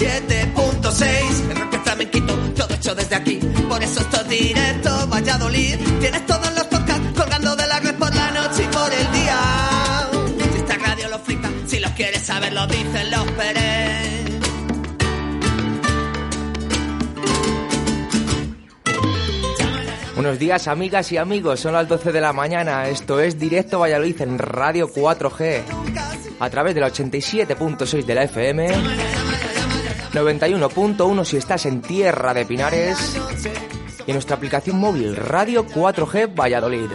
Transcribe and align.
87.6. 0.00 1.50
El 1.50 1.56
rock 1.60 1.82
flamenquito, 1.82 2.34
todo 2.56 2.74
hecho 2.74 2.94
desde 2.94 3.16
aquí. 3.16 3.38
Por 3.68 3.82
eso 3.82 4.00
esto 4.00 4.20
es 4.22 4.28
directo, 4.28 5.06
Valladolid. 5.08 5.76
Tienes 6.00 6.24
todos 6.24 6.54
los 6.54 6.64
podcasts 6.68 7.20
colgando 7.20 7.54
de 7.54 7.66
la 7.66 7.80
red 7.80 7.94
por 7.96 8.14
la 8.14 8.30
noche 8.30 8.64
y 8.64 8.74
por 8.74 8.90
el 8.90 9.12
día. 9.12 9.38
Si 10.52 10.58
esta 10.58 10.78
radio 10.78 11.08
lo 11.10 11.18
flipa, 11.18 11.50
si 11.66 11.80
lo 11.80 11.90
quieres 11.90 12.22
saber, 12.22 12.50
lo 12.54 12.66
dicen 12.66 13.10
los 13.10 13.30
Pérez. 13.32 14.10
Buenos 20.14 20.38
días 20.38 20.68
amigas 20.68 21.12
y 21.12 21.18
amigos, 21.18 21.60
son 21.60 21.72
las 21.72 21.88
12 21.88 22.12
de 22.12 22.20
la 22.20 22.34
mañana, 22.34 22.88
esto 22.88 23.20
es 23.20 23.38
Directo 23.38 23.80
Valladolid 23.80 24.20
en 24.20 24.38
Radio 24.38 24.86
4G, 24.92 25.62
a 26.38 26.50
través 26.50 26.74
de 26.74 26.80
la 26.82 26.88
87.6 26.88 28.04
de 28.04 28.14
la 28.14 28.24
FM, 28.24 28.68
91.1 30.12 31.24
si 31.24 31.36
estás 31.36 31.66
en 31.66 31.82
Tierra 31.82 32.34
de 32.34 32.44
Pinares 32.44 33.16
y 34.06 34.10
en 34.10 34.14
nuestra 34.14 34.36
aplicación 34.36 34.78
móvil 34.78 35.16
Radio 35.16 35.66
4G 35.66 36.34
Valladolid. 36.38 36.90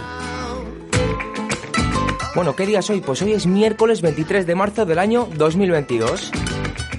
Bueno, 2.35 2.55
¿qué 2.55 2.65
día 2.65 2.79
es 2.79 2.89
hoy? 2.89 2.99
Pues 2.99 3.21
hoy 3.21 3.31
es 3.33 3.45
miércoles 3.45 4.01
23 4.01 4.45
de 4.45 4.55
marzo 4.55 4.85
del 4.85 4.99
año 4.99 5.29
2022 5.35 6.31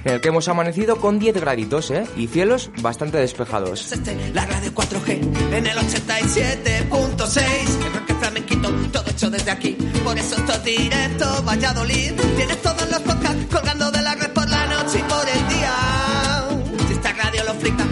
en 0.07 0.13
el 0.13 0.21
que 0.21 0.29
hemos 0.29 0.47
amanecido 0.47 0.95
con 1.01 1.19
10 1.19 1.35
graditos, 1.35 1.91
¿eh? 1.91 2.05
Y 2.15 2.27
cielos 2.27 2.71
bastante 2.81 3.17
despejados. 3.17 3.93
La 4.33 4.45
radio 4.45 4.73
4G 4.73 5.53
en 5.53 5.67
el 5.67 5.77
87.6. 5.77 7.41
El 7.85 7.93
rock 7.93 8.19
flamenquito, 8.19 8.71
todo 8.91 9.09
hecho 9.09 9.29
desde 9.29 9.51
aquí. 9.51 9.77
Por 10.03 10.17
eso 10.17 10.37
esto 10.37 10.53
es 10.53 10.63
directo, 10.63 11.43
Valladolid. 11.43 12.13
Tienes 12.37 12.61
todos 12.61 12.89
los 12.89 12.99
podcasts 13.01 13.45
colgando 13.51 13.91
de 13.91 14.01
la 14.01 14.06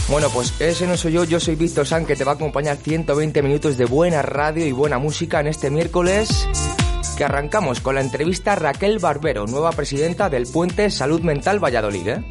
Bueno, 0.09 0.29
pues 0.29 0.53
ese 0.59 0.87
no 0.87 0.95
soy 0.95 1.13
yo, 1.13 1.25
yo 1.25 1.39
soy 1.39 1.55
Víctor 1.55 1.85
San, 1.85 2.05
que 2.05 2.15
te 2.15 2.23
va 2.23 2.31
a 2.31 2.35
acompañar 2.35 2.77
120 2.77 3.41
minutos 3.41 3.77
de 3.77 3.85
buena 3.85 4.21
radio 4.21 4.65
y 4.65 4.71
buena 4.71 4.99
música 4.99 5.41
en 5.41 5.47
este 5.47 5.69
miércoles, 5.69 6.47
que 7.17 7.25
arrancamos 7.25 7.81
con 7.81 7.95
la 7.95 8.01
entrevista 8.01 8.53
a 8.53 8.55
Raquel 8.55 8.99
Barbero, 8.99 9.45
nueva 9.47 9.73
presidenta 9.73 10.29
del 10.29 10.47
Puente 10.47 10.89
Salud 10.89 11.21
Mental 11.21 11.61
Valladolid. 11.61 12.07
¿eh? 12.07 12.23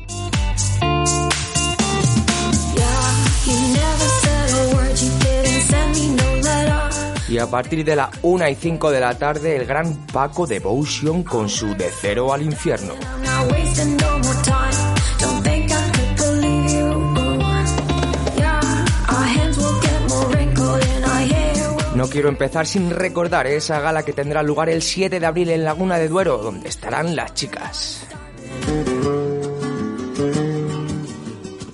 Y 7.28 7.38
a 7.38 7.46
partir 7.48 7.84
de 7.84 7.96
la 7.96 8.10
1 8.22 8.48
y 8.48 8.54
5 8.54 8.90
de 8.90 9.00
la 9.00 9.18
tarde, 9.18 9.56
el 9.56 9.66
gran 9.66 10.06
Paco 10.06 10.46
Devotion 10.46 11.24
con 11.24 11.48
su 11.48 11.74
De 11.74 11.90
Cero 12.00 12.32
al 12.32 12.42
Infierno. 12.42 12.94
No 21.96 22.08
quiero 22.08 22.28
empezar 22.28 22.66
sin 22.66 22.90
recordar 22.90 23.46
esa 23.46 23.80
gala 23.80 24.04
que 24.04 24.12
tendrá 24.12 24.42
lugar 24.42 24.68
el 24.68 24.82
7 24.82 25.18
de 25.18 25.26
abril 25.26 25.48
en 25.48 25.64
Laguna 25.64 25.98
de 25.98 26.08
Duero, 26.08 26.38
donde 26.38 26.68
estarán 26.68 27.16
las 27.16 27.32
chicas. 27.32 28.06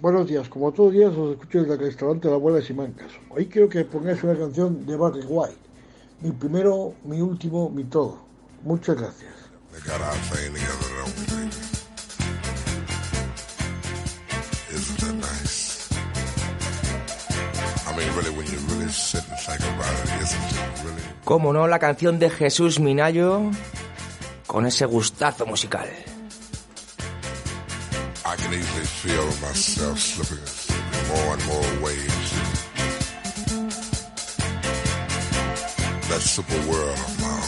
Buenos 0.00 0.28
días, 0.28 0.48
como 0.48 0.70
todos 0.70 0.94
los 0.94 1.00
días 1.00 1.16
os 1.18 1.32
escucho 1.32 1.58
desde 1.58 1.74
el 1.74 1.80
restaurante 1.80 2.28
La 2.28 2.34
Abuela 2.34 2.58
de 2.58 2.64
Simancas. 2.64 3.10
Hoy 3.30 3.46
quiero 3.46 3.68
que 3.68 3.84
pongáis 3.84 4.22
una 4.22 4.38
canción 4.38 4.86
de 4.86 4.96
Barry 4.96 5.24
White. 5.26 5.58
Mi 6.20 6.30
primero, 6.30 6.94
mi 7.02 7.20
último, 7.20 7.68
mi 7.68 7.82
todo. 7.82 8.16
Muchas 8.62 8.96
gracias. 8.96 9.32
Como 21.24 21.52
no, 21.52 21.66
la 21.66 21.80
canción 21.80 22.20
de 22.20 22.30
Jesús 22.30 22.78
Minayo 22.78 23.50
con 24.46 24.64
ese 24.64 24.86
gustazo 24.86 25.44
musical. 25.44 25.88
I 28.28 28.36
can 28.36 28.52
easily 28.52 28.84
feel 28.84 29.24
myself 29.40 29.98
slipping 29.98 30.36
in 30.36 31.08
more 31.08 31.32
and 31.32 31.42
more 31.46 31.64
waves. 31.82 32.30
That 36.10 36.20
super 36.20 36.60
world 36.70 36.98
of 36.98 37.20
my 37.22 37.40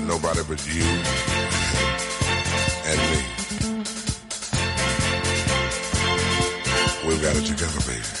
own. 0.00 0.06
Nobody 0.06 0.42
but 0.48 0.66
you 0.66 0.86
and 2.88 3.00
me. 3.10 3.20
We've 7.06 7.20
got 7.20 7.36
it 7.36 7.44
together, 7.44 7.80
baby. 7.86 8.17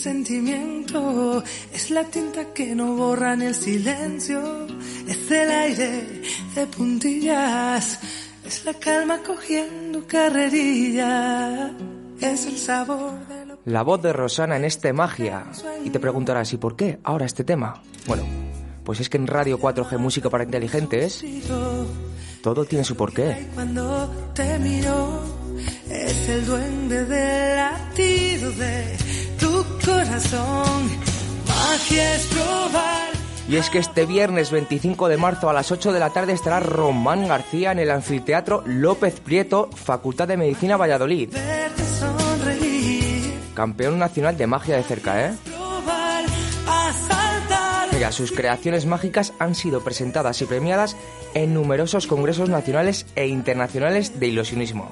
Sentimiento, 0.00 1.42
es 1.72 1.90
la 1.90 2.04
tinta 2.04 2.52
que 2.54 2.74
no 2.74 2.96
borra 2.96 3.36
ni 3.36 3.46
el 3.46 3.54
silencio, 3.54 4.66
es 5.06 5.30
el 5.30 5.50
aire 5.50 6.22
de 6.54 6.66
puntillas, 6.66 8.00
es 8.44 8.64
la 8.64 8.74
calma 8.74 9.18
cogiendo 9.18 10.06
carrerilla, 10.06 11.70
es 12.18 12.46
el 12.46 12.56
sabor 12.56 13.26
de 13.28 13.46
lo 13.46 13.58
La 13.66 13.82
voz 13.82 14.00
de 14.02 14.12
Rosana 14.12 14.56
en 14.56 14.64
este 14.64 14.92
magia. 14.92 15.46
Y 15.84 15.90
te 15.90 16.00
preguntarás, 16.00 16.52
¿y 16.54 16.56
por 16.56 16.76
qué 16.76 16.98
ahora 17.04 17.26
este 17.26 17.44
tema? 17.44 17.82
Bueno, 18.06 18.24
pues 18.84 19.00
es 19.00 19.10
que 19.10 19.18
en 19.18 19.26
Radio 19.26 19.58
4G 19.58 19.98
Música 19.98 20.30
para 20.30 20.44
Inteligentes 20.44 21.22
todo 22.42 22.64
tiene 22.64 22.84
su 22.84 22.96
porqué. 22.96 23.48
Cuando 23.54 24.10
te 24.34 24.58
miro, 24.58 25.20
es 25.90 26.28
el 26.30 26.46
duende 26.46 27.04
del 27.04 27.56
latido 27.56 28.50
de 28.52 29.09
tu 29.40 29.64
corazón. 29.84 30.88
Magia 31.48 32.14
es 32.14 32.26
probar. 32.26 33.10
Y 33.48 33.56
es 33.56 33.68
que 33.68 33.78
este 33.78 34.06
viernes 34.06 34.52
25 34.52 35.08
de 35.08 35.16
marzo 35.16 35.50
a 35.50 35.52
las 35.52 35.72
8 35.72 35.92
de 35.92 35.98
la 35.98 36.10
tarde 36.10 36.32
estará 36.32 36.60
Román 36.60 37.26
García 37.26 37.72
en 37.72 37.80
el 37.80 37.90
anfiteatro 37.90 38.62
López 38.64 39.18
Prieto, 39.18 39.68
Facultad 39.74 40.28
de 40.28 40.36
Medicina 40.36 40.76
Valladolid. 40.76 41.34
Campeón 43.54 43.98
nacional 43.98 44.36
de 44.36 44.46
magia 44.46 44.76
de 44.76 44.84
cerca, 44.84 45.26
¿eh? 45.26 45.32
Mira, 47.92 48.12
sus 48.12 48.30
creaciones 48.32 48.86
mágicas 48.86 49.32
han 49.38 49.54
sido 49.54 49.82
presentadas 49.82 50.40
y 50.40 50.46
premiadas 50.46 50.96
en 51.34 51.52
numerosos 51.52 52.06
congresos 52.06 52.48
nacionales 52.48 53.04
e 53.16 53.26
internacionales 53.26 54.18
de 54.20 54.28
ilusionismo. 54.28 54.90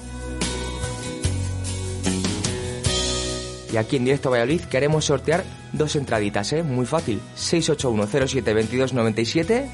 Y 3.72 3.76
aquí 3.76 3.96
en 3.96 4.04
Directo 4.04 4.30
Valladolid 4.30 4.60
queremos 4.62 5.04
sortear 5.04 5.44
dos 5.72 5.94
entraditas, 5.96 6.52
¿eh? 6.54 6.62
Muy 6.62 6.86
fácil. 6.86 7.20
681072297. 7.36 9.66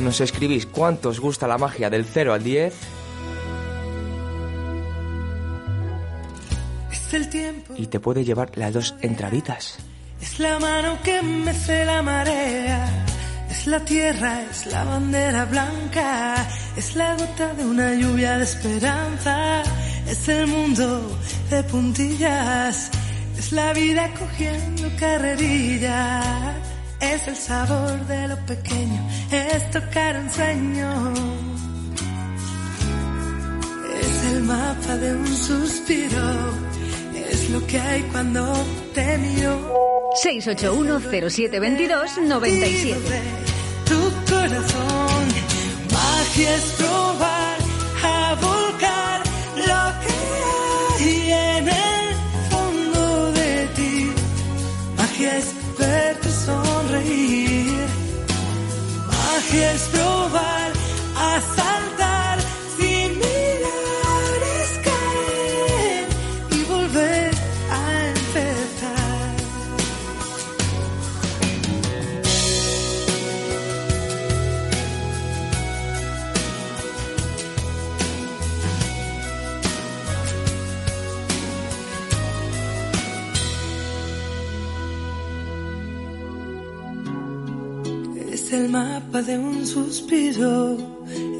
Nos 0.00 0.20
escribís 0.20 0.66
cuánto 0.66 1.08
os 1.10 1.20
gusta 1.20 1.46
la 1.46 1.56
magia 1.58 1.88
del 1.88 2.04
0 2.04 2.34
al 2.34 2.42
10 2.42 2.74
Es 6.90 7.14
el 7.14 7.28
tiempo. 7.28 7.74
y 7.76 7.86
te 7.86 8.00
puede 8.00 8.24
llevar 8.24 8.50
las 8.56 8.72
dos 8.72 8.94
entraditas. 9.00 9.76
Es 10.20 10.38
la 10.38 10.58
mano 10.58 10.98
que 11.02 11.22
mece 11.22 11.84
la 11.84 12.02
marea. 12.02 12.88
Es 13.52 13.66
la 13.66 13.84
tierra, 13.84 14.44
es 14.50 14.64
la 14.72 14.82
bandera 14.82 15.44
blanca. 15.44 16.48
Es 16.74 16.96
la 16.96 17.14
gota 17.16 17.52
de 17.52 17.66
una 17.66 17.94
lluvia 17.94 18.38
de 18.38 18.44
esperanza. 18.44 19.62
Es 20.08 20.26
el 20.26 20.46
mundo 20.46 21.18
de 21.50 21.62
puntillas. 21.64 22.90
Es 23.36 23.52
la 23.52 23.74
vida 23.74 24.08
cogiendo 24.18 24.88
carrerilla. 24.98 26.22
Es 26.98 27.28
el 27.28 27.36
sabor 27.36 28.06
de 28.06 28.28
lo 28.28 28.38
pequeño. 28.46 29.06
Es 29.30 29.70
tocar 29.70 30.16
un 30.16 30.30
sueño. 30.30 31.12
Es 34.00 34.32
el 34.32 34.42
mapa 34.44 34.96
de 34.96 35.14
un 35.14 35.26
suspiro. 35.26 36.72
Es 37.32 37.48
lo 37.48 37.66
que 37.66 37.80
hay 37.80 38.02
cuando 38.12 38.44
te 38.94 39.16
miro. 39.16 39.72
681-0722-97. 40.22 42.94
Tu 43.88 43.98
corazón, 44.30 45.24
magia 45.90 46.54
es 46.56 46.64
probar 46.78 47.56
a 48.04 48.34
volcar 48.34 49.22
lo 49.70 49.82
que 50.02 50.14
hay 51.04 51.30
en 51.30 51.68
el 51.68 52.06
fondo 52.50 53.32
de 53.32 53.66
ti. 53.76 53.94
Magia 54.98 55.38
es 55.38 55.46
verte 55.78 56.30
sonreír. 56.30 57.86
Magia 59.08 59.72
es 59.72 59.82
probar 59.94 60.70
a 61.16 61.40
saltar 61.56 62.01
El 88.52 88.68
mapa 88.68 89.22
de 89.22 89.38
un 89.38 89.66
suspiro, 89.66 90.76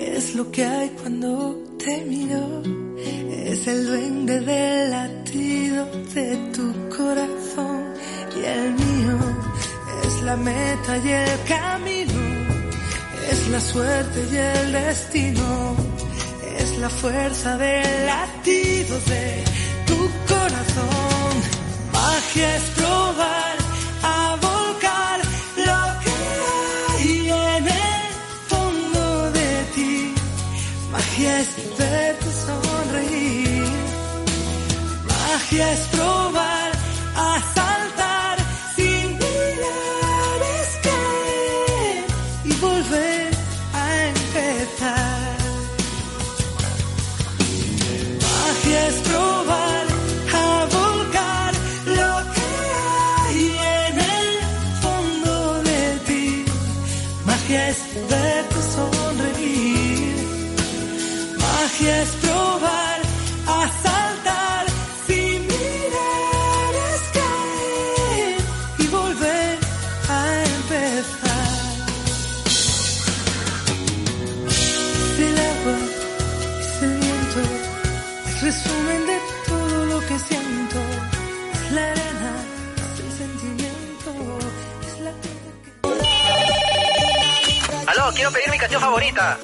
es 0.00 0.34
lo 0.34 0.50
que 0.50 0.64
hay 0.64 0.88
cuando 1.02 1.62
te 1.78 2.00
miro, 2.06 2.62
es 2.96 3.66
el 3.66 3.86
duende 3.86 4.40
del 4.40 4.90
latido 4.90 5.84
de 6.14 6.36
tu 6.54 6.72
corazón. 6.88 7.84
Y 8.34 8.44
el 8.44 8.72
mío, 8.72 9.18
es 10.06 10.22
la 10.22 10.36
meta 10.36 10.96
y 11.04 11.08
el 11.10 11.38
camino, 11.46 12.20
es 13.30 13.48
la 13.50 13.60
suerte 13.60 14.18
y 14.32 14.36
el 14.36 14.72
destino, 14.72 15.76
es 16.58 16.78
la 16.78 16.88
fuerza 16.88 17.58
del 17.58 18.06
latido 18.06 18.98
de 19.00 19.44
tu 19.86 19.98
corazón, 20.32 21.34
magia 21.92 22.56
es 22.56 22.62
probar 22.70 23.61
Magia 31.22 31.38
es 31.38 31.78
verte 31.78 32.30
sonreír. 32.46 33.62
Magia 35.06 35.72
es 35.72 35.80
probar 35.92 36.72
a 37.14 37.40
saltar 37.54 37.81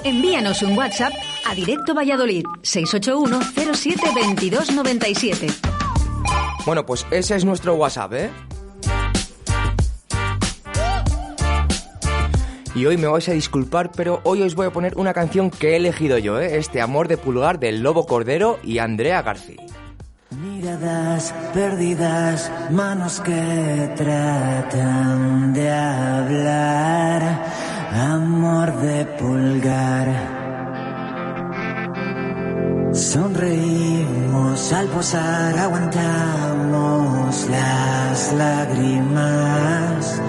Envíanos 0.04 0.62
un 0.62 0.76
WhatsApp 0.76 1.12
a 1.46 1.54
Directo 1.54 1.94
Valladolid 1.94 2.44
681 2.62 3.74
07 3.74 4.00
22 4.14 4.72
97. 4.72 5.46
Bueno, 6.64 6.84
pues 6.84 7.06
ese 7.10 7.36
es 7.36 7.44
nuestro 7.44 7.74
WhatsApp, 7.74 8.12
¿eh? 8.14 8.30
Y 12.74 12.86
hoy 12.86 12.96
me 12.96 13.08
vais 13.08 13.28
a 13.28 13.32
disculpar, 13.32 13.90
pero 13.90 14.20
hoy 14.24 14.42
os 14.42 14.54
voy 14.54 14.66
a 14.66 14.70
poner 14.70 14.96
una 14.96 15.12
canción 15.12 15.50
que 15.50 15.70
he 15.70 15.76
elegido 15.76 16.18
yo, 16.18 16.40
¿eh? 16.40 16.58
Este 16.58 16.80
Amor 16.80 17.08
de 17.08 17.16
Pulgar 17.16 17.58
del 17.58 17.82
Lobo 17.82 18.06
Cordero 18.06 18.58
y 18.62 18.78
Andrea 18.78 19.22
García. 19.22 19.62
Miradas 20.30 21.34
perdidas, 21.54 22.52
manos 22.70 23.20
que 23.20 23.90
tratan 23.96 25.54
de 25.54 25.70
hablar, 25.70 27.44
amor 27.92 28.72
de 28.80 29.04
pulgar. 29.18 30.08
Sonreímos 32.92 34.72
al 34.72 34.86
posar, 34.88 35.58
aguantamos 35.58 37.46
las 37.48 38.32
lágrimas 38.32 40.20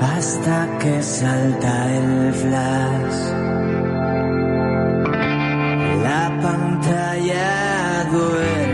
hasta 0.00 0.78
que 0.78 1.02
salta 1.02 1.94
el 1.94 2.32
flash. 2.34 3.18
La 6.02 6.38
pantalla 6.42 8.08
duele 8.10 8.65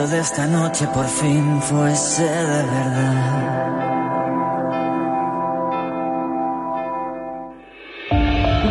de 0.00 0.20
esta 0.20 0.46
noche 0.46 0.86
por 0.94 1.06
fin 1.06 1.60
fuese 1.60 2.22
de 2.22 2.62
verdad. 2.62 3.72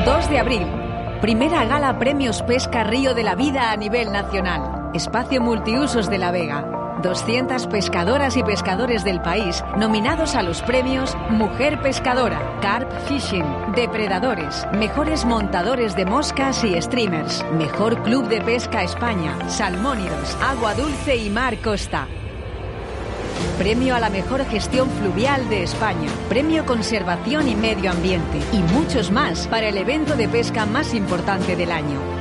2 0.04 0.30
de 0.30 0.40
abril. 0.40 0.68
Primera 1.22 1.64
gala 1.66 2.00
Premios 2.00 2.42
Pesca 2.42 2.84
Río 2.84 3.14
de 3.14 3.22
la 3.22 3.36
Vida 3.36 3.72
a 3.72 3.78
nivel 3.78 4.12
nacional. 4.12 4.90
Espacio 4.96 5.42
Multiusos 5.42 6.10
de 6.10 6.18
La 6.18 6.32
Vega. 6.32 6.98
200 7.04 7.68
pescadoras 7.68 8.36
y 8.36 8.44
pescadores 8.44 9.04
del 9.04 9.22
país 9.22 9.64
nominados 9.78 10.34
a 10.36 10.42
los 10.42 10.64
premios 10.64 11.16
Mujer 11.30 11.82
Pescadora, 11.82 12.58
Carp 12.62 12.91
Fishing, 13.12 13.74
Depredadores, 13.76 14.66
Mejores 14.72 15.26
Montadores 15.26 15.98
de 15.98 16.06
Moscas 16.06 16.64
y 16.64 16.82
Streamers, 16.82 17.44
Mejor 17.58 18.02
Club 18.04 18.30
de 18.30 18.40
Pesca 18.40 18.84
España, 18.84 19.38
Salmónidos, 19.50 20.38
Agua 20.42 20.74
Dulce 20.76 21.18
y 21.18 21.30
Mar 21.30 21.58
Costa. 21.58 22.08
Premio 23.58 23.96
a 23.96 24.00
la 24.00 24.10
mejor 24.10 24.46
gestión 24.46 24.90
fluvial 24.92 25.50
de 25.50 25.64
España, 25.64 26.10
Premio 26.30 26.66
Conservación 26.66 27.50
y 27.50 27.56
Medio 27.56 27.92
Ambiente. 27.92 28.40
Y 28.54 28.60
muchos 28.60 29.12
más 29.12 29.46
para 29.48 29.68
el 29.68 29.76
evento 29.76 30.16
de 30.16 30.30
pesca 30.30 30.66
más 30.66 30.94
importante 30.94 31.58
del 31.58 31.74
año. 31.74 32.21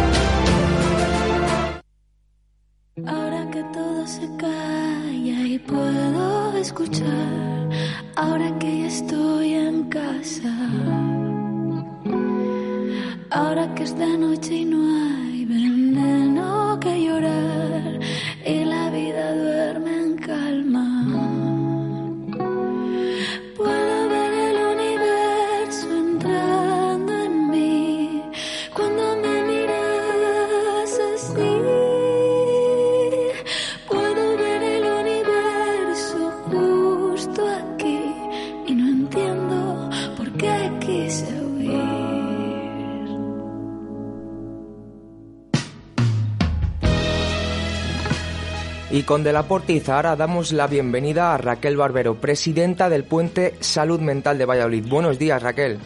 Con 49.11 49.25
De 49.25 49.33
la 49.33 49.43
Portiza 49.43 49.97
ahora 49.97 50.15
damos 50.15 50.53
la 50.53 50.67
bienvenida 50.67 51.33
a 51.33 51.37
Raquel 51.37 51.75
Barbero, 51.75 52.15
presidenta 52.15 52.87
del 52.89 53.03
Puente 53.03 53.55
Salud 53.59 53.99
Mental 53.99 54.37
de 54.37 54.45
Valladolid. 54.45 54.85
Buenos 54.87 55.19
días, 55.19 55.43
Raquel. 55.43 55.79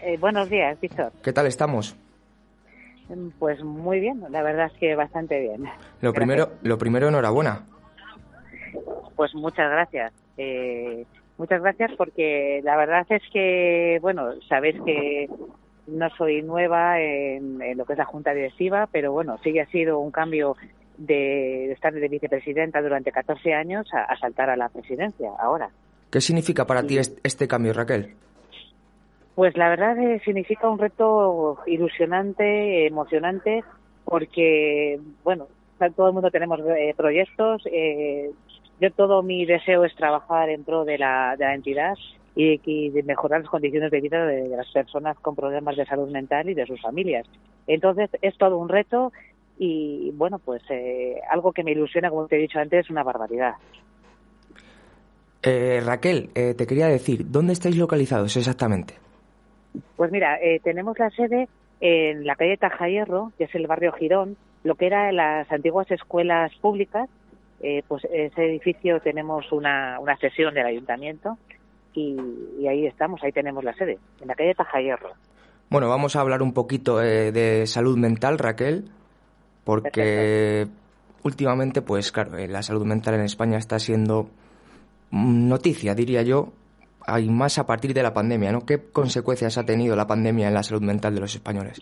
Eh, 0.00 0.16
buenos 0.18 0.48
días, 0.48 0.80
Víctor. 0.80 1.12
¿Qué 1.22 1.34
tal 1.34 1.46
estamos? 1.46 1.94
Mm, 3.10 3.28
Pues 3.38 3.62
muy 3.62 4.00
bien, 4.00 4.24
la 4.30 4.42
verdad 4.42 4.70
es 4.72 4.78
que 4.80 4.94
bastante 4.94 5.38
bien. 5.40 5.64
Lo 6.00 6.12
Gracias. 6.12 6.14
primero, 6.14 6.48
lo 6.62 6.78
primero, 6.78 7.08
enhorabuena. 7.08 7.66
Pues 9.14 9.34
muchas 9.34 9.70
gracias. 9.70 10.14
Eh, 10.38 11.04
muchas 11.36 11.60
gracias 11.60 11.90
porque 11.98 12.62
la 12.64 12.78
verdad 12.78 13.04
es 13.10 13.24
que, 13.30 13.98
bueno, 14.00 14.30
sabéis 14.48 14.76
que 14.86 15.28
no 15.86 16.08
soy 16.16 16.40
nueva 16.40 16.98
en, 16.98 17.60
en 17.60 17.76
lo 17.76 17.84
que 17.84 17.92
es 17.92 17.98
la 17.98 18.06
Junta 18.06 18.32
Directiva, 18.32 18.88
pero 18.90 19.12
bueno, 19.12 19.36
sí 19.44 19.52
que 19.52 19.60
ha 19.60 19.66
sido 19.66 19.98
un 19.98 20.10
cambio 20.10 20.56
de, 20.98 21.72
estar 21.72 21.92
de 21.92 22.08
vicepresidenta 22.08 22.82
durante 22.82 23.10
14 23.12 23.54
años 23.54 23.86
a, 23.94 24.02
a 24.04 24.18
saltar 24.18 24.50
a 24.50 24.56
la 24.56 24.68
presidencia 24.68 25.30
ahora. 25.40 25.70
¿Qué 26.10 26.20
significa 26.20 26.66
para 26.66 26.82
ti 26.82 26.98
est- 26.98 27.18
este 27.24 27.46
cambio, 27.48 27.72
Raquel? 27.72 28.14
Pues 29.34 29.56
la 29.56 29.68
verdad 29.68 29.96
eh, 29.98 30.20
significa 30.24 30.68
un 30.68 30.78
reto 30.78 31.58
ilusionante, 31.66 32.86
emocionante, 32.86 33.62
porque, 34.04 34.98
bueno, 35.22 35.46
todo 35.96 36.08
el 36.08 36.12
mundo 36.14 36.30
tenemos 36.30 36.58
eh, 36.76 36.92
proyectos. 36.96 37.62
eh, 37.70 38.30
yo 38.80 38.90
todo 38.92 39.22
mi 39.22 39.44
deseo 39.44 39.84
es 39.84 39.94
trabajar 39.96 40.48
en 40.50 40.64
pro 40.64 40.84
de 40.84 40.98
la, 40.98 41.34
de 41.36 41.44
la 41.44 41.54
entidad 41.54 41.94
y, 42.36 42.60
y 42.64 42.90
de 42.90 43.02
mejorar 43.02 43.40
las 43.40 43.50
condiciones 43.50 43.90
de 43.90 44.00
vida 44.00 44.24
de, 44.26 44.48
de 44.48 44.56
las 44.56 44.70
personas 44.72 45.18
con 45.18 45.34
problemas 45.34 45.76
de 45.76 45.84
salud 45.84 46.08
mental 46.10 46.48
y 46.48 46.54
de 46.54 46.64
sus 46.66 46.80
familias. 46.80 47.26
Entonces 47.66 48.08
es 48.22 48.36
todo 48.38 48.56
un 48.56 48.68
reto 48.68 49.12
y, 49.58 50.10
bueno, 50.14 50.38
pues 50.38 50.62
eh, 50.70 51.20
algo 51.30 51.52
que 51.52 51.64
me 51.64 51.72
ilusiona, 51.72 52.10
como 52.10 52.26
te 52.26 52.36
he 52.36 52.40
dicho 52.40 52.58
antes, 52.58 52.88
una 52.90 53.02
barbaridad. 53.02 53.54
Eh, 55.42 55.80
Raquel, 55.84 56.30
eh, 56.34 56.54
te 56.54 56.66
quería 56.66 56.86
decir, 56.88 57.30
¿dónde 57.30 57.52
estáis 57.52 57.76
localizados 57.76 58.36
exactamente? 58.36 58.94
Pues 59.96 60.10
mira, 60.10 60.38
eh, 60.40 60.60
tenemos 60.62 60.98
la 60.98 61.10
sede 61.10 61.48
en 61.80 62.26
la 62.26 62.34
calle 62.34 62.56
Tajahierro, 62.56 63.32
que 63.38 63.44
es 63.44 63.54
el 63.54 63.66
barrio 63.66 63.92
Girón, 63.92 64.36
lo 64.64 64.74
que 64.74 64.86
eran 64.86 65.16
las 65.16 65.50
antiguas 65.52 65.90
escuelas 65.90 66.52
públicas. 66.56 67.08
Eh, 67.60 67.82
pues 67.88 68.04
ese 68.04 68.44
edificio 68.44 69.00
tenemos 69.00 69.50
una, 69.50 69.98
una 69.98 70.16
sesión 70.18 70.54
del 70.54 70.66
ayuntamiento 70.66 71.36
y, 71.92 72.16
y 72.60 72.68
ahí 72.68 72.86
estamos, 72.86 73.20
ahí 73.24 73.32
tenemos 73.32 73.64
la 73.64 73.74
sede, 73.74 73.98
en 74.20 74.28
la 74.28 74.36
calle 74.36 74.54
Tajahierro. 74.54 75.10
Bueno, 75.68 75.88
vamos 75.88 76.14
a 76.14 76.20
hablar 76.20 76.40
un 76.40 76.54
poquito 76.54 77.02
eh, 77.02 77.32
de 77.32 77.66
salud 77.66 77.98
mental, 77.98 78.38
Raquel, 78.38 78.84
porque 79.68 80.66
últimamente, 81.24 81.82
pues 81.82 82.10
claro, 82.10 82.38
eh, 82.38 82.48
la 82.48 82.62
salud 82.62 82.86
mental 82.86 83.16
en 83.16 83.20
España 83.20 83.58
está 83.58 83.78
siendo 83.78 84.30
noticia, 85.10 85.94
diría 85.94 86.22
yo, 86.22 86.54
hay 87.06 87.28
más 87.28 87.58
a 87.58 87.66
partir 87.66 87.92
de 87.92 88.02
la 88.02 88.14
pandemia, 88.14 88.50
¿no? 88.50 88.64
¿Qué 88.64 88.78
consecuencias 88.90 89.58
ha 89.58 89.66
tenido 89.66 89.94
la 89.94 90.06
pandemia 90.06 90.48
en 90.48 90.54
la 90.54 90.62
salud 90.62 90.80
mental 90.80 91.14
de 91.14 91.20
los 91.20 91.34
españoles? 91.34 91.80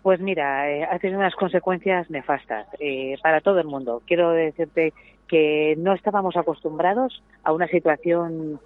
Pues 0.00 0.20
mira, 0.20 0.70
eh, 0.70 0.84
ha 0.90 0.98
tenido 0.98 1.18
unas 1.20 1.34
consecuencias 1.34 2.08
nefastas 2.08 2.66
eh, 2.80 3.16
para 3.22 3.42
todo 3.42 3.60
el 3.60 3.66
mundo. 3.66 4.00
Quiero 4.06 4.30
decirte 4.30 4.94
que 5.26 5.74
no 5.76 5.92
estábamos 5.92 6.34
acostumbrados 6.38 7.22
a 7.44 7.52
una 7.52 7.68
situación 7.68 8.58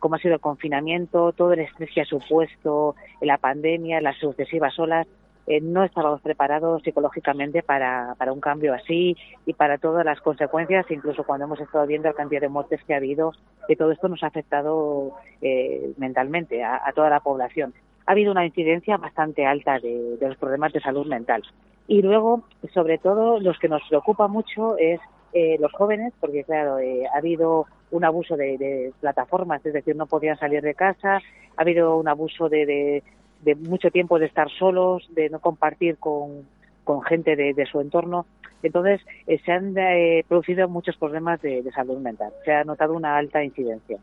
como 0.00 0.16
ha 0.16 0.18
sido 0.18 0.34
el 0.34 0.40
confinamiento, 0.40 1.32
todo 1.32 1.52
el 1.52 1.60
estrés 1.60 1.90
que 1.94 2.00
ha 2.00 2.04
supuesto 2.04 2.96
la 3.20 3.38
pandemia, 3.38 4.00
las 4.00 4.18
sucesivas 4.18 4.76
olas. 4.80 5.06
Eh, 5.48 5.60
no 5.60 5.82
estábamos 5.82 6.20
preparados 6.20 6.82
psicológicamente 6.82 7.62
para, 7.62 8.14
para 8.18 8.32
un 8.32 8.40
cambio 8.40 8.74
así 8.74 9.16
y 9.46 9.54
para 9.54 9.78
todas 9.78 10.04
las 10.04 10.20
consecuencias, 10.20 10.86
incluso 10.90 11.24
cuando 11.24 11.46
hemos 11.46 11.60
estado 11.60 11.86
viendo 11.86 12.08
la 12.08 12.14
cantidad 12.14 12.40
de 12.40 12.48
muertes 12.48 12.80
que 12.84 12.94
ha 12.94 12.98
habido, 12.98 13.32
que 13.66 13.76
todo 13.76 13.90
esto 13.90 14.08
nos 14.08 14.22
ha 14.22 14.26
afectado 14.28 15.12
eh, 15.40 15.92
mentalmente 15.96 16.62
a, 16.62 16.80
toda 16.94 17.10
la 17.10 17.20
población 17.20 17.74
ha 18.06 18.12
habido 18.12 18.32
una 18.32 18.46
incidencia 18.46 18.96
bastante 18.96 19.44
alta 19.44 19.78
de, 19.80 20.16
de 20.16 20.28
los 20.28 20.38
problemas 20.38 20.72
de 20.72 20.80
salud 20.80 21.06
mental. 21.06 21.42
Y 21.86 22.00
luego, 22.00 22.42
sobre 22.72 22.96
todo, 22.96 23.38
los 23.38 23.58
que 23.58 23.68
nos 23.68 23.82
preocupa 23.86 24.28
mucho 24.28 24.78
es 24.78 24.98
eh, 25.34 25.58
los 25.60 25.72
jóvenes, 25.72 26.14
porque 26.20 26.42
claro, 26.44 26.78
eh, 26.78 27.06
ha 27.12 27.18
habido 27.18 27.66
un 27.90 28.04
abuso 28.04 28.36
de, 28.36 28.56
de 28.56 28.92
plataformas, 29.00 29.64
es 29.64 29.74
decir, 29.74 29.94
no 29.94 30.06
podían 30.06 30.38
salir 30.38 30.62
de 30.62 30.74
casa, 30.74 31.16
ha 31.16 31.62
habido 31.62 31.96
un 31.96 32.08
abuso 32.08 32.48
de, 32.48 32.64
de, 32.64 33.02
de 33.42 33.54
mucho 33.54 33.90
tiempo 33.90 34.18
de 34.18 34.26
estar 34.26 34.50
solos, 34.50 35.08
de 35.14 35.28
no 35.30 35.40
compartir 35.40 35.96
con, 35.98 36.46
con 36.84 37.02
gente 37.02 37.36
de, 37.36 37.54
de 37.54 37.66
su 37.66 37.80
entorno. 37.80 38.26
Entonces, 38.62 39.00
eh, 39.26 39.38
se 39.44 39.52
han 39.52 39.76
eh, 39.78 40.24
producido 40.26 40.68
muchos 40.68 40.96
problemas 40.96 41.40
de, 41.42 41.62
de 41.62 41.70
salud 41.72 41.98
mental. 41.98 42.32
Se 42.44 42.52
ha 42.52 42.64
notado 42.64 42.94
una 42.94 43.16
alta 43.16 43.44
incidencia. 43.44 43.98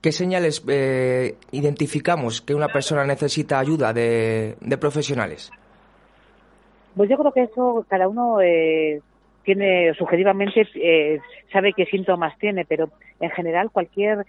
¿Qué 0.00 0.12
señales 0.12 0.62
eh, 0.68 1.36
identificamos 1.52 2.42
que 2.42 2.54
una 2.54 2.68
persona 2.68 3.06
necesita 3.06 3.58
ayuda 3.58 3.92
de, 3.92 4.56
de 4.60 4.76
profesionales? 4.76 5.50
Pues 6.94 7.08
yo 7.08 7.16
creo 7.16 7.32
que 7.32 7.44
eso 7.44 7.86
cada 7.88 8.06
uno 8.06 8.40
eh, 8.42 9.00
tiene 9.44 9.94
subjetivamente 9.94 10.68
eh, 10.74 11.20
sabe 11.52 11.72
qué 11.72 11.86
síntomas 11.86 12.38
tiene, 12.38 12.64
pero 12.66 12.90
en 13.18 13.30
general 13.30 13.70
cualquier 13.70 14.26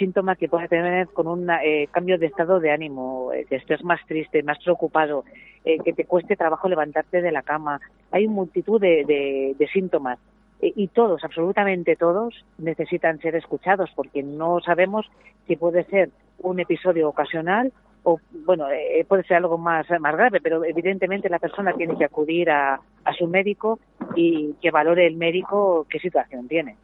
síntoma 0.00 0.34
que 0.34 0.48
pueda 0.48 0.66
tener 0.66 1.06
con 1.16 1.26
un 1.28 1.48
eh, 1.50 1.86
cambio 1.92 2.18
de 2.18 2.26
estado 2.26 2.58
de 2.58 2.70
ánimo, 2.72 3.32
eh, 3.32 3.44
que 3.48 3.56
estés 3.56 3.84
más 3.84 4.00
triste, 4.06 4.42
más 4.42 4.58
preocupado, 4.64 5.24
eh, 5.64 5.78
que 5.84 5.92
te 5.92 6.04
cueste 6.06 6.34
trabajo 6.36 6.68
levantarte 6.68 7.20
de 7.22 7.30
la 7.30 7.42
cama, 7.42 7.80
hay 8.10 8.26
multitud 8.26 8.80
de, 8.80 9.04
de- 9.04 9.54
de 9.58 9.66
síntomas. 9.68 10.18
Eh, 10.62 10.72
y 10.74 10.88
todos, 10.88 11.22
absolutamente 11.22 11.96
todos, 11.96 12.44
necesitan 12.58 13.18
ser 13.20 13.34
escuchados 13.36 13.90
porque 13.94 14.22
no 14.22 14.60
sabemos 14.60 15.04
si 15.46 15.56
puede 15.56 15.84
ser 15.84 16.10
un 16.42 16.58
episodio 16.60 17.08
ocasional 17.08 17.72
o, 18.02 18.18
bueno, 18.46 18.64
eh, 18.70 19.04
puede 19.06 19.24
ser 19.24 19.36
algo 19.36 19.58
más, 19.58 19.86
más 20.00 20.14
grave, 20.16 20.40
pero 20.40 20.64
evidentemente 20.64 21.28
la 21.28 21.38
persona 21.38 21.72
tiene 21.74 21.96
que 21.98 22.06
acudir 22.06 22.50
a, 22.50 22.80
a 23.04 23.12
su 23.18 23.26
médico 23.26 23.78
y 24.16 24.54
que 24.62 24.70
valore 24.70 25.06
el 25.06 25.16
médico 25.16 25.86
qué 25.90 25.98
situación 25.98 26.48
tiene. 26.48 26.76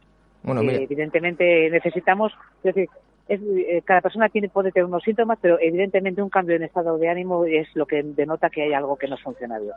Bueno, 0.43 0.61
Eh, 0.61 0.83
evidentemente 0.83 1.69
necesitamos, 1.71 2.31
es 2.63 2.75
decir, 2.75 2.87
es, 3.27 3.41
eh, 3.41 3.81
cada 3.85 4.01
persona 4.01 4.29
tiene, 4.29 4.49
puede 4.49 4.71
tener 4.71 4.85
unos 4.85 5.03
síntomas, 5.03 5.37
pero 5.41 5.57
evidentemente 5.59 6.21
un 6.21 6.29
cambio 6.29 6.55
en 6.55 6.63
estado 6.63 6.97
de 6.97 7.09
ánimo 7.09 7.45
es 7.45 7.67
lo 7.75 7.85
que 7.85 8.03
denota 8.03 8.49
que 8.49 8.63
hay 8.63 8.73
algo 8.73 8.97
que 8.97 9.07
no 9.07 9.17
funciona 9.17 9.59
bien. 9.59 9.73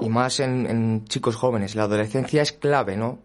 y 0.00 0.08
más 0.08 0.40
en, 0.40 0.66
en 0.66 1.04
chicos 1.04 1.36
jóvenes, 1.36 1.74
la 1.74 1.84
adolescencia 1.84 2.42
es 2.42 2.52
clave, 2.52 2.96
¿no? 2.96 3.18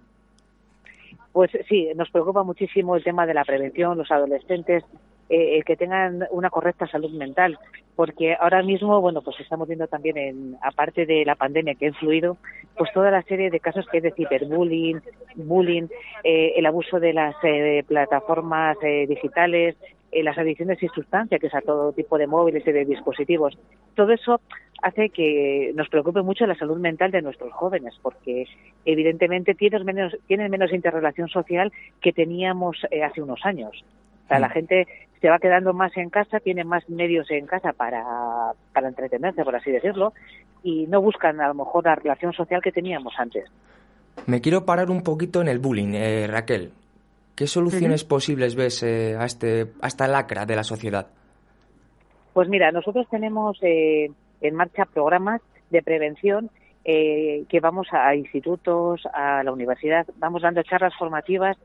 Pues 1.32 1.52
sí, 1.70 1.90
nos 1.96 2.10
preocupa 2.10 2.44
muchísimo 2.44 2.96
el 2.96 3.04
tema 3.04 3.26
de 3.26 3.34
la 3.34 3.46
prevención, 3.46 3.98
los 3.98 4.12
adolescentes. 4.12 4.84
Eh, 5.32 5.64
que 5.66 5.78
tengan 5.78 6.28
una 6.32 6.50
correcta 6.50 6.88
salud 6.88 7.12
mental, 7.12 7.58
porque 7.96 8.36
ahora 8.40 8.62
mismo, 8.64 9.00
bueno, 9.02 9.22
pues 9.22 9.40
estamos 9.40 9.68
viendo 9.68 9.88
también, 9.88 10.18
en, 10.18 10.58
aparte 10.62 11.06
de 11.06 11.24
la 11.26 11.36
pandemia 11.36 11.76
que 11.76 11.86
ha 11.86 11.90
influido, 11.90 12.38
pues 12.78 12.92
toda 12.94 13.12
la 13.12 13.22
serie 13.24 13.50
de 13.50 13.60
casos 13.60 13.86
que 13.88 13.98
hay 13.98 14.02
de 14.02 14.12
ciberbullying, 14.12 15.02
bullying, 15.36 15.88
eh, 16.24 16.54
el 16.56 16.66
abuso 16.66 17.00
de 17.00 17.14
las 17.14 17.36
eh, 17.44 17.84
plataformas 17.88 18.78
eh, 18.84 19.06
digitales, 19.08 19.76
eh, 20.12 20.24
las 20.24 20.38
adicciones 20.38 20.82
y 20.84 20.90
sustancias, 20.90 21.40
que 21.40 21.48
es 21.48 21.56
a 21.56 21.62
todo 21.62 21.94
tipo 21.94 22.18
de 22.18 22.28
móviles 22.28 22.68
y 22.68 22.72
de 22.74 22.84
dispositivos. 22.84 23.58
Todo 23.96 24.12
eso 24.12 24.42
hace 24.82 25.10
que 25.10 25.72
nos 25.74 25.88
preocupe 25.88 26.22
mucho 26.22 26.46
la 26.46 26.56
salud 26.56 26.78
mental 26.78 27.12
de 27.12 27.22
nuestros 27.22 27.54
jóvenes, 27.54 27.98
porque 28.02 28.46
evidentemente 28.84 29.56
tienen 29.56 29.86
menos, 29.86 30.18
tienen 30.28 30.52
menos 30.52 30.74
interrelación 30.74 31.30
social 31.30 31.72
que 32.02 32.12
teníamos 32.12 32.78
eh, 32.90 33.04
hace 33.04 33.22
unos 33.22 33.46
años. 33.46 33.86
Sea, 34.32 34.40
la 34.40 34.50
gente 34.50 34.88
se 35.20 35.30
va 35.30 35.40
quedando 35.40 35.74
más 35.74 35.96
en 35.98 36.10
casa, 36.10 36.40
tiene 36.40 36.64
más 36.64 36.88
medios 36.90 37.30
en 37.32 37.46
casa 37.46 37.74
para, 37.74 38.04
para 38.74 38.88
entretenerse, 38.88 39.44
por 39.44 39.56
así 39.56 39.72
decirlo, 39.72 40.14
y 40.64 40.88
no 40.88 41.02
buscan 41.02 41.42
a 41.42 41.50
lo 41.50 41.54
mejor 41.54 41.84
la 41.84 41.96
relación 41.96 42.32
social 42.32 42.62
que 42.62 42.72
teníamos 42.72 43.14
antes. 43.18 43.46
Me 44.28 44.40
quiero 44.40 44.66
parar 44.66 44.90
un 44.90 45.04
poquito 45.04 45.42
en 45.42 45.50
el 45.50 45.60
bullying, 45.60 45.94
eh, 45.96 46.28
Raquel. 46.28 46.72
¿Qué 47.36 47.46
soluciones 47.48 48.04
posibles 48.04 48.56
ves 48.56 48.84
eh, 48.84 49.16
a, 49.20 49.26
este, 49.26 49.68
a 49.82 49.88
esta 49.88 50.08
lacra 50.08 50.46
de 50.46 50.56
la 50.56 50.64
sociedad? 50.64 51.08
Pues 52.34 52.48
mira, 52.48 52.72
nosotros 52.72 53.08
tenemos 53.10 53.58
eh, 53.62 54.12
en 54.42 54.56
marcha 54.56 54.86
programas 54.86 55.42
de 55.70 55.82
prevención 55.82 56.50
eh, 56.86 57.44
que 57.50 57.60
vamos 57.60 57.88
a 57.92 58.16
institutos, 58.16 59.02
a 59.14 59.44
la 59.44 59.52
universidad, 59.52 60.08
vamos 60.18 60.42
dando 60.42 60.64
charlas 60.64 60.94
formativas. 60.98 61.58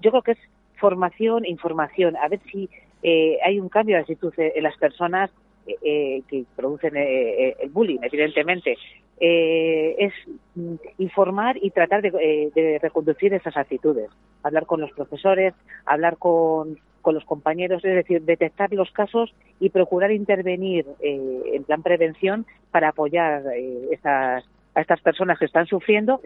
Yo 0.00 0.10
creo 0.10 0.22
que 0.22 0.32
es 0.32 0.38
formación, 0.82 1.46
información, 1.46 2.16
a 2.16 2.26
ver 2.28 2.40
si 2.50 2.68
eh, 3.04 3.38
hay 3.46 3.60
un 3.60 3.68
cambio 3.68 3.94
de 3.94 4.02
actitud 4.02 4.32
en 4.36 4.62
las 4.64 4.76
personas 4.76 5.30
eh, 5.64 5.76
eh, 5.84 6.22
que 6.28 6.44
producen 6.56 6.96
eh, 6.96 7.48
eh, 7.50 7.56
el 7.60 7.70
bullying, 7.70 8.00
evidentemente. 8.02 8.76
Es 9.20 10.12
mm, 10.56 10.74
informar 10.98 11.56
y 11.62 11.70
tratar 11.70 12.02
de, 12.02 12.80
reconducir 12.82 13.32
esas 13.32 13.56
actitudes. 13.56 14.10
Hablar 14.42 14.66
con 14.66 14.80
los 14.80 14.90
profesores, 14.90 15.54
hablar 15.86 16.16
con, 16.16 16.80
con 17.00 17.14
los 17.14 17.24
compañeros, 17.24 17.84
es 17.84 17.94
decir, 17.94 18.22
detectar 18.22 18.72
los 18.72 18.90
casos 18.90 19.32
y 19.60 19.70
procurar 19.70 20.10
intervenir 20.10 20.84
en 21.00 21.62
plan 21.62 21.82
prevención 21.84 22.44
para 22.72 22.88
apoyar 22.88 23.44
estas, 23.92 24.44
a 24.74 24.80
estas 24.80 25.00
personas 25.00 25.38
que 25.38 25.46
están 25.46 25.66
sufriendo 25.66 26.20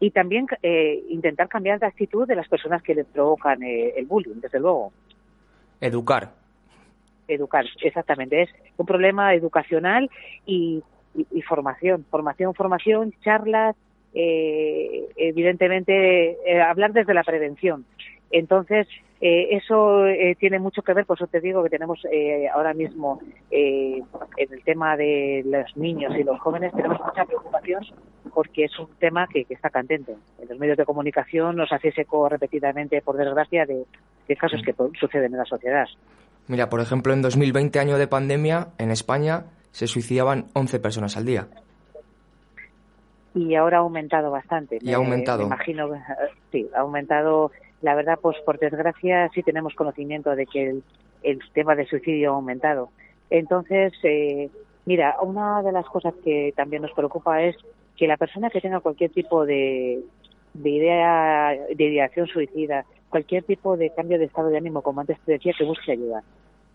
y 0.00 0.10
también 0.10 0.46
eh, 0.62 1.04
intentar 1.10 1.48
cambiar 1.48 1.78
la 1.80 1.88
actitud 1.88 2.26
de 2.26 2.34
las 2.34 2.48
personas 2.48 2.82
que 2.82 2.94
le 2.94 3.04
provocan 3.04 3.62
eh, 3.62 3.92
el 3.96 4.06
bullying, 4.06 4.40
desde 4.40 4.58
luego. 4.58 4.92
Educar. 5.80 6.30
Educar, 7.28 7.66
exactamente. 7.82 8.42
Es 8.42 8.50
un 8.78 8.86
problema 8.86 9.34
educacional 9.34 10.10
y, 10.46 10.82
y, 11.14 11.26
y 11.30 11.42
formación, 11.42 12.04
formación, 12.10 12.54
formación, 12.54 13.14
charlas, 13.22 13.76
eh, 14.14 15.08
evidentemente 15.16 16.30
eh, 16.44 16.60
hablar 16.60 16.92
desde 16.92 17.14
la 17.14 17.22
prevención. 17.22 17.84
Entonces, 18.30 18.88
eh, 19.20 19.48
eso 19.56 20.06
eh, 20.06 20.34
tiene 20.38 20.58
mucho 20.58 20.82
que 20.82 20.94
ver, 20.94 21.04
por 21.06 21.18
eso 21.18 21.26
te 21.26 21.40
digo 21.40 21.62
que 21.62 21.68
tenemos 21.70 22.00
eh, 22.10 22.48
ahora 22.48 22.72
mismo 22.74 23.20
eh, 23.50 24.02
en 24.36 24.52
el 24.52 24.62
tema 24.64 24.96
de 24.96 25.42
los 25.46 25.76
niños 25.76 26.14
y 26.18 26.22
los 26.24 26.40
jóvenes, 26.40 26.72
tenemos 26.74 26.98
mucha 27.04 27.24
preocupación 27.24 27.82
porque 28.34 28.64
es 28.64 28.78
un 28.78 28.88
tema 28.98 29.26
que, 29.26 29.44
que 29.44 29.54
está 29.54 29.70
candente. 29.70 30.14
En 30.40 30.48
los 30.48 30.58
medios 30.58 30.76
de 30.78 30.84
comunicación 30.84 31.56
nos 31.56 31.70
hace 31.72 31.92
eco 31.96 32.28
repetidamente, 32.28 33.02
por 33.02 33.16
desgracia, 33.16 33.66
de, 33.66 33.84
de 34.28 34.36
casos 34.36 34.62
que 34.64 34.72
po- 34.72 34.90
suceden 34.98 35.32
en 35.32 35.38
la 35.38 35.44
sociedad. 35.44 35.86
Mira, 36.48 36.68
por 36.68 36.80
ejemplo, 36.80 37.12
en 37.12 37.22
2020, 37.22 37.78
año 37.78 37.98
de 37.98 38.06
pandemia, 38.08 38.68
en 38.78 38.90
España 38.90 39.44
se 39.72 39.86
suicidaban 39.86 40.46
11 40.54 40.80
personas 40.80 41.16
al 41.16 41.24
día. 41.26 41.46
y 43.34 43.54
ahora 43.54 43.78
ha 43.78 43.80
aumentado 43.80 44.30
bastante. 44.30 44.78
Y 44.80 44.92
ha 44.92 44.96
aumentado. 44.96 45.40
Me 45.40 45.46
imagino, 45.54 45.94
eh, 45.94 46.00
sí, 46.50 46.68
ha 46.74 46.80
aumentado. 46.80 47.52
La 47.82 47.94
verdad, 47.94 48.18
pues 48.20 48.36
por 48.44 48.58
desgracia 48.58 49.30
sí 49.34 49.42
tenemos 49.42 49.74
conocimiento 49.74 50.34
de 50.36 50.46
que 50.46 50.68
el, 50.68 50.82
el 51.22 51.40
tema 51.52 51.74
de 51.74 51.86
suicidio 51.86 52.32
ha 52.32 52.34
aumentado. 52.34 52.90
Entonces, 53.30 53.92
eh, 54.02 54.50
mira, 54.84 55.16
una 55.22 55.62
de 55.62 55.72
las 55.72 55.86
cosas 55.86 56.14
que 56.24 56.52
también 56.56 56.82
nos 56.82 56.92
preocupa 56.92 57.42
es 57.42 57.56
que 57.96 58.06
la 58.06 58.16
persona 58.16 58.50
que 58.50 58.60
tenga 58.60 58.80
cualquier 58.80 59.10
tipo 59.10 59.46
de, 59.46 60.00
de 60.54 60.70
idea, 60.70 61.56
de 61.74 61.84
ideación 61.84 62.26
suicida, 62.26 62.84
cualquier 63.08 63.44
tipo 63.44 63.76
de 63.76 63.90
cambio 63.90 64.18
de 64.18 64.26
estado 64.26 64.48
de 64.48 64.58
ánimo, 64.58 64.82
como 64.82 65.00
antes 65.00 65.18
te 65.20 65.32
decía, 65.32 65.54
que 65.56 65.64
busque 65.64 65.92
ayuda 65.92 66.22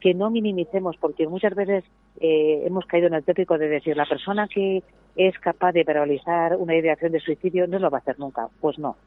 que 0.05 0.13
no 0.13 0.29
minimicemos, 0.29 0.97
porque 0.97 1.27
muchas 1.27 1.55
veces 1.55 1.83
eh, 2.19 2.61
hemos 2.63 2.85
caído 2.85 3.07
en 3.07 3.15
el 3.15 3.23
tópico 3.23 3.57
de 3.57 3.67
decir 3.67 3.97
la 3.97 4.05
persona 4.05 4.47
que 4.47 4.83
es 5.15 5.39
capaz 5.39 5.71
de 5.71 5.83
paralizar 5.83 6.55
una 6.57 6.75
ideación 6.75 7.11
de 7.11 7.19
suicidio 7.19 7.65
no 7.65 7.79
lo 7.79 7.89
va 7.89 7.97
a 7.97 8.01
hacer 8.01 8.19
nunca. 8.19 8.47
Pues 8.61 8.77
no. 8.77 8.97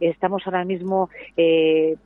Estamos 0.00 0.42
ahora 0.46 0.64
mismo 0.64 1.10
eh, 1.36 1.96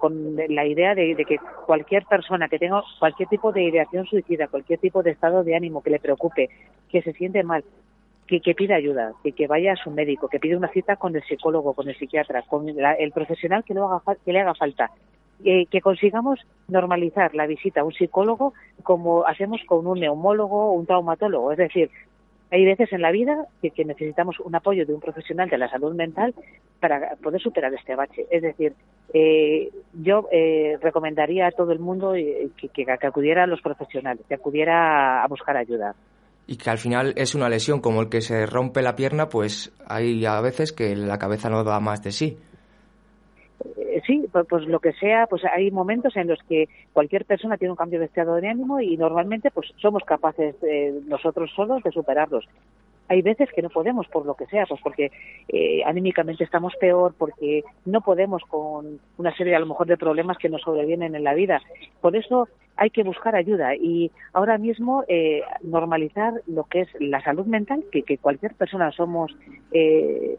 con 0.00 0.36
la 0.36 0.66
idea 0.66 0.94
de, 0.94 1.14
que 1.26 1.38
cualquier 1.66 2.04
persona 2.04 2.48
que 2.48 2.58
tenga 2.58 2.82
cualquier 2.98 3.28
tipo 3.28 3.52
de 3.52 3.62
ideación 3.64 4.04
suicida, 4.06 4.48
cualquier 4.48 4.80
tipo 4.80 5.02
de 5.02 5.12
estado 5.12 5.44
de 5.44 5.54
ánimo 5.54 5.82
que 5.82 5.90
le 5.90 6.00
preocupe, 6.00 6.48
que 6.88 7.02
se 7.02 7.12
siente 7.12 7.42
mal, 7.44 7.64
que, 8.26 8.40
pida 8.54 8.76
ayuda, 8.76 9.12
que, 9.36 9.46
vaya 9.46 9.72
a 9.72 9.76
su 9.76 9.90
médico, 9.90 10.28
que 10.28 10.38
pida 10.40 10.56
una 10.56 10.68
cita 10.68 10.96
con 10.96 11.14
el 11.16 11.22
psicólogo, 11.22 11.74
con 11.74 11.88
el 11.88 11.96
psiquiatra, 11.96 12.42
con 12.42 12.76
la- 12.76 12.94
el 12.94 13.12
profesional 13.12 13.64
que, 13.64 13.74
lo 13.74 13.86
haga, 13.86 14.16
que 14.24 14.32
le 14.32 14.40
haga 14.40 14.54
falta. 14.54 14.90
Eh, 15.42 15.64
que 15.66 15.80
consigamos 15.80 16.38
normalizar 16.68 17.34
la 17.34 17.46
visita 17.46 17.80
a 17.80 17.84
un 17.84 17.94
psicólogo 17.94 18.52
como 18.82 19.26
hacemos 19.26 19.62
con 19.66 19.86
un 19.86 19.98
neumólogo 19.98 20.66
o 20.68 20.72
un 20.72 20.84
traumatólogo. 20.84 21.52
Es 21.52 21.58
decir, 21.58 21.90
hay 22.50 22.64
veces 22.64 22.92
en 22.92 23.02
la 23.02 23.12
vida 23.12 23.46
que, 23.62 23.84
necesitamos 23.84 24.40
un 24.40 24.54
apoyo 24.54 24.84
de 24.84 24.92
un 24.92 25.00
profesional 25.00 25.48
de 25.48 25.58
la 25.58 25.70
salud 25.70 25.94
mental 25.94 26.34
para 26.80 27.16
poder 27.16 27.40
superar 27.40 27.72
este 27.74 27.94
bache. 27.94 28.26
Es 28.30 28.42
decir, 28.42 28.74
eh, 29.14 29.70
yo 29.94 30.28
eh, 30.32 30.76
recomendaría 30.82 31.46
a 31.46 31.52
todo 31.52 31.72
el 31.72 31.78
mundo 31.78 32.14
eh, 32.14 32.50
que, 32.56 32.68
que 32.68 33.06
acudiera 33.06 33.44
a 33.44 33.46
los 33.46 33.60
profesionales, 33.60 34.24
que 34.28 34.34
acudiera 34.34 35.22
a 35.22 35.28
buscar 35.28 35.56
ayuda. 35.56 35.94
Y 36.46 36.56
que 36.56 36.70
al 36.70 36.78
final 36.78 37.14
es 37.16 37.36
una 37.36 37.48
lesión 37.48 37.80
como 37.80 38.00
el 38.02 38.08
que 38.08 38.20
se 38.20 38.44
rompe 38.46 38.82
la 38.82 38.96
pierna, 38.96 39.28
pues 39.28 39.72
hay 39.86 40.26
a 40.26 40.40
veces 40.40 40.72
que 40.72 40.96
la 40.96 41.18
cabeza 41.18 41.48
no 41.48 41.62
da 41.62 41.78
más 41.78 42.02
de 42.02 42.10
sí. 42.10 42.38
Eh, 43.76 44.02
sí, 44.06 44.26
pues, 44.32 44.46
pues 44.48 44.66
lo 44.66 44.80
que 44.80 44.92
sea, 44.94 45.26
pues 45.26 45.42
hay 45.44 45.70
momentos 45.70 46.16
en 46.16 46.28
los 46.28 46.38
que 46.48 46.68
cualquier 46.92 47.24
persona 47.24 47.56
tiene 47.56 47.72
un 47.72 47.76
cambio 47.76 47.98
de 47.98 48.06
estado 48.06 48.36
de 48.36 48.48
ánimo 48.48 48.80
y 48.80 48.96
normalmente 48.96 49.50
pues 49.50 49.72
somos 49.76 50.02
capaces 50.04 50.54
eh, 50.62 51.00
nosotros 51.06 51.50
solos 51.54 51.82
de 51.82 51.90
superarlos. 51.90 52.46
Hay 53.08 53.22
veces 53.22 53.48
que 53.52 53.60
no 53.60 53.70
podemos 53.70 54.06
por 54.06 54.24
lo 54.24 54.34
que 54.34 54.46
sea, 54.46 54.66
pues 54.66 54.80
porque 54.82 55.10
eh, 55.48 55.82
anímicamente 55.84 56.44
estamos 56.44 56.74
peor, 56.76 57.12
porque 57.18 57.64
no 57.84 58.02
podemos 58.02 58.42
con 58.44 59.00
una 59.18 59.36
serie 59.36 59.56
a 59.56 59.58
lo 59.58 59.66
mejor 59.66 59.88
de 59.88 59.96
problemas 59.96 60.38
que 60.38 60.48
nos 60.48 60.62
sobrevienen 60.62 61.16
en 61.16 61.24
la 61.24 61.34
vida. 61.34 61.60
Por 62.00 62.14
eso 62.14 62.48
hay 62.76 62.90
que 62.90 63.02
buscar 63.02 63.34
ayuda 63.34 63.74
y 63.74 64.12
ahora 64.32 64.58
mismo 64.58 65.04
eh, 65.08 65.42
normalizar 65.62 66.40
lo 66.46 66.64
que 66.64 66.82
es 66.82 66.88
la 67.00 67.20
salud 67.20 67.46
mental, 67.46 67.84
que, 67.90 68.04
que 68.04 68.16
cualquier 68.16 68.54
persona 68.54 68.92
somos 68.92 69.36
eh, 69.72 70.38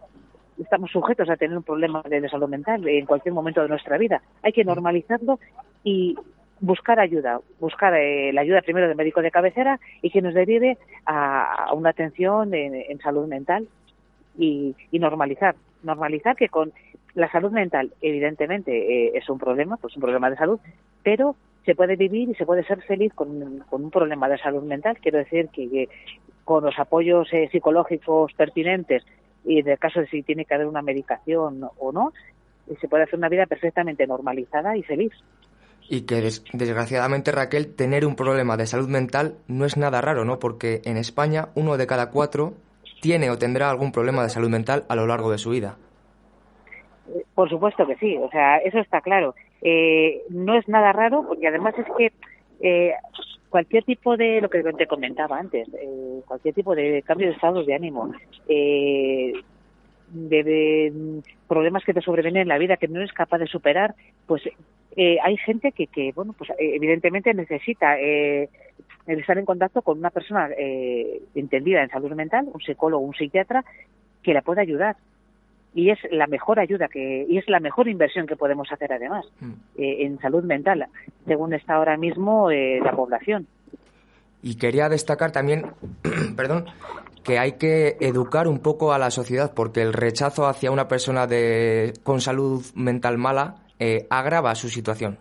estamos 0.62 0.92
sujetos 0.92 1.30
a 1.30 1.38
tener 1.38 1.58
un 1.58 1.64
problema 1.64 2.02
de, 2.08 2.30
salud 2.30 2.48
mental 2.48 2.88
en 2.88 3.06
cualquier 3.06 3.34
momento 3.34 3.62
de 3.62 3.70
nuestra 3.70 3.98
vida. 3.98 4.22
Hay 4.44 4.54
que 4.54 4.64
normalizarlo 4.64 5.40
y 5.84 6.16
buscar 6.60 7.00
ayuda, 7.00 7.40
buscar 7.60 7.96
eh, 7.96 8.32
la 8.34 8.42
ayuda 8.42 8.62
primero 8.62 8.88
del 8.88 8.96
médico 8.96 9.22
de 9.22 9.32
cabecera 9.32 9.80
y 10.02 10.12
que 10.12 10.22
nos 10.22 10.34
derive 10.34 10.78
a, 11.06 11.72
una 11.74 11.90
atención 11.90 12.54
en, 12.54 13.00
salud 13.00 13.28
mental 13.28 13.68
y, 14.38 14.76
y 14.92 15.00
normalizar, 15.00 15.56
normalizar 15.84 16.36
que 16.36 16.50
con 16.50 16.72
la 17.16 17.30
salud 17.32 17.52
mental 17.52 17.92
evidentemente 18.02 18.72
eh, 18.72 19.12
es 19.16 19.28
un 19.30 19.40
problema, 19.40 19.78
pues 19.78 19.96
un 19.96 20.02
problema 20.02 20.30
de 20.30 20.38
salud, 20.38 20.60
pero 21.04 21.36
se 21.66 21.76
puede 21.76 21.96
vivir 21.96 22.30
y 22.30 22.36
se 22.36 22.46
puede 22.46 22.64
ser 22.64 22.82
feliz 22.84 23.14
con, 23.14 23.64
con 23.70 23.84
un 23.84 23.92
problema 23.92 24.30
de 24.30 24.38
salud 24.38 24.64
mental. 24.64 24.98
Quiero 25.02 25.18
decir 25.18 25.50
que, 25.50 25.70
que 25.70 25.90
con 26.44 26.64
los 26.64 26.78
apoyos 26.80 27.32
eh, 27.34 27.50
psicológicos 27.52 28.34
pertinentes 28.34 29.04
y 29.46 29.60
en 29.60 29.68
el 29.70 29.80
caso 29.80 30.00
de 30.00 30.08
si 30.08 30.24
tiene 30.24 30.46
que 30.46 30.54
haber 30.54 30.68
una 30.68 30.82
medicación 30.82 31.62
o 31.80 31.92
no, 31.92 32.12
se 32.80 32.88
puede 32.88 33.04
hacer 33.04 33.18
una 33.20 33.30
vida 33.30 33.46
perfectamente 33.46 34.06
normalizada 34.08 34.78
y 34.78 34.84
feliz. 34.84 35.12
Y 35.90 36.02
que 36.06 36.22
des- 36.22 36.44
desgraciadamente, 36.54 37.32
Raquel, 37.32 37.76
tener 37.76 38.06
un 38.06 38.16
problema 38.16 38.56
de 38.56 38.66
salud 38.68 38.88
mental 38.88 39.36
no 39.48 39.66
es 39.66 39.76
nada 39.78 40.00
raro, 40.00 40.24
¿no? 40.24 40.40
Porque 40.40 40.82
en 40.86 40.96
España 40.98 41.50
uno 41.56 41.76
de 41.78 41.88
cada 41.88 42.12
cuatro 42.12 42.54
tiene 43.02 43.30
o 43.30 43.38
tendrá 43.38 43.70
algún 43.70 43.92
problema 43.92 44.24
de 44.24 44.30
salud 44.30 44.50
mental 44.50 44.86
a 44.88 44.96
lo 44.96 45.08
largo 45.08 45.32
de 45.32 45.38
su 45.38 45.50
vida. 45.50 45.76
Eh, 47.14 47.26
Por 47.36 47.50
supuesto 47.50 47.86
que 47.88 47.96
sí, 47.98 48.16
o 48.18 48.30
sea, 48.30 48.58
eso 48.58 48.78
está 48.80 49.02
claro. 49.02 49.36
Eh, 49.62 50.22
no 50.30 50.56
es 50.58 50.68
nada 50.68 50.94
raro 50.94 51.26
porque 51.28 51.48
además 51.48 51.74
es 51.78 51.86
que 51.98 52.12
eh, 52.62 52.94
cualquier 53.52 53.84
tipo 53.84 54.18
de, 54.18 54.42
lo 54.42 54.50
que 54.50 54.64
te 54.64 54.88
comentaba 54.88 55.38
antes, 55.38 55.68
eh, 55.76 56.22
cualquier 56.26 56.56
tipo 56.56 56.74
de 56.74 57.04
cambio 57.04 57.28
de 57.28 57.34
estado 57.34 57.64
de 57.64 57.76
ánimo, 57.76 58.12
eh, 58.48 59.34
de, 60.10 61.22
problemas 61.48 61.84
que 61.84 61.94
te 61.94 62.02
sobrevienen 62.02 62.44
en 62.44 62.48
la 62.48 62.58
vida 62.58 62.78
que 62.78 62.88
no 62.88 63.00
eres 63.00 63.14
capaz 63.14 63.38
de 63.40 63.48
superar, 63.48 63.94
pues 64.26 64.42
eh, 64.96 65.18
hay 65.22 65.38
gente 65.38 65.74
que, 65.74 65.88
que, 65.88 66.12
bueno, 66.14 66.34
pues 66.34 66.50
eh, 66.52 66.76
evidentemente 66.76 67.34
necesita 67.34 68.00
eh, 68.00 68.50
estar 69.06 69.38
en 69.38 69.46
contacto 69.46 69.82
con 69.82 70.00
una 70.00 70.10
persona 70.10 70.50
eh, 70.58 71.22
entendida 71.36 71.84
en 71.84 71.90
salud 71.90 72.12
mental, 72.14 72.48
un 72.54 72.62
psicólogo, 72.62 73.04
un 73.04 73.14
psiquiatra, 73.14 73.64
que 74.24 74.34
la 74.34 74.42
pueda 74.42 74.62
ayudar. 74.62 74.96
Y 75.74 75.90
es 75.90 76.00
la 76.12 76.28
mejor 76.28 76.60
ayuda 76.60 76.88
que, 76.90 77.26
y 77.30 77.38
es 77.38 77.48
la 77.48 77.60
mejor 77.60 77.88
inversión 77.88 78.28
que 78.28 78.36
podemos 78.36 78.70
hacer 78.72 78.92
además 78.92 79.26
eh, 79.78 80.06
en 80.06 80.20
salud 80.20 80.44
mental, 80.44 80.86
según 81.26 81.54
está 81.54 81.76
ahora 81.76 81.96
mismo 81.96 82.52
eh, 82.52 82.80
la 82.84 82.92
población. 82.92 83.48
Y 84.44 84.56
quería 84.56 84.90
destacar 84.90 85.32
también, 85.32 85.68
perdón, 86.36 86.66
que 87.24 87.40
hay 87.40 87.54
que 87.54 87.98
educar 88.00 88.48
un 88.48 88.60
poco 88.60 88.94
a 88.94 89.00
la 89.00 89.12
sociedad 89.12 89.54
porque 89.56 89.82
el 89.82 89.94
rechazo 89.94 90.48
hacia 90.48 90.72
una 90.72 90.88
persona 90.88 91.28
de, 91.28 91.94
con 92.04 92.20
salud 92.22 92.64
mental 92.76 93.18
mala 93.18 93.56
eh, 93.80 94.08
agrava 94.10 94.54
su 94.56 94.70
situación. 94.70 95.20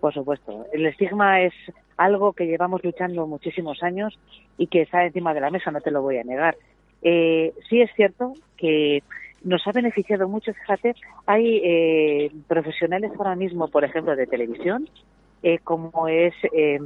Por 0.00 0.12
supuesto. 0.12 0.66
El 0.72 0.86
estigma 0.86 1.42
es 1.42 1.54
algo 1.96 2.32
que 2.32 2.46
llevamos 2.46 2.82
luchando 2.82 3.26
muchísimos 3.26 3.82
años 3.82 4.18
y 4.58 4.66
que 4.66 4.82
está 4.82 5.04
encima 5.04 5.32
de 5.34 5.40
la 5.40 5.50
mesa, 5.50 5.70
no 5.70 5.80
te 5.80 5.90
lo 5.90 6.02
voy 6.02 6.18
a 6.18 6.24
negar. 6.24 6.56
Eh, 7.02 7.52
sí 7.68 7.80
es 7.80 7.90
cierto 7.96 8.32
que 8.56 9.02
nos 9.44 9.66
ha 9.66 9.72
beneficiado 9.72 10.28
mucho, 10.28 10.52
fíjate, 10.54 10.94
hay 11.26 11.60
eh, 11.64 12.30
profesionales 12.46 13.10
ahora 13.18 13.34
mismo, 13.34 13.68
por 13.68 13.84
ejemplo, 13.84 14.14
de 14.14 14.26
televisión, 14.26 14.88
eh, 15.42 15.58
como 15.64 16.06
es, 16.06 16.32
eh, 16.52 16.78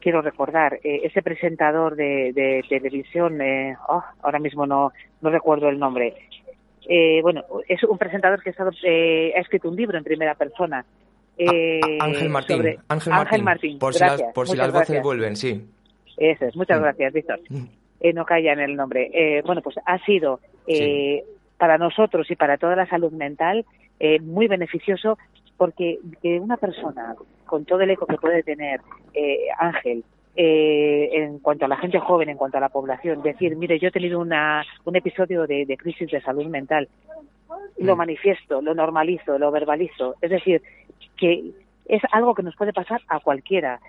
quiero 0.00 0.22
recordar, 0.22 0.80
eh, 0.82 1.02
ese 1.04 1.22
presentador 1.22 1.94
de, 1.94 2.32
de 2.34 2.64
televisión, 2.68 3.40
eh, 3.40 3.76
oh, 3.88 4.02
ahora 4.22 4.40
mismo 4.40 4.66
no, 4.66 4.92
no 5.20 5.30
recuerdo 5.30 5.68
el 5.68 5.78
nombre. 5.78 6.14
Eh, 6.88 7.20
bueno, 7.22 7.44
es 7.68 7.84
un 7.84 7.98
presentador 7.98 8.42
que 8.42 8.48
ha, 8.48 8.52
estado, 8.52 8.70
eh, 8.82 9.32
ha 9.36 9.40
escrito 9.40 9.68
un 9.68 9.76
libro 9.76 9.96
en 9.98 10.02
primera 10.02 10.34
persona. 10.34 10.84
eh, 11.38 11.80
Ángel 12.00 12.28
Martín. 12.30 12.76
Ángel 12.88 13.12
Ángel 13.12 13.42
Martín. 13.44 13.78
Por 13.78 13.94
si 13.94 14.00
las, 14.00 14.20
por 14.34 14.48
si 14.48 14.56
las 14.56 14.72
voces 14.72 14.88
gracias. 14.88 15.02
vuelven, 15.04 15.36
sí. 15.36 15.64
Eso 16.16 16.46
es, 16.46 16.56
muchas 16.56 16.80
Mm. 16.80 16.82
gracias, 16.82 17.12
Víctor. 17.12 17.40
Eh, 18.00 18.12
no 18.12 18.24
calla 18.24 18.52
en 18.52 18.60
el 18.60 18.76
nombre. 18.76 19.10
Eh, 19.12 19.42
bueno, 19.44 19.60
pues 19.62 19.76
ha 19.84 19.98
sido 20.04 20.40
eh, 20.66 21.24
para 21.58 21.76
nosotros 21.76 22.30
y 22.30 22.36
para 22.36 22.56
toda 22.56 22.74
la 22.74 22.86
salud 22.86 23.12
mental 23.12 23.64
eh, 23.98 24.18
muy 24.20 24.48
beneficioso 24.48 25.18
porque 25.58 25.98
que 26.22 26.40
una 26.40 26.56
persona 26.56 27.14
con 27.44 27.66
todo 27.66 27.82
el 27.82 27.90
eco 27.90 28.06
que 28.06 28.16
puede 28.16 28.42
tener 28.42 28.80
eh, 29.12 29.48
Ángel 29.58 30.02
eh, 30.34 31.10
en 31.12 31.38
cuanto 31.40 31.66
a 31.66 31.68
la 31.68 31.76
gente 31.76 31.98
joven, 31.98 32.30
en 32.30 32.38
cuanto 32.38 32.56
a 32.56 32.60
la 32.60 32.70
población, 32.70 33.20
decir, 33.20 33.56
mire, 33.56 33.78
yo 33.78 33.88
he 33.88 33.90
tenido 33.92 34.20
una, 34.20 34.64
un 34.84 34.96
episodio 34.96 35.46
de, 35.46 35.66
de 35.66 35.76
crisis 35.76 36.10
de 36.10 36.22
salud 36.22 36.46
mental, 36.46 36.88
lo 37.78 37.96
manifiesto, 37.96 38.62
lo 38.62 38.74
normalizo, 38.74 39.38
lo 39.38 39.50
verbalizo, 39.50 40.14
es 40.22 40.30
decir, 40.30 40.62
que 41.18 41.50
es 41.84 42.02
algo 42.12 42.34
que 42.34 42.42
nos 42.42 42.56
puede 42.56 42.72
pasar 42.72 43.02
a 43.08 43.20
cualquiera. 43.20 43.80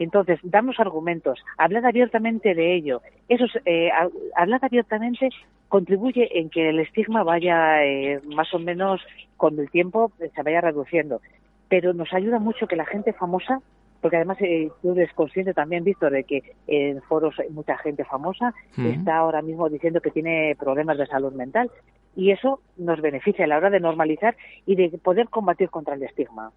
Entonces, 0.00 0.40
darnos 0.42 0.80
argumentos, 0.80 1.38
hablar 1.58 1.84
abiertamente 1.84 2.54
de 2.54 2.74
ello, 2.74 3.02
eso 3.28 3.44
es, 3.44 3.52
eh, 3.66 3.90
ha- 3.90 4.08
hablar 4.34 4.58
abiertamente 4.64 5.28
contribuye 5.68 6.38
en 6.40 6.48
que 6.50 6.70
el 6.70 6.80
estigma 6.80 7.22
vaya 7.22 7.84
eh, 7.84 8.20
más 8.34 8.52
o 8.54 8.58
menos 8.58 9.00
con 9.36 9.58
el 9.60 9.70
tiempo 9.70 10.10
eh, 10.18 10.30
se 10.34 10.42
vaya 10.42 10.62
reduciendo. 10.62 11.20
Pero 11.68 11.92
nos 11.92 12.12
ayuda 12.14 12.38
mucho 12.38 12.66
que 12.66 12.76
la 12.76 12.86
gente 12.86 13.12
famosa, 13.12 13.60
porque 14.00 14.16
además 14.16 14.38
eh, 14.40 14.70
tú 14.80 14.92
eres 14.92 15.12
consciente 15.12 15.52
también, 15.52 15.84
Víctor, 15.84 16.12
de 16.12 16.24
que 16.24 16.42
en 16.66 17.02
foros 17.02 17.38
hay 17.38 17.50
mucha 17.50 17.76
gente 17.76 18.04
famosa 18.04 18.54
está 18.92 19.18
ahora 19.18 19.42
mismo 19.42 19.68
diciendo 19.68 20.00
que 20.00 20.10
tiene 20.10 20.56
problemas 20.58 20.96
de 20.96 21.06
salud 21.06 21.34
mental. 21.34 21.70
Y 22.16 22.30
eso 22.32 22.60
nos 22.78 23.00
beneficia 23.02 23.44
a 23.44 23.48
la 23.48 23.58
hora 23.58 23.68
de 23.70 23.80
normalizar 23.80 24.34
y 24.64 24.76
de 24.76 24.88
poder 24.98 25.28
combatir 25.28 25.68
contra 25.68 25.94
el 25.94 26.02
estigma. 26.02 26.50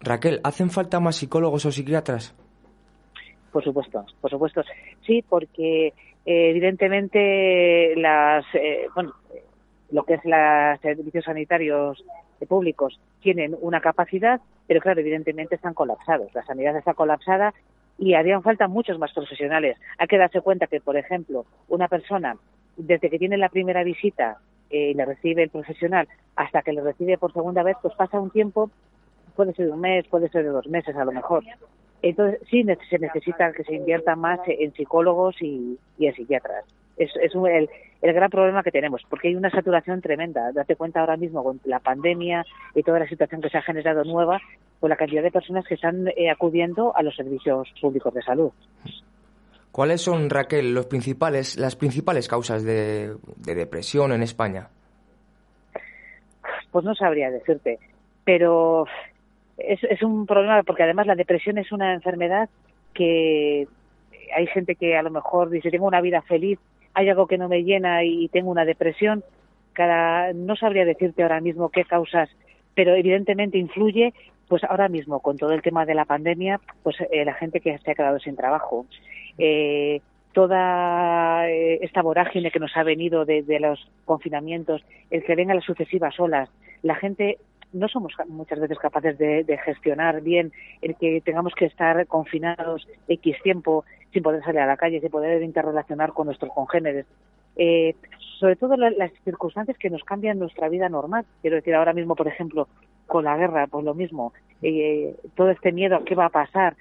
Raquel, 0.00 0.40
¿hacen 0.44 0.70
falta 0.70 1.00
más 1.00 1.16
psicólogos 1.16 1.66
o 1.66 1.72
psiquiatras? 1.72 2.34
Por 3.52 3.64
supuesto, 3.64 4.04
por 4.20 4.30
supuesto. 4.30 4.62
Sí, 5.06 5.24
porque 5.28 5.88
eh, 5.88 6.50
evidentemente 6.50 7.94
las, 7.96 8.44
eh, 8.54 8.86
bueno, 8.94 9.12
lo 9.90 10.04
que 10.04 10.14
es 10.14 10.20
los 10.24 10.80
servicios 10.80 11.24
sanitarios 11.24 12.04
públicos 12.48 12.98
tienen 13.20 13.56
una 13.60 13.80
capacidad, 13.80 14.40
pero 14.66 14.80
claro, 14.80 15.00
evidentemente 15.00 15.56
están 15.56 15.74
colapsados. 15.74 16.32
La 16.34 16.44
sanidad 16.44 16.76
está 16.76 16.94
colapsada 16.94 17.52
y 17.98 18.14
harían 18.14 18.42
falta 18.42 18.68
muchos 18.68 18.98
más 18.98 19.12
profesionales. 19.12 19.76
Hay 19.98 20.06
que 20.06 20.16
darse 20.16 20.40
cuenta 20.40 20.66
que, 20.66 20.80
por 20.80 20.96
ejemplo, 20.96 21.44
una 21.68 21.88
persona, 21.88 22.36
desde 22.76 23.10
que 23.10 23.18
tiene 23.18 23.36
la 23.36 23.50
primera 23.50 23.84
visita 23.84 24.38
eh, 24.70 24.90
y 24.90 24.94
le 24.94 25.04
recibe 25.04 25.42
el 25.42 25.50
profesional 25.50 26.08
hasta 26.36 26.62
que 26.62 26.72
le 26.72 26.80
recibe 26.80 27.18
por 27.18 27.32
segunda 27.32 27.62
vez, 27.62 27.76
pues 27.82 27.94
pasa 27.94 28.18
un 28.18 28.30
tiempo, 28.30 28.70
puede 29.34 29.52
ser 29.54 29.66
de 29.66 29.72
un 29.72 29.80
mes, 29.80 30.06
puede 30.08 30.28
ser 30.28 30.44
de 30.44 30.50
dos 30.50 30.66
meses 30.66 30.94
a 30.96 31.04
lo 31.04 31.12
mejor. 31.12 31.44
Entonces, 32.02 32.40
sí 32.50 32.64
se 32.88 32.98
necesita 32.98 33.52
que 33.52 33.64
se 33.64 33.74
invierta 33.74 34.16
más 34.16 34.40
en 34.46 34.72
psicólogos 34.72 35.36
y, 35.42 35.78
y 35.98 36.06
en 36.06 36.14
psiquiatras. 36.14 36.64
Es, 36.96 37.10
es 37.22 37.34
un- 37.34 37.48
el, 37.48 37.68
el 38.02 38.12
gran 38.14 38.30
problema 38.30 38.62
que 38.62 38.70
tenemos, 38.70 39.02
porque 39.08 39.28
hay 39.28 39.34
una 39.34 39.50
saturación 39.50 40.00
tremenda. 40.00 40.52
Date 40.52 40.76
cuenta 40.76 41.00
ahora 41.00 41.16
mismo 41.16 41.42
con 41.44 41.60
la 41.64 41.78
pandemia 41.78 42.44
y 42.74 42.82
toda 42.82 42.98
la 42.98 43.06
situación 43.08 43.42
que 43.42 43.50
se 43.50 43.58
ha 43.58 43.62
generado 43.62 44.04
nueva, 44.04 44.40
con 44.80 44.88
la 44.88 44.96
cantidad 44.96 45.22
de 45.22 45.30
personas 45.30 45.66
que 45.66 45.74
están 45.74 46.08
eh, 46.08 46.30
acudiendo 46.30 46.96
a 46.96 47.02
los 47.02 47.14
servicios 47.14 47.68
públicos 47.80 48.14
de 48.14 48.22
salud. 48.22 48.50
¿Cuáles 49.72 50.00
son, 50.00 50.30
Raquel, 50.30 50.74
los 50.74 50.86
principales, 50.86 51.56
las 51.58 51.76
principales 51.76 52.28
causas 52.28 52.64
de, 52.64 53.14
de 53.36 53.54
depresión 53.54 54.12
en 54.12 54.22
España? 54.22 54.68
Pues 56.72 56.84
no 56.84 56.94
sabría 56.94 57.30
decirte, 57.30 57.78
pero 58.24 58.86
es, 59.66 59.82
es 59.84 60.02
un 60.02 60.26
problema 60.26 60.62
porque 60.62 60.82
además 60.82 61.06
la 61.06 61.14
depresión 61.14 61.58
es 61.58 61.72
una 61.72 61.94
enfermedad 61.94 62.48
que 62.94 63.66
hay 64.34 64.46
gente 64.46 64.74
que 64.74 64.96
a 64.96 65.02
lo 65.02 65.10
mejor 65.10 65.50
dice 65.50 65.70
tengo 65.70 65.86
una 65.86 66.00
vida 66.00 66.22
feliz, 66.22 66.58
hay 66.94 67.08
algo 67.08 67.26
que 67.26 67.38
no 67.38 67.48
me 67.48 67.62
llena 67.62 68.04
y 68.04 68.28
tengo 68.28 68.50
una 68.50 68.64
depresión. 68.64 69.24
No 70.34 70.56
sabría 70.56 70.84
decirte 70.84 71.22
ahora 71.22 71.40
mismo 71.40 71.70
qué 71.70 71.84
causas, 71.84 72.28
pero 72.74 72.94
evidentemente 72.94 73.56
influye, 73.56 74.12
pues 74.46 74.62
ahora 74.64 74.88
mismo 74.88 75.20
con 75.20 75.38
todo 75.38 75.52
el 75.52 75.62
tema 75.62 75.86
de 75.86 75.94
la 75.94 76.04
pandemia, 76.04 76.60
pues 76.82 76.96
eh, 77.00 77.24
la 77.24 77.34
gente 77.34 77.60
que 77.60 77.78
se 77.78 77.90
ha 77.90 77.94
quedado 77.94 78.18
sin 78.18 78.36
trabajo, 78.36 78.84
eh, 79.38 80.02
toda 80.32 81.48
eh, 81.48 81.78
esta 81.82 82.02
vorágine 82.02 82.50
que 82.50 82.58
nos 82.58 82.76
ha 82.76 82.82
venido 82.82 83.24
de, 83.24 83.42
de 83.42 83.58
los 83.58 83.88
confinamientos, 84.04 84.84
el 85.10 85.24
que 85.24 85.34
vengan 85.34 85.56
las 85.56 85.64
sucesivas 85.64 86.18
olas, 86.20 86.50
la 86.82 86.96
gente 86.96 87.38
no 87.72 87.88
somos 87.88 88.12
muchas 88.28 88.60
veces 88.60 88.78
capaces 88.78 89.16
de, 89.18 89.44
gestionar 89.64 90.20
bien 90.20 90.52
el 90.82 90.96
que 90.96 91.20
tengamos 91.20 91.54
que 91.54 91.66
estar 91.66 92.06
confinados 92.06 92.86
X 93.08 93.36
tiempo 93.42 93.84
sin 94.12 94.22
poder 94.22 94.42
salir 94.42 94.60
a 94.60 94.66
la 94.66 94.76
calle, 94.76 95.00
sin 95.00 95.10
poder 95.10 95.42
interrelacionar 95.42 96.12
con 96.12 96.26
nuestros 96.26 96.52
congéneres. 96.52 97.06
Eh, 97.56 97.94
sobre 98.38 98.56
todo 98.56 98.76
la- 98.76 98.90
las 98.90 99.12
circunstancias 99.24 99.76
que 99.78 99.90
nos 99.90 100.02
cambian 100.04 100.38
nuestra 100.38 100.68
vida 100.68 100.88
normal. 100.88 101.24
Quiero 101.42 101.56
decir, 101.56 101.74
ahora 101.74 101.92
mismo, 101.92 102.16
por 102.16 102.26
ejemplo, 102.26 102.68
con 103.06 103.24
la 103.24 103.36
guerra, 103.36 103.66
pues 103.66 103.84
lo 103.84 103.94
mismo. 103.94 104.32
Eh, 104.62 105.14
todo 105.34 105.50
este 105.50 105.72
miedo 105.72 105.96
a 105.96 106.04
qué 106.04 106.14
va 106.14 106.26
a 106.26 106.30
pasar. 106.30 106.76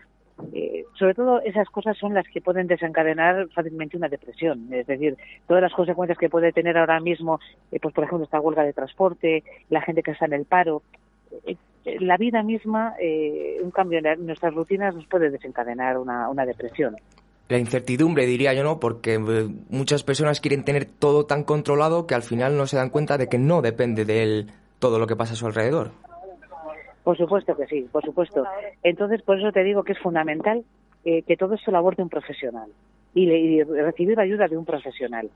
Eh, 0.54 0.86
sobre 1.00 1.14
todo 1.14 1.42
esas 1.42 1.70
cosas 1.70 1.98
son 1.98 2.14
las 2.14 2.28
que 2.28 2.42
pueden 2.42 2.68
desencadenar 2.68 3.48
fácilmente 3.50 3.98
una 3.98 4.10
depresión. 4.10 4.72
Es 4.72 4.86
decir, 4.86 5.18
todas 5.48 5.64
las 5.64 5.74
consecuencias 5.74 6.18
que 6.18 6.30
puede 6.30 6.52
tener 6.52 6.78
ahora 6.78 7.00
mismo, 7.00 7.40
eh, 7.72 7.80
pues 7.82 7.94
por 7.94 8.04
ejemplo, 8.04 8.26
esta 8.26 8.42
huelga 8.42 8.64
de 8.64 8.74
transporte, 8.74 9.44
la 9.70 9.82
gente 9.82 10.04
que 10.04 10.12
está 10.12 10.26
en 10.26 10.34
el 10.34 10.46
paro. 10.46 10.84
Eh, 11.46 11.56
eh, 11.86 11.98
la 12.02 12.18
vida 12.18 12.44
misma, 12.44 12.96
un 13.64 13.72
cambio 13.72 14.00
en, 14.00 14.26
nuestras 14.26 14.54
rutinas 14.54 14.94
nos 14.94 15.06
puede 15.08 15.30
desencadenar 15.30 15.98
una, 15.98 16.30
una 16.30 16.46
depresión. 16.46 16.96
La 17.48 17.58
incertidumbre, 17.58 18.26
diría 18.26 18.54
yo, 18.54 18.64
¿no? 18.64 18.80
Porque 18.80 19.18
muchas 19.70 20.04
personas 20.04 20.40
quieren 20.40 20.64
tener 20.64 20.86
todo 20.86 21.26
tan 21.26 21.44
controlado 21.44 22.06
que 22.06 22.14
al 22.14 22.22
final 22.22 22.58
no 22.58 22.68
se 22.68 22.78
dan 22.78 22.90
cuenta 22.90 23.18
de 23.18 23.28
que 23.28 23.40
no 23.40 23.62
depende 23.62 24.06
de 24.06 24.24
él 24.24 24.52
todo 24.78 25.00
lo 25.00 25.08
que 25.08 25.16
pasa 25.16 25.34
a 25.34 25.36
su 25.36 25.48
alrededor. 25.48 25.92
Por 27.04 27.18
supuesto 27.18 27.56
que 27.56 27.66
sí, 27.68 27.88
por 27.92 28.04
supuesto. 28.04 28.44
Entonces, 28.84 29.22
por 29.22 29.40
eso 29.40 29.52
te 29.52 29.64
digo 29.64 29.84
que 29.84 29.94
es 29.94 30.00
fundamental 30.00 30.64
eh, 31.06 31.24
que 31.24 31.38
todo 31.38 31.56
esto 31.56 31.72
lo 31.72 31.78
aborde 31.78 32.04
un 32.04 32.10
profesional 32.10 32.70
y, 33.14 33.30
y 33.32 33.64
recibir 33.64 34.20
ayuda 34.20 34.48
de 34.48 34.58
un 34.58 34.66
profesional, 34.66 35.30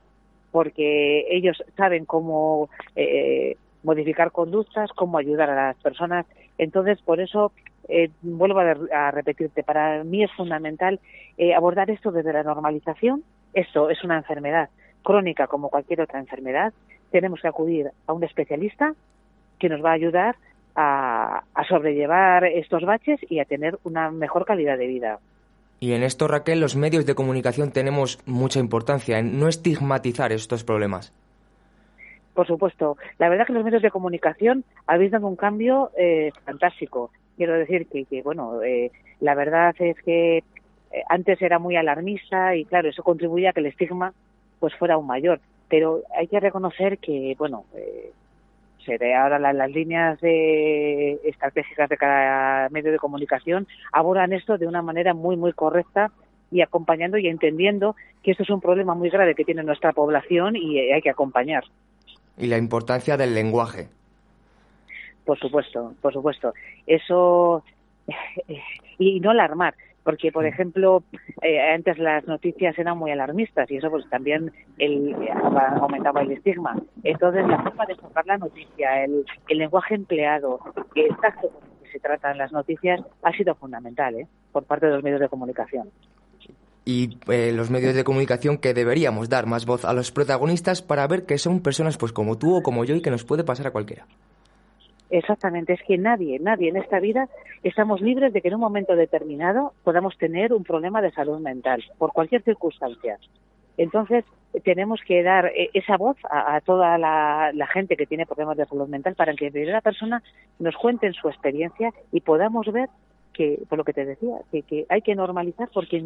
porque 0.52 1.26
ellos 1.30 1.64
saben 1.76 2.06
cómo 2.06 2.70
eh, 2.96 3.56
modificar 3.84 4.32
conductas, 4.32 4.92
cómo 4.92 5.18
ayudar 5.18 5.50
a 5.50 5.68
las 5.68 5.78
personas. 5.78 6.26
Entonces, 6.58 7.02
por 7.02 7.20
eso, 7.20 7.52
eh, 7.88 8.10
vuelvo 8.22 8.60
a, 8.60 8.76
a 9.08 9.12
repetirte, 9.12 9.64
para 9.64 10.04
mí 10.04 10.24
es 10.24 10.32
fundamental 10.34 11.00
eh, 11.38 11.54
abordar 11.54 11.90
esto 11.90 12.12
desde 12.12 12.34
la 12.34 12.44
normalización. 12.44 13.24
Esto 13.54 13.90
es 13.90 14.04
una 14.04 14.18
enfermedad 14.18 14.70
crónica 15.04 15.48
como 15.48 15.70
cualquier 15.70 16.02
otra 16.02 16.20
enfermedad. 16.20 16.74
Tenemos 17.12 17.42
que 17.42 17.48
acudir 17.48 17.92
a 18.08 18.14
un 18.14 18.24
especialista 18.24 18.96
que 19.60 19.70
nos 19.70 19.84
va 19.84 19.92
a 19.92 19.94
ayudar 19.94 20.36
a, 20.76 21.44
a 21.54 21.64
sobrellevar 21.66 22.46
estos 22.46 22.84
baches 22.84 23.20
y 23.30 23.40
a 23.40 23.46
tener 23.46 23.78
una 23.84 24.12
mejor 24.12 24.46
calidad 24.46 24.78
de 24.78 24.88
vida. 24.88 25.20
Y 25.80 25.94
en 25.94 26.04
esto, 26.04 26.28
Raquel, 26.28 26.62
los 26.62 26.76
medios 26.76 27.06
de 27.06 27.14
comunicación 27.14 27.72
tenemos 27.72 28.20
mucha 28.26 28.60
importancia 28.60 29.20
en 29.20 29.40
no 29.40 29.50
estigmatizar 29.50 30.32
estos 30.32 30.64
problemas. 30.64 31.14
Por 32.34 32.48
supuesto. 32.48 32.98
La 33.20 33.30
verdad 33.30 33.46
que 33.46 33.54
los 33.54 33.64
medios 33.64 33.82
de 33.82 33.92
comunicación 33.92 34.64
habéis 34.88 35.12
dado 35.12 35.28
un 35.28 35.36
cambio 35.36 35.92
eh, 35.98 36.32
fantástico. 36.46 37.12
Quiero 37.38 37.54
decir 37.54 37.88
que, 37.88 38.06
que 38.06 38.22
bueno, 38.22 38.64
eh, 38.64 38.92
la 39.20 39.36
verdad 39.36 39.76
es 39.80 39.98
que 40.04 40.38
eh, 40.38 40.44
antes 41.10 41.42
era 41.42 41.60
muy 41.60 41.76
alarmista 41.76 42.56
y 42.56 42.66
claro, 42.66 42.90
eso 42.90 43.04
contribuía 43.04 43.50
a 43.50 43.54
que 43.54 43.60
el 43.60 43.68
estigma 43.68 44.14
pues 44.60 44.74
fuera 44.76 44.96
aún 44.96 45.08
mayor. 45.08 45.42
Pero 45.68 46.02
hay 46.16 46.28
que 46.28 46.40
reconocer 46.40 46.98
que, 47.00 47.36
bueno, 47.38 47.66
eh, 47.76 48.12
se 48.86 48.98
ve 48.98 49.16
ahora 49.16 49.40
la- 49.40 49.54
las 49.54 49.72
líneas 49.72 50.20
de 50.22 51.20
estratégicas 51.24 51.90
de 51.90 51.98
cada 51.98 52.70
medio 52.70 52.92
de 52.92 52.98
comunicación 52.98 53.68
abordan 53.92 54.34
esto 54.34 54.58
de 54.58 54.68
una 54.68 54.82
manera 54.82 55.14
muy, 55.14 55.36
muy 55.38 55.54
correcta 55.54 56.12
y 56.52 56.62
acompañando 56.62 57.18
y 57.18 57.28
entendiendo 57.28 57.96
que 58.22 58.32
esto 58.32 58.44
es 58.44 58.50
un 58.50 58.62
problema 58.62 58.94
muy 58.94 59.10
grave 59.10 59.36
que 59.36 59.44
tiene 59.46 59.64
nuestra 59.64 59.92
población 59.94 60.56
y 60.56 60.80
eh, 60.80 60.94
hay 60.94 61.02
que 61.02 61.10
acompañar. 61.10 61.64
Y 62.38 62.48
la 62.48 62.58
importancia 62.58 63.18
del 63.18 63.34
lenguaje. 63.34 63.88
Por 65.26 65.40
supuesto, 65.40 65.94
por 66.02 66.14
supuesto. 66.14 66.54
Eso 66.86 67.64
y 69.00 69.20
no 69.20 69.32
alarmar, 69.32 69.74
porque 70.04 70.32
por 70.32 70.46
ejemplo 70.46 71.04
eh, 71.42 71.60
antes 71.74 71.98
las 71.98 72.26
noticias 72.28 72.78
eran 72.78 72.98
muy 72.98 73.12
alarmistas 73.12 73.70
y 73.72 73.78
eso 73.78 73.90
pues 73.90 74.08
también 74.10 74.52
el, 74.78 75.16
aumentaba 75.80 76.22
el 76.22 76.32
estigma. 76.32 76.76
Entonces 77.04 77.48
la 77.48 77.62
forma 77.64 77.86
de 77.86 77.94
enfocar 77.94 78.26
la 78.26 78.38
noticia, 78.38 79.04
el, 79.04 79.26
el 79.48 79.58
lenguaje 79.58 79.96
empleado, 79.96 80.60
el 80.96 81.16
tacto 81.18 81.50
con 81.50 81.64
el 81.64 81.84
que 81.84 81.92
se 81.92 82.00
tratan 82.00 82.38
las 82.38 82.52
noticias 82.52 83.02
ha 83.22 83.32
sido 83.32 83.56
fundamental 83.56 84.16
¿eh? 84.16 84.28
por 84.52 84.64
parte 84.64 84.88
de 84.88 84.94
los 84.94 85.04
medios 85.04 85.20
de 85.20 85.30
comunicación. 85.30 85.90
Y 86.86 87.18
eh, 87.30 87.54
los 87.54 87.70
medios 87.70 87.96
de 87.96 88.04
comunicación 88.04 88.58
que 88.58 88.74
deberíamos 88.74 89.30
dar 89.30 89.46
más 89.46 89.66
voz 89.66 89.86
a 89.86 89.94
los 89.94 90.12
protagonistas 90.12 90.82
para 90.82 91.08
ver 91.08 91.26
que 91.26 91.38
son 91.38 91.62
personas 91.62 91.98
pues 91.98 92.12
como 92.12 92.38
tú 92.38 92.58
o 92.58 92.62
como 92.62 92.84
yo 92.84 92.96
y 92.96 93.02
que 93.02 93.10
nos 93.10 93.24
puede 93.24 93.46
pasar 93.46 93.68
a 93.68 93.72
cualquiera. 93.72 94.06
Exactamente, 95.14 95.74
es 95.74 95.84
que 95.84 95.96
nadie, 95.96 96.40
nadie 96.40 96.70
en 96.70 96.76
esta 96.76 97.00
vida 97.00 97.30
estamos 97.62 98.02
libres 98.02 98.34
de 98.34 98.42
que 98.42 98.48
en 98.48 98.56
un 98.56 98.62
momento 98.62 98.96
determinado 98.96 99.74
podamos 99.84 100.18
tener 100.18 100.52
un 100.54 100.64
problema 100.64 101.04
de 101.04 101.12
salud 101.12 101.38
mental, 101.38 101.84
por 102.00 102.12
cualquier 102.14 102.42
circunstancia. 102.42 103.20
Entonces, 103.78 104.26
tenemos 104.64 105.02
que 105.06 105.22
dar 105.22 105.52
eh, 105.56 105.70
esa 105.76 105.98
voz 105.98 106.18
a, 106.28 106.60
toda 106.62 106.98
la, 106.98 107.52
la 107.54 107.68
gente 107.68 107.96
que 107.96 108.08
tiene 108.08 108.26
problemas 108.26 108.58
de 108.58 108.66
salud 108.66 108.88
mental 108.88 109.14
para 109.14 109.36
que 109.36 109.52
primera 109.52 109.82
persona 109.82 110.24
nos 110.58 110.76
cuenten 110.78 111.14
su 111.14 111.30
experiencia 111.30 111.92
y 112.12 112.22
podamos 112.22 112.66
ver 112.72 112.90
que, 113.34 113.62
por 113.70 113.78
lo 113.78 113.84
que 113.84 113.94
te 113.94 114.06
decía, 114.06 114.38
que, 114.52 114.64
que 114.64 114.88
hay 114.90 115.04
que 115.04 115.14
normalizar 115.14 115.70
porque 115.72 116.04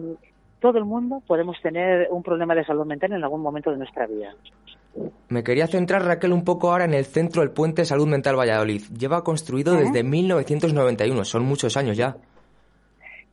todo 0.59 0.77
el 0.77 0.85
mundo 0.85 1.21
podemos 1.25 1.59
tener 1.61 2.07
un 2.11 2.23
problema 2.23 2.55
de 2.55 2.65
salud 2.65 2.85
mental 2.85 3.13
en 3.13 3.23
algún 3.23 3.41
momento 3.41 3.71
de 3.71 3.77
nuestra 3.77 4.07
vida. 4.07 4.33
Me 5.29 5.43
quería 5.43 5.67
centrar, 5.67 6.03
Raquel, 6.03 6.33
un 6.33 6.43
poco 6.43 6.71
ahora 6.71 6.85
en 6.85 6.93
el 6.93 7.05
centro 7.05 7.41
del 7.41 7.51
Puente 7.51 7.85
Salud 7.85 8.07
Mental 8.07 8.35
Valladolid. 8.37 8.81
Lleva 8.97 9.23
construido 9.23 9.73
Ajá. 9.73 9.83
desde 9.83 10.03
1991, 10.03 11.23
son 11.23 11.43
muchos 11.43 11.77
años 11.77 11.97
ya. 11.97 12.15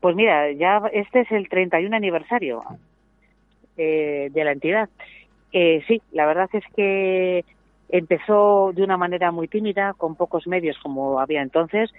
Pues 0.01 0.15
mira, 0.15 0.53
ya 0.53 0.83
este 0.93 1.21
es 1.21 1.33
el 1.33 1.49
31 1.49 1.97
aniversario 1.97 2.63
eh, 3.79 4.29
de 4.31 4.45
la 4.45 4.53
entidad. 4.53 4.91
Eh, 5.53 5.83
sí, 5.89 6.03
la 6.13 6.27
verdad 6.27 6.51
es 6.53 6.65
que 6.77 7.45
empezó 7.89 8.73
de 8.75 8.83
una 8.83 8.99
manera 8.99 9.31
muy 9.31 9.49
tímida, 9.49 9.95
con 9.97 10.17
pocos 10.17 10.47
medios 10.47 10.77
como 10.83 11.21
había 11.21 11.41
entonces, 11.41 11.91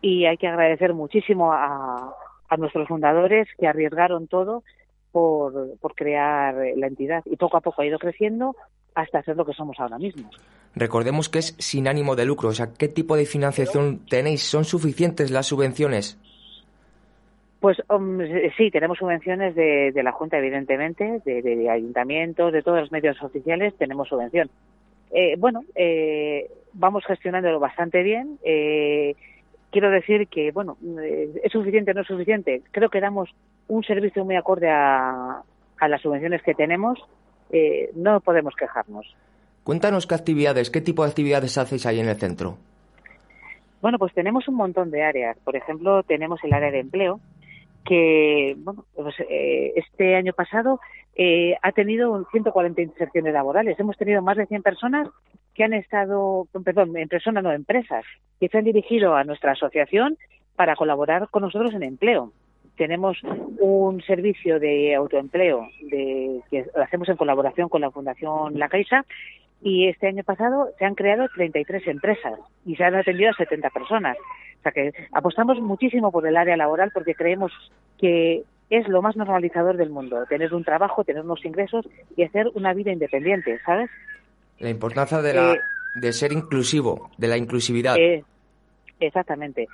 y 0.00 0.24
hay 0.24 0.38
que 0.38 0.46
agradecer 0.46 0.94
muchísimo 0.94 1.52
a, 1.52 2.14
a 2.50 2.56
nuestros 2.58 2.86
fundadores 2.88 3.48
que 3.58 3.66
arriesgaron 3.66 4.26
todo 4.26 4.62
por, 5.12 5.78
por 5.80 5.94
crear 5.94 6.54
la 6.76 6.86
entidad 6.86 7.22
y 7.24 7.36
poco 7.36 7.56
a 7.56 7.60
poco 7.60 7.80
ha 7.80 7.86
ido 7.86 7.98
creciendo 7.98 8.54
hasta 8.94 9.22
ser 9.22 9.36
lo 9.36 9.46
que 9.46 9.54
somos 9.54 9.80
ahora 9.80 9.98
mismo. 9.98 10.28
Recordemos 10.74 11.28
que 11.28 11.38
es 11.38 11.56
sin 11.58 11.88
ánimo 11.88 12.14
de 12.14 12.26
lucro, 12.26 12.50
o 12.50 12.52
sea, 12.52 12.68
¿qué 12.78 12.88
tipo 12.88 13.16
de 13.16 13.24
financiación 13.24 14.04
tenéis? 14.06 14.42
¿Son 14.42 14.64
suficientes 14.64 15.30
las 15.30 15.46
subvenciones? 15.46 16.18
Pues 17.60 17.76
um, 17.90 18.18
sí, 18.56 18.70
tenemos 18.70 18.98
subvenciones 18.98 19.54
de, 19.54 19.92
de 19.92 20.02
la 20.02 20.12
Junta, 20.12 20.38
evidentemente, 20.38 21.20
de, 21.24 21.42
de, 21.42 21.56
de 21.56 21.70
ayuntamientos, 21.70 22.52
de 22.52 22.62
todos 22.62 22.80
los 22.80 22.92
medios 22.92 23.20
oficiales, 23.22 23.74
tenemos 23.76 24.08
subvención. 24.08 24.48
Eh, 25.12 25.34
bueno, 25.36 25.64
eh, 25.74 26.48
vamos 26.72 27.04
gestionándolo 27.04 27.58
bastante 27.58 28.02
bien. 28.02 28.38
Eh, 28.44 29.14
quiero 29.70 29.90
decir 29.90 30.28
que, 30.28 30.50
bueno, 30.52 30.76
eh, 31.02 31.30
¿es 31.42 31.52
suficiente 31.52 31.90
o 31.90 31.94
no 31.94 32.02
es 32.02 32.06
suficiente? 32.06 32.62
Creo 32.70 32.90
que 32.90 33.00
damos 33.00 33.30
un 33.68 33.82
servicio 33.84 34.24
muy 34.24 34.36
acorde 34.36 34.68
a, 34.70 35.42
a 35.78 35.88
las 35.88 36.02
subvenciones 36.02 36.42
que 36.42 36.54
tenemos. 36.54 36.98
Eh, 37.50 37.90
no 37.94 38.20
podemos 38.20 38.54
quejarnos. 38.54 39.14
Cuéntanos 39.64 40.06
qué 40.06 40.14
actividades, 40.14 40.70
qué 40.70 40.80
tipo 40.80 41.02
de 41.02 41.10
actividades 41.10 41.58
hacéis 41.58 41.86
ahí 41.86 42.00
en 42.00 42.08
el 42.08 42.16
centro. 42.16 42.56
Bueno, 43.80 43.98
pues 43.98 44.12
tenemos 44.12 44.46
un 44.48 44.56
montón 44.56 44.90
de 44.90 45.02
áreas. 45.02 45.36
Por 45.44 45.56
ejemplo, 45.56 46.02
tenemos 46.02 46.42
el 46.44 46.52
área 46.52 46.70
de 46.70 46.80
empleo, 46.80 47.20
que 47.84 48.54
bueno, 48.58 48.84
pues, 48.94 49.14
eh, 49.28 49.72
este 49.76 50.16
año 50.16 50.32
pasado 50.32 50.80
eh, 51.22 51.58
ha 51.60 51.72
tenido 51.72 52.24
140 52.30 52.80
inserciones 52.80 53.34
laborales. 53.34 53.78
Hemos 53.78 53.98
tenido 53.98 54.22
más 54.22 54.38
de 54.38 54.46
100 54.46 54.62
personas 54.62 55.06
que 55.54 55.64
han 55.64 55.74
estado, 55.74 56.48
perdón, 56.64 56.96
en 56.96 57.10
personas, 57.10 57.44
no, 57.44 57.52
empresas, 57.52 58.06
que 58.40 58.48
se 58.48 58.56
han 58.56 58.64
dirigido 58.64 59.14
a 59.14 59.24
nuestra 59.24 59.52
asociación 59.52 60.16
para 60.56 60.76
colaborar 60.76 61.28
con 61.28 61.42
nosotros 61.42 61.74
en 61.74 61.82
empleo. 61.82 62.32
Tenemos 62.74 63.18
un 63.58 64.00
servicio 64.00 64.58
de 64.58 64.94
autoempleo 64.94 65.68
de, 65.90 66.40
que 66.50 66.64
lo 66.74 66.82
hacemos 66.82 67.06
en 67.10 67.18
colaboración 67.18 67.68
con 67.68 67.82
la 67.82 67.90
Fundación 67.90 68.58
La 68.58 68.70
Caixa 68.70 69.04
y 69.60 69.88
este 69.88 70.06
año 70.06 70.24
pasado 70.24 70.70
se 70.78 70.86
han 70.86 70.94
creado 70.94 71.28
33 71.34 71.86
empresas 71.88 72.40
y 72.64 72.76
se 72.76 72.84
han 72.84 72.94
atendido 72.94 73.28
a 73.28 73.34
70 73.34 73.68
personas. 73.68 74.16
O 74.60 74.62
sea 74.62 74.72
que 74.72 74.92
apostamos 75.12 75.60
muchísimo 75.60 76.12
por 76.12 76.26
el 76.26 76.38
área 76.38 76.56
laboral 76.56 76.90
porque 76.94 77.14
creemos 77.14 77.52
que 77.98 78.42
es 78.70 78.88
lo 78.88 79.02
más 79.02 79.16
normalizador 79.16 79.76
del 79.76 79.90
mundo, 79.90 80.24
tener 80.26 80.54
un 80.54 80.64
trabajo, 80.64 81.04
tener 81.04 81.22
unos 81.22 81.44
ingresos 81.44 81.86
y 82.16 82.22
hacer 82.22 82.46
una 82.54 82.72
vida 82.72 82.92
independiente, 82.92 83.58
¿sabes? 83.66 83.90
La 84.58 84.70
importancia 84.70 85.20
de, 85.20 85.34
la, 85.34 85.52
Eh, 85.54 85.60
de 85.96 86.12
ser 86.12 86.32
inclusivo, 86.32 87.10
de 87.18 87.28
la 87.28 87.36
inclusividad. 87.36 87.96
Eh, 87.96 88.22
exactamente. 89.00 89.68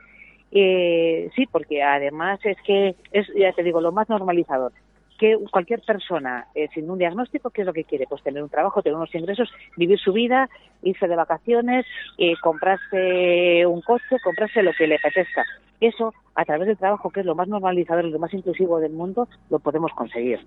Eh, 0.51 1.29
sí, 1.37 1.47
porque 1.47 1.83
además 1.83 2.41
es 2.45 2.57
que 2.65 2.95
es, 3.13 3.27
ya 3.37 3.53
te 3.53 3.63
digo, 3.63 3.81
lo 3.81 3.93
más 3.93 4.09
normalizador. 4.09 4.73
Que 5.19 5.37
cualquier 5.51 5.81
persona 5.81 6.47
eh, 6.55 6.69
sin 6.75 6.91
un 6.91 6.99
diagnóstico, 6.99 7.51
¿qué 7.51 7.63
es 7.63 7.67
lo 7.67 7.73
que 7.73 7.85
quiere? 7.85 8.07
Pues 8.07 8.23
tener 8.23 8.43
un 8.43 8.51
trabajo, 8.51 8.83
tener 8.83 8.97
unos 8.97 9.15
ingresos, 9.15 9.51
vivir 9.77 9.99
su 9.99 10.13
vida, 10.13 10.49
irse 10.83 11.09
de 11.09 11.17
vacaciones, 11.17 11.87
eh, 12.19 12.35
comprarse 12.43 13.65
un 13.67 13.81
coche, 13.81 14.17
comprarse 14.23 14.63
lo 14.63 14.73
que 14.73 14.87
le 14.87 14.97
apetezca. 14.97 15.45
Eso, 15.81 16.13
a 16.35 16.45
través 16.45 16.69
del 16.69 16.77
trabajo, 16.77 17.11
que 17.11 17.21
es 17.21 17.27
lo 17.27 17.35
más 17.35 17.49
normalizador 17.49 18.05
y 18.05 18.11
lo 18.11 18.19
más 18.19 18.33
inclusivo 18.35 18.79
del 18.79 18.93
mundo, 18.93 19.29
lo 19.51 19.59
podemos 19.59 19.93
conseguir. 19.93 20.41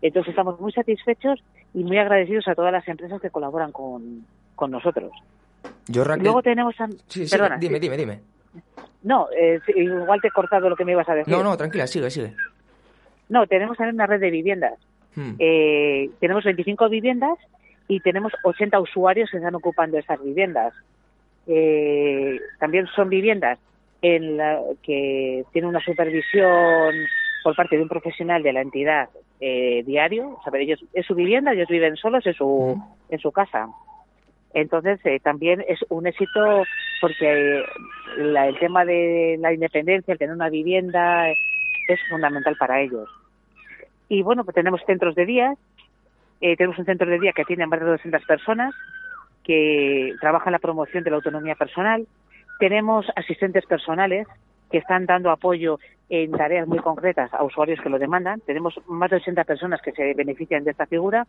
Entonces 0.00 0.30
estamos 0.30 0.60
muy 0.60 0.72
satisfechos 0.72 1.42
y 1.74 1.84
muy 1.84 1.98
agradecidos 1.98 2.48
a 2.48 2.54
todas 2.54 2.72
las 2.72 2.86
empresas 2.88 3.20
que 3.20 3.30
colaboran 3.30 3.72
con, 3.72 4.24
con 4.54 4.70
nosotros. 4.70 5.12
Yo, 5.86 6.04
Raquel... 6.04 6.24
Luego 6.24 6.42
tenemos... 6.42 6.74
A... 6.80 6.88
Sí, 7.08 7.26
sí, 7.26 7.30
Perdona, 7.30 7.56
dime, 7.58 7.76
sí. 7.76 7.80
dime, 7.80 7.96
dime. 7.96 8.20
No, 9.02 9.28
eh, 9.30 9.60
igual 9.76 10.20
te 10.20 10.28
he 10.28 10.30
cortado 10.30 10.68
lo 10.68 10.76
que 10.76 10.84
me 10.84 10.92
ibas 10.92 11.08
a 11.08 11.14
decir. 11.14 11.32
No, 11.32 11.42
no, 11.42 11.56
tranquila, 11.56 11.86
sigue, 11.86 12.10
sigue. 12.10 12.34
No, 13.28 13.46
tenemos 13.46 13.76
también 13.76 13.94
una 13.96 14.06
red 14.06 14.20
de 14.20 14.30
viviendas. 14.30 14.74
Hmm. 15.14 15.34
Eh, 15.38 16.10
tenemos 16.20 16.44
25 16.44 16.88
viviendas 16.88 17.38
y 17.88 18.00
tenemos 18.00 18.32
80 18.42 18.78
usuarios 18.80 19.30
que 19.30 19.38
están 19.38 19.54
ocupando 19.54 19.98
esas 19.98 20.22
viviendas. 20.22 20.72
Eh, 21.46 22.38
también 22.58 22.86
son 22.94 23.08
viviendas 23.08 23.58
en 24.02 24.36
la 24.36 24.60
que 24.82 25.44
tienen 25.52 25.70
una 25.70 25.80
supervisión 25.80 26.94
por 27.42 27.56
parte 27.56 27.76
de 27.76 27.82
un 27.82 27.88
profesional 27.88 28.42
de 28.42 28.52
la 28.52 28.60
entidad 28.60 29.08
eh, 29.40 29.82
diario. 29.84 30.38
O 30.38 30.42
sea, 30.42 30.58
ellos 30.60 30.84
es 30.92 31.06
su 31.06 31.14
vivienda, 31.14 31.52
ellos 31.52 31.68
viven 31.68 31.96
solos 31.96 32.26
en 32.26 32.34
su 32.34 32.80
en 33.08 33.18
su 33.18 33.32
casa. 33.32 33.68
Entonces 34.54 35.00
eh, 35.04 35.20
también 35.20 35.64
es 35.68 35.78
un 35.88 36.06
éxito 36.06 36.64
porque 37.00 37.58
eh, 37.58 37.62
la- 38.18 38.48
el 38.48 38.58
tema 38.58 38.84
de 38.84 39.36
la 39.40 39.52
independencia, 39.52 40.12
el 40.12 40.18
tener 40.18 40.34
una 40.34 40.48
vivienda, 40.50 41.26
es 41.88 41.98
fundamental 42.08 42.56
para 42.56 42.80
ellos. 42.80 43.08
Y 44.08 44.22
bueno, 44.22 44.44
pues 44.44 44.54
tenemos 44.54 44.80
centros 44.86 45.14
de 45.14 45.26
día. 45.26 45.54
Eh, 46.40 46.56
tenemos 46.56 46.78
un 46.78 46.84
centro 46.84 47.08
de 47.10 47.18
día 47.18 47.32
que 47.32 47.44
tiene 47.44 47.66
más 47.66 47.80
de 47.80 47.86
200 47.86 48.24
personas 48.24 48.74
que 49.42 50.14
trabajan 50.20 50.52
la 50.52 50.58
promoción 50.58 51.02
de 51.02 51.10
la 51.10 51.16
autonomía 51.16 51.54
personal. 51.54 52.06
Tenemos 52.58 53.06
asistentes 53.16 53.64
personales 53.66 54.26
que 54.70 54.78
están 54.78 55.06
dando 55.06 55.30
apoyo 55.30 55.78
en 56.10 56.32
tareas 56.32 56.68
muy 56.68 56.78
concretas 56.78 57.32
a 57.32 57.42
usuarios 57.42 57.80
que 57.80 57.88
lo 57.88 57.98
demandan. 57.98 58.40
Tenemos 58.40 58.78
más 58.86 59.10
de 59.10 59.16
80 59.16 59.44
personas 59.44 59.80
que 59.82 59.92
se 59.92 60.14
benefician 60.14 60.64
de 60.64 60.72
esta 60.72 60.86
figura. 60.86 61.26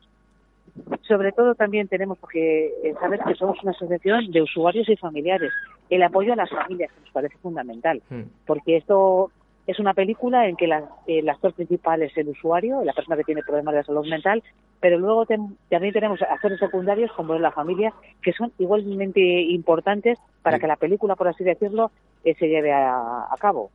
Sobre 1.07 1.31
todo 1.31 1.55
también 1.55 1.87
tenemos 1.87 2.17
que 2.31 2.67
eh, 2.83 2.93
saber 2.99 3.19
que 3.25 3.35
somos 3.35 3.61
una 3.63 3.71
asociación 3.71 4.31
de 4.31 4.41
usuarios 4.41 4.87
y 4.89 4.95
familiares. 4.95 5.51
El 5.89 6.03
apoyo 6.03 6.33
a 6.33 6.35
las 6.35 6.49
familias 6.49 6.91
que 6.91 7.01
nos 7.01 7.11
parece 7.11 7.37
fundamental 7.37 8.01
Hmm. 8.09 8.23
porque 8.45 8.77
esto 8.77 9.31
es 9.69 9.79
una 9.79 9.93
película 9.93 10.47
en 10.47 10.55
que 10.55 10.67
la- 10.67 10.89
el 11.07 11.27
actor 11.29 11.53
principal 11.53 12.01
es 12.01 12.15
el 12.17 12.29
usuario, 12.29 12.83
la 12.83 12.93
persona 12.93 13.15
que 13.17 13.23
tiene 13.23 13.43
problemas 13.43 13.75
de 13.75 13.83
salud 13.83 14.07
mental, 14.07 14.41
pero 14.79 14.97
luego 14.97 15.25
también 15.25 15.93
tenemos 15.93 16.21
actores 16.21 16.57
secundarios 16.59 17.11
como 17.11 17.35
es 17.35 17.41
la 17.41 17.51
familia, 17.51 17.93
que 18.21 18.33
son 18.33 18.51
igualmente 18.57 19.19
importantes 19.21 20.17
para 20.41 20.57
que 20.59 20.67
la 20.67 20.75
película, 20.77 21.15
por 21.15 21.27
así 21.27 21.43
decirlo, 21.43 21.91
eh, 22.23 22.33
se 22.35 22.47
lleve 22.47 22.71
a, 22.71 23.25
a 23.29 23.35
cabo. 23.39 23.69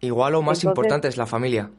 Igual 0.00 0.34
o 0.34 0.42
más 0.42 0.58
Entonces- 0.58 0.64
importante 0.68 1.08
es 1.08 1.16
la 1.16 1.26
familia. 1.26 1.70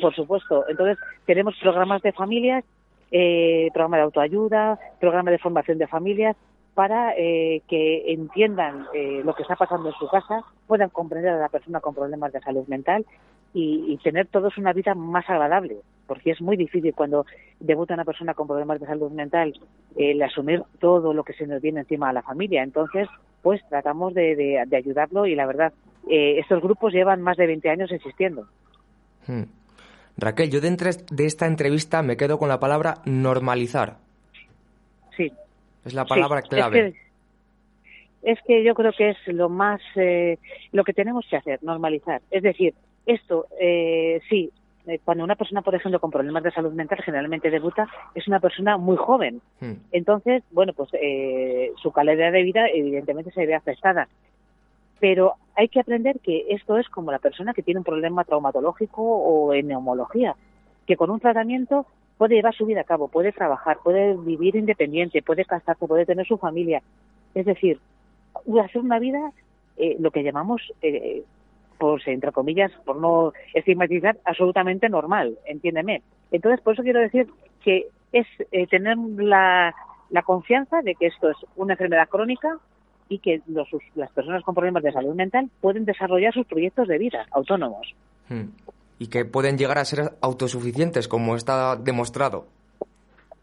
Por 0.00 0.14
supuesto. 0.14 0.64
Entonces, 0.68 0.98
tenemos 1.26 1.54
programas 1.60 2.02
de 2.02 2.12
familias, 2.12 2.64
eh, 3.10 3.68
programa 3.72 3.96
de 3.96 4.02
autoayuda, 4.04 4.78
programa 5.00 5.30
de 5.30 5.38
formación 5.38 5.78
de 5.78 5.86
familias, 5.86 6.36
para 6.78 7.12
eh, 7.16 7.62
que 7.66 8.12
entiendan 8.12 8.86
eh, 8.94 9.20
lo 9.24 9.34
que 9.34 9.42
está 9.42 9.56
pasando 9.56 9.88
en 9.88 9.94
su 9.96 10.06
casa, 10.06 10.44
puedan 10.68 10.90
comprender 10.90 11.32
a 11.32 11.38
la 11.40 11.48
persona 11.48 11.80
con 11.80 11.92
problemas 11.92 12.32
de 12.32 12.38
salud 12.38 12.68
mental 12.68 13.04
y, 13.52 13.86
y 13.88 13.96
tener 13.96 14.28
todos 14.28 14.56
una 14.58 14.72
vida 14.72 14.94
más 14.94 15.28
agradable, 15.28 15.78
porque 16.06 16.30
es 16.30 16.40
muy 16.40 16.56
difícil 16.56 16.94
cuando 16.94 17.26
debuta 17.58 17.94
una 17.94 18.04
persona 18.04 18.32
con 18.34 18.46
problemas 18.46 18.78
de 18.78 18.86
salud 18.86 19.10
mental 19.10 19.54
el 19.96 20.22
asumir 20.22 20.62
todo 20.78 21.12
lo 21.12 21.24
que 21.24 21.32
se 21.32 21.48
nos 21.48 21.60
viene 21.60 21.80
encima 21.80 22.10
a 22.10 22.12
la 22.12 22.22
familia. 22.22 22.62
Entonces, 22.62 23.08
pues 23.42 23.60
tratamos 23.68 24.14
de, 24.14 24.36
de- 24.36 24.62
de 24.64 24.76
ayudarlo 24.76 25.26
y 25.26 25.34
la 25.34 25.46
verdad, 25.46 25.72
eh, 26.08 26.38
estos 26.38 26.62
grupos 26.62 26.92
llevan 26.92 27.22
más 27.22 27.36
de 27.36 27.48
20 27.48 27.70
años 27.70 27.90
existiendo. 27.90 28.46
Hmm. 29.26 29.46
Raquel, 30.16 30.48
yo 30.48 30.60
de, 30.60 30.68
entre- 30.68 30.92
de 31.10 31.26
esta 31.26 31.46
entrevista 31.48 32.02
me 32.02 32.16
quedo 32.16 32.38
con 32.38 32.48
la 32.48 32.60
palabra 32.60 32.98
normalizar. 33.04 33.96
Sí. 35.16 35.32
Es 35.84 35.94
la 35.94 36.04
palabra 36.04 36.42
Sí, 36.42 36.48
clave. 36.48 36.78
Es 36.78 36.94
que, 36.94 37.00
es 38.22 38.38
que 38.46 38.64
yo 38.64 38.74
creo 38.74 38.92
que 38.92 39.10
es 39.10 39.18
lo 39.28 39.48
más, 39.48 39.80
eh, 39.96 40.38
lo 40.72 40.84
que 40.84 40.92
tenemos 40.92 41.26
que 41.28 41.36
hacer, 41.36 41.62
normalizar. 41.62 42.20
Es 42.30 42.42
decir, 42.42 42.74
esto, 43.06 43.46
eh, 43.58 44.20
sí, 44.28 44.50
eh, 44.88 45.00
cuando 45.04 45.22
una 45.22 45.36
persona, 45.36 45.60
por 45.60 45.74
ejemplo, 45.74 46.00
con 46.00 46.10
problemas 46.10 46.42
de 46.42 46.50
salud 46.50 46.72
mental 46.72 47.02
generalmente 47.02 47.50
debuta, 47.50 47.86
es 48.14 48.26
una 48.26 48.40
persona 48.40 48.78
muy 48.78 48.96
joven. 48.96 49.42
Hmm. 49.60 49.74
Entonces, 49.92 50.42
bueno, 50.50 50.72
pues 50.72 50.88
eh, 50.94 51.72
su 51.76 51.92
calidad 51.92 52.32
de 52.32 52.42
vida 52.42 52.66
evidentemente 52.72 53.30
se 53.32 53.44
ve 53.44 53.54
afectada. 53.54 54.08
Pero 54.98 55.34
hay 55.54 55.68
que 55.68 55.80
aprender 55.80 56.20
que 56.20 56.46
esto 56.48 56.78
es 56.78 56.88
como 56.88 57.12
la 57.12 57.18
persona 57.18 57.52
que 57.52 57.62
tiene 57.62 57.78
un 57.78 57.84
problema 57.84 58.24
traumatológico 58.24 59.02
o 59.02 59.52
en 59.52 59.68
neumología, 59.68 60.36
que 60.86 60.96
con 60.96 61.10
un 61.10 61.20
tratamiento 61.20 61.86
puede 62.18 62.34
llevar 62.34 62.54
su 62.54 62.66
vida 62.66 62.82
a 62.82 62.84
cabo, 62.84 63.08
puede 63.08 63.32
trabajar, 63.32 63.78
puede 63.82 64.16
vivir 64.16 64.56
independiente, 64.56 65.22
puede 65.22 65.44
casarse, 65.44 65.86
puede 65.86 66.04
tener 66.04 66.26
su 66.26 66.36
familia. 66.36 66.82
Es 67.34 67.46
decir, 67.46 67.78
hacer 68.62 68.82
una 68.82 68.98
vida, 68.98 69.32
eh, 69.76 69.96
lo 70.00 70.10
que 70.10 70.24
llamamos, 70.24 70.60
eh, 70.82 71.22
pues 71.78 72.06
entre 72.08 72.32
comillas, 72.32 72.72
por 72.84 72.96
no 72.96 73.32
estigmatizar, 73.54 74.18
absolutamente 74.24 74.88
normal, 74.88 75.38
entiéndeme. 75.46 76.02
Entonces, 76.32 76.60
por 76.60 76.74
eso 76.74 76.82
quiero 76.82 77.00
decir 77.00 77.28
que 77.62 77.86
es 78.12 78.26
eh, 78.50 78.66
tener 78.66 78.98
la, 78.98 79.74
confianza 80.24 80.82
de 80.82 80.96
que 80.96 81.06
esto 81.06 81.30
es 81.30 81.36
una 81.54 81.74
enfermedad 81.74 82.08
crónica 82.08 82.58
y 83.08 83.20
que 83.20 83.40
los, 83.46 83.68
las 83.94 84.10
personas 84.10 84.42
con 84.42 84.54
problemas 84.54 84.82
de 84.82 84.92
salud 84.92 85.14
mental 85.14 85.48
pueden 85.60 85.84
desarrollar 85.84 86.34
sus 86.34 86.46
proyectos 86.46 86.88
de 86.88 86.98
vida 86.98 87.26
autónomos. 87.30 87.94
Hmm. 88.28 88.48
Y 88.98 89.08
que 89.08 89.24
pueden 89.24 89.58
llegar 89.58 89.78
a 89.78 89.84
ser 89.84 90.12
autosuficientes, 90.20 91.08
como 91.08 91.36
está 91.36 91.76
demostrado. 91.76 92.46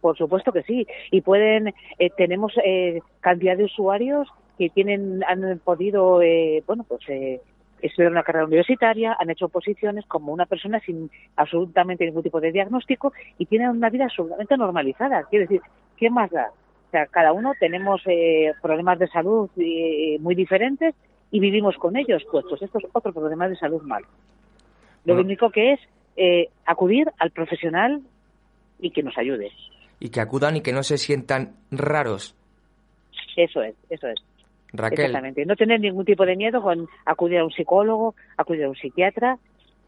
Por 0.01 0.18
supuesto 0.18 0.51
que 0.51 0.64
sí. 0.64 0.86
Y 1.12 1.22
pueden, 1.22 1.74
eh, 1.97 2.10
tenemos 2.16 2.53
eh, 2.64 3.01
cantidad 3.22 3.58
de 3.58 3.66
usuarios 3.66 4.28
que 4.58 4.70
tienen, 4.70 5.24
han 5.28 5.60
podido, 5.64 6.22
eh, 6.22 6.64
bueno, 6.68 6.84
pues 6.88 7.01
eh, 7.10 7.41
estudiar 7.82 8.12
una 8.12 8.24
carrera 8.24 8.45
universitaria, 8.45 9.16
han 9.20 9.30
hecho 9.30 9.49
posiciones 9.49 10.06
como 10.06 10.34
una 10.34 10.45
persona 10.45 10.80
sin 10.80 11.10
absolutamente 11.36 12.06
ningún 12.06 12.24
tipo 12.24 12.41
de 12.41 12.51
diagnóstico 12.51 13.14
y 13.38 13.45
tienen 13.45 13.70
una 13.70 13.89
vida 13.89 14.06
absolutamente 14.06 14.58
normalizada. 14.58 15.24
Quiere 15.24 15.45
decir, 15.45 15.62
¿qué 15.97 16.10
más 16.10 16.32
da? 16.32 16.49
O 16.88 16.91
sea, 16.91 17.06
cada 17.08 17.34
uno 17.34 17.53
tenemos 17.60 18.01
eh, 18.06 18.53
problemas 18.62 18.99
de 18.99 19.08
salud 19.08 19.49
eh, 19.58 20.18
muy 20.20 20.36
diferentes 20.36 20.95
y 21.32 21.39
vivimos 21.39 21.76
con 21.78 21.95
ellos. 21.97 22.24
Pues, 22.32 22.45
pues 22.49 22.62
esto 22.62 22.80
es 22.80 22.86
otro 22.93 23.12
problema 23.12 23.49
de 23.49 23.56
salud 23.56 23.82
mal. 23.82 24.03
Lo 25.06 25.16
único 25.16 25.49
que 25.49 25.74
es 25.74 25.80
eh, 26.18 26.49
acudir 26.66 27.12
al 27.20 27.32
profesional 27.32 28.01
y 28.80 28.91
que 28.91 29.03
nos 29.03 29.18
ayude. 29.18 29.51
Y 29.99 30.10
que 30.10 30.20
acudan 30.20 30.58
y 30.58 30.62
que 30.62 30.74
no 30.74 30.84
se 30.84 30.97
sientan 30.97 31.56
raros. 31.72 32.36
Eso 33.36 33.62
es, 33.62 33.76
eso 33.89 34.08
es. 34.08 34.20
Raquel, 34.74 35.06
Exactamente. 35.06 35.45
No 35.45 35.56
tener 35.56 35.80
ningún 35.80 36.06
tipo 36.06 36.26
de 36.26 36.36
miedo 36.36 36.62
con 36.62 36.88
acudir 37.06 37.39
a 37.39 37.45
un 37.45 37.51
psicólogo, 37.51 38.16
acudir 38.38 38.66
a 38.66 38.70
un 38.70 38.76
psiquiatra 38.76 39.38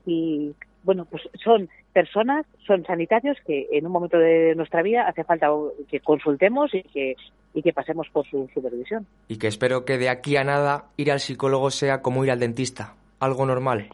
y 0.05 0.53
bueno, 0.83 1.05
pues 1.05 1.23
son 1.43 1.69
personas, 1.91 2.45
son 2.65 2.85
sanitarios 2.85 3.37
que 3.45 3.67
en 3.71 3.85
un 3.85 3.91
momento 3.91 4.17
de 4.17 4.55
nuestra 4.55 4.81
vida 4.81 5.07
hace 5.07 5.23
falta 5.23 5.47
que 5.89 5.99
consultemos 5.99 6.73
y 6.73 6.83
que 6.83 7.15
y 7.53 7.63
que 7.63 7.73
pasemos 7.73 8.07
por 8.09 8.27
su 8.27 8.47
supervisión. 8.53 9.07
y 9.27 9.37
que 9.37 9.47
espero 9.47 9.83
que 9.83 9.97
de 9.97 10.09
aquí 10.09 10.37
a 10.37 10.43
nada 10.43 10.85
ir 10.95 11.11
al 11.11 11.19
psicólogo 11.19 11.71
sea 11.71 12.01
como 12.01 12.23
ir 12.23 12.29
al 12.29 12.39
dentista. 12.39 12.95
Algo 13.19 13.47
normal. 13.47 13.89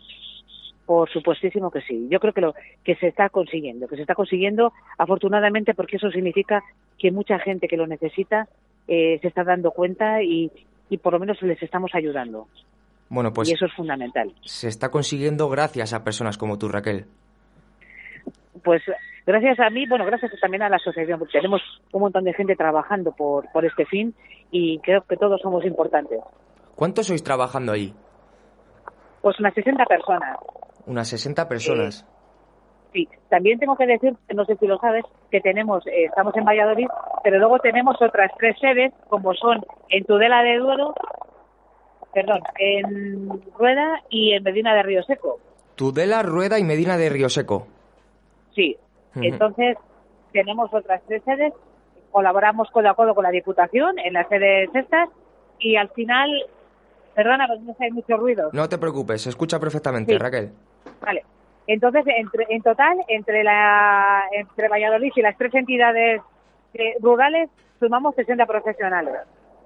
Por 0.85 1.09
supuestísimo 1.09 1.71
que 1.71 1.81
sí. 1.81 2.07
Yo 2.09 2.19
creo 2.19 2.33
que 2.33 2.41
lo 2.41 2.53
que 2.83 2.95
se 2.95 3.07
está 3.07 3.29
consiguiendo, 3.29 3.87
que 3.87 3.95
se 3.95 4.01
está 4.01 4.15
consiguiendo 4.15 4.73
afortunadamente 4.97 5.73
porque 5.73 5.95
eso 5.95 6.11
significa 6.11 6.61
que 6.97 7.11
mucha 7.11 7.39
gente 7.39 7.67
que 7.67 7.77
lo 7.77 7.87
necesita 7.87 8.47
eh, 8.87 9.17
se 9.21 9.27
está 9.29 9.43
dando 9.43 9.71
cuenta 9.71 10.21
y, 10.21 10.51
y 10.89 10.97
por 10.97 11.13
lo 11.13 11.19
menos 11.19 11.41
les 11.41 11.61
estamos 11.63 11.91
ayudando. 11.93 12.47
Bueno, 13.09 13.31
pues 13.31 13.49
y 13.49 13.53
eso 13.53 13.65
es 13.65 13.73
fundamental. 13.73 14.33
se 14.41 14.67
está 14.67 14.89
consiguiendo 14.89 15.47
gracias 15.47 15.93
a 15.93 16.03
personas 16.03 16.37
como 16.37 16.57
tú, 16.57 16.67
Raquel. 16.67 17.05
Pues 18.63 18.81
gracias 19.25 19.59
a 19.59 19.69
mí, 19.69 19.85
bueno, 19.87 20.05
gracias 20.05 20.31
también 20.41 20.63
a 20.63 20.69
la 20.69 20.77
asociación, 20.77 21.19
porque 21.19 21.33
tenemos 21.33 21.61
un 21.91 22.01
montón 22.01 22.23
de 22.23 22.33
gente 22.33 22.55
trabajando 22.55 23.11
por, 23.11 23.51
por 23.51 23.65
este 23.65 23.85
fin 23.85 24.13
y 24.51 24.79
creo 24.79 25.01
que 25.01 25.17
todos 25.17 25.41
somos 25.41 25.65
importantes. 25.65 26.19
¿Cuántos 26.75 27.07
sois 27.07 27.23
trabajando 27.23 27.71
ahí? 27.71 27.93
Pues 29.21 29.39
unas 29.39 29.53
60 29.53 29.85
personas. 29.85 30.37
Unas 30.85 31.07
60 31.07 31.47
personas. 31.47 32.05
Sí, 32.91 33.07
también 33.29 33.57
tengo 33.57 33.75
que 33.75 33.87
decir, 33.87 34.13
no 34.35 34.45
sé 34.45 34.55
si 34.57 34.67
lo 34.67 34.77
sabes, 34.77 35.03
que 35.31 35.41
tenemos, 35.41 35.85
eh, 35.87 36.05
estamos 36.05 36.35
en 36.37 36.45
Valladolid, 36.45 36.87
pero 37.23 37.39
luego 37.39 37.57
tenemos 37.59 37.99
otras 37.99 38.31
tres 38.37 38.55
sedes, 38.61 38.93
como 39.09 39.33
son 39.33 39.61
en 39.89 40.03
Tudela 40.05 40.43
de 40.43 40.59
Duero, 40.59 40.93
perdón, 42.13 42.41
en 42.59 43.41
Rueda 43.57 44.01
y 44.09 44.33
en 44.33 44.43
Medina 44.43 44.75
de 44.75 44.83
Río 44.83 45.01
Seco. 45.03 45.39
Tudela, 45.75 46.21
Rueda 46.21 46.59
y 46.59 46.63
Medina 46.63 46.97
de 46.97 47.09
Río 47.09 47.29
Seco. 47.29 47.65
Sí, 48.53 48.77
entonces 49.15 49.75
tenemos 50.31 50.71
otras 50.71 51.01
tres 51.07 51.23
sedes, 51.23 51.51
colaboramos 52.11 52.69
codo 52.69 52.89
a 52.89 52.93
codo 52.93 53.15
con 53.15 53.23
la 53.23 53.31
Diputación 53.31 53.97
en 53.97 54.13
las 54.13 54.27
sedes 54.29 54.69
estas 54.75 55.09
y 55.57 55.77
al 55.77 55.89
final, 55.89 56.29
perdona, 57.15 57.47
porque 57.47 57.63
no 57.63 57.73
sé, 57.73 57.85
hay 57.85 57.91
mucho 57.91 58.17
ruido. 58.17 58.51
No 58.53 58.69
te 58.69 58.77
preocupes, 58.77 59.23
se 59.23 59.29
escucha 59.29 59.59
perfectamente, 59.59 60.13
Sí. 60.13 60.19
Raquel. 60.19 60.51
Vale. 61.03 61.23
Entonces, 61.67 62.03
entre, 62.07 62.45
en 62.49 62.61
total, 62.61 62.97
entre 63.07 63.43
la 63.43 64.23
entre 64.31 64.67
Valladolid 64.67 65.11
y 65.15 65.21
las 65.21 65.37
tres 65.37 65.53
entidades 65.53 66.21
eh, 66.73 66.95
rurales, 66.99 67.49
sumamos 67.79 68.15
60 68.15 68.45
profesionales. 68.45 69.13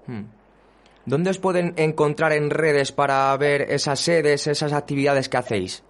Hmm. 0.06 0.24
¿Dónde 1.06 1.30
os 1.30 1.40
pueden 1.40 1.74
encontrar 1.78 2.34
en 2.34 2.50
redes 2.50 2.92
para 2.92 3.36
ver 3.38 3.62
esas 3.62 4.00
sedes, 4.00 4.46
esas 4.48 4.74
actividades 4.74 5.30
que 5.30 5.38
hacéis? 5.38 5.84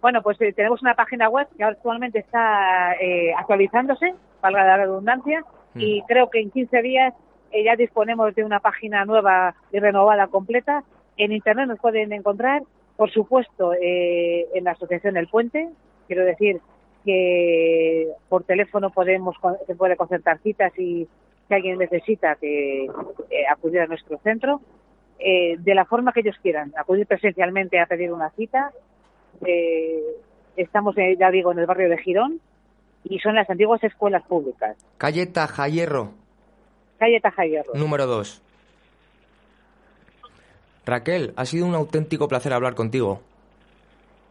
Bueno, 0.00 0.22
pues 0.22 0.40
eh, 0.40 0.52
tenemos 0.52 0.82
una 0.82 0.94
página 0.94 1.28
web 1.28 1.48
que 1.56 1.64
actualmente 1.64 2.18
está 2.18 2.92
eh, 3.00 3.32
actualizándose, 3.36 4.14
valga 4.42 4.62
la 4.64 4.76
redundancia, 4.76 5.42
y 5.74 6.02
creo 6.02 6.30
que 6.30 6.40
en 6.40 6.50
15 6.50 6.82
días 6.82 7.14
eh, 7.50 7.64
ya 7.64 7.74
disponemos 7.74 8.34
de 8.34 8.44
una 8.44 8.60
página 8.60 9.04
nueva 9.04 9.54
y 9.72 9.80
renovada 9.80 10.26
completa. 10.26 10.84
En 11.16 11.32
Internet 11.32 11.68
nos 11.68 11.80
pueden 11.80 12.12
encontrar, 12.12 12.62
por 12.96 13.10
supuesto, 13.10 13.72
eh, 13.74 14.46
en 14.54 14.64
la 14.64 14.72
Asociación 14.72 15.16
El 15.16 15.28
Puente. 15.28 15.68
Quiero 16.06 16.24
decir 16.24 16.60
que 17.04 18.08
por 18.28 18.44
teléfono 18.44 18.90
podemos 18.90 19.36
se 19.66 19.74
puede 19.74 19.96
concertar 19.96 20.38
citas 20.38 20.72
y 20.78 21.06
si 21.48 21.54
alguien 21.54 21.78
necesita 21.78 22.36
que 22.36 22.84
eh, 22.84 23.46
acudir 23.50 23.80
a 23.80 23.86
nuestro 23.86 24.18
centro 24.18 24.60
eh, 25.18 25.56
de 25.58 25.74
la 25.74 25.84
forma 25.84 26.12
que 26.12 26.20
ellos 26.20 26.36
quieran, 26.42 26.72
acudir 26.76 27.06
presencialmente 27.06 27.78
a 27.78 27.86
pedir 27.86 28.12
una 28.12 28.30
cita. 28.30 28.72
Eh, 29.44 30.02
estamos, 30.56 30.94
ya 30.96 31.30
digo, 31.30 31.52
en 31.52 31.58
el 31.58 31.66
barrio 31.66 31.88
de 31.88 31.98
Girón 31.98 32.40
y 33.04 33.18
son 33.18 33.34
las 33.34 33.48
antiguas 33.50 33.82
escuelas 33.84 34.22
públicas. 34.26 34.76
Calle 34.96 35.26
Tajayerro, 35.26 36.12
Calle 36.98 37.20
Tajayerro. 37.20 37.74
número 37.74 38.06
2. 38.06 38.42
Raquel, 40.86 41.32
ha 41.36 41.44
sido 41.46 41.66
un 41.66 41.74
auténtico 41.74 42.28
placer 42.28 42.52
hablar 42.52 42.74
contigo. 42.74 43.20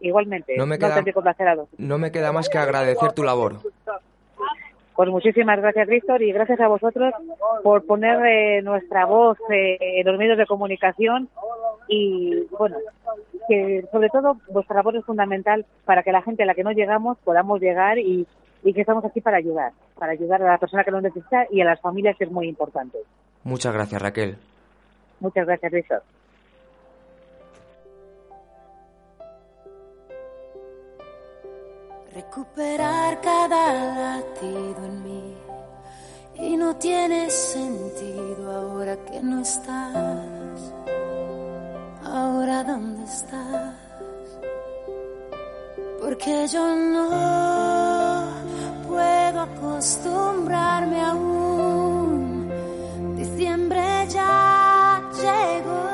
Igualmente, 0.00 0.54
No 0.56 0.66
me 0.66 0.74
un 0.74 0.80
queda- 0.80 0.88
auténtico 0.90 1.22
placer 1.22 1.48
a. 1.48 1.56
No 1.78 1.98
me 1.98 2.12
queda 2.12 2.32
más 2.32 2.48
que 2.48 2.58
agradecer 2.58 3.12
tu 3.12 3.22
labor. 3.22 3.56
Pues 4.94 5.08
muchísimas 5.08 5.58
gracias, 5.60 5.88
Víctor, 5.88 6.22
y 6.22 6.30
gracias 6.30 6.60
a 6.60 6.68
vosotros 6.68 7.12
por 7.64 7.84
poner 7.84 8.24
eh, 8.26 8.62
nuestra 8.62 9.06
voz 9.06 9.36
eh, 9.50 9.76
en 9.80 10.06
los 10.06 10.16
medios 10.16 10.38
de 10.38 10.46
comunicación 10.46 11.28
y, 11.88 12.44
bueno, 12.56 12.76
que 13.48 13.84
sobre 13.90 14.08
todo 14.10 14.36
vuestra 14.50 14.76
labor 14.76 14.96
es 14.96 15.04
fundamental 15.04 15.66
para 15.84 16.04
que 16.04 16.12
la 16.12 16.22
gente 16.22 16.44
a 16.44 16.46
la 16.46 16.54
que 16.54 16.62
no 16.62 16.70
llegamos 16.70 17.18
podamos 17.24 17.60
llegar 17.60 17.98
y, 17.98 18.24
y 18.62 18.72
que 18.72 18.82
estamos 18.82 19.04
aquí 19.04 19.20
para 19.20 19.38
ayudar, 19.38 19.72
para 19.98 20.12
ayudar 20.12 20.40
a 20.42 20.52
la 20.52 20.58
persona 20.58 20.84
que 20.84 20.92
lo 20.92 21.00
necesita 21.00 21.44
y 21.50 21.60
a 21.60 21.64
las 21.64 21.80
familias 21.80 22.16
que 22.16 22.24
es 22.24 22.30
muy 22.30 22.46
importante. 22.46 22.98
Muchas 23.42 23.74
gracias, 23.74 24.00
Raquel. 24.00 24.36
Muchas 25.18 25.44
gracias, 25.44 25.72
Víctor. 25.72 26.02
Recuperar 32.14 33.20
cada 33.20 33.72
latido 33.72 34.84
en 34.84 35.02
mí 35.02 35.36
y 36.36 36.56
no 36.56 36.76
tiene 36.76 37.28
sentido 37.28 38.52
ahora 38.52 38.96
que 39.04 39.20
no 39.20 39.40
estás. 39.40 40.72
Ahora 42.04 42.62
dónde 42.62 43.02
estás? 43.02 43.74
Porque 46.00 46.46
yo 46.46 46.76
no 46.76 48.28
puedo 48.86 49.40
acostumbrarme 49.40 51.00
aún. 51.00 52.48
Diciembre 53.16 54.06
ya 54.08 55.02
llegó. 55.20 55.93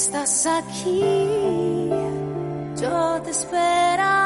Estás 0.00 0.46
aquí. 0.46 1.90
Yo 2.80 3.20
te 3.22 3.30
esperaré 3.30 4.19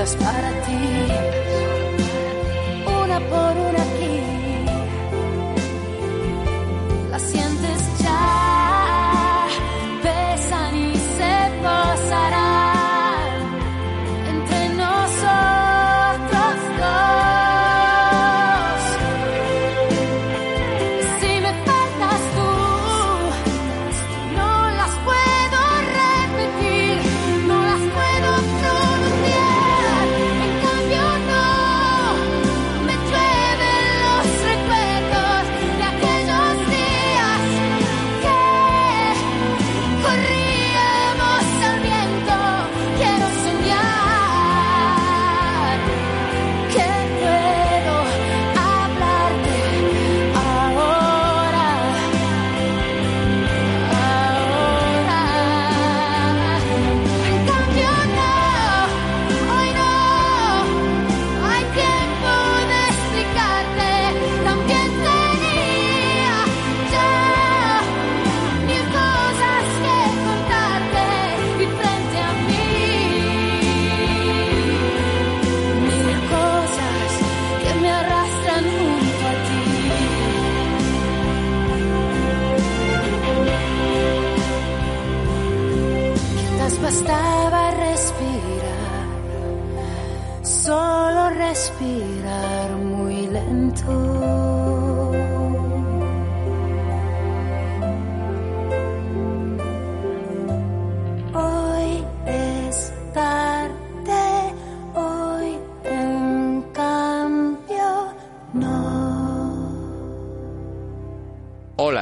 para 0.00 0.50
ti, 0.64 1.09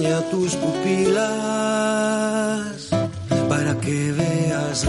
Empaña 0.00 0.22
tus 0.30 0.56
pupilas 0.56 1.20
para 3.48 3.74
que 3.80 4.12
veas 4.12 4.86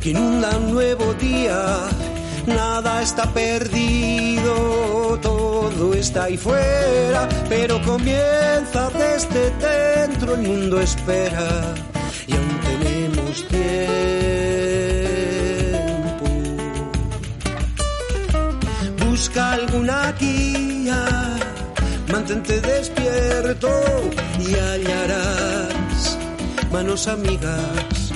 que 0.00 0.10
inunda 0.10 0.56
un 0.58 0.72
nuevo 0.72 1.14
día. 1.14 1.88
Nada 2.46 3.02
está 3.02 3.32
perdido, 3.32 5.18
todo 5.20 5.94
está 5.94 6.24
ahí 6.24 6.36
fuera, 6.36 7.28
pero 7.48 7.80
comienza 7.82 8.90
desde 8.90 9.50
dentro, 9.50 10.34
el 10.34 10.42
mundo 10.42 10.78
espera 10.80 11.74
y 12.26 12.32
aún 12.34 12.60
tenemos 12.68 13.48
tiempo. 13.48 13.64
Busca 19.06 19.52
alguna 19.52 20.12
guía, 20.20 20.73
mantente 22.12 22.60
despierto 22.60 23.70
y 24.40 24.54
hallarás 24.54 26.18
manos 26.72 27.06
amigas 27.06 28.12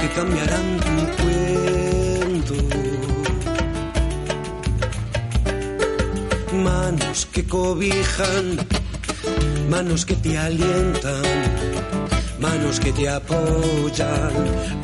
que 0.00 0.08
cambiarán 0.10 0.80
tu 0.80 1.22
cuento. 1.22 2.54
Manos 6.52 7.26
que 7.32 7.44
cobijan, 7.46 8.46
manos 9.70 10.04
que 10.04 10.16
te 10.16 10.36
alientan, 10.36 11.22
manos 12.40 12.80
que 12.80 12.92
te 12.92 13.08
apoyan 13.08 14.32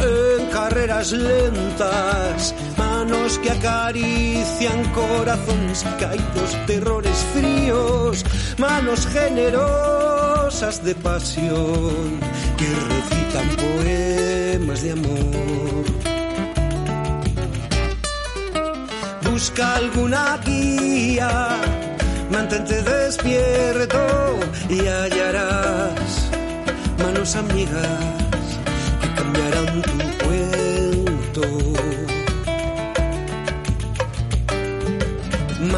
en 0.00 0.46
carreras 0.50 1.12
lentas, 1.12 2.54
manos 3.10 3.38
que 3.38 3.50
acarician 3.50 4.84
corazones 4.92 5.84
caídos, 5.98 6.56
terrores 6.66 7.16
fríos, 7.34 8.24
manos 8.56 9.06
generosas 9.06 10.84
de 10.84 10.94
pasión 10.94 12.20
que 12.56 12.68
recitan 12.94 13.48
poemas 13.56 14.82
de 14.82 14.92
amor. 14.92 15.84
Busca 19.30 19.76
alguna 19.76 20.38
guía, 20.44 21.56
mantente 22.30 22.80
despierto 22.82 23.98
y 24.68 24.86
hallarás 24.86 26.30
manos 26.98 27.34
amigas 27.34 28.44
que 29.00 29.14
cambiarán 29.14 29.82
tu 29.82 29.98
cuento. 30.24 31.69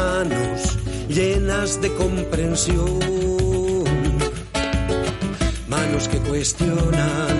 Manos 0.03 0.77
llenas 1.07 1.81
de 1.81 1.93
comprensión, 1.95 2.99
manos 5.69 6.09
que 6.09 6.17
cuestionan 6.29 7.35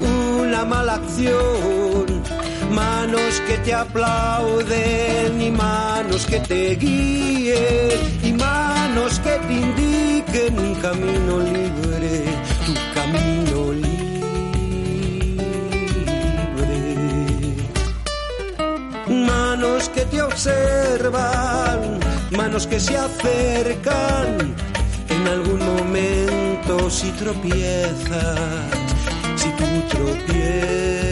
una 0.00 0.64
mala 0.64 0.94
acción, 0.94 2.06
manos 2.72 3.40
que 3.46 3.58
te 3.58 3.74
aplauden 3.74 5.40
y 5.40 5.50
manos 5.52 6.26
que 6.26 6.40
te 6.40 6.74
guíen 6.74 7.98
y 8.24 8.32
manos 8.32 9.20
que 9.20 9.34
te 9.46 9.52
indiquen 9.52 10.58
un 10.58 10.74
camino 10.86 11.38
libre, 11.38 12.24
tu 12.66 12.74
camino 12.98 13.53
observan, 20.26 22.00
manos 22.36 22.66
que 22.66 22.80
se 22.80 22.96
acercan 22.96 24.54
en 25.08 25.28
algún 25.28 25.58
momento 25.58 26.90
si 26.90 27.10
tropiezas, 27.12 28.38
si 29.36 29.48
tú 29.50 29.64
tropiezas. 29.90 31.04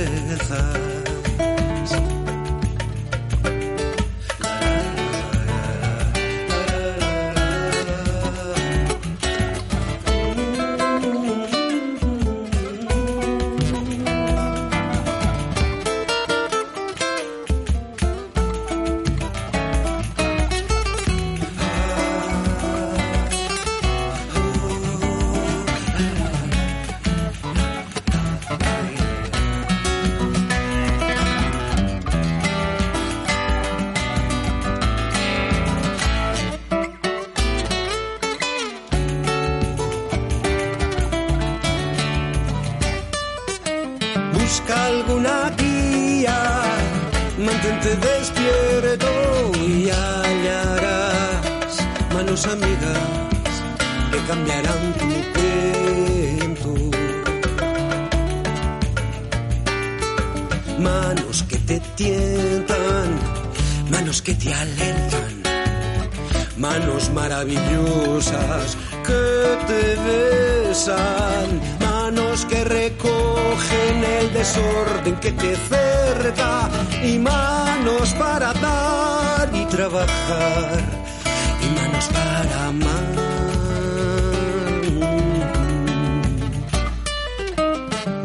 Y 81.64 81.66
manos 81.78 82.06
para 82.16 82.66
amar. 82.68 83.12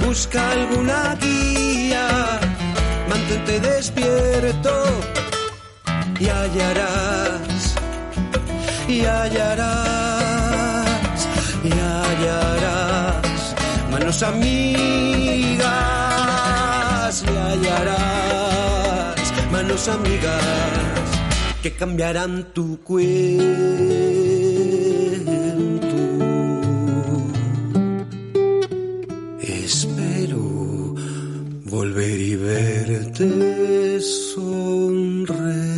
Busca 0.05 0.51
alguna 0.51 1.15
guía, 1.21 2.07
mantente 3.09 3.59
despierto 3.59 4.73
y 6.19 6.27
hallarás, 6.29 7.75
y 8.87 9.05
hallarás, 9.05 10.47
y 11.63 11.71
hallarás 11.71 13.55
manos 13.91 14.23
amigas, 14.23 15.67
y 17.23 17.27
hallarás 17.37 18.37
manos 19.51 19.87
amigas 19.87 20.66
que 21.67 21.73
cambiarán 21.75 22.53
tu 22.53 22.79
cuento. 22.81 23.07
Espero 29.41 30.95
volver 31.65 32.21
y 32.21 32.35
verte 32.35 33.99
sonreír. 33.99 35.76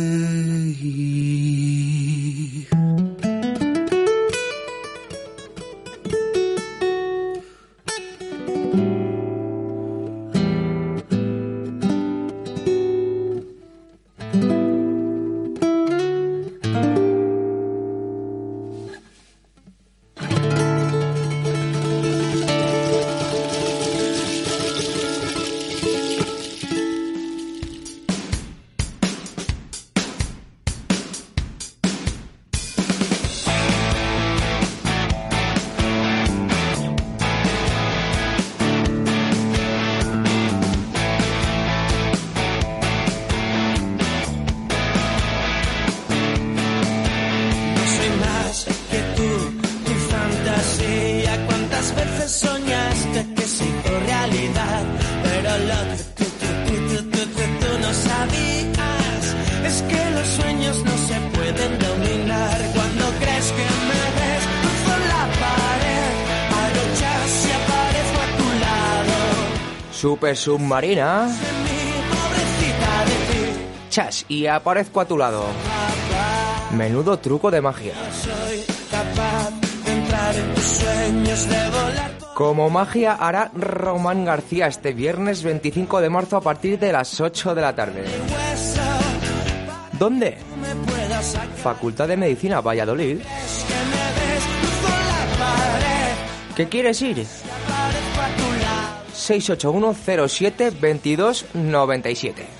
Submarina. 70.40 71.28
Chas, 73.90 74.24
y 74.26 74.46
aparezco 74.46 75.02
a 75.02 75.04
tu 75.04 75.18
lado. 75.18 75.44
Menudo 76.74 77.18
truco 77.18 77.50
de 77.50 77.60
magia. 77.60 77.92
Como 82.32 82.70
magia 82.70 83.12
hará 83.12 83.50
Román 83.54 84.24
García 84.24 84.66
este 84.66 84.94
viernes 84.94 85.42
25 85.42 86.00
de 86.00 86.08
marzo 86.08 86.38
a 86.38 86.40
partir 86.40 86.78
de 86.78 86.90
las 86.90 87.20
8 87.20 87.54
de 87.54 87.60
la 87.60 87.74
tarde. 87.74 88.04
¿Dónde? 89.92 90.38
Facultad 91.62 92.08
de 92.08 92.16
Medicina, 92.16 92.62
Valladolid. 92.62 93.20
¿Qué 96.56 96.66
quieres 96.66 97.02
ir? 97.02 97.26
681 99.38 99.94
07 100.28 100.70
22 100.80 101.44
97. 101.54 102.59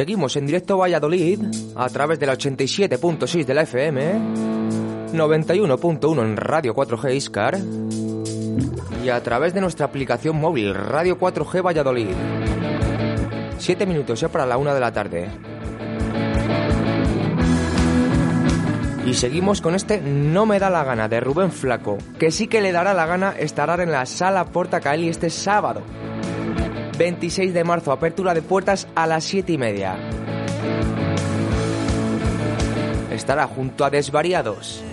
Seguimos 0.00 0.34
en 0.36 0.46
directo 0.46 0.78
Valladolid 0.78 1.40
a 1.76 1.86
través 1.90 2.18
de 2.18 2.24
la 2.24 2.32
87.6 2.32 3.44
de 3.44 3.52
la 3.52 3.60
FM, 3.64 4.12
91.1 5.12 6.22
en 6.22 6.36
Radio 6.38 6.74
4G 6.74 7.14
Iscar 7.14 7.58
y 9.04 9.10
a 9.10 9.22
través 9.22 9.52
de 9.52 9.60
nuestra 9.60 9.84
aplicación 9.84 10.40
móvil 10.40 10.72
Radio 10.74 11.18
4G 11.18 11.62
Valladolid. 11.62 12.14
Siete 13.58 13.84
minutos 13.84 14.18
ya 14.18 14.30
para 14.30 14.46
la 14.46 14.56
una 14.56 14.72
de 14.72 14.80
la 14.80 14.90
tarde. 14.90 15.28
Y 19.04 19.12
seguimos 19.12 19.60
con 19.60 19.74
este 19.74 20.00
No 20.00 20.46
me 20.46 20.58
da 20.58 20.70
la 20.70 20.82
gana 20.82 21.08
de 21.08 21.20
Rubén 21.20 21.52
Flaco, 21.52 21.98
que 22.18 22.30
sí 22.30 22.46
que 22.46 22.62
le 22.62 22.72
dará 22.72 22.94
la 22.94 23.04
gana 23.04 23.34
estar 23.38 23.78
en 23.80 23.92
la 23.92 24.06
sala 24.06 24.46
Porta 24.46 24.80
Caeli 24.80 25.10
este 25.10 25.28
sábado. 25.28 25.82
26 27.00 27.54
de 27.54 27.64
marzo, 27.64 27.92
apertura 27.92 28.34
de 28.34 28.42
puertas 28.42 28.86
a 28.94 29.06
las 29.06 29.24
7 29.24 29.54
y 29.54 29.56
media. 29.56 29.96
Estará 33.10 33.46
junto 33.46 33.86
a 33.86 33.90
Desvariados. 33.90 34.84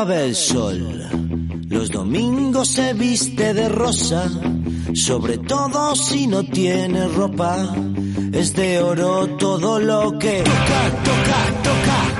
Ve 0.00 0.24
el 0.24 0.34
sol. 0.34 1.06
Los 1.68 1.90
domingos 1.90 2.68
se 2.68 2.94
viste 2.94 3.52
de 3.52 3.68
rosa, 3.68 4.24
sobre 4.94 5.36
todo 5.36 5.94
si 5.94 6.26
no 6.26 6.42
tiene 6.44 7.06
ropa. 7.08 7.74
Es 8.32 8.54
de 8.54 8.80
oro 8.80 9.28
todo 9.36 9.78
lo 9.78 10.18
que 10.18 10.42
toca, 10.42 11.02
toca, 11.04 11.62
toca. 11.62 12.11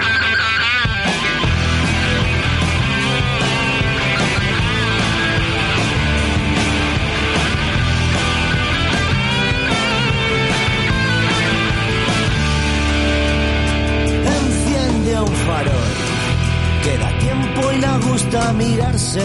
Mirarse. 18.53 19.24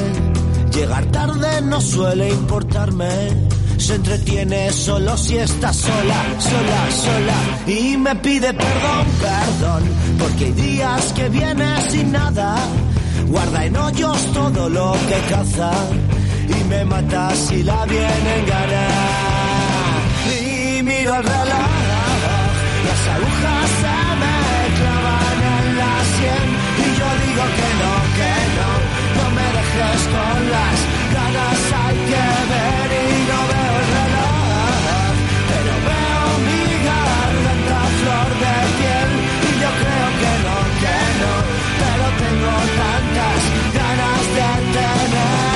Llegar 0.73 1.05
tarde 1.05 1.61
no 1.63 1.81
suele 1.81 2.29
importarme. 2.29 3.09
Se 3.77 3.95
entretiene 3.95 4.71
solo 4.71 5.15
si 5.17 5.37
está 5.37 5.71
sola, 5.71 6.19
sola, 6.39 6.81
sola. 7.03 7.37
Y 7.79 7.97
me 7.97 8.15
pide 8.15 8.53
perdón, 8.53 9.05
perdón, 9.21 9.83
porque 10.19 10.45
hay 10.45 10.51
días 10.53 11.13
que 11.13 11.29
viene 11.29 11.89
sin 11.89 12.11
nada. 12.11 12.55
Guarda 13.27 13.65
en 13.65 13.77
hoyos 13.77 14.33
todo 14.33 14.69
lo 14.69 14.93
que 15.07 15.33
caza. 15.33 15.71
Y 16.49 16.63
me 16.65 16.85
mata 16.85 17.35
si 17.35 17.63
la 17.63 17.85
viene 17.85 18.39
en 18.39 18.45
gana. 18.45 18.87
Y 20.39 20.83
miro 20.83 21.15
el 21.15 21.23
reloj, 21.23 21.69
las 22.87 23.01
agujas 23.15 23.69
se 23.81 23.97
me 24.21 24.35
clavan 24.79 25.39
en 25.55 25.77
la 25.77 25.93
sien. 26.13 26.47
Y 26.83 26.87
yo 26.99 27.09
digo 27.25 27.43
que 27.57 27.67
no 27.81 27.96
con 29.79 30.39
las 30.49 30.77
ganas. 31.13 31.59
Hay 31.85 31.97
que 32.09 32.25
ver 32.51 32.89
y 32.97 33.17
no 33.29 33.39
veo 33.51 33.73
el 33.81 33.87
reloj, 33.97 35.13
pero 35.49 35.73
veo 35.87 36.23
mi 36.47 36.63
garganta 36.87 37.79
flor 37.99 38.29
de 38.43 38.55
piel. 38.77 39.09
Y 39.47 39.51
yo 39.61 39.71
creo 39.81 40.09
que 40.21 40.33
no, 40.45 40.57
que 40.81 40.97
no, 41.21 41.33
pero 41.81 42.05
tengo 42.21 42.53
tantas 42.81 43.41
ganas 43.77 44.23
de 44.37 44.49
tener. 44.73 45.47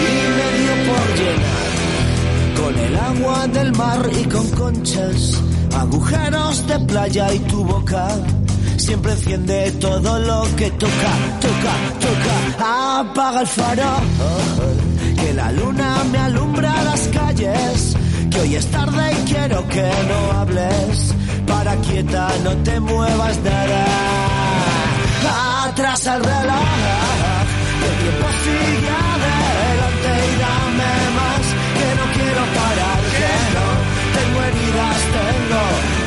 y 0.00 0.20
me 0.36 0.46
dio 0.58 0.74
por 0.86 1.06
llenar 1.18 1.38
con 1.38 1.47
el 2.88 2.96
agua 2.96 3.46
del 3.48 3.72
mar 3.72 4.08
y 4.20 4.24
con 4.24 4.46
conchas, 4.50 5.40
agujeros 5.76 6.66
de 6.66 6.78
playa 6.80 7.32
y 7.34 7.38
tu 7.40 7.64
boca. 7.64 8.08
Siempre 8.76 9.12
enciende 9.12 9.70
todo 9.72 10.18
lo 10.18 10.42
que 10.56 10.70
toca, 10.70 11.12
toca, 11.44 11.74
toca. 12.04 13.00
Apaga 13.00 13.40
el 13.42 13.46
faro, 13.46 13.92
que 15.20 15.34
la 15.34 15.52
luna 15.52 16.04
me 16.12 16.18
alumbra 16.18 16.82
las 16.84 17.08
calles. 17.08 17.96
Que 18.30 18.40
hoy 18.40 18.54
es 18.56 18.66
tarde 18.70 19.04
y 19.12 19.30
quiero 19.30 19.68
que 19.68 19.90
no 20.10 20.38
hables. 20.38 21.14
Para 21.46 21.76
quieta, 21.76 22.28
no 22.44 22.56
te 22.58 22.80
muevas 22.80 23.38
nada. 23.44 23.84
Atrás 25.68 26.06
al 26.06 26.24
reloj, 26.24 26.68
el 27.88 27.94
tiempo 28.02 28.26
sigue 28.44 28.90
adelante 29.12 30.10
y 30.28 30.34
dame 30.44 30.92
más, 31.18 31.44
que 31.76 31.88
no 31.98 32.04
quiero 32.16 32.42
parar, 32.56 32.77
heridas 34.48 35.00
tengo, 35.18 35.62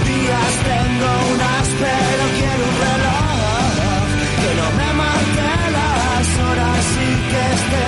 días 0.10 0.54
tengo 0.72 1.10
unas, 1.34 1.68
pero 1.82 2.24
quiero 2.38 2.64
un 2.72 2.78
reloj 2.88 4.06
que 4.42 4.52
no 4.60 4.68
me 4.80 4.90
mate 5.00 5.52
las 5.78 6.28
horas 6.46 6.86
y 7.08 7.12
que 7.30 7.44
esté 7.58 7.86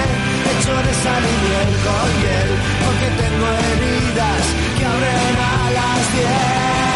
hecho 0.52 0.76
de 0.88 0.94
sal 1.04 1.24
y 1.32 1.36
miel 1.44 1.72
con 1.86 2.10
hiel, 2.20 2.52
porque 2.86 3.08
tengo 3.22 3.48
heridas 3.70 4.44
que 4.78 4.86
abren 4.86 5.36
a 5.50 5.72
las 5.78 6.04
10. 6.14 6.93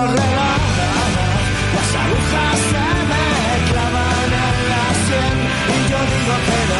Las 0.00 1.90
agujas 1.94 2.58
se 2.70 2.86
me 3.10 3.24
clavan 3.70 4.30
en 4.32 4.56
la 4.70 4.86
sien 5.04 5.36
y 5.68 5.78
yo 5.90 5.98
digo 6.12 6.34
que 6.46 6.60
no, 6.70 6.79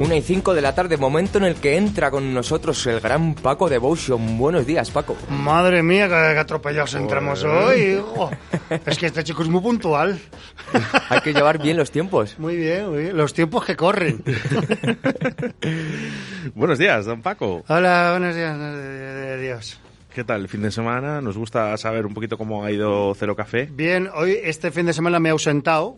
Una 0.00 0.16
y 0.16 0.22
cinco 0.22 0.54
de 0.54 0.60
la 0.60 0.74
tarde, 0.74 0.96
momento 0.96 1.38
en 1.38 1.44
el 1.44 1.54
que 1.54 1.76
entra 1.76 2.10
con 2.10 2.34
nosotros 2.34 2.84
el 2.88 3.00
gran 3.00 3.34
Paco 3.34 3.68
Devotion. 3.68 4.36
Buenos 4.38 4.66
días, 4.66 4.90
Paco. 4.90 5.16
Madre 5.30 5.82
mía, 5.84 6.06
qué, 6.08 6.32
qué 6.34 6.38
atropellados 6.40 6.94
entramos 6.94 7.44
hoy. 7.44 7.80
hijo. 7.98 8.28
Es 8.84 8.98
que 8.98 9.06
este 9.06 9.22
chico 9.22 9.42
es 9.44 9.48
muy 9.48 9.60
puntual. 9.62 10.18
Hay 11.08 11.20
que 11.20 11.32
llevar 11.32 11.62
bien 11.62 11.76
los 11.76 11.92
tiempos. 11.92 12.36
Muy 12.38 12.56
bien, 12.56 12.90
muy 12.90 13.02
bien. 13.04 13.16
Los 13.16 13.32
tiempos 13.32 13.64
que 13.64 13.76
corren. 13.76 14.22
Buenos 16.54 16.78
días, 16.78 17.06
don 17.06 17.22
Paco. 17.22 17.64
Hola, 17.68 18.16
buenos 18.18 18.34
días. 18.34 19.40
Dios. 19.40 19.80
¿Qué 20.12 20.24
tal 20.24 20.42
el 20.42 20.48
fin 20.48 20.62
de 20.62 20.72
semana? 20.72 21.20
Nos 21.20 21.36
gusta 21.38 21.76
saber 21.76 22.04
un 22.04 22.14
poquito 22.14 22.36
cómo 22.36 22.64
ha 22.64 22.70
ido 22.72 23.14
Cero 23.14 23.36
Café. 23.36 23.68
Bien, 23.72 24.10
hoy 24.14 24.36
este 24.42 24.72
fin 24.72 24.86
de 24.86 24.92
semana 24.92 25.20
me 25.20 25.28
he 25.28 25.32
ausentado. 25.32 25.96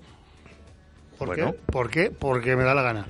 ¿Por 1.18 1.28
Bueno. 1.28 1.52
qué? 1.52 1.58
¿Por 1.72 1.90
qué? 1.90 2.10
Porque 2.10 2.56
me 2.56 2.64
da 2.64 2.74
la 2.74 2.82
gana. 2.82 3.06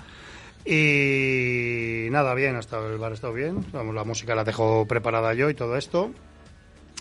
Y 0.67 2.09
nada, 2.11 2.35
bien, 2.35 2.57
hasta 2.57 2.85
el 2.85 2.99
bar 2.99 3.13
ha 3.13 3.15
estado 3.15 3.33
bien. 3.33 3.65
Vamos, 3.73 3.95
la 3.95 4.03
música 4.05 4.35
la 4.35 4.43
dejo 4.43 4.87
preparada 4.87 5.33
yo 5.35 5.49
y 5.49 5.55
todo 5.55 5.77
esto. 5.77 6.11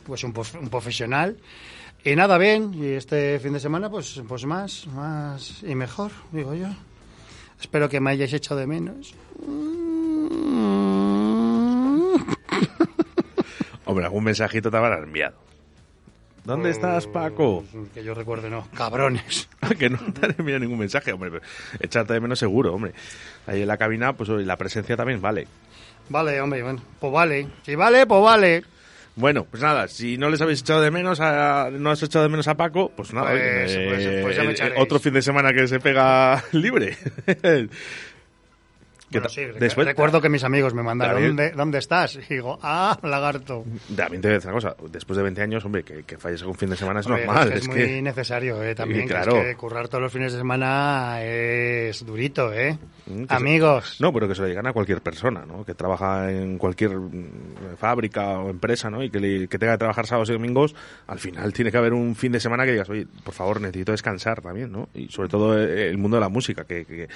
Pues 0.06 0.24
un, 0.24 0.34
un 0.62 0.70
profesional. 0.70 1.38
Y 2.04 2.16
nada, 2.16 2.38
bien. 2.38 2.72
Y 2.76 2.90
este 2.90 3.40
fin 3.40 3.54
de 3.54 3.60
semana, 3.60 3.90
pues, 3.90 4.22
pues 4.28 4.46
más, 4.46 4.86
más 4.88 5.64
y 5.64 5.74
mejor, 5.74 6.12
digo 6.32 6.54
yo. 6.54 6.68
Espero 7.60 7.90
que 7.90 8.00
me 8.00 8.12
hayáis 8.12 8.34
hecho 8.34 8.56
de 8.56 8.68
menos. 8.68 9.16
Hombre, 13.86 14.06
algún 14.06 14.24
mensajito 14.24 14.70
te 14.70 14.78
habrán 14.78 15.04
enviado. 15.04 15.45
¿Dónde 16.46 16.70
estás, 16.70 17.08
Paco? 17.08 17.64
Que 17.94 18.04
yo 18.04 18.14
recuerde, 18.14 18.50
no. 18.50 18.68
Cabrones. 18.76 19.50
que 19.80 19.90
no 19.90 19.98
te 20.14 20.26
han 20.28 20.36
enviado 20.38 20.60
ningún 20.60 20.80
mensaje, 20.80 21.12
hombre. 21.12 21.32
pero 21.32 21.44
Echarte 21.80 22.14
de 22.14 22.20
menos 22.22 22.40
seguro, 22.40 22.74
hombre. 22.74 22.94
Ahí 23.48 23.64
en 23.64 23.68
la 23.68 23.78
cabina, 23.78 24.14
pues 24.14 24.30
la 24.30 24.56
presencia 24.56 24.96
también 24.96 25.22
vale. 25.22 25.48
Vale, 26.10 26.40
hombre, 26.40 26.62
bueno. 26.64 26.82
Pues 27.00 27.12
vale. 27.12 27.48
Si 27.64 27.74
vale, 27.76 28.06
pues 28.06 28.22
vale. 28.22 28.64
Bueno, 29.18 29.46
pues 29.50 29.64
nada, 29.64 29.88
si 29.88 30.18
no 30.18 30.30
les 30.30 30.42
habéis 30.42 30.60
echado 30.60 30.82
de 30.82 30.92
menos, 30.92 31.20
a, 31.22 31.70
no 31.72 31.90
has 31.90 32.04
echado 32.04 32.24
de 32.24 32.30
menos 32.30 32.50
a 32.50 32.56
Paco, 32.56 32.92
pues 32.96 33.14
nada, 33.14 33.32
Pues- 33.32 33.74
pues- 33.74 34.22
pues 34.24 34.36
ya 34.36 34.44
me 34.44 34.50
eh, 34.50 34.52
echaréis. 34.52 34.82
otro 34.82 35.00
fin 35.00 35.14
de 35.14 35.22
semana 35.22 35.54
que 35.54 35.68
se 35.70 35.80
pega 35.80 36.44
libre. 36.52 36.98
¿Qué 39.12 39.20
Bueno, 39.20 39.30
sí, 39.30 39.42
Después- 39.60 39.88
recuerdo 39.88 40.20
que 40.20 40.30
mis 40.30 40.44
amigos 40.44 40.74
me 40.74 40.82
mandaron. 40.84 41.22
¿dónde, 41.24 41.52
¿dónde 41.52 41.78
estás? 41.78 42.16
Y 42.30 42.34
digo, 42.36 42.58
ah, 42.62 42.98
lagarto. 43.04 43.64
También 43.96 44.22
te 44.22 44.28
voy 44.28 44.34
a 44.34 44.38
decir 44.38 44.50
una 44.52 44.54
cosa, 44.60 44.76
después 44.92 45.16
de 45.18 45.24
20 45.24 45.42
años, 45.42 45.64
hombre, 45.64 45.84
que, 45.84 46.04
que 46.04 46.18
falles 46.18 46.42
un 46.42 46.56
fin 46.56 46.70
de 46.72 46.76
semana 46.76 47.00
es 47.02 47.08
normal. 47.08 47.54
Es, 47.54 47.68
que 47.68 47.84
es 47.84 47.90
muy 47.90 48.02
necesario, 48.02 48.62
eh, 48.64 48.74
también. 48.76 49.02
Y 49.02 49.04
que 49.04 49.10
claro. 49.14 49.38
es 49.38 49.46
que 49.46 49.56
currar 49.56 49.88
todos 49.88 50.02
los 50.02 50.12
fines 50.12 50.32
de 50.34 50.40
semana 50.40 51.20
es 51.24 52.06
durito, 52.06 52.52
¿eh? 52.52 52.78
Mm, 53.06 53.22
que 53.22 53.28
se- 53.28 53.34
Amigos. 53.36 53.98
No, 54.02 54.12
pero 54.12 54.28
que 54.28 54.36
se 54.36 54.42
lo 54.42 54.48
digan 54.48 54.66
a 54.68 54.74
cualquier 54.74 55.02
persona, 55.02 55.46
¿no? 55.46 55.64
Que 55.64 55.76
trabaja 55.76 56.32
en 56.32 56.58
cualquier 56.58 56.92
mm, 56.98 57.76
fábrica 57.78 58.40
o 58.40 58.50
empresa, 58.50 58.90
¿no? 58.90 59.04
Y 59.04 59.10
que, 59.12 59.20
le- 59.20 59.48
que 59.48 59.60
tenga 59.60 59.74
que 59.74 59.80
trabajar 59.80 60.08
sábados 60.08 60.30
y 60.30 60.34
domingos, 60.34 60.76
al 61.08 61.20
final 61.20 61.54
tiene 61.54 61.72
que 61.72 61.78
haber 61.78 61.94
un 61.94 62.16
fin 62.16 62.32
de 62.32 62.40
semana 62.40 62.66
que 62.66 62.72
digas, 62.72 62.90
oye, 62.90 63.06
por 63.24 63.34
favor, 63.34 63.62
necesito 63.62 63.92
descansar 63.92 64.42
también, 64.42 64.72
¿no? 64.72 64.90
Y 64.96 65.10
sobre 65.10 65.30
todo 65.30 65.58
eh, 65.60 65.90
el 65.90 65.98
mundo 65.98 66.18
de 66.18 66.22
la 66.22 66.30
música, 66.30 66.64
que, 66.66 66.86
que, 66.86 67.08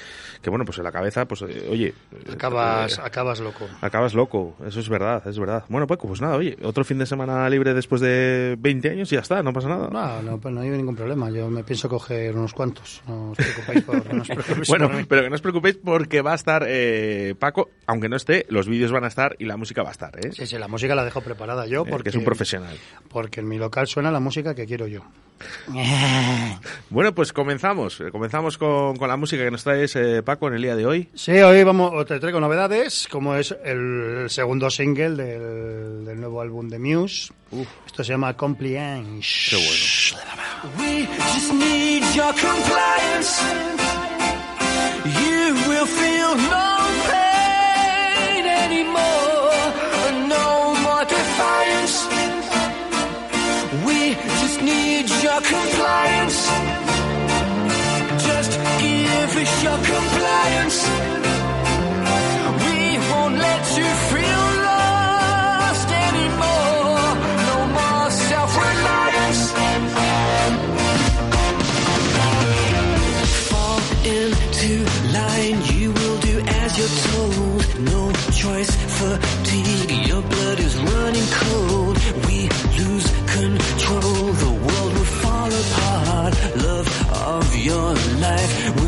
que, 0.41 0.49
bueno, 0.49 0.65
pues 0.65 0.77
en 0.77 0.83
la 0.83 0.91
cabeza, 0.91 1.25
pues, 1.25 1.41
eh, 1.41 1.67
oye... 1.79 1.93
eh, 2.11 2.31
Acabas, 2.33 2.97
eh, 2.97 3.01
acabas 3.03 3.39
loco. 3.39 3.67
Acabas 3.81 4.13
loco, 4.13 4.55
eso 4.65 4.79
es 4.79 4.89
verdad, 4.89 5.25
es 5.27 5.39
verdad. 5.39 5.63
Bueno, 5.69 5.87
Paco, 5.87 6.07
pues 6.07 6.21
nada, 6.21 6.35
oye, 6.35 6.57
otro 6.63 6.83
fin 6.83 6.97
de 6.99 7.05
semana 7.05 7.49
libre 7.49 7.73
después 7.73 8.01
de 8.01 8.55
20 8.59 8.89
años 8.89 9.11
y 9.11 9.15
ya 9.15 9.21
está, 9.21 9.41
no 9.43 9.53
pasa 9.53 9.67
nada. 9.69 9.89
No, 9.89 10.21
no, 10.21 10.37
pues 10.39 10.53
no 10.53 10.61
hay 10.61 10.69
ningún 10.69 10.95
problema. 10.95 11.29
Yo 11.29 11.49
me 11.49 11.63
pienso 11.63 11.89
coger 11.89 12.35
unos 12.35 12.53
cuantos. 12.53 13.01
No 13.07 13.31
os 13.31 13.37
preocupéis 13.37 13.83
por, 13.83 14.13
no 14.13 14.21
os 14.21 14.27
preocupéis 14.27 14.67
Bueno, 14.69 14.89
por 14.89 15.07
pero 15.07 15.21
que 15.23 15.29
no 15.29 15.35
os 15.35 15.41
preocupéis 15.41 15.77
porque 15.83 16.21
va 16.21 16.31
a 16.33 16.35
estar 16.35 16.63
eh, 16.67 17.35
Paco, 17.39 17.69
aunque 17.87 18.09
no 18.09 18.15
esté, 18.15 18.45
los 18.49 18.67
vídeos 18.67 18.91
van 18.91 19.03
a 19.05 19.07
estar 19.07 19.35
y 19.39 19.45
la 19.45 19.57
música 19.57 19.81
va 19.83 19.89
a 19.89 19.93
estar, 19.93 20.17
¿eh? 20.19 20.31
Sí, 20.31 20.45
sí, 20.45 20.57
la 20.57 20.67
música 20.67 20.95
la 20.95 21.03
dejo 21.05 21.21
preparada 21.21 21.65
yo 21.65 21.83
Eh, 21.83 21.89
porque 21.89 22.03
que 22.03 22.09
es 22.09 22.15
un 22.15 22.25
profesional. 22.25 22.75
Porque 23.09 23.39
en 23.39 23.47
mi 23.47 23.57
local 23.57 23.87
suena 23.87 24.11
la 24.11 24.19
música 24.19 24.53
que 24.55 24.65
quiero 24.65 24.87
yo. 24.87 25.01
Bueno, 26.89 27.13
pues 27.13 27.31
comenzamos. 27.33 27.99
Eh, 28.01 28.11
Comenzamos 28.11 28.57
con, 28.57 28.95
con 28.97 29.07
la 29.07 29.15
música 29.17 29.43
que 29.43 29.51
nos 29.51 29.63
traes, 29.63 29.95
eh, 29.95 30.23
Paco, 30.23 30.47
en 30.47 30.55
el 30.55 30.61
día 30.61 30.75
de 30.75 30.85
hoy. 30.85 31.09
Sí, 31.13 31.31
hoy 31.33 31.63
vamos, 31.63 32.05
te 32.05 32.19
traigo 32.19 32.39
novedades, 32.39 33.07
como 33.11 33.35
es 33.35 33.55
el 33.63 34.25
segundo 34.29 34.69
single 34.69 35.11
del, 35.15 36.05
del 36.05 36.19
nuevo 36.19 36.41
álbum 36.41 36.67
de 36.69 36.79
Muse. 36.79 37.31
Esto 37.85 38.03
se 38.03 38.13
llama 38.13 38.35
Compliance. 38.35 39.27
Qué 39.49 39.55
bueno. 39.55 40.79
We 40.79 41.07
just 41.33 41.53
need 41.53 42.03
your 42.15 42.33
compliance. 42.33 43.41
You 45.05 45.55
will 45.69 45.85
feel 45.87 46.35
no 46.35 46.77
pain 47.07 48.45
anymore. 48.45 49.28
Your 55.29 55.41
compliance. 55.41 56.39
Just 58.29 58.51
give 58.81 59.31
us 59.43 59.53
your 59.65 59.79
compliance. 59.93 60.77
We 62.65 62.79
won't 63.09 63.37
let 63.47 63.63
you 63.79 63.89
feel 64.11 64.43
lost 64.69 65.89
anymore. 66.07 67.09
No 67.49 67.57
more 67.77 68.07
self-reliance. 68.29 69.41
Fall 73.49 73.81
into 74.17 74.73
line, 75.17 75.59
you 75.73 75.87
will 75.97 76.19
do 76.29 76.35
as 76.61 76.69
you're 76.79 76.95
told. 77.09 77.61
No 77.93 78.01
choice, 78.41 78.71
fatigue, 78.97 79.67
your 79.67 79.78
life 88.29 88.78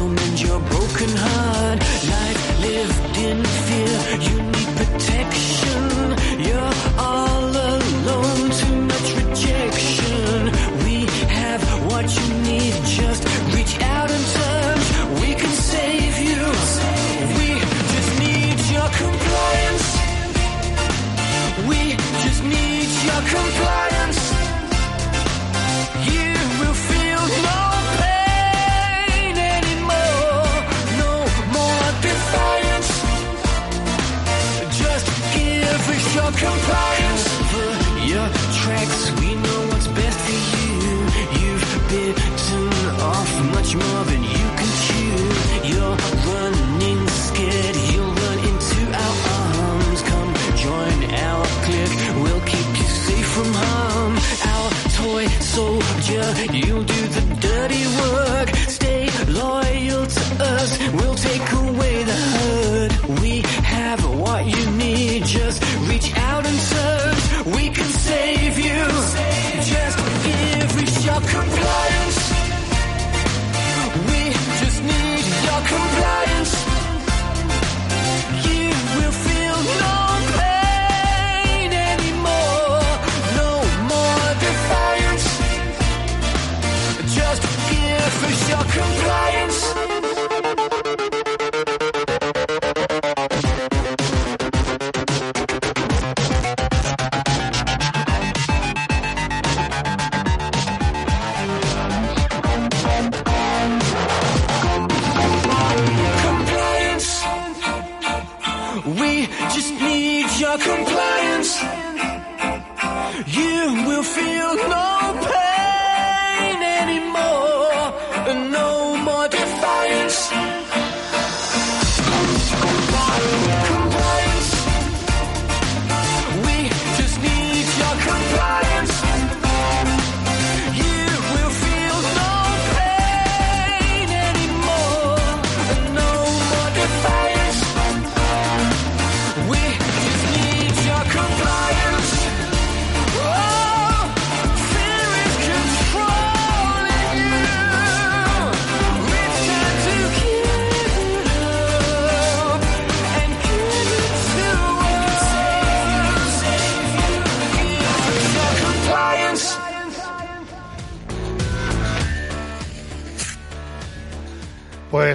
you 56.33 56.90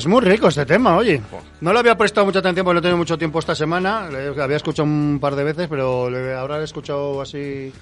Pues 0.07 0.23
muy 0.23 0.31
rico 0.31 0.47
este 0.47 0.65
tema, 0.65 0.97
oye. 0.97 1.21
No 1.61 1.73
le 1.73 1.81
había 1.81 1.99
prestado 1.99 2.25
mucha 2.27 2.39
atención 2.39 2.65
porque 2.65 2.75
no 2.75 2.79
he 2.79 2.83
tenido 2.83 2.97
mucho 2.97 3.19
tiempo 3.19 3.41
esta 3.41 3.57
semana. 3.57 4.09
Le 4.09 4.41
había 4.41 4.57
escuchado 4.57 4.85
un 4.87 5.19
par 5.21 5.35
de 5.35 5.43
veces, 5.43 5.67
pero 5.69 6.09
le- 6.09 6.33
ahora 6.33 6.55
lo 6.57 6.61
he 6.61 6.65
escuchado 6.65 7.21
así. 7.21 7.73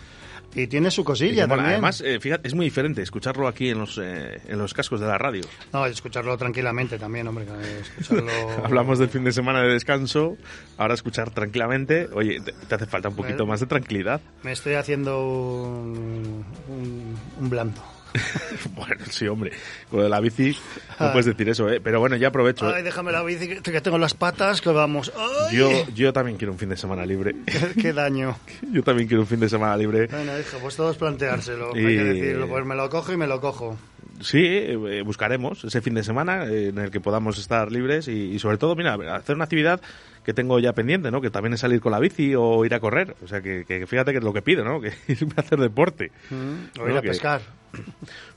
Y 0.55 0.67
tiene 0.67 0.91
su 0.91 1.05
cosilla 1.05 1.47
mola. 1.47 1.57
también. 1.57 1.73
Además, 1.75 2.01
eh, 2.01 2.19
fíjate, 2.21 2.49
es 2.49 2.55
muy 2.55 2.65
diferente 2.65 3.03
escucharlo 3.03 3.47
aquí 3.47 3.69
en 3.69 3.79
los, 3.81 3.99
eh, 4.03 4.41
en 4.49 4.57
los 4.59 4.73
cascos 4.73 5.01
de 5.01 5.07
la 5.07 5.19
radio. 5.19 5.43
No, 5.75 5.85
escucharlo 5.85 6.39
tranquilamente 6.39 6.99
también, 6.99 7.29
hombre. 7.29 7.45
Escucharlo... 7.83 8.31
Hablamos 8.65 8.99
del 8.99 9.11
fin 9.11 9.23
de 9.25 9.33
semana 9.33 9.61
de 9.61 9.69
descanso, 9.75 10.39
ahora 10.79 10.95
escuchar 10.95 11.29
tranquilamente. 11.31 12.09
Oye, 12.15 12.41
te, 12.41 12.53
te 12.53 12.75
hace 12.75 12.87
falta 12.87 13.11
un 13.11 13.17
poquito 13.17 13.45
más 13.45 13.61
de 13.61 13.67
tranquilidad. 13.67 14.23
Me 14.45 14.53
estoy 14.53 14.75
haciendo 14.75 15.23
un, 15.29 16.43
un, 16.69 17.17
un 17.39 17.51
blando. 17.51 17.83
bueno, 18.77 19.05
sí, 19.11 19.27
hombre, 19.27 19.53
con 19.91 19.99
lo 19.99 20.05
de 20.05 20.11
la 20.11 20.21
bici 20.21 20.57
no 21.01 21.11
puedes 21.13 21.27
decir 21.27 21.49
eso, 21.49 21.69
¿eh? 21.69 21.81
Pero 21.83 21.99
bueno, 22.01 22.17
ya 22.17 22.29
aprovecho. 22.29 22.69
¿eh? 22.71 22.75
Ay, 22.77 22.83
déjame 22.83 23.11
la 23.13 23.23
bici, 23.23 23.49
que 23.49 23.81
tengo 23.81 23.99
las 23.99 24.15
patas, 24.15 24.61
que 24.61 24.71
vamos. 24.71 25.13
Ay, 25.17 25.57
Yo, 25.57 25.69
yo 25.95 26.13
también 26.13 26.37
quiero 26.39 26.53
un 26.53 26.59
fin 26.59 26.69
de 26.69 26.77
semana 26.77 27.05
libre. 27.05 27.35
qué 27.81 27.93
daño. 27.93 28.37
yo 28.73 28.83
también 28.83 29.09
quiero 29.09 29.23
un 29.23 29.27
fin 29.29 29.41
de 29.41 29.49
semana 29.49 29.77
libre. 29.77 30.07
Bueno, 30.07 30.39
hijo, 30.39 30.59
pues 30.61 30.77
todo 30.77 30.91
es 30.93 30.97
planteárselo. 30.97 31.77
Y- 31.77 31.79
Hay 31.85 31.97
que 31.97 32.05
decirlo, 32.05 32.49
pues 32.49 32.65
me 32.65 32.75
lo 32.75 32.89
cojo 32.89 33.13
y 33.13 33.17
me 33.17 33.27
lo 33.27 33.41
cojo. 33.41 33.77
Sí, 34.21 34.39
eh, 34.47 35.03
buscaremos 35.05 35.65
ese 35.65 35.81
fin 35.81 35.95
de 35.95 36.05
semana 36.05 36.47
eh, 36.47 36.69
en 36.69 36.79
el 36.79 36.91
que 36.93 37.01
podamos 37.01 37.37
estar 37.39 37.73
libres 37.73 38.07
y, 38.07 38.13
y 38.33 38.39
sobre 38.39 38.59
todo, 38.59 38.77
mira, 38.77 38.95
hacer 39.17 39.35
una 39.35 39.45
actividad 39.45 39.81
que 40.25 40.33
tengo 40.35 40.59
ya 40.59 40.73
pendiente, 40.73 41.11
¿no? 41.11 41.21
Que 41.21 41.31
también 41.31 41.53
es 41.55 41.61
salir 41.61 41.81
con 41.81 41.93
la 41.93 41.99
bici 42.01 42.35
o 42.35 42.65
ir 42.65 42.75
a 42.75 42.81
correr. 42.81 43.15
O 43.23 43.29
sea, 43.29 43.41
que, 43.43 43.65
que 43.67 43.87
fíjate 43.87 44.13
que 44.13 44.19
es 44.19 44.25
lo 44.25 44.33
que 44.33 44.43
pido, 44.43 44.65
¿no? 44.65 44.81
Que 44.83 44.93
irme 45.09 45.33
a 45.37 45.41
hacer 45.41 45.59
deporte. 45.61 46.11
Mm, 46.31 46.81
o 46.81 46.85
¿no? 46.85 46.91
ir 46.91 46.97
a 46.97 47.03
Que- 47.03 47.09
pescar. 47.09 47.41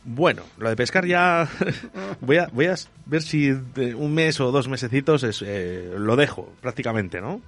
Bueno, 0.09 0.43
lo 0.57 0.69
de 0.69 0.75
pescar 0.77 1.05
ya 1.05 1.47
voy 2.21 2.37
a 2.37 2.47
voy 2.53 2.67
a 2.67 2.75
ver 3.05 3.21
si 3.21 3.49
de 3.51 3.93
un 3.93 4.13
mes 4.13 4.39
o 4.39 4.51
dos 4.51 4.67
mesecitos 4.69 5.23
es, 5.23 5.43
eh, 5.45 5.93
lo 5.97 6.15
dejo 6.15 6.53
prácticamente, 6.61 7.19
¿no? 7.19 7.41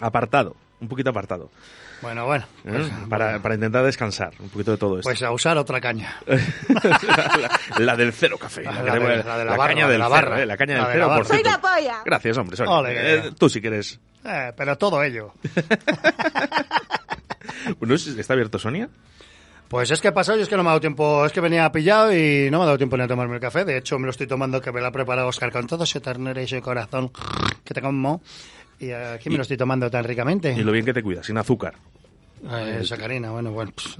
Apartado, 0.00 0.56
un 0.80 0.88
poquito 0.88 1.10
apartado. 1.10 1.50
Bueno, 2.00 2.26
bueno. 2.26 2.44
¿eh? 2.64 2.70
pues, 2.70 2.90
para, 3.08 3.40
para 3.40 3.54
intentar 3.56 3.84
descansar 3.84 4.32
un 4.38 4.48
poquito 4.50 4.70
de 4.72 4.76
todo 4.78 4.98
esto. 4.98 5.08
Pues 5.08 5.20
a 5.22 5.32
usar 5.32 5.56
otra 5.58 5.80
caña. 5.80 6.16
la, 6.26 7.50
la 7.78 7.96
del 7.96 8.12
cero 8.12 8.36
café. 8.38 8.62
La 8.62 8.72
que 8.72 8.82
de- 9.00 9.24
la 9.24 9.38
de 9.38 9.44
la 9.44 9.56
barra, 9.56 9.68
caña 9.74 9.80
la 9.82 9.86
de 9.86 9.92
del 9.92 9.98
la 10.00 10.06
cero, 10.06 10.10
barra. 10.30 10.42
eh, 10.42 10.46
la 10.46 10.56
caña 10.56 10.74
La 10.74 10.78
del 10.80 10.86
de 10.88 10.92
cero, 10.94 11.08
la 11.08 11.16
por 11.16 11.24
barra. 11.26 11.36
cierto. 11.36 11.50
¡Soy 11.50 11.52
la 11.52 11.60
polla! 11.90 12.02
Gracias, 12.04 12.38
hombre. 12.38 12.64
Ole, 12.66 13.14
Eh, 13.14 13.30
tú 13.38 13.48
si 13.48 13.60
quieres. 13.60 13.98
Eh, 14.24 14.52
pero 14.56 14.76
todo 14.78 15.02
ello. 15.02 15.32
¿No 17.80 17.94
es- 17.94 18.06
¿Está 18.06 18.32
abierto 18.34 18.58
Sonia? 18.58 18.88
Pues 19.68 19.90
es 19.90 20.00
que 20.00 20.08
ha 20.08 20.14
pasado 20.14 20.38
y 20.38 20.42
es 20.42 20.48
que 20.48 20.56
no 20.56 20.62
me 20.62 20.70
ha 20.70 20.72
dado 20.72 20.80
tiempo. 20.80 21.26
Es 21.26 21.32
que 21.32 21.40
venía 21.42 21.70
pillado 21.70 22.10
y 22.14 22.48
no 22.50 22.58
me 22.58 22.62
ha 22.62 22.66
dado 22.66 22.78
tiempo 22.78 22.96
ni 22.96 23.02
a 23.02 23.08
tomarme 23.08 23.34
el 23.34 23.40
café. 23.40 23.66
De 23.66 23.76
hecho, 23.76 23.98
me 23.98 24.06
lo 24.06 24.12
estoy 24.12 24.26
tomando 24.26 24.62
que 24.62 24.72
me 24.72 24.80
lo 24.80 24.86
ha 24.86 24.92
preparado 24.92 25.28
Oscar 25.28 25.52
con 25.52 25.66
todo 25.66 25.84
ese 25.84 26.00
ternura 26.00 26.40
y 26.40 26.44
ese 26.44 26.62
corazón 26.62 27.12
que 27.64 27.74
te 27.74 27.82
como. 27.82 28.22
Y 28.80 28.90
aquí 28.90 29.30
me 29.30 29.36
lo 29.36 29.42
estoy 29.42 29.56
tomando 29.56 29.90
tan 29.90 30.04
ricamente. 30.04 30.52
Y 30.52 30.62
lo 30.62 30.72
bien 30.72 30.84
que 30.84 30.94
te 30.94 31.02
cuidas, 31.02 31.26
sin 31.26 31.36
azúcar. 31.36 31.74
Eh, 32.50 32.82
sacarina, 32.84 33.30
bueno, 33.32 33.50
bueno, 33.50 33.72
pues, 33.74 33.96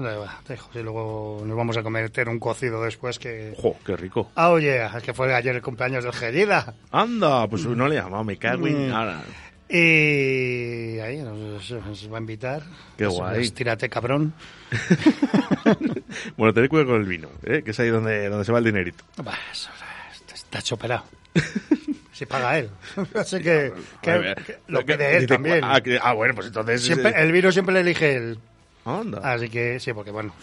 dejo. 0.46 0.78
Y 0.78 0.82
luego 0.82 1.42
nos 1.44 1.56
vamos 1.56 1.76
a 1.76 1.82
cometer 1.82 2.28
un 2.28 2.38
cocido 2.38 2.82
después 2.82 3.18
que... 3.18 3.54
¡Jo, 3.56 3.76
qué 3.84 3.96
rico! 3.96 4.30
Ah, 4.36 4.50
oye, 4.50 4.84
es 4.84 5.02
que 5.02 5.12
fue 5.12 5.34
ayer 5.34 5.56
el 5.56 5.62
cumpleaños 5.62 6.04
del 6.04 6.12
Gerida. 6.12 6.74
Anda, 6.92 7.48
pues 7.48 7.66
no 7.66 7.88
le 7.88 7.96
he 7.96 7.98
llamado, 7.98 8.24
me 8.24 8.36
cago 8.36 8.66
en... 8.66 8.90
Mm. 8.90 8.92
Ahora. 8.92 9.22
Y 9.68 10.98
ahí 11.00 11.18
nos, 11.18 11.70
nos 11.70 12.12
va 12.12 12.16
a 12.16 12.20
invitar. 12.20 12.62
Qué 12.96 13.06
guay. 13.06 13.34
pues, 13.34 13.54
tírate, 13.54 13.88
cabrón. 13.88 14.32
Bueno, 16.38 16.54
ten 16.54 16.68
cuidado 16.68 16.92
con 16.92 17.00
el 17.00 17.06
vino, 17.06 17.28
¿eh? 17.42 17.62
que 17.62 17.72
es 17.72 17.80
ahí 17.80 17.88
donde, 17.88 18.28
donde 18.28 18.44
se 18.44 18.52
va 18.52 18.58
el 18.58 18.64
dinerito. 18.64 19.04
Bah, 19.22 19.36
eso, 19.52 19.68
está, 20.14 20.34
está 20.34 20.62
choperado. 20.62 21.04
Si 22.18 22.26
paga 22.26 22.58
él. 22.58 22.68
Así 23.14 23.36
que, 23.38 23.72
que- 24.02 24.34
que 24.34 24.56
lo 24.66 24.80
que- 24.84 24.94
pide 24.94 25.16
él 25.18 25.26
también. 25.28 25.60
Ah, 25.62 25.80
ah, 26.02 26.12
bueno, 26.14 26.34
pues 26.34 26.48
entonces... 26.48 26.82
Siempre- 26.82 27.10
eh, 27.10 27.14
el 27.22 27.30
vino 27.30 27.52
siempre 27.52 27.72
le 27.74 27.80
elige 27.82 28.16
él. 28.16 28.38
Anda. 28.84 29.20
Así 29.34 29.48
que 29.48 29.78
sí, 29.78 29.92
porque 29.92 30.10
bueno, 30.10 30.34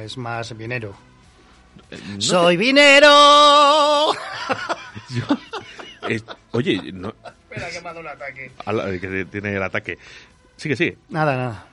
es 0.00 0.16
más 0.16 0.56
vinero. 0.56 0.94
no 2.14 2.20
¡Soy 2.20 2.56
vinero! 2.56 4.12
eh, 6.08 6.20
oye, 6.52 6.92
no, 6.92 7.12
Espera, 7.50 7.68
que 7.70 7.80
me 7.80 7.88
ha 7.88 7.92
dado 7.92 8.00
un 8.00 8.06
ataque. 8.08 8.52
que 9.00 9.24
tiene 9.24 9.56
el 9.56 9.62
ataque. 9.62 9.98
Sigue, 10.56 10.76
sigue. 10.76 10.98
Nada, 11.08 11.36
nada. 11.36 11.66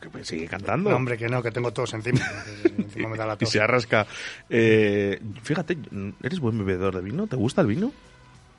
Que 0.00 0.08
pues 0.08 0.26
Sigue 0.28 0.46
cantando. 0.46 0.90
No, 0.90 0.96
hombre, 0.96 1.16
que 1.18 1.28
no, 1.28 1.42
que 1.42 1.50
tengo 1.50 1.72
tos 1.72 1.94
encima. 1.94 2.20
encima 2.78 3.08
me 3.08 3.16
da 3.16 3.26
la 3.26 3.34
y 3.34 3.38
tos. 3.38 3.50
se 3.50 3.60
arrasca. 3.60 4.06
Eh, 4.50 5.20
fíjate, 5.42 5.78
¿eres 6.22 6.38
buen 6.40 6.58
bebedor 6.58 6.94
de 6.96 7.02
vino? 7.02 7.26
¿Te 7.26 7.36
gusta 7.36 7.60
el 7.60 7.66
vino? 7.68 7.92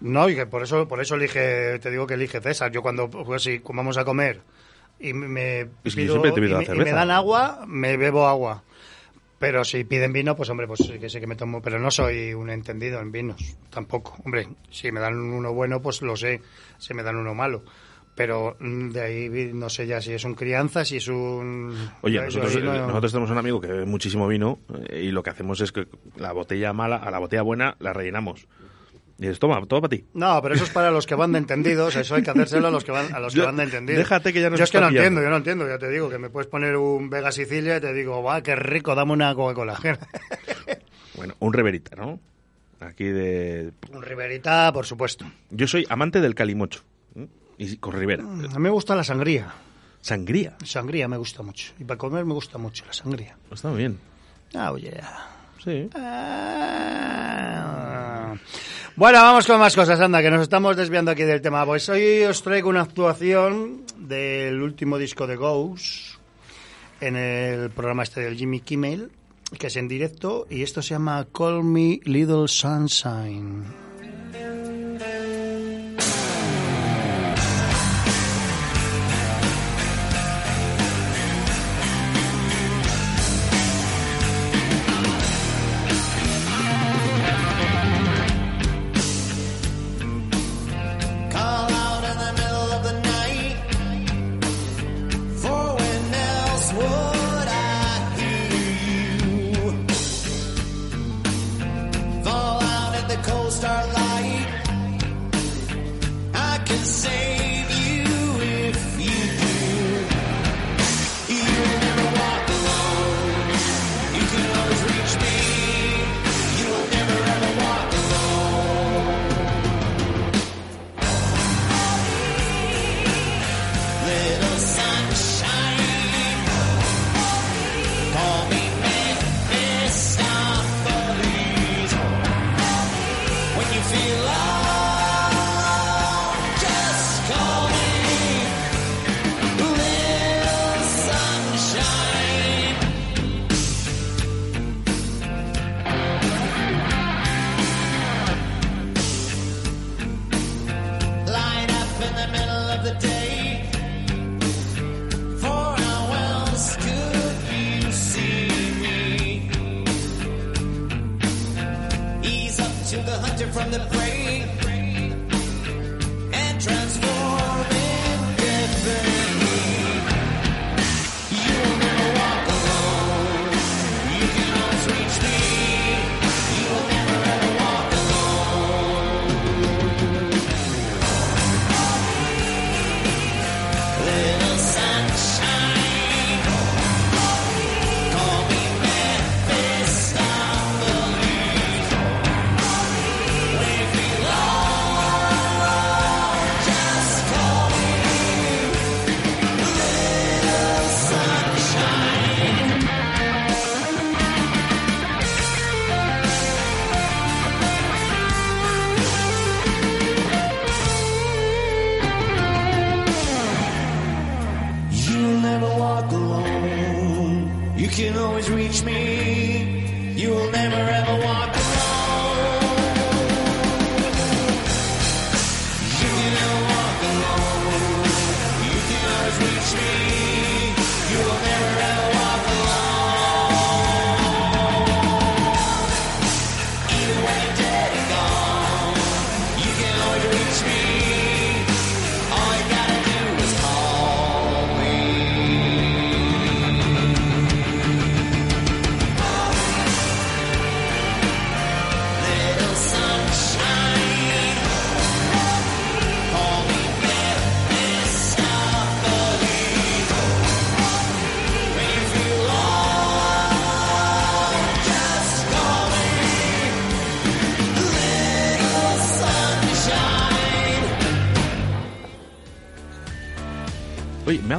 No, 0.02 0.30
y 0.30 0.36
que 0.36 0.46
por 0.46 0.64
eso, 0.64 0.88
por 0.88 1.02
eso 1.02 1.16
elige, 1.16 1.80
te 1.80 1.90
digo 1.92 2.06
que 2.08 2.16
elige 2.16 2.42
César. 2.42 2.72
Yo 2.72 2.82
cuando, 2.82 3.10
pues 3.10 3.44
si 3.44 3.62
vamos 3.64 3.98
a 3.98 4.06
comer 4.06 4.42
y 5.00 5.14
me, 5.14 5.62
Es 5.84 5.96
que 5.96 6.06
yo 6.08 6.22
pido- 6.22 6.34
y 6.48 6.50
me- 6.60 6.64
y 6.76 6.80
me 6.80 6.92
dan 6.96 7.12
agua, 7.12 7.64
me 7.68 7.98
bebo 7.98 8.28
agua. 8.28 8.64
Pero 9.38 9.64
si 9.66 9.84
piden 9.84 10.14
vino, 10.14 10.36
pues 10.36 10.50
hombre, 10.50 10.66
pues 10.68 10.80
sí 10.82 10.98
que 10.98 11.10
sí 11.10 11.20
que 11.20 11.28
me 11.28 11.36
tomo. 11.36 11.62
Pero 11.62 11.78
no 11.80 11.92
soy 11.92 12.34
un 12.34 12.50
entendido 12.50 13.00
en 13.02 13.12
vinos, 13.12 13.58
tampoco. 13.70 14.16
Hombre, 14.24 14.48
si 14.72 14.92
me 14.92 15.00
dan 15.02 15.16
uno 15.18 15.54
bueno, 15.54 15.82
pues 15.82 16.02
lo 16.02 16.16
sé. 16.16 16.42
Si 16.78 16.94
me 16.94 17.04
dan 17.04 17.18
uno 17.18 17.34
malo. 17.36 17.64
Pero 18.16 18.56
mm, 18.62 18.90
de 18.92 19.02
ahí 19.02 19.52
no 19.54 19.70
sé 19.70 19.88
ya 19.88 20.00
si 20.00 20.14
es 20.14 20.24
un 20.24 20.36
crianza, 20.36 20.86
si 20.86 20.98
es 20.98 21.10
un... 21.10 21.78
Oye, 22.02 22.18
nosotros, 22.22 22.54
no- 22.64 22.72
nosotros 22.88 23.12
tenemos 23.12 23.30
un 23.30 23.38
amigo 23.38 23.60
que 23.60 23.68
bebe 23.68 23.86
muchísimo 23.86 24.26
vino 24.26 24.60
eh, 24.90 25.02
y 25.04 25.12
lo 25.12 25.22
que 25.22 25.32
hacemos 25.32 25.60
es 25.60 25.74
que 25.74 25.86
la 26.16 26.32
botella 26.32 26.72
mala 26.72 26.96
a 26.96 27.12
la 27.12 27.20
botella 27.20 27.42
buena 27.42 27.76
la 27.80 27.92
rellenamos. 27.92 28.48
Y 29.18 29.22
dices, 29.24 29.40
toma, 29.40 29.66
todo 29.66 29.80
para 29.82 29.90
ti. 29.90 30.06
No, 30.14 30.42
pero 30.42 30.56
eso 30.56 30.66
es 30.66 30.70
para 30.72 30.92
los 30.92 31.06
que 31.08 31.16
van 31.16 31.32
de 31.32 31.38
entendidos, 31.40 31.96
eso 31.96 32.16
hay 32.16 32.24
que 32.24 32.32
hacérselo 32.32 32.68
a 32.68 32.72
los 32.72 32.84
que 32.84 32.92
van, 32.92 33.14
a 33.16 33.20
los 33.20 33.34
que 33.34 33.40
Yo- 33.40 33.46
van 33.46 33.56
de 33.56 33.64
entendidos. 33.64 34.00
déjate 34.00 34.34
que 34.34 34.42
ya 34.42 34.50
nos 34.50 34.60
Yo 34.60 34.66
es 34.66 34.72
que 34.72 34.80
no 34.82 34.90
pillando. 34.90 35.04
entiendo, 35.08 35.22
yo 35.24 35.30
no 35.30 35.38
entiendo, 35.38 35.68
ya 35.70 35.78
te 35.78 35.90
digo, 35.90 36.10
que 36.10 36.18
me 36.18 36.30
puedes 36.30 36.48
poner 36.50 36.76
un 36.76 37.10
Vega 37.10 37.32
Sicilia 37.32 37.78
y 37.78 37.80
te 37.82 37.94
digo, 37.94 38.22
va, 38.22 38.42
qué 38.44 38.56
rico, 38.58 38.94
dame 38.94 39.14
una 39.14 39.34
Coca-Cola. 39.34 39.80
Bueno, 41.16 41.34
un 41.40 41.54
reverita, 41.54 41.96
¿no? 41.96 42.20
Aquí 42.82 43.06
de... 43.06 43.72
un 43.94 44.02
Riverita, 44.04 44.74
por 44.74 44.86
supuesto. 44.86 45.26
Yo 45.50 45.66
soy 45.66 45.86
amante 45.90 46.20
del 46.20 46.36
calimocho. 46.36 46.82
¿eh? 47.16 47.26
Y 47.58 47.78
con 47.78 47.94
Rivera. 47.94 48.24
A 48.24 48.28
mí 48.28 48.60
me 48.60 48.70
gusta 48.70 48.98
la 48.98 49.04
sangría. 49.06 49.48
¿Sangría? 50.02 50.58
Sangría 50.66 51.08
me 51.08 51.16
gusta 51.16 51.42
mucho. 51.42 51.72
Y 51.80 51.86
para 51.86 51.98
comer 51.98 52.26
me 52.26 52.34
gusta 52.34 52.58
mucho 52.58 52.84
la 52.86 52.92
sangría. 52.92 53.38
Está 53.50 53.70
muy 53.70 53.78
bien. 53.78 53.98
Ah, 54.54 54.74
oye. 54.74 54.92
Sí. 55.64 55.90
Ah. 55.96 57.65
Bueno, 58.98 59.20
vamos 59.20 59.46
con 59.46 59.60
más 59.60 59.76
cosas, 59.76 60.00
anda, 60.00 60.22
que 60.22 60.32
nos 60.32 60.44
estamos 60.44 60.78
desviando 60.78 61.12
aquí 61.12 61.24
del 61.24 61.42
tema. 61.42 61.66
Pues 61.66 61.90
hoy 61.90 62.24
os 62.24 62.42
traigo 62.42 62.70
una 62.70 62.84
actuación 62.84 63.82
del 63.98 64.62
último 64.62 64.98
disco 64.98 65.28
de 65.28 65.36
Ghost 65.36 66.16
en 67.02 67.18
el 67.18 67.72
programa 67.72 68.04
este 68.04 68.22
del 68.22 68.38
Jimmy 68.38 68.62
Kimmel, 68.62 69.12
que 69.60 69.68
es 69.68 69.76
en 69.76 69.90
directo, 69.90 70.48
y 70.50 70.64
esto 70.64 70.82
se 70.82 70.92
llama 70.92 71.28
Call 71.34 71.62
Me 71.62 72.00
Little 72.06 72.48
Sunshine. 72.48 73.85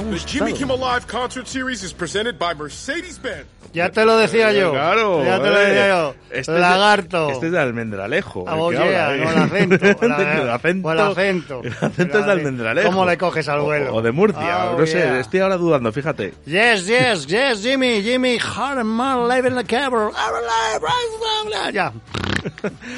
Ha 0.07 0.11
The 0.11 0.15
gustado. 0.15 0.45
Jimmy 0.45 0.57
Kimmel 0.57 0.77
Live 0.77 1.07
concert 1.07 1.47
series 1.47 1.83
is 1.83 1.91
presented 1.91 2.39
by 2.39 2.53
Mercedes-Benz. 2.53 3.45
Ya 3.73 3.89
te 3.89 4.05
lo 4.05 4.17
decía 4.17 4.53
yo. 4.53 4.71
Claro. 4.71 5.23
Ya 5.23 5.37
te 5.37 5.49
lo 5.49 5.57
eh. 5.57 5.65
decía 5.65 5.87
yo. 5.89 6.15
Este 6.31 6.53
es 6.53 6.59
Lagarto. 6.59 7.29
este 7.29 7.45
es 7.47 7.51
de 7.51 7.59
almendralejo. 7.59 8.45
Ah, 8.47 8.55
el 8.57 8.77
que 8.77 8.89
yeah, 8.89 9.07
habla, 9.07 9.23
con 9.23 9.33
¿eh? 9.33 9.37
el 9.37 9.39
acento, 9.43 9.75
el 10.05 10.49
acento. 10.49 10.91
el 10.91 10.99
acento. 10.99 11.61
el 11.63 11.73
acento 11.73 12.19
es 12.19 12.25
de 12.25 12.31
almendralejo. 12.31 12.87
¿Cómo 12.89 13.05
le 13.05 13.17
coges 13.17 13.47
al 13.49 13.59
O- 13.59 13.63
vuelo? 13.65 13.93
O, 13.95 14.01
de 14.01 14.11
Murcia. 14.11 14.71
Oh, 14.71 14.79
no 14.79 14.85
sé, 14.85 14.97
yeah. 14.99 15.19
estoy 15.19 15.39
ahora 15.39 15.57
dudando, 15.57 15.91
fíjate. 15.91 16.33
Yes, 16.45 16.85
yes, 16.87 17.27
yes, 17.27 17.61
Jimmy, 17.61 18.01
Jimmy, 18.01 18.37
Harman, 18.39 19.27
live 19.27 19.47
in 19.47 19.55
the 19.55 19.63
cable. 19.63 20.11
Ya. 21.73 21.91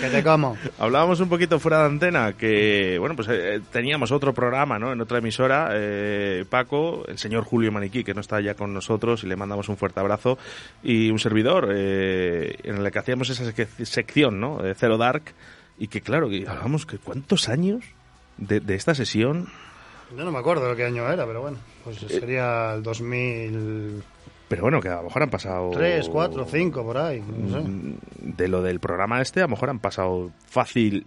Que 0.02 0.10
te 0.10 0.24
como. 0.24 0.58
Hablábamos 0.80 1.20
un 1.20 1.30
poquito 1.30 1.60
fuera 1.60 1.80
de 1.80 1.86
antena 1.86 2.34
que, 2.34 2.98
bueno, 3.00 3.16
pues 3.16 3.28
eh, 3.32 3.62
teníamos 3.72 4.12
otro 4.12 4.34
programa, 4.34 4.78
¿no? 4.80 4.92
En 4.94 5.02
otra 5.02 5.18
emisora, 5.20 5.70
eh, 5.74 6.46
Paco, 6.50 7.04
el 7.08 7.18
señor 7.18 7.44
Julio 7.44 7.72
Maniquí, 7.72 8.04
que 8.04 8.14
no 8.14 8.22
está 8.22 8.40
ya 8.42 8.54
con 8.54 8.74
nosotros 8.74 9.24
y 9.24 9.28
le 9.28 9.36
mandamos 9.36 9.70
un 9.70 9.78
fuerte 9.78 10.00
abrazo, 10.00 10.38
y 10.84 11.10
un 11.10 11.20
servidor, 11.20 11.70
eh, 11.72 12.56
en 12.64 12.78
el 12.78 12.92
que 12.92 13.00
hacíamos 13.00 13.19
esa 13.28 13.44
sec- 13.44 13.84
sección, 13.86 14.40
¿no? 14.40 14.60
De 14.62 14.76
Zero 14.76 14.98
Dark, 14.98 15.24
y 15.78 15.88
que, 15.88 16.02
claro, 16.02 16.30
que 16.30 16.46
que 16.88 16.98
cuántos 17.00 17.50
años 17.50 17.84
de, 18.38 18.60
de 18.60 18.76
esta 18.76 18.94
sesión 18.96 19.48
Yo 20.16 20.24
no 20.24 20.32
me 20.32 20.40
acuerdo 20.40 20.70
de 20.70 20.76
qué 20.76 20.86
año 20.86 21.10
era, 21.12 21.26
pero 21.26 21.42
bueno. 21.42 21.58
Pues 21.84 22.02
Eh, 22.04 22.10
sería 22.20 22.74
el 22.76 22.84
2003, 22.84 24.04
Pero 24.48 24.62
bueno, 24.64 24.80
que 24.82 24.90
a 24.90 24.96
lo 24.98 25.04
mejor 25.04 25.24
han 25.24 25.30
pasado... 25.30 25.72
4, 26.10 26.46
5, 26.46 26.84
por 26.84 26.98
ahí. 26.98 27.22
No 27.22 27.62
sé. 27.62 27.68
Mm, 27.70 27.98
De 28.38 28.48
lo 28.48 28.62
del 28.62 28.80
programa 28.80 29.22
este, 29.22 29.40
a 29.42 29.44
lo 29.44 29.50
mejor 29.50 29.70
han 29.70 29.80
pasado 29.80 30.32
fácil 30.48 31.06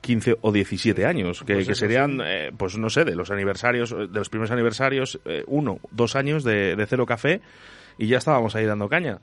15 0.00 0.36
o 0.42 0.52
17 0.52 1.04
años, 1.06 1.42
que, 1.44 1.54
Pues 1.54 1.66
que 1.68 1.74
serían, 1.74 2.12
sí. 2.18 2.22
eh, 2.24 2.52
pues 2.56 2.76
no 2.78 2.90
sé, 2.90 3.04
de 3.04 3.14
los 3.16 3.30
aniversarios, 3.30 3.90
de 3.90 4.06
los 4.08 4.28
primeros 4.28 4.50
aniversarios, 4.50 5.18
eh, 5.24 5.42
uno, 5.46 5.78
dos 5.90 6.14
años 6.14 6.44
de, 6.44 6.76
de 6.76 6.86
Cero 6.86 7.06
Café, 7.06 7.40
y 7.98 8.06
ya 8.08 8.18
estábamos 8.18 8.54
ahí 8.54 8.66
dando 8.66 8.88
caña. 8.88 9.18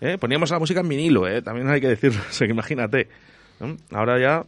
¿Eh? 0.00 0.18
Poníamos 0.18 0.50
la 0.50 0.58
música 0.58 0.80
en 0.80 0.88
vinilo, 0.88 1.26
¿eh? 1.28 1.42
también 1.42 1.68
hay 1.68 1.80
que 1.80 1.88
decirlo, 1.88 2.20
o 2.28 2.32
sea, 2.32 2.46
que 2.46 2.52
imagínate. 2.52 3.08
¿no? 3.60 3.76
Ahora 3.92 4.18
ya 4.20 4.44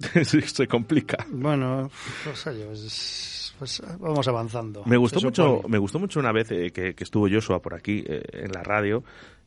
se 0.24 0.66
complica. 0.66 1.26
Bueno, 1.30 1.90
pues, 2.24 2.44
pues, 2.44 3.54
pues 3.58 3.82
vamos 3.98 4.26
avanzando. 4.28 4.82
Me 4.86 4.96
gustó 4.96 5.20
Se 5.20 5.26
mucho, 5.26 5.44
supone. 5.44 5.72
me 5.72 5.78
gustó 5.78 5.98
mucho 5.98 6.20
una 6.20 6.32
vez 6.32 6.50
eh, 6.50 6.70
que, 6.72 6.94
que 6.94 7.04
estuvo 7.04 7.28
Joshua 7.28 7.60
por 7.60 7.74
aquí 7.74 8.04
eh, 8.06 8.22
en 8.32 8.52
la 8.52 8.62
radio 8.62 9.02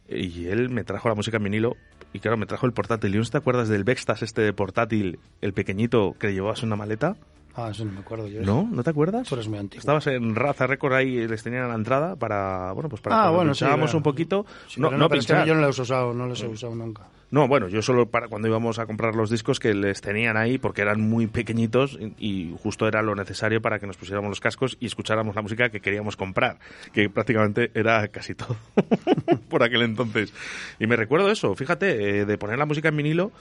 y 0.08 0.48
él 0.48 0.70
me 0.70 0.84
trajo 0.84 1.10
la 1.10 1.16
música 1.16 1.38
en 1.38 1.44
vinilo 1.44 1.76
y 2.14 2.20
claro, 2.20 2.38
me 2.38 2.46
trajo 2.46 2.66
el 2.66 2.72
portátil. 2.72 3.14
¿Y 3.14 3.18
no 3.18 3.26
te 3.26 3.38
acuerdas 3.38 3.68
del 3.68 3.84
Vextas 3.84 4.22
este 4.22 4.42
de 4.42 4.54
portátil, 4.54 5.20
el 5.42 5.54
pequeñito 5.54 6.16
que 6.18 6.32
llevabas 6.32 6.64
una 6.64 6.76
maleta? 6.78 7.18
Ah, 7.58 7.70
eso 7.72 7.86
no 7.86 7.94
me 7.94 8.00
acuerdo 8.02 8.28
yo. 8.28 8.42
¿No? 8.42 8.68
¿No 8.70 8.84
te 8.84 8.90
acuerdas? 8.90 9.28
Tú 9.30 9.36
eres 9.36 9.48
muy 9.48 9.58
antiguo. 9.60 9.80
Estabas 9.80 10.06
en 10.08 10.36
Raza 10.36 10.68
Record 10.68 10.94
ahí, 10.94 11.26
les 11.28 11.42
tenían 11.42 11.64
a 11.64 11.68
la 11.70 11.76
entrada 11.76 12.16
para, 12.18 12.74
bueno, 12.74 12.90
pues 12.90 13.02
para 13.02 13.24
Ah, 13.24 13.30
bueno, 13.32 13.54
sí, 13.54 13.60
pinchábamos 13.60 13.92
claro. 13.92 13.98
un 13.98 14.04
poquito. 14.04 14.46
Sí, 14.68 14.82
no, 14.82 14.92
no 14.92 15.08
pero 15.08 15.20
es 15.22 15.26
que 15.26 15.34
pinchar. 15.34 15.48
yo 15.48 15.56
no 15.56 15.62
los 15.62 15.80
he 15.80 15.82
usado, 15.84 16.14
no 16.14 16.26
los 16.28 16.42
he 16.44 16.48
usado 16.48 16.76
nunca. 16.76 17.04
No, 17.32 17.48
bueno, 17.48 17.68
yo 17.70 17.82
solo 17.82 18.06
para 18.08 18.28
cuando 18.28 18.48
íbamos 18.48 18.78
a 18.78 18.86
comprar 18.86 19.16
los 19.16 19.30
discos 19.30 19.60
que 19.60 19.74
les 19.74 20.00
tenían 20.02 20.38
ahí 20.38 20.58
porque 20.58 20.82
eran 20.82 21.02
muy 21.02 21.28
pequeñitos 21.28 21.98
y, 22.00 22.14
y 22.20 22.56
justo 22.62 22.88
era 22.88 23.02
lo 23.02 23.16
necesario 23.16 23.62
para 23.62 23.80
que 23.80 23.88
nos 23.88 23.98
pusiéramos 23.98 24.30
los 24.30 24.40
cascos 24.42 24.78
y 24.80 24.86
escucháramos 24.86 25.36
la 25.36 25.42
música 25.42 25.70
que 25.70 25.80
queríamos 25.80 26.18
comprar, 26.18 26.60
que 26.94 27.10
prácticamente 27.10 27.72
era 27.74 28.08
casi 28.10 28.36
todo 28.36 28.56
por 29.50 29.64
aquel 29.64 29.82
entonces. 29.82 30.34
Y 30.80 30.88
me 30.88 30.96
recuerdo 30.98 31.32
eso, 31.32 31.56
fíjate, 31.56 32.20
eh, 32.20 32.26
de 32.26 32.38
poner 32.38 32.58
la 32.60 32.66
música 32.66 32.90
en 32.90 32.98
vinilo 32.98 33.32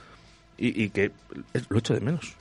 y, 0.57 0.83
y 0.83 0.89
que 0.89 1.11
es- 1.53 1.65
lo 1.69 1.77
echo 1.79 1.93
de 1.93 1.99
menos. 2.01 2.35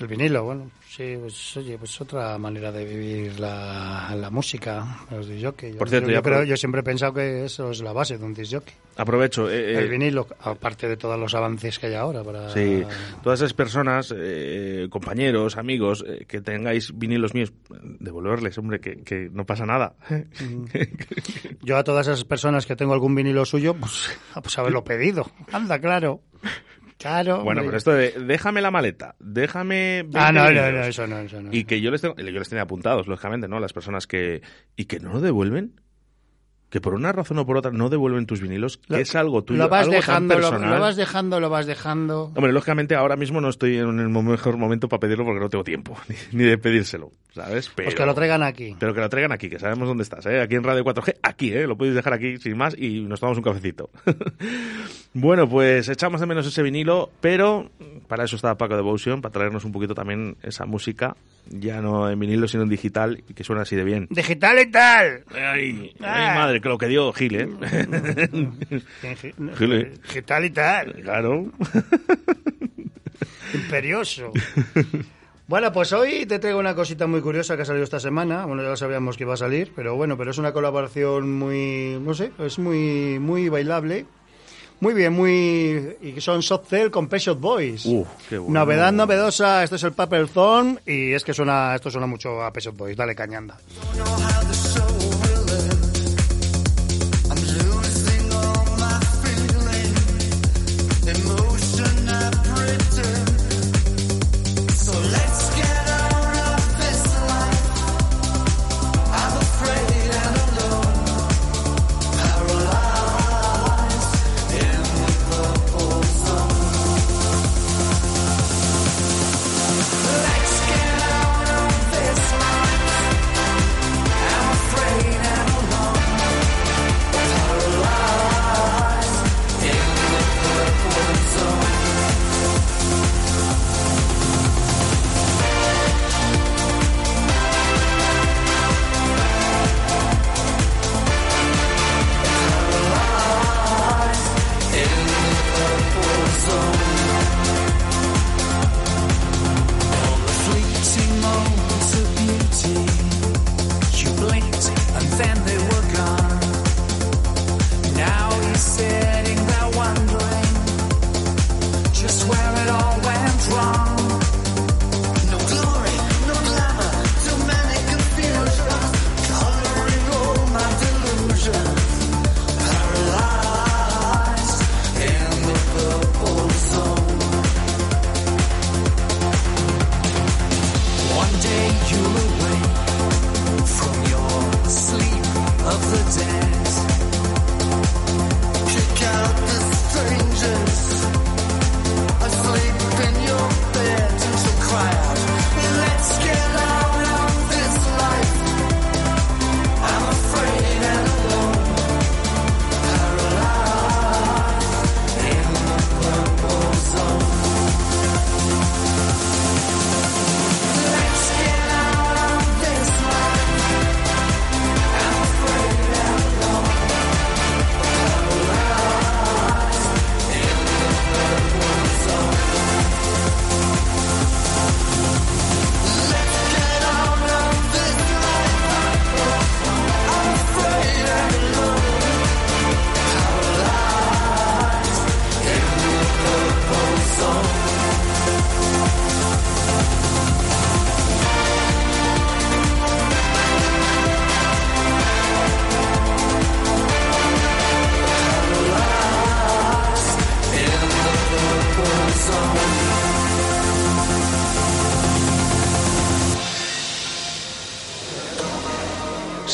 El 0.00 0.06
vinilo, 0.08 0.44
bueno, 0.44 0.70
sí, 0.88 1.16
pues 1.20 1.56
oye, 1.56 1.76
pues 1.78 2.00
otra 2.00 2.36
manera 2.38 2.72
de 2.72 2.84
vivir 2.84 3.38
la, 3.38 4.14
la 4.16 4.30
música, 4.30 5.00
los 5.10 5.26
disc 5.28 5.44
Por 5.78 5.88
cierto, 5.88 6.10
yo, 6.10 6.22
creo- 6.22 6.44
yo 6.44 6.56
siempre 6.56 6.80
he 6.80 6.84
pensado 6.84 7.12
que 7.14 7.44
eso 7.44 7.70
es 7.70 7.80
la 7.82 7.92
base 7.92 8.16
de 8.18 8.24
un 8.24 8.32
disc 8.34 8.56
Aprovecho. 8.96 9.50
eh, 9.50 9.78
El 9.78 9.84
eh, 9.84 9.88
vinilo, 9.88 10.26
aparte 10.40 10.88
de 10.88 10.96
todos 10.96 11.18
los 11.18 11.34
avances 11.34 11.78
que 11.78 11.86
hay 11.86 11.94
ahora 11.94 12.22
para... 12.22 12.50
Sí, 12.50 12.82
todas 13.22 13.40
esas 13.40 13.54
personas, 13.54 14.12
eh, 14.16 14.88
compañeros, 14.90 15.56
amigos, 15.56 16.04
eh, 16.06 16.24
que 16.26 16.40
tengáis 16.40 16.96
vinilos 16.98 17.34
míos, 17.34 17.52
devolverles, 17.98 18.56
hombre, 18.58 18.80
que, 18.80 18.96
que 19.02 19.28
no 19.32 19.44
pasa 19.46 19.64
nada. 19.66 19.94
Yo 21.62 21.76
a 21.76 21.84
todas 21.84 22.06
esas 22.06 22.24
personas 22.24 22.66
que 22.66 22.76
tengo 22.76 22.92
algún 22.92 23.14
vinilo 23.14 23.44
suyo, 23.44 23.74
pues, 23.74 24.10
pues 24.42 24.58
haberlo 24.58 24.84
pedido. 24.84 25.30
Anda, 25.52 25.78
claro. 25.78 26.20
Claro. 27.00 27.42
Bueno, 27.42 27.62
hombre. 27.62 27.64
pero 27.66 27.76
esto 27.78 27.92
de 27.92 28.12
déjame 28.26 28.60
la 28.60 28.70
maleta, 28.70 29.16
déjame. 29.18 30.02
20 30.02 30.18
Ah, 30.18 30.30
no, 30.32 30.42
no, 30.44 30.48
vinilos". 30.50 30.72
no, 30.74 30.84
eso 30.84 31.06
no, 31.06 31.18
eso 31.18 31.40
no. 31.42 31.48
Y 31.52 31.64
que 31.64 31.80
yo 31.80 31.90
les, 31.90 32.02
tengo, 32.02 32.14
yo 32.14 32.24
les 32.38 32.48
tenía 32.48 32.62
apuntados, 32.62 33.06
lógicamente, 33.08 33.48
¿no? 33.48 33.58
Las 33.58 33.72
personas 33.72 34.06
que. 34.06 34.42
Y 34.76 34.84
que 34.84 35.00
no 35.00 35.14
lo 35.14 35.20
devuelven. 35.22 35.80
Que 36.70 36.80
por 36.80 36.94
una 36.94 37.10
razón 37.12 37.36
o 37.38 37.44
por 37.46 37.56
otra 37.56 37.72
no 37.72 37.88
devuelven 37.88 38.26
tus 38.26 38.40
vinilos, 38.40 38.76
que 38.78 38.94
Lo- 38.94 38.98
es 39.00 39.14
algo 39.16 39.42
tuyo. 39.42 39.58
lo 39.58 39.68
vas 39.68 39.82
algo 39.82 39.94
dejando, 39.94 40.34
lo, 40.36 40.40
personal. 40.50 40.70
lo 40.74 40.80
vas 40.80 40.96
dejando, 40.96 41.40
lo 41.40 41.50
vas 41.50 41.66
dejando. 41.66 42.24
Hombre, 42.36 42.52
lógicamente 42.52 42.94
ahora 42.94 43.16
mismo 43.16 43.40
no 43.40 43.48
estoy 43.48 43.76
en 43.78 43.98
el 43.98 44.08
mejor 44.08 44.56
momento 44.56 44.88
para 44.88 45.00
pedirlo 45.00 45.24
porque 45.24 45.40
no 45.40 45.48
tengo 45.48 45.64
tiempo, 45.64 45.96
ni, 46.08 46.14
ni 46.38 46.44
de 46.44 46.58
pedírselo, 46.58 47.10
¿sabes? 47.34 47.68
Pero, 47.74 47.86
Pues 47.88 47.96
que 47.96 48.06
lo 48.06 48.14
traigan 48.14 48.44
aquí. 48.44 48.76
Pero 48.78 48.94
que 48.94 49.00
lo 49.00 49.08
traigan 49.08 49.32
aquí, 49.32 49.50
que 49.50 49.58
sabemos 49.58 49.88
dónde 49.88 50.04
estás, 50.04 50.24
¿eh? 50.26 50.40
Aquí 50.40 50.54
en 50.54 50.62
Radio 50.62 50.84
4G, 50.84 51.16
aquí, 51.22 51.52
¿eh? 51.52 51.66
Lo 51.66 51.76
podéis 51.76 51.96
dejar 51.96 52.12
aquí 52.12 52.38
sin 52.38 52.56
más 52.56 52.76
y 52.78 53.00
nos 53.00 53.18
tomamos 53.18 53.38
un 53.38 53.44
cafecito. 53.44 53.90
bueno, 55.12 55.48
pues 55.48 55.88
echamos 55.88 56.20
de 56.20 56.26
menos 56.26 56.46
ese 56.46 56.62
vinilo, 56.62 57.10
pero 57.20 57.70
para 58.06 58.24
eso 58.24 58.36
está 58.36 58.54
Paco 58.56 58.76
Devotion, 58.76 59.20
para 59.20 59.32
traernos 59.32 59.64
un 59.64 59.72
poquito 59.72 59.94
también 59.94 60.36
esa 60.42 60.66
música, 60.66 61.16
ya 61.48 61.80
no 61.80 62.08
en 62.10 62.18
vinilo, 62.18 62.46
sino 62.48 62.62
en 62.62 62.68
digital, 62.68 63.22
y 63.28 63.34
que 63.34 63.44
suena 63.44 63.62
así 63.62 63.76
de 63.76 63.84
bien. 63.84 64.06
Digital 64.10 64.58
y 64.60 64.70
tal. 64.70 65.24
Ay, 65.34 65.92
ay, 65.94 65.94
Ah. 66.00 66.34
madre, 66.36 66.59
que 66.60 66.68
lo 66.68 66.78
que 66.78 66.86
dio 66.86 67.12
Gil, 67.12 67.34
¿eh? 67.34 67.48
Gil, 69.56 69.72
¿eh? 69.72 69.92
¿Qué 70.12 70.22
tal 70.22 70.44
y 70.44 70.50
tal? 70.50 70.92
Claro. 71.02 71.50
Imperioso. 73.54 74.32
Bueno, 75.50 75.72
pues 75.72 75.92
hoy 75.92 76.26
te 76.26 76.38
traigo 76.38 76.60
una 76.60 76.76
cosita 76.76 77.08
muy 77.08 77.20
curiosa 77.20 77.56
que 77.56 77.62
ha 77.62 77.64
salido 77.64 77.82
esta 77.82 77.98
semana. 77.98 78.46
Bueno, 78.46 78.62
ya 78.62 78.68
lo 78.68 78.76
sabíamos 78.76 79.16
que 79.16 79.24
iba 79.24 79.34
a 79.34 79.36
salir, 79.36 79.72
pero 79.74 79.96
bueno, 79.96 80.16
pero 80.16 80.30
es 80.30 80.38
una 80.38 80.52
colaboración 80.52 81.36
muy, 81.36 81.98
no 82.00 82.14
sé, 82.14 82.30
es 82.38 82.60
muy, 82.60 83.18
muy 83.18 83.48
bailable. 83.48 84.06
Muy 84.78 84.94
bien, 84.94 85.12
muy... 85.12 85.96
Y 86.00 86.20
son 86.20 86.42
Soft 86.42 86.68
Cell 86.68 86.90
con 86.90 87.08
Pet 87.08 87.20
Shop 87.20 87.38
Boys. 87.38 87.84
Uh, 87.84 88.06
qué 88.28 88.38
bueno. 88.38 88.60
Novedad 88.60 88.92
novedosa, 88.92 89.64
este 89.64 89.74
es 89.74 89.82
el 89.82 89.92
Paper 89.92 90.28
Thorn 90.28 90.78
y 90.86 91.12
es 91.12 91.24
que 91.24 91.34
suena, 91.34 91.74
esto 91.74 91.90
suena 91.90 92.06
mucho 92.06 92.40
a 92.42 92.52
Pet 92.52 92.62
Shop 92.62 92.76
Boys. 92.76 92.96
Dale, 92.96 93.16
cañanda. 93.16 93.58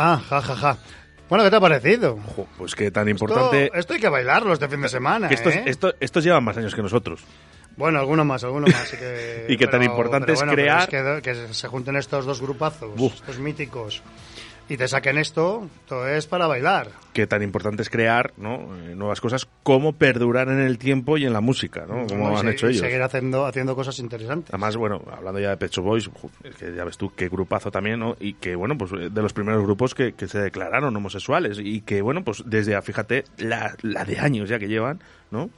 Ah, 0.00 0.20
ja, 0.30 0.40
ja, 0.40 0.54
ja. 0.56 0.76
Bueno, 1.28 1.42
¿qué 1.44 1.50
te 1.50 1.56
ha 1.56 1.60
parecido? 1.60 2.18
Pues 2.56 2.74
que 2.74 2.90
tan 2.90 3.08
importante... 3.08 3.64
Esto, 3.64 3.76
esto 3.78 3.94
hay 3.94 4.00
que 4.00 4.08
bailarlo 4.08 4.52
este 4.52 4.68
fin 4.68 4.80
de 4.80 4.88
semana, 4.88 5.28
que 5.28 5.34
estos, 5.34 5.54
¿eh? 5.54 5.64
esto- 5.66 5.92
estos 6.00 6.22
llevan 6.24 6.44
más 6.44 6.56
años 6.56 6.74
que 6.74 6.80
nosotros. 6.82 7.20
Bueno, 7.76 7.98
alguno 7.98 8.24
más, 8.24 8.42
alguno 8.44 8.66
más. 8.68 8.94
y 8.94 8.96
que, 8.96 9.46
Y 9.50 9.56
que 9.56 9.66
tan 9.66 9.82
importante 9.82 10.32
es 10.32 10.38
bueno, 10.38 10.52
crear- 10.52 10.82
es 10.82 10.88
que, 10.88 11.20
que 11.22 11.52
se 11.54 11.68
junten 11.68 11.96
estos 11.96 12.24
dos 12.24 12.40
grupazos, 12.40 12.92
Uf. 12.96 13.12
estos 13.14 13.38
míticos, 13.40 14.02
y 14.68 14.76
te 14.76 14.86
saquen 14.88 15.18
esto, 15.18 15.68
todo 15.86 16.06
es 16.08 16.26
para 16.26 16.46
bailar. 16.46 16.90
Que 17.12 17.26
tan 17.26 17.42
importante 17.42 17.82
es 17.82 17.90
crear 17.90 18.32
¿no? 18.36 18.76
Eh, 18.76 18.94
nuevas 18.94 19.20
cosas, 19.20 19.48
cómo 19.62 19.94
perdurar 19.94 20.48
en 20.48 20.60
el 20.60 20.78
tiempo 20.78 21.16
y 21.16 21.24
en 21.24 21.32
la 21.32 21.40
música, 21.40 21.86
¿no? 21.86 22.06
Como 22.06 22.38
han 22.38 22.48
hecho 22.48 22.68
ellos. 22.68 22.80
seguir 22.80 23.02
haciendo, 23.02 23.46
haciendo 23.46 23.74
cosas 23.74 23.98
interesantes. 23.98 24.50
Además, 24.50 24.76
bueno, 24.76 25.02
hablando 25.10 25.40
ya 25.40 25.50
de 25.50 25.56
Pecho 25.56 25.82
Boys, 25.82 26.10
es 26.44 26.54
que 26.56 26.74
ya 26.74 26.84
ves 26.84 26.98
tú 26.98 27.12
qué 27.14 27.28
grupazo 27.28 27.70
también, 27.70 27.98
¿no? 27.98 28.16
Y 28.20 28.34
que, 28.34 28.54
bueno, 28.54 28.76
pues 28.76 28.90
de 28.90 29.22
los 29.22 29.32
primeros 29.32 29.62
grupos 29.62 29.94
que, 29.94 30.12
que 30.12 30.28
se 30.28 30.38
declararon 30.38 30.94
homosexuales 30.94 31.58
y 31.62 31.80
que, 31.80 32.02
bueno, 32.02 32.22
pues 32.22 32.42
desde, 32.46 32.80
fíjate, 32.82 33.24
la, 33.38 33.74
la 33.82 34.04
de 34.04 34.18
años 34.18 34.48
ya 34.48 34.58
que 34.58 34.68
llevan, 34.68 35.00
¿no? 35.30 35.50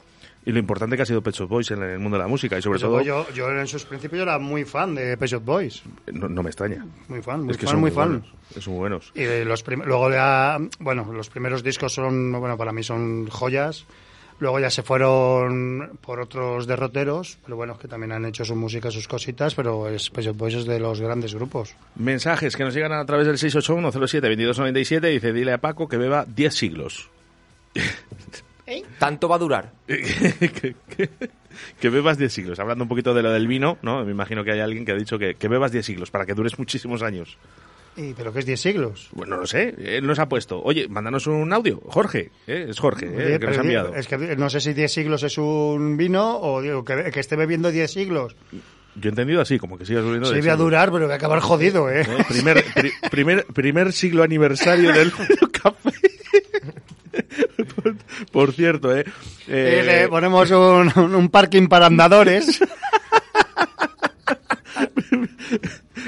Y 0.44 0.52
lo 0.52 0.58
importante 0.58 0.96
que 0.96 1.02
ha 1.02 1.06
sido 1.06 1.22
Pet 1.22 1.34
Shop 1.34 1.48
Boys 1.48 1.70
en 1.70 1.82
el 1.82 1.98
mundo 1.98 2.16
de 2.16 2.22
la 2.22 2.28
música 2.28 2.58
y 2.58 2.62
sobre 2.62 2.78
todo... 2.78 3.02
yo, 3.02 3.26
yo 3.34 3.50
en 3.50 3.66
sus 3.66 3.84
principios 3.84 4.22
era 4.22 4.38
muy 4.38 4.64
fan 4.64 4.94
de 4.94 5.16
Pet 5.18 5.28
Shop 5.28 5.44
Boys. 5.44 5.82
No, 6.12 6.28
no 6.28 6.42
me 6.42 6.48
extraña. 6.48 6.86
Muy 7.08 7.20
fan, 7.20 7.42
muy 7.42 7.50
es 7.52 7.58
que 7.58 7.66
fan, 7.66 7.72
son 7.72 7.80
muy 7.80 7.90
muy 7.90 7.96
fan. 7.96 8.08
buenos. 8.08 8.64
Son 8.64 8.72
muy 8.72 8.80
buenos. 8.80 9.12
Y 9.14 9.44
los 9.44 9.64
luego 9.66 10.10
ya, 10.10 10.58
bueno, 10.78 11.12
los 11.12 11.28
primeros 11.28 11.62
discos 11.62 11.92
son, 11.92 12.32
bueno, 12.32 12.56
para 12.56 12.72
mí 12.72 12.82
son 12.82 13.26
joyas. 13.28 13.84
Luego 14.38 14.58
ya 14.58 14.70
se 14.70 14.82
fueron 14.82 15.98
por 16.00 16.18
otros 16.18 16.66
derroteros, 16.66 17.36
pero 17.44 17.56
bueno, 17.56 17.78
que 17.78 17.88
también 17.88 18.12
han 18.12 18.24
hecho 18.24 18.42
su 18.46 18.56
música, 18.56 18.90
sus 18.90 19.06
cositas, 19.06 19.54
pero 19.54 19.86
es 19.90 20.08
Pet 20.08 20.24
Shop 20.24 20.36
Boys 20.36 20.54
es 20.54 20.64
de 20.64 20.80
los 20.80 21.02
grandes 21.02 21.34
grupos. 21.34 21.74
Mensajes 21.96 22.56
que 22.56 22.64
nos 22.64 22.72
llegan 22.72 22.92
a 22.92 23.04
través 23.04 23.26
del 23.26 23.36
681-07-2297. 23.36 25.00
Dice, 25.12 25.32
dile 25.34 25.52
a 25.52 25.58
Paco 25.58 25.86
que 25.86 25.98
beba 25.98 26.24
10 26.24 26.54
siglos. 26.54 27.10
¿Tanto 28.98 29.28
va 29.28 29.36
a 29.36 29.38
durar? 29.38 29.72
que, 29.86 30.74
que- 30.96 31.10
que 31.80 31.88
bebas 31.90 32.16
10 32.18 32.32
siglos. 32.32 32.58
Hablando 32.60 32.84
un 32.84 32.88
poquito 32.88 33.12
de 33.12 33.22
lo 33.22 33.32
del 33.32 33.46
vino, 33.48 33.78
¿no? 33.82 34.04
Me 34.04 34.12
imagino 34.12 34.44
que 34.44 34.52
hay 34.52 34.60
alguien 34.60 34.84
que 34.84 34.92
ha 34.92 34.96
dicho 34.96 35.18
que, 35.18 35.34
que 35.34 35.48
bebas 35.48 35.72
10 35.72 35.84
siglos 35.84 36.10
para 36.10 36.24
que 36.26 36.34
dures 36.34 36.58
muchísimos 36.58 37.02
años. 37.02 37.36
¿Y 37.96 38.14
pero 38.14 38.32
qué 38.32 38.38
es 38.38 38.46
10 38.46 38.60
siglos? 38.60 39.08
Bueno, 39.12 39.34
no 39.34 39.40
lo 39.42 39.46
sé, 39.48 39.74
él 39.78 40.06
nos 40.06 40.20
ha 40.20 40.28
puesto. 40.28 40.62
Oye, 40.62 40.86
mándanos 40.88 41.26
un 41.26 41.52
audio. 41.52 41.80
Jorge, 41.86 42.30
¿eh? 42.46 42.66
es 42.68 42.78
Jorge, 42.78 43.06
¿eh? 43.06 43.16
Oye, 43.16 43.34
el 43.34 43.40
que 43.40 43.46
nos 43.48 43.58
ha 43.58 43.62
enviado. 43.62 43.94
Es 43.96 44.06
que 44.06 44.16
no 44.16 44.48
sé 44.48 44.60
si 44.60 44.72
10 44.74 44.92
siglos 44.92 45.22
es 45.24 45.36
un 45.38 45.96
vino 45.96 46.38
o 46.38 46.62
digo, 46.62 46.84
que, 46.84 47.10
que 47.12 47.20
esté 47.20 47.34
bebiendo 47.34 47.70
10 47.72 47.90
siglos. 47.90 48.36
Yo 48.94 49.08
he 49.08 49.10
entendido 49.10 49.40
así, 49.40 49.58
como 49.58 49.76
que 49.76 49.84
sigas 49.86 50.02
subiendo 50.04 50.32
Sí, 50.32 50.40
voy 50.40 50.48
a 50.48 50.56
durar, 50.56 50.90
pero 50.92 51.04
voy 51.06 51.12
a 51.12 51.16
acabar 51.16 51.40
jodido, 51.40 51.90
¿eh? 51.90 52.02
¿Eh? 52.02 52.24
Primer, 52.28 52.64
pri- 52.74 52.92
primer, 53.10 53.44
primer 53.46 53.92
siglo 53.92 54.22
aniversario 54.22 54.92
del 54.92 55.12
café. 55.62 55.90
por, 58.32 58.52
cierto, 58.52 58.96
¿eh? 58.96 59.04
Eh, 59.48 60.04
Eh, 60.04 60.08
ponemos 60.08 60.50
un, 60.50 61.28
parking 61.30 61.66
para 61.68 61.86
andadores. 61.86 62.60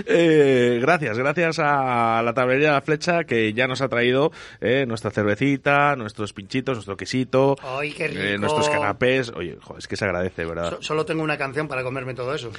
Eh, 0.06 0.78
gracias, 0.80 1.18
gracias 1.18 1.58
a 1.58 2.22
la 2.24 2.32
tablería 2.32 2.68
de 2.68 2.72
la 2.74 2.80
flecha 2.80 3.24
que 3.24 3.52
ya 3.52 3.66
nos 3.68 3.82
ha 3.82 3.88
traído 3.88 4.32
eh, 4.60 4.84
nuestra 4.86 5.10
cervecita, 5.10 5.96
nuestros 5.96 6.32
pinchitos, 6.32 6.76
nuestro 6.76 6.96
quesito, 6.96 7.56
¡Ay, 7.62 7.92
qué 7.92 8.08
rico! 8.08 8.20
eh, 8.22 8.38
nuestros 8.38 8.68
canapés. 8.70 9.30
Oye, 9.34 9.58
jo, 9.60 9.76
es 9.76 9.86
que 9.86 9.96
se 9.96 10.04
agradece, 10.06 10.44
¿verdad? 10.46 10.70
So- 10.70 10.82
solo 10.82 11.04
tengo 11.04 11.22
una 11.22 11.36
canción 11.36 11.68
para 11.68 11.82
comerme 11.82 12.14
todo 12.14 12.34
eso. 12.34 12.50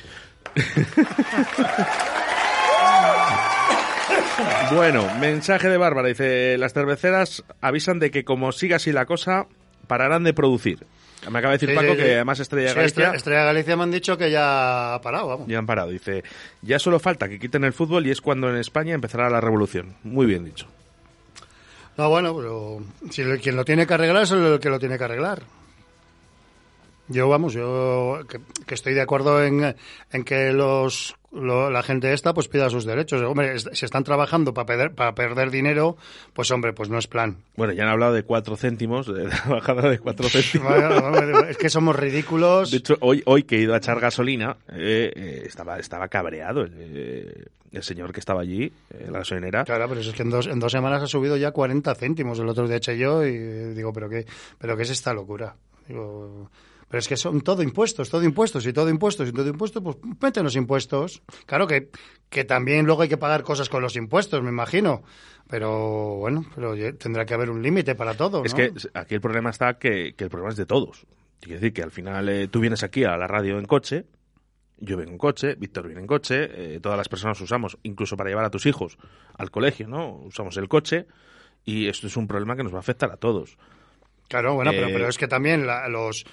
Bueno, 4.73 5.07
mensaje 5.19 5.69
de 5.69 5.77
Bárbara. 5.77 6.07
Dice, 6.07 6.57
las 6.57 6.73
cerveceras 6.73 7.43
avisan 7.61 7.99
de 7.99 8.11
que 8.11 8.23
como 8.23 8.51
siga 8.51 8.77
así 8.77 8.91
la 8.91 9.05
cosa, 9.05 9.45
pararán 9.88 10.23
de 10.23 10.34
producir. 10.34 10.85
Me 11.30 11.39
acaba 11.39 11.53
de 11.53 11.57
decir 11.57 11.69
Sí, 11.69 11.76
Paco 11.76 11.93
sí, 11.93 11.97
sí. 11.99 12.03
que 12.03 12.15
además 12.15 12.39
Estrella 12.41 12.73
Galicia 12.73 13.10
Estre- 13.11 13.15
Estrella 13.15 13.43
Galicia 13.45 13.77
me 13.77 13.84
han 13.84 13.91
dicho 13.91 14.18
que 14.18 14.30
ya 14.30 14.95
ha 14.95 15.01
parado, 15.01 15.27
vamos. 15.27 15.47
ya 15.47 15.57
han 15.57 15.65
parado. 15.65 15.89
Dice, 15.91 16.23
ya 16.61 16.80
solo 16.80 16.99
falta 16.99 17.30
que 17.30 17.39
quiten 17.39 17.64
el 17.64 17.72
fútbol 17.73 18.05
y 18.07 18.11
es 18.11 18.19
cuando 18.19 18.49
en 18.49 18.57
España 18.57 18.93
empezará 18.93 19.30
la 19.30 19.39
revolución. 19.39 19.95
Muy 20.03 20.26
bien 20.26 20.43
dicho. 20.43 20.68
No, 21.95 22.10
bueno, 22.10 22.35
pero 22.35 22.81
si 23.11 23.23
quien 23.41 23.55
lo 23.55 23.64
tiene 23.64 23.85
que 23.88 23.93
arreglar 23.93 24.23
es 24.23 24.31
el 24.31 24.60
que 24.60 24.69
lo 24.69 24.80
tiene 24.80 24.97
que 24.97 25.03
arreglar. 25.03 25.43
Yo, 27.09 27.27
vamos, 27.27 27.53
yo 27.53 28.21
que, 28.30 28.39
que 28.65 28.73
estoy 28.75 28.93
de 28.93 29.01
acuerdo 29.01 29.43
en, 29.43 29.75
en 30.11 30.23
que 30.23 30.53
los 30.53 31.15
lo- 31.34 31.69
la 31.69 31.84
gente 31.84 32.13
esta 32.13 32.34
pues 32.34 32.47
pida 32.47 32.69
sus 32.69 32.85
derechos. 32.85 33.21
Hombre, 33.23 33.57
si 33.59 33.84
están 33.85 34.03
trabajando 34.03 34.53
para 34.53 34.65
perder, 34.65 34.91
para 34.93 35.13
perder 35.13 35.49
dinero, 35.51 35.97
pues 36.34 36.49
hombre, 36.51 36.71
pues 36.73 36.89
no 36.89 36.97
es 36.97 37.07
plan. 37.07 37.38
Bueno, 37.57 37.73
ya 37.73 37.84
han 37.84 37.89
hablado 37.89 38.13
de 38.13 38.23
cuatro 38.23 38.55
céntimos, 38.55 39.07
de 39.13 39.27
la 39.27 39.43
bajada 39.49 39.89
de 39.89 39.99
cuatro 39.99 40.30
céntimos. 40.30 40.71
Bueno, 41.11 41.39
es 41.41 41.57
que 41.57 41.69
somos 41.69 41.95
ridículos. 41.95 42.71
De 42.71 42.77
hecho, 42.77 42.95
hoy, 43.01 43.21
hoy 43.25 43.43
que 43.43 43.57
he 43.57 43.61
ido 43.61 43.73
a 43.73 43.77
echar 43.77 43.99
gasolina, 43.99 44.55
eh, 44.69 45.11
eh, 45.15 45.43
estaba, 45.45 45.80
estaba 45.80 46.07
cabreado 46.07 46.61
el, 46.61 46.71
eh, 46.77 47.45
el 47.73 47.84
señor 47.84 48.13
que 48.13 48.19
estaba 48.21 48.41
allí, 48.41 48.71
eh, 48.91 49.07
la 49.09 49.19
gasolinera. 49.19 49.65
Claro, 49.65 49.89
pero 49.89 49.99
es 50.01 50.11
que 50.13 50.21
en 50.21 50.30
dos, 50.30 50.47
en 50.47 50.59
dos 50.59 50.71
semanas 50.71 51.03
ha 51.03 51.07
subido 51.07 51.35
ya 51.35 51.51
40 51.51 51.95
céntimos. 51.95 52.39
El 52.39 52.47
otro 52.47 52.65
día 52.67 52.77
eché 52.77 52.97
yo 52.97 53.25
y 53.25 53.35
digo, 53.73 53.91
¿pero 53.91 54.07
qué, 54.07 54.25
pero 54.57 54.77
qué 54.77 54.84
es 54.84 54.91
esta 54.91 55.13
locura? 55.13 55.55
Digo, 55.88 56.49
pero 56.94 56.99
es 56.99 57.07
que 57.07 57.18
son 57.18 57.41
todo 57.41 57.64
impuestos, 57.64 58.11
todo 58.11 58.24
impuestos 58.24 58.68
y 58.68 58.72
todo 58.72 58.88
impuestos 58.88 59.28
y 59.28 59.32
todo 59.32 59.48
impuestos, 59.49 59.82
pues 59.82 59.98
métenos 60.22 60.56
impuestos. 60.56 61.24
Claro 61.48 61.65
que, 61.65 61.90
que 62.30 62.44
también 62.44 62.86
luego 62.86 63.02
hay 63.02 63.10
que 63.10 63.18
pagar 63.18 63.41
cosas 63.41 63.68
con 63.68 63.82
los 63.82 63.95
impuestos, 63.95 64.44
me 64.44 64.49
imagino. 64.49 65.02
Pero 65.49 66.18
bueno, 66.18 66.45
pero 66.53 66.76
tendrá 66.99 67.26
que 67.26 67.34
haber 67.34 67.49
un 67.49 67.64
límite 67.64 67.95
para 67.95 68.14
todo. 68.14 68.45
Es 68.45 68.52
¿no? 68.52 68.57
que 68.57 68.72
aquí 68.94 69.15
el 69.15 69.22
problema 69.22 69.49
está 69.49 69.80
que, 69.80 70.14
que 70.15 70.26
el 70.26 70.30
problema 70.30 70.52
es 70.52 70.56
de 70.56 70.68
todos. 70.68 71.07
Quiere 71.40 71.56
decir 71.56 71.74
que 71.74 71.82
al 71.82 71.90
final 71.90 72.30
eh, 72.30 72.48
tú 72.48 72.60
vienes 72.60 72.84
aquí 72.84 73.03
a 73.06 73.18
la 73.18 73.26
radio 73.26 73.57
en 73.57 73.65
coche, 73.65 74.06
yo 74.78 74.95
vengo 74.95 75.14
en 75.14 75.18
coche, 75.18 75.56
Víctor 75.56 75.88
viene 75.88 76.02
en 76.02 76.06
coche, 76.07 76.76
eh, 76.76 76.80
todas 76.80 76.98
las 76.99 77.10
personas 77.10 77.41
usamos, 77.41 77.80
incluso 77.82 78.15
para 78.15 78.30
llevar 78.30 78.45
a 78.45 78.52
tus 78.52 78.68
hijos 78.68 78.99
al 79.36 79.49
colegio, 79.49 79.88
¿no? 79.88 80.11
Usamos 80.18 80.57
el 80.57 80.68
coche 80.68 81.07
y 81.65 81.88
esto 81.88 82.06
es 82.06 82.15
un 82.18 82.28
problema 82.28 82.56
que 82.56 82.61
nos 82.61 82.72
va 82.72 82.78
a 82.78 82.82
afectar 82.82 83.11
a 83.11 83.18
todos. 83.18 83.57
Claro, 84.30 84.56
bueno, 84.56 84.72
pero, 84.72 84.88
Eh, 84.88 84.94
pero 84.94 85.07
es 85.10 85.18
que 85.18 85.28
también 85.28 85.68
la- 85.68 85.88
los, 85.90 86.26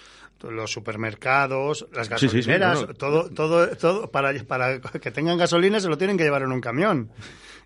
los 0.42 0.70
supermercados, 0.72 1.86
las 1.92 2.06
Sí, 2.08 2.28
sí, 2.28 2.42
sí, 2.42 2.50
gasolineras, 2.50 2.86
todo, 2.98 3.30
todo, 3.30 3.68
todo 3.76 4.10
para, 4.10 4.32
para 4.44 4.80
que 4.80 5.10
tengan 5.10 5.38
gasolina 5.38 5.80
se 5.80 5.88
lo 5.88 5.98
tienen 5.98 6.16
que 6.16 6.24
llevar 6.24 6.42
en 6.42 6.52
un 6.52 6.60
camión. 6.60 7.10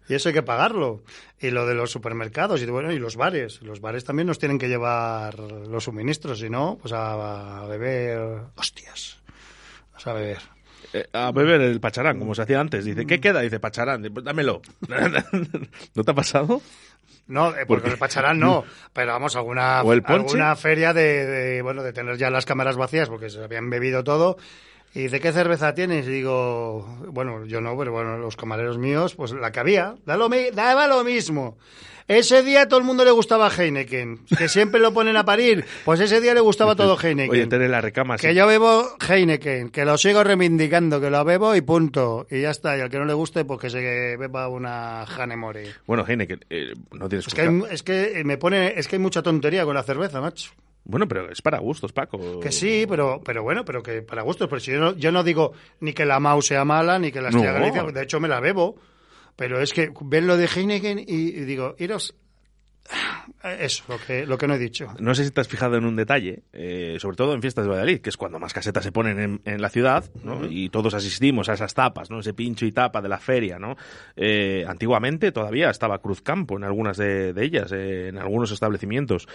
Y 0.09 0.15
eso 0.15 0.29
hay 0.29 0.35
que 0.35 0.43
pagarlo. 0.43 1.03
Y 1.41 1.51
lo 1.51 1.67
de 1.67 1.75
los 1.75 1.91
supermercados 1.91 2.61
y 2.61 2.67
bueno, 2.67 2.93
y 2.93 2.99
los 2.99 3.17
bares. 3.17 3.63
Los 3.63 3.81
bares 3.81 4.05
también 4.05 4.27
nos 4.27 4.39
tienen 4.39 4.59
que 4.59 4.69
llevar 4.69 5.39
los 5.39 5.85
suministros, 5.85 6.41
si 6.41 6.51
no, 6.51 6.79
pues 6.81 6.93
a, 6.93 7.61
a 7.61 7.67
beber 7.67 8.19
hostias. 8.57 9.19
Pues 9.93 10.07
a 10.07 10.13
beber. 10.13 10.39
Eh, 10.93 11.09
a 11.13 11.33
beber 11.33 11.63
el 11.63 11.81
pacharán, 11.81 12.19
como 12.19 12.35
se 12.35 12.43
hacía 12.43 12.61
antes. 12.61 12.85
Dice, 12.85 13.07
¿qué 13.07 13.19
queda? 13.19 13.41
Dice, 13.41 13.59
pacharán. 13.61 14.03
"Pues 14.13 14.25
dámelo. 14.25 14.61
¿No 15.95 16.05
te 16.05 16.11
ha 16.11 16.15
pasado? 16.15 16.61
No, 17.27 17.57
eh, 17.57 17.65
porque 17.67 17.89
el 17.89 17.99
pacharán 17.99 18.39
no, 18.41 18.65
pero 18.93 19.13
vamos, 19.13 19.35
alguna, 19.37 19.83
¿O 19.83 19.93
el 19.93 20.03
ponche? 20.03 20.37
alguna 20.37 20.57
feria 20.57 20.93
de, 20.93 21.27
de, 21.27 21.63
bueno, 21.63 21.83
de 21.83 21.93
tener 21.93 22.17
ya 22.17 22.31
las 22.31 22.45
cámaras 22.47 22.77
vacías 22.77 23.09
porque 23.09 23.31
se 23.31 23.43
habían 23.43 23.71
bebido 23.71 24.05
todo. 24.05 24.37
Y 24.95 25.01
dice, 25.03 25.19
¿qué 25.21 25.33
cerveza 25.33 25.75
tienes? 25.75 26.07
Y 26.07 26.11
digo, 26.11 26.87
bueno, 27.09 27.45
yo 27.47 27.61
no, 27.61 27.77
pero 27.77 27.91
bueno, 27.93 28.17
los 28.19 28.37
camareros 28.37 28.79
míos, 28.79 29.15
pues 29.17 29.33
la 29.33 29.51
que 29.51 29.61
había, 29.61 29.97
da 30.07 30.17
lo 30.17 30.29
mi- 30.29 30.51
daba 30.53 30.87
lo 30.87 31.03
mismo. 31.03 31.59
Ese 32.07 32.43
día 32.43 32.69
todo 32.69 32.79
el 32.81 32.85
mundo 32.85 33.03
le 33.05 33.11
gustaba 33.13 33.49
Heineken, 33.51 34.27
que 34.39 34.47
siempre 34.49 34.79
lo 34.79 34.93
ponen 34.93 35.17
a 35.17 35.25
parir, 35.25 35.65
pues 35.87 35.99
ese 36.01 36.21
día 36.21 36.35
le 36.35 36.41
gustaba 36.41 36.77
todo 36.77 36.99
Heineken. 37.03 37.31
Oye, 37.31 37.47
tener 37.47 37.71
la 37.71 37.81
recama. 37.81 38.19
Que 38.19 38.35
yo 38.35 38.47
bebo 38.47 38.87
Heineken, 39.09 39.71
que 39.71 39.87
lo 39.87 39.97
sigo 39.97 40.23
reivindicando, 40.23 41.01
que 41.01 41.09
lo 41.09 41.25
bebo 41.25 41.57
y 41.57 41.63
punto. 41.63 42.27
Y 42.31 42.43
ya 42.43 42.51
está, 42.51 42.77
y 42.77 42.83
al 42.83 42.91
que 42.91 42.99
no 42.99 43.07
le 43.07 43.15
guste, 43.15 43.47
pues 43.47 43.59
que 43.59 43.71
se 43.71 44.17
beba 44.19 44.49
una 44.49 45.05
Hanemore. 45.05 45.73
Bueno, 45.87 46.05
Heineken, 46.07 46.45
eh, 46.51 46.75
no 46.93 47.09
tienes 47.09 47.27
Es 47.27 47.33
que, 47.35 47.41
hay, 47.41 47.63
es 47.71 47.83
que 47.83 48.23
me 48.27 48.37
pone, 48.37 48.79
es 48.79 48.87
que 48.87 48.97
hay 48.97 49.01
mucha 49.03 49.23
tontería 49.23 49.65
con 49.65 49.75
la 49.75 49.83
cerveza, 49.83 50.21
macho. 50.21 50.51
Bueno, 50.85 51.09
pero 51.09 51.31
es 51.31 51.41
para 51.41 51.59
gustos, 51.59 51.93
Paco. 51.93 52.41
Que 52.41 52.53
sí, 52.53 52.85
pero, 52.89 53.21
pero 53.25 53.43
bueno, 53.43 53.65
pero 53.65 53.83
que 53.83 54.03
para 54.03 54.23
gustos. 54.23 54.49
Pero 54.49 54.61
si 54.61 54.73
yo 54.73 54.79
no, 54.79 54.95
yo 54.97 55.11
no 55.11 55.25
digo 55.25 55.53
ni 55.81 55.93
que 55.93 56.05
la 56.05 56.21
Mau 56.21 56.43
sea 56.43 56.65
mala, 56.65 56.99
ni 56.99 57.11
que 57.11 57.21
la 57.23 57.31
Estrella 57.31 57.53
No. 57.53 57.61
Galicia, 57.61 57.83
de 57.85 58.03
hecho 58.03 58.21
me 58.21 58.29
la 58.29 58.41
bebo. 58.41 58.77
Pero 59.37 59.61
es 59.61 59.73
que 59.73 59.91
ven 60.03 60.27
lo 60.27 60.37
de 60.37 60.47
Heineken 60.47 60.99
y, 60.99 61.05
y 61.07 61.45
digo, 61.45 61.75
iros. 61.79 62.15
Eso, 63.59 63.85
lo 63.89 63.99
que, 63.99 64.27
lo 64.27 64.39
que 64.39 64.47
no 64.47 64.55
he 64.55 64.59
dicho. 64.59 64.89
No 64.99 65.15
sé 65.15 65.25
si 65.25 65.31
te 65.31 65.41
has 65.41 65.49
fijado 65.49 65.77
en 65.77 65.85
un 65.85 65.97
detalle, 65.97 66.43
eh, 66.53 66.97
sobre 66.99 67.17
todo 67.17 67.35
en 67.35 67.41
fiestas 67.41 67.65
de 67.65 67.71
Valladolid, 67.71 68.01
que 68.01 68.11
es 68.11 68.17
cuando 68.17 68.39
más 68.39 68.53
casetas 68.53 68.85
se 68.85 68.93
ponen 68.93 69.19
en, 69.19 69.41
en 69.45 69.63
la 69.63 69.71
ciudad, 69.71 70.05
¿no? 70.23 70.47
Y 70.47 70.69
todos 70.69 70.95
asistimos 70.95 71.49
a 71.49 71.55
esas 71.55 71.75
tapas, 71.75 72.11
¿no? 72.11 72.21
Ese 72.21 72.35
pincho 72.35 72.67
y 72.67 72.73
tapa 72.73 73.01
de 73.03 73.09
la 73.09 73.19
feria, 73.19 73.59
¿no? 73.59 73.77
Eh, 74.17 74.65
antiguamente 74.69 75.33
todavía 75.33 75.71
estaba 75.71 75.99
Cruzcampo 75.99 76.57
en 76.57 76.65
algunas 76.65 76.97
de, 76.97 77.33
de 77.33 77.45
ellas, 77.45 77.73
eh, 77.73 78.09
en 78.09 78.19
algunos 78.19 78.51
establecimientos. 78.51 79.27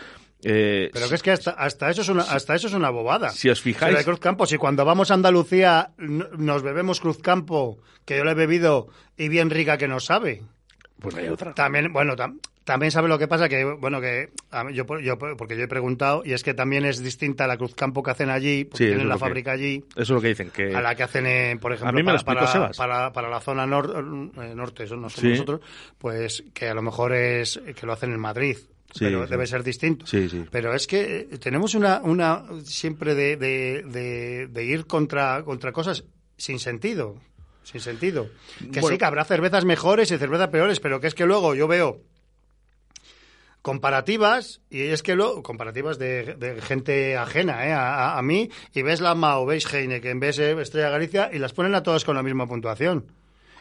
Eh, 0.44 0.90
Pero 0.94 1.10
que 1.10 1.16
es 1.16 1.22
que 1.24 1.32
hasta, 1.32 1.52
hasta 1.52 1.90
eso 1.90 2.02
es 2.02 2.10
una, 2.10 2.24
hasta 2.24 2.56
eso 2.56 2.68
es 2.68 2.74
una 2.74 2.90
bobada. 2.90 3.30
Si 3.32 3.49
os 3.49 3.61
fijáis- 3.61 3.98
de 3.98 4.03
Cruz 4.06 4.20
Campo, 4.20 4.45
si 4.45 4.57
cuando 4.57 4.86
vamos 4.86 5.11
a 5.11 5.14
Andalucía 5.16 5.91
nos 5.98 6.64
bebemos 6.64 7.02
Cruz 7.02 7.18
Campo, 7.20 7.80
que 8.06 8.18
yo 8.18 8.24
la 8.24 8.32
he 8.32 8.36
bebido 8.36 8.88
y 9.18 9.28
bien 9.28 9.49
rica 9.49 9.78
que 9.78 9.88
no 9.88 9.99
sabe. 9.99 10.44
Pues 11.02 11.16
hay 11.16 11.28
otra. 11.28 11.53
También, 11.53 11.91
bueno, 11.94 12.16
tam- 12.16 12.40
también 12.66 12.91
sabe 12.91 13.07
lo 13.07 13.18
que 13.18 13.28
pasa, 13.28 13.49
que, 13.49 13.64
bueno, 13.66 13.99
que 14.02 14.30
mí- 14.66 14.74
yo, 14.74 14.86
yo, 14.99 15.18
por- 15.18 15.36
porque 15.38 15.57
yo 15.57 15.64
he 15.64 15.68
preguntado, 15.68 16.22
y 16.26 16.34
es 16.34 16.44
que 16.44 16.53
también 16.53 16.86
es 16.86 17.02
distinta 17.03 17.48
la 17.48 17.57
Cruz 17.57 17.74
Campo 17.76 18.03
que 18.03 18.11
hacen 18.11 18.30
allí, 18.30 18.66
porque 18.66 18.84
Sí, 18.86 18.90
tienen 18.90 19.07
la 19.07 19.16
lo 19.16 19.20
que- 19.20 19.26
fábrica 19.26 19.52
allí, 19.52 19.84
Eso 19.91 20.02
es 20.02 20.10
lo 20.10 20.22
que 20.22 20.28
dicen, 20.30 20.52
que... 20.52 20.76
a 20.76 20.82
la 20.82 20.95
que 20.95 21.03
hacen, 21.03 21.26
en, 21.26 21.60
por 21.60 21.74
ejemplo, 21.74 21.99
lo 21.99 22.06
para, 22.06 22.24
para, 22.41 22.48
Sebas. 22.48 22.78
para- 22.78 23.11
para 23.14 23.30
la 23.30 23.40
zona 23.41 23.66
nor- 23.66 24.32
eh, 24.41 24.56
norte, 24.56 24.84
eso 24.84 24.95
no 24.98 25.10
somos 25.10 25.22
Sí. 25.22 25.30
nosotros, 25.32 25.61
pues 25.98 26.44
que 26.53 26.68
a 26.70 26.74
lo 26.74 26.82
mejor 26.82 27.14
es 27.14 27.60
que 27.76 27.86
lo 27.86 27.94
hacen 27.94 28.11
en 28.14 28.20
Madrid. 28.20 28.57
Sí, 28.94 29.06
pero 29.06 29.24
sí. 29.26 29.30
debe 29.30 29.45
ser 29.48 29.64
distinto. 29.64 30.06
Sí, 30.07 30.28
sí. 30.30 30.45
Pero 30.49 30.74
es 30.74 30.88
que 30.88 31.28
tenemos 31.41 31.76
una, 31.76 32.02
una 32.02 32.45
siempre 32.64 33.14
de, 33.16 33.38
de, 33.38 33.84
de- 33.84 34.48
de 34.48 34.66
ir 34.66 34.86
contra, 34.88 35.44
contra 35.44 35.72
cosas 35.72 36.03
sin 36.38 36.60
sentido. 36.60 37.16
Sin 37.64 37.82
sentido. 37.82 38.30
Que 38.72 38.80
Bueno. 38.82 38.88
sí, 38.95 38.98
que 38.98 39.06
habrá 39.06 39.24
cervezas 39.26 39.64
mejores 39.66 40.10
y 40.11 40.18
cervezas 40.18 40.48
peores, 40.48 40.80
pero 40.80 40.99
que 40.99 41.07
es 41.07 41.14
que 41.14 41.26
luego 41.28 41.53
yo 41.53 41.68
veo 41.68 42.02
comparativas 43.61 44.61
y 44.70 44.84
es 44.84 45.03
que 45.03 45.16
luego 45.16 45.44
comparativas 45.44 45.99
de, 45.99 46.36
de 46.36 46.61
gente 46.61 47.18
ajena 47.18 47.68
¿eh? 47.68 47.74
a, 47.74 47.94
a- 48.14 48.18
a 48.18 48.22
mí 48.22 48.49
y 48.74 48.82
ves 48.82 49.02
la 49.02 49.16
Mao, 49.16 49.45
ves 49.45 49.72
Heineken, 49.72 50.20
ves 50.20 50.40
Estrella 50.40 50.90
Galicia 50.90 51.30
y 51.32 51.40
las 51.40 51.53
ponen 51.53 51.76
a 51.76 51.84
todas 51.84 52.06
con 52.06 52.16
la 52.16 52.24
misma 52.24 52.48
puntuación. 52.48 53.11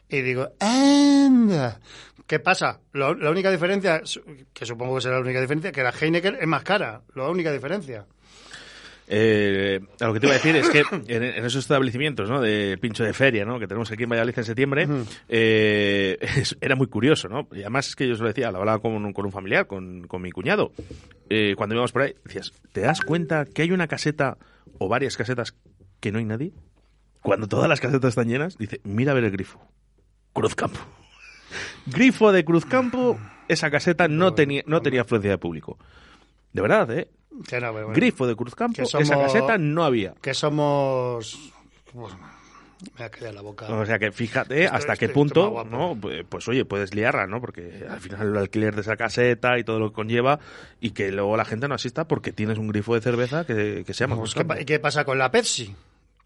Y 0.08 0.22
digo, 0.22 0.48
anda. 0.60 1.80
¿Qué 2.28 2.38
pasa? 2.38 2.78
La 2.92 3.10
única 3.30 3.50
diferencia, 3.50 4.00
que 4.52 4.64
supongo 4.66 4.94
que 4.96 5.00
será 5.00 5.16
la 5.16 5.22
única 5.22 5.40
diferencia, 5.40 5.72
que 5.72 5.82
la 5.82 5.90
Heineken 5.90 6.36
es 6.40 6.46
más 6.46 6.62
cara. 6.62 7.02
La 7.16 7.28
única 7.28 7.50
diferencia. 7.50 8.06
Eh, 9.10 9.80
a 10.00 10.04
lo 10.06 10.12
que 10.12 10.20
te 10.20 10.26
iba 10.26 10.34
a 10.34 10.38
decir 10.38 10.54
es 10.56 10.68
que 10.68 10.80
en, 11.14 11.22
en 11.22 11.44
esos 11.46 11.56
establecimientos, 11.56 12.28
¿no? 12.28 12.42
De 12.42 12.76
pincho 12.78 13.02
de 13.04 13.14
feria, 13.14 13.46
¿no? 13.46 13.58
Que 13.58 13.66
tenemos 13.66 13.90
aquí 13.90 14.02
en 14.02 14.10
Valladolid 14.10 14.38
en 14.38 14.44
septiembre, 14.44 14.86
eh, 15.28 16.18
es- 16.36 16.56
era 16.60 16.76
muy 16.76 16.88
curioso, 16.88 17.28
¿no? 17.28 17.48
Y 17.52 17.60
además 17.60 17.88
es 17.88 17.96
que 17.96 18.06
yo 18.06 18.12
os 18.12 18.20
lo 18.20 18.28
decía, 18.28 18.50
lo 18.52 18.58
hablaba 18.58 18.80
con, 18.80 18.92
un- 18.92 19.12
con 19.14 19.24
un 19.24 19.32
familiar, 19.32 19.66
con, 19.66 20.06
con 20.06 20.20
mi 20.20 20.30
cuñado. 20.30 20.72
Eh, 21.30 21.54
cuando 21.56 21.74
íbamos 21.74 21.92
por 21.92 22.02
ahí, 22.02 22.14
decías, 22.24 22.52
¿te 22.72 22.82
das 22.82 23.00
cuenta 23.00 23.46
que 23.46 23.62
hay 23.62 23.72
una 23.72 23.88
caseta 23.88 24.36
o 24.78 24.88
varias 24.88 25.16
casetas 25.16 25.54
que 26.00 26.12
no 26.12 26.18
hay 26.18 26.26
nadie? 26.26 26.52
Cuando 27.22 27.48
todas 27.48 27.68
las 27.70 27.80
casetas 27.80 28.10
están 28.10 28.28
llenas, 28.28 28.58
dice, 28.58 28.80
mira 28.84 29.12
a 29.12 29.14
ver 29.14 29.24
el 29.24 29.30
grifo. 29.30 29.58
Cruzcampo. 30.34 30.78
Grifo 31.86 32.32
de 32.32 32.44
Cruzcampo, 32.44 33.18
esa 33.48 33.70
caseta 33.70 34.08
no 34.08 34.34
tenía, 34.34 34.62
no 34.66 34.82
tenía 34.82 35.02
afluencia 35.02 35.30
de 35.30 35.38
público. 35.38 35.78
De 36.52 36.62
verdad, 36.62 36.90
¿eh? 36.90 37.08
Que 37.46 37.60
no, 37.60 37.72
pero 37.72 37.86
bueno. 37.86 37.92
Grifo 37.92 38.26
de 38.26 38.36
Cruzcampo, 38.36 38.82
esa 38.82 39.18
caseta 39.18 39.58
no 39.58 39.84
había. 39.84 40.14
Que 40.20 40.34
somos... 40.34 41.52
Pues, 41.92 42.14
me 42.96 43.04
ha 43.04 43.10
callado 43.10 43.32
la 43.32 43.40
boca. 43.40 43.66
O 43.66 43.84
sea 43.84 43.98
que 43.98 44.12
fíjate 44.12 44.68
hasta 44.68 44.96
qué 44.96 45.08
punto. 45.08 45.64
¿no? 45.68 45.96
Pues, 46.00 46.24
pues, 46.28 46.46
oye, 46.48 46.64
puedes 46.64 46.94
liarla, 46.94 47.26
¿no? 47.26 47.40
Porque 47.40 47.84
al 47.88 48.00
final 48.00 48.28
el 48.28 48.36
alquiler 48.36 48.74
de 48.74 48.82
esa 48.82 48.96
caseta 48.96 49.58
y 49.58 49.64
todo 49.64 49.80
lo 49.80 49.88
que 49.88 49.94
conlleva 49.94 50.38
y 50.80 50.90
que 50.90 51.10
luego 51.10 51.36
la 51.36 51.44
gente 51.44 51.66
no 51.66 51.74
asista 51.74 52.06
porque 52.06 52.32
tienes 52.32 52.58
un 52.58 52.68
grifo 52.68 52.94
de 52.94 53.00
cerveza 53.00 53.44
que, 53.44 53.82
que 53.84 53.94
se 53.94 54.04
llama 54.04 54.16
Pues, 54.16 54.34
¿qué, 54.34 54.64
qué 54.64 54.78
pasa 54.78 55.04
con 55.04 55.18
la 55.18 55.30
Pepsi? 55.30 55.74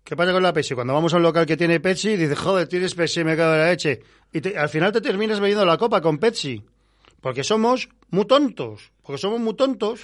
¿Qué 0.04 0.16
pasa 0.16 0.32
con 0.32 0.42
la 0.42 0.52
Pepsi? 0.52 0.74
Cuando 0.74 0.92
vamos 0.94 1.14
a 1.14 1.16
un 1.16 1.22
local 1.22 1.46
que 1.46 1.56
tiene 1.56 1.80
Pepsi, 1.80 2.16
dices, 2.16 2.38
joder, 2.38 2.66
tienes 2.68 2.94
Pepsi, 2.94 3.22
me 3.24 3.36
cago 3.36 3.52
en 3.54 3.58
la 3.60 3.70
leche. 3.70 4.00
Y 4.32 4.40
te- 4.40 4.58
al 4.58 4.68
final 4.68 4.92
te 4.92 5.00
terminas 5.00 5.40
bebiendo 5.40 5.64
la 5.64 5.78
copa 5.78 6.00
con 6.00 6.18
Pepsi. 6.18 6.62
Porque 7.20 7.44
somos 7.44 7.88
muy 8.10 8.24
tontos. 8.26 8.90
Porque 9.02 9.18
somos 9.18 9.38
muy 9.40 9.54
tontos. 9.54 10.00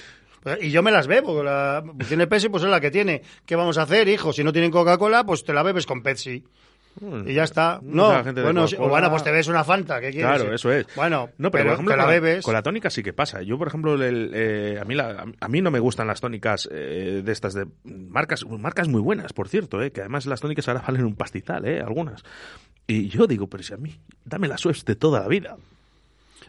Y 0.61 0.71
yo 0.71 0.81
me 0.81 0.91
las 0.91 1.05
bebo. 1.07 1.43
La, 1.43 1.83
tiene 2.07 2.27
Pepsi, 2.27 2.47
pues 2.47 2.63
es 2.63 2.69
la 2.69 2.79
que 2.79 2.91
tiene. 2.91 3.21
¿Qué 3.45 3.57
vamos 3.57 3.77
a 3.77 3.81
hacer, 3.83 4.07
hijo? 4.07 4.31
Si 4.31 4.41
no 4.43 4.53
tienen 4.53 4.71
Coca-Cola, 4.71 5.25
pues 5.25 5.43
te 5.43 5.53
la 5.53 5.63
bebes 5.63 5.85
con 5.85 6.01
Pepsi. 6.01 6.43
Y 7.25 7.33
ya 7.33 7.43
está. 7.43 7.79
Mm, 7.81 7.95
No, 7.95 8.11
la 8.11 8.23
gente 8.25 8.41
de 8.41 8.45
bueno, 8.45 8.65
o 8.77 8.89
bueno, 8.89 9.09
pues 9.09 9.23
te 9.23 9.31
ves 9.31 9.47
una 9.47 9.63
Fanta. 9.63 10.01
¿Qué 10.01 10.11
quieres? 10.11 10.25
Claro, 10.37 10.53
eso 10.53 10.71
es. 10.73 10.85
Bueno, 10.95 11.29
no, 11.37 11.49
pero, 11.49 11.65
por 11.65 11.73
ejemplo, 11.73 11.93
te 11.93 11.97
la 11.97 12.03
con, 12.03 12.11
bebes. 12.11 12.43
con 12.45 12.53
la 12.53 12.61
tónica 12.61 12.89
sí 12.89 13.03
que 13.03 13.13
pasa. 13.13 13.41
Yo, 13.41 13.57
por 13.57 13.67
ejemplo, 13.69 13.93
el- 13.93 14.31
eh, 14.33 14.77
a, 14.81 14.83
mí 14.85 14.95
la- 14.95 15.25
a 15.39 15.47
mí 15.47 15.61
no 15.61 15.71
me 15.71 15.79
gustan 15.79 16.07
las 16.07 16.19
tónicas 16.19 16.67
eh, 16.71 17.21
de 17.23 17.31
estas 17.31 17.53
de 17.53 17.67
marcas, 17.85 18.45
marcas 18.45 18.89
muy 18.89 18.99
buenas, 19.01 19.31
por 19.31 19.47
cierto, 19.47 19.81
eh, 19.81 19.91
que 19.91 20.01
además 20.01 20.25
las 20.25 20.41
tónicas 20.41 20.67
ahora 20.67 20.81
valen 20.87 21.05
un 21.05 21.15
pastizal, 21.15 21.65
eh, 21.65 21.79
algunas. 21.79 22.23
Y 22.85 23.07
yo 23.07 23.27
digo, 23.27 23.47
pero 23.47 23.63
si 23.63 23.73
a 23.73 23.77
mí, 23.77 23.97
dame 24.25 24.47
la 24.49 24.57
Schweppes 24.57 24.83
de 24.83 24.95
toda 24.95 25.21
la 25.21 25.27
vida. 25.29 25.55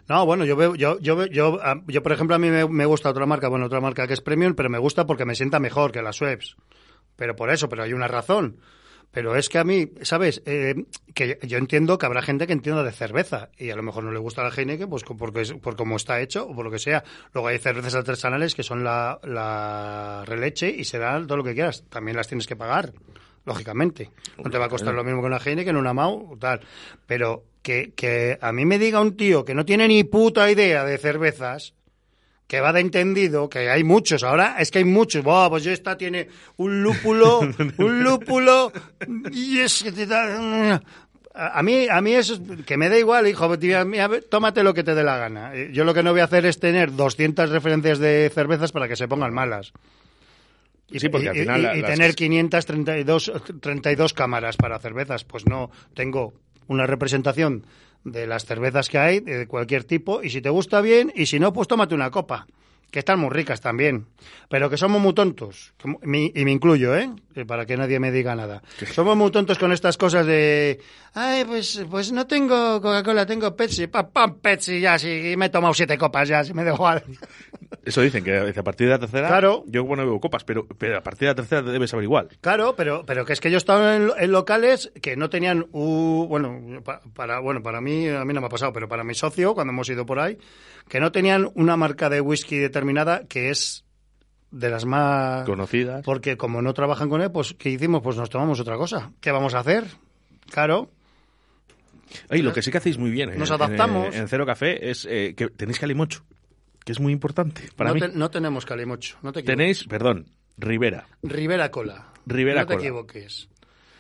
No, 0.09 0.27
bueno, 0.27 0.45
yo 0.45 0.57
veo, 0.57 0.75
yo, 0.75 0.99
yo, 0.99 1.27
yo, 1.27 1.61
a- 1.63 1.81
yo, 1.87 2.03
por 2.03 2.11
ejemplo, 2.11 2.35
a 2.35 2.39
mí 2.41 2.51
me, 2.51 2.67
me 2.67 2.87
gusta 2.87 3.11
otra 3.11 3.25
marca, 3.27 3.47
bueno, 3.49 3.67
otra 3.67 3.81
marca 3.81 4.09
que 4.09 4.15
es 4.15 4.21
premium, 4.21 4.55
pero 4.55 4.69
me 4.69 4.79
gusta 4.79 5.07
porque 5.07 5.25
me 5.25 5.37
sienta 5.37 5.61
mejor 5.61 5.93
que 5.93 6.03
las 6.03 6.17
Schweppes. 6.17 6.57
Pero 7.15 7.37
por 7.37 7.51
eso, 7.51 7.69
pero 7.69 7.85
hay 7.85 7.93
una 7.93 8.09
razón. 8.09 8.57
Pero 9.13 9.37
es 9.37 9.49
que 9.49 9.59
a 9.59 9.65
mí, 9.65 9.91
¿sabes? 10.03 10.43
Eh, 10.47 10.85
que 11.15 11.39
yo 11.43 11.59
entiendo 11.59 11.99
que 11.99 12.07
habrá 12.07 12.23
gente 12.23 12.47
que 12.47 12.53
entienda 12.53 12.85
de 12.85 12.93
cerveza 12.93 13.51
y 13.59 13.71
a 13.71 13.77
lo 13.77 13.83
mejor 13.83 14.05
no 14.05 14.13
le 14.13 14.21
gusta 14.21 14.43
la 14.43 14.51
Heineken 14.51 14.89
pues 14.89 15.03
porque 15.03 15.41
es, 15.41 15.53
por 15.55 15.77
cómo 15.77 15.97
está 15.97 16.21
hecho 16.21 16.47
o 16.47 16.55
por 16.55 16.65
lo 16.65 16.71
que 16.71 16.79
sea. 16.79 17.03
Luego 17.33 17.49
hay 17.49 17.59
cervezas 17.59 17.97
artesanales 17.97 18.55
que 18.55 18.63
son 18.63 18.85
la, 18.85 19.19
la 19.25 20.23
releche 20.27 20.71
y 20.71 20.85
se 20.85 20.99
dan 20.99 21.27
todo 21.27 21.39
lo 21.39 21.45
que 21.45 21.55
quieras. 21.55 21.85
También 21.89 22.17
las 22.17 22.29
tienes 22.29 22.47
que 22.47 22.55
pagar, 22.55 22.93
lógicamente. 23.45 24.11
No 24.43 24.51
te 24.51 24.59
va 24.59 24.67
a 24.67 24.71
costar 24.71 24.95
lo 24.95 25.03
mismo 25.03 25.21
que 25.21 25.27
una 25.27 25.39
Heineken, 25.39 25.77
una 25.77 25.93
Mau, 25.93 26.37
tal. 26.39 26.61
Pero 27.07 27.45
que, 27.63 27.93
que 27.95 28.39
a 28.41 28.53
mí 28.53 28.65
me 28.65 28.79
diga 28.79 29.01
un 29.01 29.17
tío 29.17 29.45
que 29.45 29.55
no 29.55 29.65
tiene 29.65 29.89
ni 29.89 30.05
puta 30.05 30.51
idea 30.51 30.85
de 30.85 30.99
cervezas, 30.99 31.75
que 32.51 32.61
va 32.61 32.73
de 32.73 32.81
entendido, 32.81 33.49
que 33.49 33.71
hay 33.71 33.85
muchos, 33.85 34.25
ahora 34.25 34.57
es 34.59 34.73
que 34.73 34.79
hay 34.79 34.85
muchos, 34.85 35.23
Buah, 35.23 35.49
pues 35.49 35.63
yo 35.63 35.71
esta 35.71 35.97
tiene 35.97 36.27
un 36.57 36.83
lúpulo, 36.83 37.39
un 37.79 38.03
lúpulo, 38.03 38.73
y 39.31 39.61
es 39.61 39.85
que 39.85 39.93
te 39.93 40.05
da... 40.07 40.83
A 41.33 41.63
mí, 41.63 41.87
a 41.89 42.01
mí 42.01 42.13
eso, 42.13 42.35
es- 42.35 42.65
que 42.67 42.77
me 42.77 42.89
da 42.89 42.99
igual, 42.99 43.29
hijo, 43.29 43.57
tío, 43.57 43.85
mira, 43.87 44.09
ve, 44.09 44.21
tómate 44.23 44.65
lo 44.65 44.75
que 44.75 44.83
te 44.83 44.97
dé 44.97 45.05
la 45.05 45.17
gana. 45.17 45.55
Eh, 45.55 45.71
Yo 45.73 45.85
lo 45.85 45.95
que 45.95 46.03
no 46.03 46.11
voy 46.11 46.23
a 46.23 46.25
hacer 46.25 46.45
es 46.45 46.59
tener 46.59 46.93
200 46.97 47.51
referencias 47.51 48.01
de 48.01 48.29
cervezas 48.35 48.73
para 48.73 48.89
que 48.89 48.97
se 48.97 49.07
pongan 49.07 49.33
malas. 49.33 49.73
Y, 50.91 50.99
Sí, 50.99 51.09
porque 51.09 51.29
al 51.29 51.37
y- 51.37 51.41
final 51.43 51.61
y- 51.61 51.63
la- 51.63 51.77
y 51.77 51.81
las- 51.83 51.91
tener 51.93 52.17
532 52.17 53.33
32 53.61 54.13
cámaras 54.13 54.57
para 54.57 54.81
cervezas, 54.81 55.23
pues 55.23 55.47
no, 55.47 55.71
tengo 55.95 56.35
una 56.67 56.85
representación 56.89 57.65
de 58.05 58.27
las 58.27 58.45
cervezas 58.45 58.89
que 58.89 58.99
hay, 58.99 59.21
de 59.21 59.47
cualquier 59.47 59.85
tipo, 59.85 60.23
y 60.23 60.31
si 60.31 60.41
te 60.41 60.51
gusta 60.51 60.81
bien, 60.81 61.13
y 61.15 61.27
si 61.27 61.39
no, 61.39 61.53
pues 61.53 61.69
tómate 61.69 61.95
una 61.95 62.11
copa, 62.11 62.47
que 62.91 62.99
están 62.99 63.19
muy 63.21 63.31
ricas 63.31 63.61
también, 63.61 64.07
pero 64.49 64.69
que 64.69 64.77
somos 64.77 65.01
muy 65.01 65.15
tontos, 65.15 65.73
y 65.85 66.45
me 66.45 66.51
incluyo, 66.51 66.97
¿eh? 66.97 67.11
Para 67.47 67.65
que 67.67 67.77
nadie 67.77 68.01
me 68.01 68.11
diga 68.11 68.35
nada. 68.35 68.63
Somos 68.93 69.17
muy 69.17 69.31
tontos 69.31 69.59
con 69.59 69.73
estas 69.73 69.97
cosas 69.97 70.27
de, 70.27 70.81
ay, 71.15 71.45
pues, 71.45 71.83
pues 71.91 72.11
no 72.13 72.27
tengo 72.27 72.81
Coca-Cola, 72.81 73.25
tengo 73.27 73.55
Pepsi, 73.55 73.87
pam, 73.87 74.11
pam, 74.13 74.39
Pepsi, 74.41 74.81
ya, 74.81 74.99
sí, 74.99 75.35
me 75.37 75.47
he 75.47 75.49
tomado 75.51 75.73
siete 75.75 75.97
copas, 75.97 76.29
ya, 76.29 76.43
si 76.45 76.53
me 76.53 76.65
da 76.65 76.75
igual. 76.75 77.03
Eso 77.85 78.03
dicen, 78.03 78.23
que 78.25 78.37
a 78.37 78.63
partir 78.63 78.89
de 78.89 78.93
la 78.93 78.99
tercera, 78.99 79.29
Claro. 79.29 79.65
yo 79.67 79.85
bueno 79.85 80.05
bebo 80.05 80.21
copas, 80.21 80.45
pero, 80.45 80.67
pero 80.77 80.99
a 80.99 81.03
partir 81.03 81.21
de 81.21 81.27
la 81.29 81.35
tercera 81.37 81.65
te 81.65 81.71
debes 81.71 81.91
saber 81.91 82.05
igual. 82.05 82.29
Claro, 82.41 82.75
pero, 82.77 83.05
pero 83.07 83.25
que 83.25 83.33
es 83.33 83.41
que 83.41 83.51
yo 83.51 83.57
estaba 83.57 83.97
en, 83.97 84.11
en 84.19 84.33
locales 84.33 84.93
que 85.01 85.17
no 85.17 85.31
tenían, 85.31 85.67
u- 85.73 86.27
bueno, 86.29 86.83
pa- 86.85 87.01
para, 87.15 87.39
bueno, 87.41 87.63
para 87.63 87.81
mí, 87.81 88.07
a 88.09 88.25
mí 88.25 88.35
no 88.35 88.41
me 88.41 88.49
ha 88.49 88.51
pasado, 88.51 88.73
pero 88.73 88.87
para 88.89 89.03
mi 89.05 89.15
socio, 89.15 89.55
cuando 89.55 89.73
hemos 89.73 89.89
ido 89.89 90.05
por 90.05 90.19
ahí, 90.19 90.37
que 90.91 91.01
no 91.01 91.11
tenían 91.13 91.49
una 91.55 91.77
marca 91.79 92.11
de 92.11 92.21
whisky 92.21 92.57
determinada 92.59 93.23
que 93.29 93.49
es 93.51 93.85
de 94.51 94.69
las 94.69 94.85
más 94.85 95.47
Conocidas. 95.47 96.05
Porque 96.05 96.37
como 96.37 96.61
no 96.61 96.75
trabajan 96.75 97.09
con 97.09 97.23
él, 97.23 97.31
pues, 97.31 97.55
¿qué 97.55 97.71
hicimos? 97.71 98.03
Pues 98.03 98.17
nos 98.17 98.29
tomamos 98.29 98.59
otra 98.61 98.77
cosa. 98.77 99.13
¿Qué 99.21 99.31
vamos 99.31 99.55
a 99.55 99.61
hacer? 99.61 99.85
Claro. 100.51 100.91
Ay, 102.29 102.43
lo 102.43 102.53
que 102.53 102.61
sí 102.61 102.73
que 102.73 102.79
hacéis 102.79 102.99
muy 102.99 103.11
bien 103.13 103.31
en- 103.31 103.39
Nos 103.39 103.51
en, 103.51 103.55
adaptamos. 103.55 104.15
En, 104.17 104.27
Cero 104.27 104.45
Café 104.45 104.91
es 104.91 105.07
eh, 105.09 105.35
que 105.37 105.49
tenéis 105.49 105.79
calimocho, 105.79 106.25
que 106.85 106.91
es 106.91 106.99
muy 106.99 107.13
importante 107.13 107.69
para 107.77 107.91
no, 107.91 107.95
mí. 107.95 108.01
te- 108.01 108.09
no 108.09 108.31
tenemos 108.31 108.67
calimocho, 108.67 109.17
no 109.23 109.33
te 109.33 109.41
equivoques. 109.41 109.57
Tenéis, 109.57 109.85
perdón, 109.85 110.27
Rivera. 110.59 111.07
Rivera 111.23 111.71
Cola. 111.71 112.09
Rivera 112.27 112.63
no 112.63 112.67
te 112.67 112.75
Cola. 112.75 112.81
equivoques. 112.89 113.49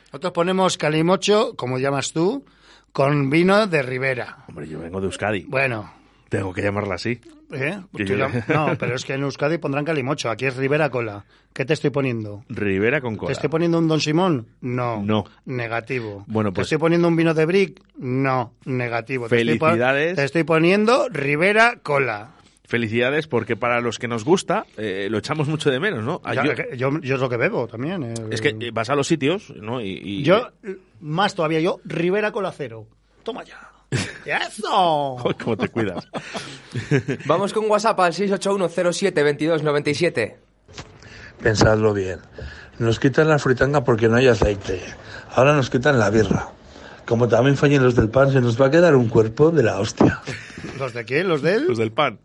Nosotros 0.07 0.33
ponemos 0.33 0.77
calimocho, 0.77 1.55
como 1.55 1.79
llamas 1.79 2.13
tú, 2.13 2.45
con 2.93 3.31
vino 3.31 3.69
de 3.69 3.81
Rivera. 3.83 4.45
Hombre, 4.49 4.67
yo 4.67 4.81
vengo 4.81 5.01
de 5.01 5.07
Euskadi. 5.07 5.45
Bueno, 5.45 5.95
Tengo 6.31 6.55
que 6.55 6.63
llamarla 6.63 6.95
así. 6.95 7.21
¿eh? 7.53 7.81
Yo- 7.93 8.17
No, 8.49 8.77
pero 8.79 8.95
es 8.95 9.05
que 9.05 9.13
en 9.15 9.23
Euskadi 9.25 9.59
pondrán 9.59 9.85
calimocho. 9.85 10.31
Aquí 10.31 10.47
es 10.47 10.57
Rivera 10.57 10.89
Cola. 10.89 11.25
¿Qué 11.53 11.65
te 11.65 11.75
estoy 11.75 11.91
poniendo? 11.91 12.45
Rivera 12.49 13.01
con 13.03 13.17
cola. 13.17 13.27
¿Te 13.27 13.33
estoy 13.35 13.51
poniendo 13.51 13.79
un 13.79 13.89
Don 13.89 14.01
Simón? 14.01 14.47
No. 14.61 15.03
No. 15.05 15.25
Negativo. 15.45 16.25
Bueno, 16.29 16.51
¿Te 16.51 16.55
pues- 16.57 16.67
estoy 16.67 16.79
poniendo 16.79 17.09
un 17.09 17.17
vino 17.17 17.35
de 17.35 17.45
Brick? 17.45 17.83
No. 17.99 18.55
Negativo. 18.65 19.29
Te 19.29 19.37
Felicidades. 19.37 20.15
Te 20.17 20.25
estoy 20.25 20.45
poniendo 20.45 21.09
Rivera 21.11 21.81
Cola. 21.83 22.31
Felicidades 22.65 23.27
porque 23.27 23.57
para 23.57 23.81
los 23.81 23.99
que 23.99 24.07
nos 24.07 24.25
gusta 24.25 24.65
eh, 24.77 25.09
lo 25.11 25.19
echamos 25.19 25.49
mucho 25.49 25.73
de 25.73 25.81
menos, 25.81 26.05
¿no? 26.05 26.23
Ya, 26.33 26.45
yo- 26.45 26.53
yo, 26.77 27.01
yo 27.01 27.15
es 27.17 27.21
lo 27.21 27.29
que 27.29 27.37
bebo 27.37 27.67
también. 27.67 28.05
eh. 28.05 28.15
es 28.31 28.41
que 28.41 28.51
eh, 28.61 28.71
vas 28.73 28.89
a 28.91 28.95
los 28.95 29.09
sitios, 29.09 29.53
¿no? 29.57 29.81
Y, 29.81 30.01
y- 30.01 30.23
Yo, 30.23 30.51
más 31.01 31.35
todavía, 31.35 31.59
yo, 31.59 31.81
Rivera 31.85 32.31
Cola 32.31 32.53
Cero. 32.57 32.87
Toma 33.25 33.43
ya. 33.43 33.59
¡Eso! 34.25 35.17
¿Cómo 35.43 35.57
te 35.57 35.69
cuidas? 35.69 36.07
Vamos 37.27 37.53
con 37.53 37.69
WhatsApp 37.71 37.99
al 38.01 38.13
681072297. 38.13 40.37
Pensadlo 41.43 41.93
bien. 41.93 42.21
Nos 42.79 43.01
quitan 43.01 43.29
la 43.29 43.39
fritanga 43.39 43.85
porque 43.85 44.09
no 44.09 44.17
hay 44.17 44.29
aceite. 44.29 44.83
Ahora 45.35 45.55
nos 45.55 45.69
quitan 45.71 45.99
la 45.99 46.11
birra. 46.11 46.49
Como 47.07 47.29
también 47.29 47.57
fallen 47.57 47.83
los 47.83 47.97
del 47.97 48.09
pan, 48.09 48.33
se 48.33 48.41
nos 48.41 48.61
va 48.61 48.67
a 48.67 48.71
quedar 48.71 48.95
un 48.95 49.09
cuerpo 49.09 49.51
de 49.51 49.65
la 49.65 49.81
hostia. 49.81 50.21
¿Los 50.79 50.95
de 50.95 51.05
quién? 51.05 51.29
¿Los 51.29 51.43
de 51.43 51.55
él? 51.55 51.67
Los 51.67 51.79
del 51.79 51.91
pan. 51.93 52.21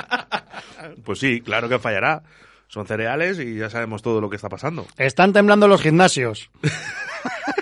pues 1.04 1.18
sí, 1.18 1.42
claro 1.42 1.68
que 1.68 1.78
fallará. 1.78 2.22
Son 2.68 2.86
cereales 2.86 3.38
y 3.38 3.56
ya 3.56 3.68
sabemos 3.68 4.00
todo 4.00 4.20
lo 4.20 4.30
que 4.30 4.36
está 4.36 4.48
pasando. 4.48 4.86
Están 4.96 5.32
temblando 5.32 5.66
los 5.68 5.82
gimnasios. 5.82 6.50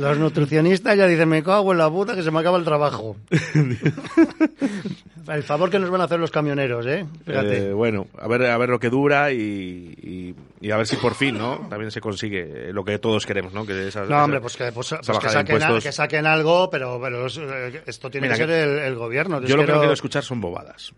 Los 0.00 0.18
nutricionistas 0.18 0.96
ya 0.96 1.06
dicen, 1.06 1.28
me 1.28 1.42
cago 1.42 1.72
en 1.72 1.78
la 1.78 1.90
puta 1.90 2.14
que 2.14 2.22
se 2.22 2.30
me 2.30 2.40
acaba 2.40 2.56
el 2.58 2.64
trabajo. 2.64 3.16
el 5.28 5.42
favor 5.42 5.70
que 5.70 5.78
nos 5.78 5.90
van 5.90 6.00
a 6.00 6.04
hacer 6.04 6.18
los 6.18 6.30
camioneros, 6.30 6.86
¿eh? 6.86 7.06
Fíjate. 7.26 7.68
Eh, 7.68 7.72
bueno, 7.72 8.06
a 8.18 8.26
ver, 8.26 8.46
a 8.46 8.58
ver 8.58 8.68
lo 8.70 8.80
que 8.80 8.88
dura 8.90 9.30
y, 9.32 9.36
y- 9.40 10.34
y 10.60 10.70
a 10.70 10.76
ver 10.76 10.86
si 10.86 10.96
por 10.96 11.14
fin, 11.14 11.38
¿no? 11.38 11.66
También 11.68 11.90
se 11.90 12.00
consigue 12.00 12.72
lo 12.72 12.84
que 12.84 12.98
todos 12.98 13.26
queremos, 13.26 13.52
¿no? 13.52 13.64
Que 13.66 13.90
no, 14.08 14.24
hombre, 14.24 14.40
pues 14.40 14.56
que, 14.56 14.72
pues- 14.72 14.94
pues 15.04 15.18
que 15.18 15.28
saquen, 15.28 15.56
a- 15.56 15.60
impuestos. 15.66 15.84
que 15.84 15.92
saquen 15.92 16.26
algo, 16.26 16.70
pero, 16.70 16.98
eh, 17.26 17.82
esto 17.86 18.10
tiene 18.10 18.26
Mira, 18.28 18.36
que 18.38 18.46
ser 18.46 18.50
el, 18.50 18.78
el 18.78 18.94
gobierno. 18.96 19.40
Yo 19.42 19.56
lo 19.56 19.64
que 19.64 19.72
no 19.72 19.78
quiero- 19.78 19.92
escuchar 19.92 20.22
son 20.22 20.40
bobadas. 20.40 20.92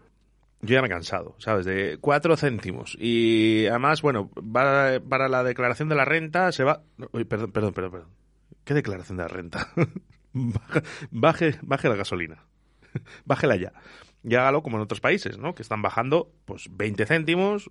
Yo 0.64 0.74
ya 0.74 0.80
me 0.80 0.86
he 0.86 0.90
cansado, 0.90 1.34
¿sabes? 1.38 1.66
De 1.66 1.98
cuatro 2.00 2.36
céntimos. 2.36 2.96
Y 3.00 3.66
además, 3.66 4.00
bueno, 4.00 4.30
para 4.52 5.28
la 5.28 5.42
declaración 5.42 5.88
de 5.88 5.96
la 5.96 6.04
renta 6.04 6.52
se 6.52 6.62
va... 6.62 6.82
Uy, 7.10 7.24
perdón, 7.24 7.50
perdón, 7.50 7.72
perdón, 7.74 7.90
perdón. 7.90 8.08
¿Qué 8.64 8.74
declaración 8.74 9.18
de 9.18 9.28
renta? 9.28 9.68
Baje, 11.10 11.58
baje 11.62 11.88
la 11.88 11.96
gasolina. 11.96 12.44
Bájela 13.24 13.56
ya. 13.56 13.72
Y 14.24 14.34
hágalo 14.34 14.62
como 14.62 14.76
en 14.76 14.84
otros 14.84 15.00
países, 15.00 15.38
¿no? 15.38 15.54
Que 15.54 15.62
están 15.62 15.82
bajando, 15.82 16.30
pues, 16.44 16.68
20 16.70 17.06
céntimos, 17.06 17.70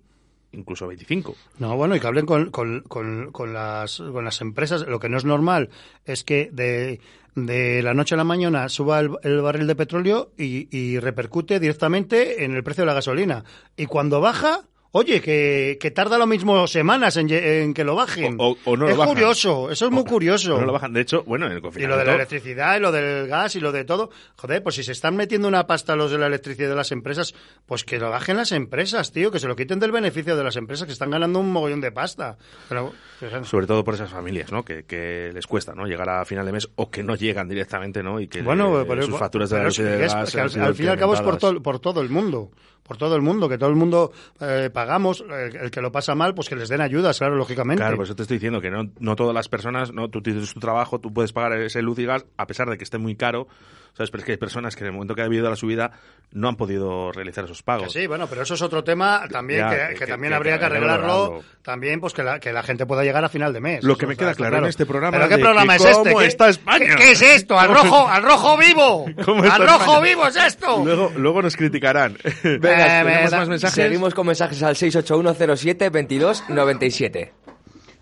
incluso 0.52 0.86
25. 0.86 1.34
No, 1.58 1.76
bueno, 1.76 1.96
y 1.96 2.00
que 2.00 2.06
hablen 2.06 2.26
con, 2.26 2.50
con, 2.50 2.82
con, 2.82 3.32
con 3.32 3.52
las, 3.54 3.98
con 3.98 4.24
las 4.24 4.40
empresas. 4.42 4.86
Lo 4.86 5.00
que 5.00 5.08
no 5.08 5.16
es 5.16 5.24
normal 5.24 5.70
es 6.04 6.24
que 6.24 6.50
de, 6.52 7.00
de 7.34 7.82
la 7.82 7.94
noche 7.94 8.14
a 8.14 8.18
la 8.18 8.24
mañana 8.24 8.68
suba 8.68 9.00
el, 9.00 9.10
el 9.22 9.40
barril 9.40 9.66
de 9.66 9.76
petróleo 9.76 10.32
y 10.36 10.98
repercute 10.98 11.58
directamente 11.58 12.44
en 12.44 12.54
el 12.54 12.62
precio 12.62 12.82
de 12.82 12.86
la 12.88 12.94
gasolina. 12.94 13.44
Y 13.76 13.86
cuando 13.86 14.20
baja, 14.20 14.68
Oye, 14.94 15.22
que, 15.22 15.78
que 15.80 15.90
tarda 15.90 16.18
lo 16.18 16.26
mismo 16.26 16.66
semanas 16.66 17.16
en, 17.16 17.26
que 17.72 17.82
lo 17.84 17.94
bajen. 17.94 18.36
O- 18.38 18.58
o 18.66 18.76
no 18.76 18.84
lo 18.84 18.90
es 18.90 18.96
bajan. 18.98 19.14
curioso, 19.14 19.70
eso 19.70 19.86
es 19.86 19.90
muy 19.90 20.04
curioso. 20.04 20.58
No 20.60 20.66
lo 20.66 20.72
bajan. 20.74 20.92
De 20.92 21.00
hecho, 21.00 21.24
bueno, 21.24 21.46
en 21.46 21.52
el 21.52 21.58
Y 21.58 21.60
confinamiento... 21.62 21.96
lo 21.96 21.98
de 22.00 22.06
la 22.06 22.14
electricidad, 22.16 22.76
y 22.76 22.80
lo 22.80 22.92
del 22.92 23.26
gas, 23.26 23.56
y 23.56 23.60
lo 23.60 23.72
de 23.72 23.84
todo. 23.84 24.10
Joder, 24.36 24.62
pues 24.62 24.74
si 24.74 24.82
se 24.84 24.92
están 24.92 25.16
metiendo 25.16 25.48
una 25.48 25.66
pasta 25.66 25.96
los 25.96 26.10
de 26.10 26.18
la 26.18 26.26
electricidad 26.26 26.68
de 26.68 26.74
las 26.76 26.92
empresas, 26.92 27.34
pues 27.64 27.84
que 27.84 27.98
lo 27.98 28.10
bajen 28.10 28.36
las 28.36 28.52
empresas, 28.52 29.12
tío, 29.12 29.30
que 29.30 29.38
se 29.38 29.48
lo 29.48 29.56
quiten 29.56 29.78
del 29.80 29.92
beneficio 29.92 30.36
de 30.36 30.44
las 30.44 30.56
empresas, 30.56 30.84
que 30.86 30.92
están 30.92 31.10
ganando 31.10 31.38
un 31.38 31.50
mogollón 31.50 31.80
de 31.80 31.90
pasta. 31.90 32.36
Pero, 32.68 32.92
pues, 33.18 33.48
Sobre 33.48 33.66
todo 33.66 33.84
por 33.84 33.94
esas 33.94 34.10
familias, 34.10 34.52
¿no? 34.52 34.62
Que, 34.62 34.84
que 34.84 35.30
les 35.32 35.46
cuesta, 35.46 35.74
¿no? 35.74 35.86
Llegar 35.86 36.10
a 36.10 36.24
final 36.26 36.44
de 36.44 36.52
mes 36.52 36.68
o 36.76 36.90
que 36.90 37.02
no 37.02 37.14
llegan 37.14 37.48
directamente, 37.48 38.02
¿no? 38.02 38.20
Y 38.20 38.28
que 38.28 38.42
bueno, 38.42 38.78
eh, 38.82 38.84
pero, 38.86 39.02
sus 39.04 39.18
facturas 39.18 39.48
de 39.48 39.56
la 39.56 39.64
luz 39.64 39.78
y 39.78 39.82
es- 39.84 40.14
gas 40.14 40.34
al, 40.36 40.62
al 40.64 40.74
fin 40.74 40.84
y 40.84 40.88
al 40.88 40.98
cabo 40.98 41.14
es 41.14 41.22
por, 41.22 41.38
todo 41.38 41.62
por 41.62 41.78
todo 41.78 42.02
el 42.02 42.10
mundo. 42.10 42.50
Por 42.82 42.96
todo 42.96 43.14
el 43.14 43.22
mundo, 43.22 43.48
que 43.48 43.58
todo 43.58 43.70
el 43.70 43.76
mundo 43.76 44.12
eh, 44.40 44.70
pagamos. 44.72 45.24
El, 45.28 45.56
el 45.56 45.70
que 45.70 45.80
lo 45.80 45.92
pasa 45.92 46.14
mal, 46.14 46.34
pues 46.34 46.48
que 46.48 46.56
les 46.56 46.68
den 46.68 46.80
ayudas, 46.80 47.18
claro, 47.18 47.36
lógicamente. 47.36 47.80
Claro, 47.80 47.96
por 47.96 48.06
eso 48.06 48.16
te 48.16 48.22
estoy 48.22 48.38
diciendo 48.38 48.60
que 48.60 48.70
no, 48.70 48.90
no 48.98 49.16
todas 49.16 49.34
las 49.34 49.48
personas, 49.48 49.92
no, 49.92 50.08
tú 50.08 50.20
tienes 50.22 50.52
tu 50.52 50.60
trabajo, 50.60 51.00
tú 51.00 51.12
puedes 51.12 51.32
pagar 51.32 51.52
ese 51.60 51.80
luz 51.82 51.98
y 51.98 52.04
gas, 52.04 52.26
a 52.36 52.46
pesar 52.46 52.68
de 52.68 52.76
que 52.76 52.84
esté 52.84 52.98
muy 52.98 53.14
caro, 53.14 53.46
¿sabes? 53.94 54.10
Pero 54.10 54.20
es 54.20 54.24
que 54.26 54.32
hay 54.32 54.38
personas 54.38 54.74
que 54.76 54.84
en 54.84 54.88
el 54.88 54.92
momento 54.92 55.14
que 55.14 55.20
ha 55.22 55.26
habido 55.26 55.48
la 55.50 55.56
subida 55.56 55.92
no 56.32 56.48
han 56.48 56.56
podido 56.56 57.12
realizar 57.12 57.44
esos 57.44 57.58
Que 57.58 57.64
pagos. 57.64 57.92
sí, 57.92 58.06
bueno, 58.06 58.26
pero 58.26 58.40
eso 58.42 58.54
es 58.54 58.62
otro 58.62 58.82
tema 58.82 59.26
también 59.30 59.60
Ya, 59.60 59.68
que, 59.70 59.76
que- 59.76 59.88
que 59.94 59.98
que- 60.00 60.06
también 60.06 60.30
que- 60.30 60.36
habría 60.36 60.58
que 60.58 60.64
arreglarlo. 60.64 61.42
También, 61.62 62.00
pues 62.00 62.14
que 62.14 62.22
la, 62.22 62.40
que 62.40 62.52
la 62.52 62.62
gente 62.62 62.86
pueda 62.86 63.04
llegar 63.04 63.22
a 63.24 63.28
final 63.28 63.52
de 63.52 63.60
mes. 63.60 63.84
Lo 63.84 63.96
que 63.98 64.06
me 64.06 64.16
queda 64.16 64.34
claro 64.34 64.56
en 64.58 64.64
este 64.64 64.86
programa 64.86 65.16
¿Pero 65.18 65.28
qué 65.28 65.38
programa 65.38 65.76
es 65.76 65.84
este? 65.84 66.10
cómo 66.10 66.18
¿Qué- 66.20 66.26
está 66.26 66.48
España. 66.48 66.86
¿Qué, 66.86 66.94
qué 66.96 67.10
es 67.12 67.22
esto? 67.22 67.58
¿Al 67.58 67.68
rojo, 67.74 68.08
al 68.08 68.22
rojo 68.22 68.56
vivo? 68.56 69.04
¿Cómo 69.24 69.42
¿Al 69.44 69.62
rojo 69.66 69.80
España? 69.84 70.00
vivo 70.00 70.26
es 70.26 70.36
esto? 70.36 70.82
Luego, 70.84 71.12
luego 71.16 71.42
nos 71.42 71.56
criticarán. 71.56 72.16
Venga, 72.42 73.00
Eh, 73.00 73.04
tenemos 73.04 73.30
da- 73.30 73.38
más 73.38 73.48
mensajes. 73.48 73.74
Seguimos 73.74 74.14
con 74.14 74.26
mensajes 74.26 74.62
al 74.62 74.74
681072297. 74.76 77.30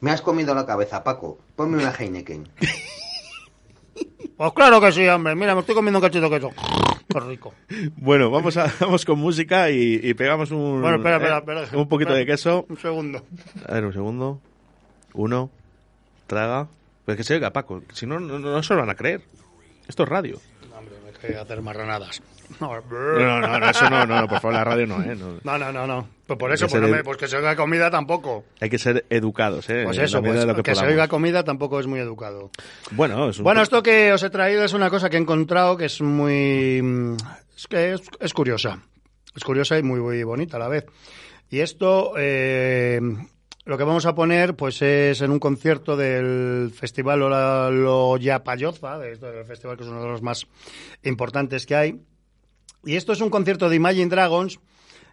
Me 0.01 0.11
has 0.13 0.23
comido 0.23 0.55
la 0.55 0.65
cabeza, 0.65 1.03
Paco. 1.05 1.39
Ponme 1.57 1.77
una 1.79 1.91
Heineken. 1.93 2.49
Pues 4.41 4.55
claro 4.55 4.81
que 4.81 4.91
sí, 4.91 5.07
hombre. 5.07 5.35
Mira, 5.35 5.53
me 5.55 5.61
estoy 5.61 5.75
comiendo 5.75 5.99
un 5.99 6.03
cachito 6.03 6.31
de 6.31 6.41
queso. 6.41 6.51
Qué 7.07 7.21
rico. 7.21 7.53
Bueno, 7.97 8.31
vamos, 8.31 8.57
a, 8.57 8.73
vamos 8.81 9.05
con 9.05 9.19
música 9.19 9.69
y, 9.69 10.01
y 10.03 10.15
pegamos 10.15 10.51
un, 10.51 10.81
Bueno, 10.81 10.97
espera, 10.97 11.37
espera, 11.37 11.65
eh, 11.65 11.77
un 11.77 11.87
poquito 11.87 12.15
de 12.15 12.25
queso. 12.25 12.65
Un 12.67 12.79
segundo. 12.79 13.23
A 13.69 13.75
ver, 13.75 13.85
un 13.85 13.93
segundo. 13.93 14.41
Uno. 15.13 15.51
Traga. 16.27 16.69
Pero 17.05 17.13
es 17.13 17.17
que 17.19 17.25
se 17.25 17.35
oiga, 17.35 17.51
Paco. 17.53 17.83
Si 17.93 18.07
no, 18.07 18.19
no, 18.19 18.39
no 18.39 18.63
se 18.63 18.73
lo 18.73 18.81
van 18.81 18.89
a 18.89 18.95
creer. 18.95 19.21
Esto 19.87 20.05
es 20.05 20.09
radio. 20.09 20.41
Hombre, 20.75 20.95
me 21.05 21.11
hay 21.11 21.35
que 21.35 21.39
hacer 21.39 21.61
marranadas. 21.61 22.23
No, 22.61 22.75
No, 22.91 23.41
no, 23.43 23.59
no, 23.59 23.69
eso 23.69 23.91
no, 23.91 24.07
no, 24.07 24.23
no, 24.23 24.27
por 24.27 24.41
favor, 24.41 24.55
la 24.55 24.65
radio 24.65 24.87
no, 24.87 25.03
¿eh? 25.03 25.17
No. 25.17 25.35
No, 25.45 25.59
no, 25.59 25.71
no, 25.71 25.87
no. 25.87 26.09
Pues 26.37 26.39
por 26.39 26.53
eso, 26.53 26.67
que 26.67 26.71
pues, 26.79 26.83
no 26.83 26.97
me- 26.97 27.03
pues 27.03 27.17
que 27.17 27.27
se 27.27 27.37
oiga 27.37 27.57
comida 27.57 27.91
tampoco. 27.91 28.45
Hay 28.61 28.71
que 28.71 28.79
ser 28.79 29.05
educados, 29.11 29.69
¿eh? 29.69 29.83
Pues 29.85 29.99
eso, 29.99 30.23
pues, 30.23 30.45
lo 30.45 30.55
que, 30.55 30.63
que, 30.63 30.75
se 30.77 30.87
oiga 30.87 31.09
comida 31.09 31.43
tampoco 31.43 31.81
es 31.81 31.89
muy 31.89 31.99
educado. 31.99 32.51
Bueno, 32.93 33.31
es 33.31 33.39
un 33.39 33.45
Bueno, 33.45 33.63
esto 33.63 33.83
que 33.83 34.13
os 34.13 34.23
he 34.23 34.31
traído 34.31 34.63
es 34.65 34.73
una 34.73 34.91
cosa 34.91 35.11
que 35.11 35.17
he 35.17 35.21
encontrado 35.21 35.77
que 35.77 35.87
es 35.87 36.01
muy... 36.01 36.81
mm, 36.83 37.17
Es 37.57 37.67
que 37.67 37.95
es, 37.95 38.03
es 38.21 38.33
curiosa. 38.33 38.81
Es 39.35 39.43
curiosa 39.43 39.77
y 39.77 39.83
muy, 39.83 39.99
muy 39.99 40.23
bonita 40.23 40.57
a 40.57 40.61
la 40.61 40.69
vez. 40.69 40.87
Y 41.51 41.59
esto, 41.59 42.13
eh, 42.17 43.01
lo 43.65 43.77
que 43.77 43.83
vamos 43.85 44.07
a 44.07 44.15
poner, 44.15 44.55
pues 44.55 44.81
es 44.83 45.21
en 45.23 45.33
un 45.33 45.41
concierto 45.41 45.97
del 45.97 46.71
Festival 46.73 47.19
de 47.19 49.13
esto 49.13 49.27
del 49.33 49.45
festival 49.47 49.77
que 49.77 49.83
es 49.83 49.89
uno 49.89 50.01
de 50.03 50.09
los 50.09 50.23
más 50.23 50.47
importantes 51.03 51.67
que 51.67 51.75
hay. 51.75 52.01
Y 52.85 52.95
esto 52.95 53.13
es 53.13 53.21
un 53.21 53.31
concierto 53.31 53.69
de 53.69 53.75
Imagine 53.77 54.09
Dragons, 54.09 54.61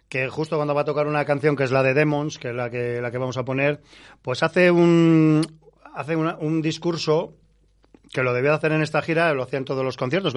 que 0.08 0.28
justo 0.28 0.56
cuando 0.56 0.74
va 0.74 0.82
a 0.82 0.84
tocar 0.86 1.06
una 1.06 1.24
canción 1.24 1.54
que 1.56 1.64
es 1.64 1.70
la 1.70 1.82
de 1.82 1.94
Demons, 1.94 2.38
que 2.38 2.48
es 2.50 2.54
la 2.54 2.70
que, 2.70 3.00
la 3.00 3.10
que 3.10 3.18
vamos 3.18 3.36
a 3.36 3.44
poner, 3.44 3.80
pues 4.22 4.42
hace 4.42 4.70
un, 4.70 5.42
hace 5.94 6.16
una- 6.16 6.36
un 6.38 6.62
discurso 6.62 7.34
que 8.12 8.22
lo 8.22 8.32
debía 8.32 8.54
hacer 8.54 8.72
en 8.72 8.80
esta 8.82 9.02
gira, 9.02 9.32
lo 9.34 9.42
hacía 9.42 9.58
en 9.58 9.66
todos 9.66 9.84
los 9.84 9.98
conciertos. 9.98 10.32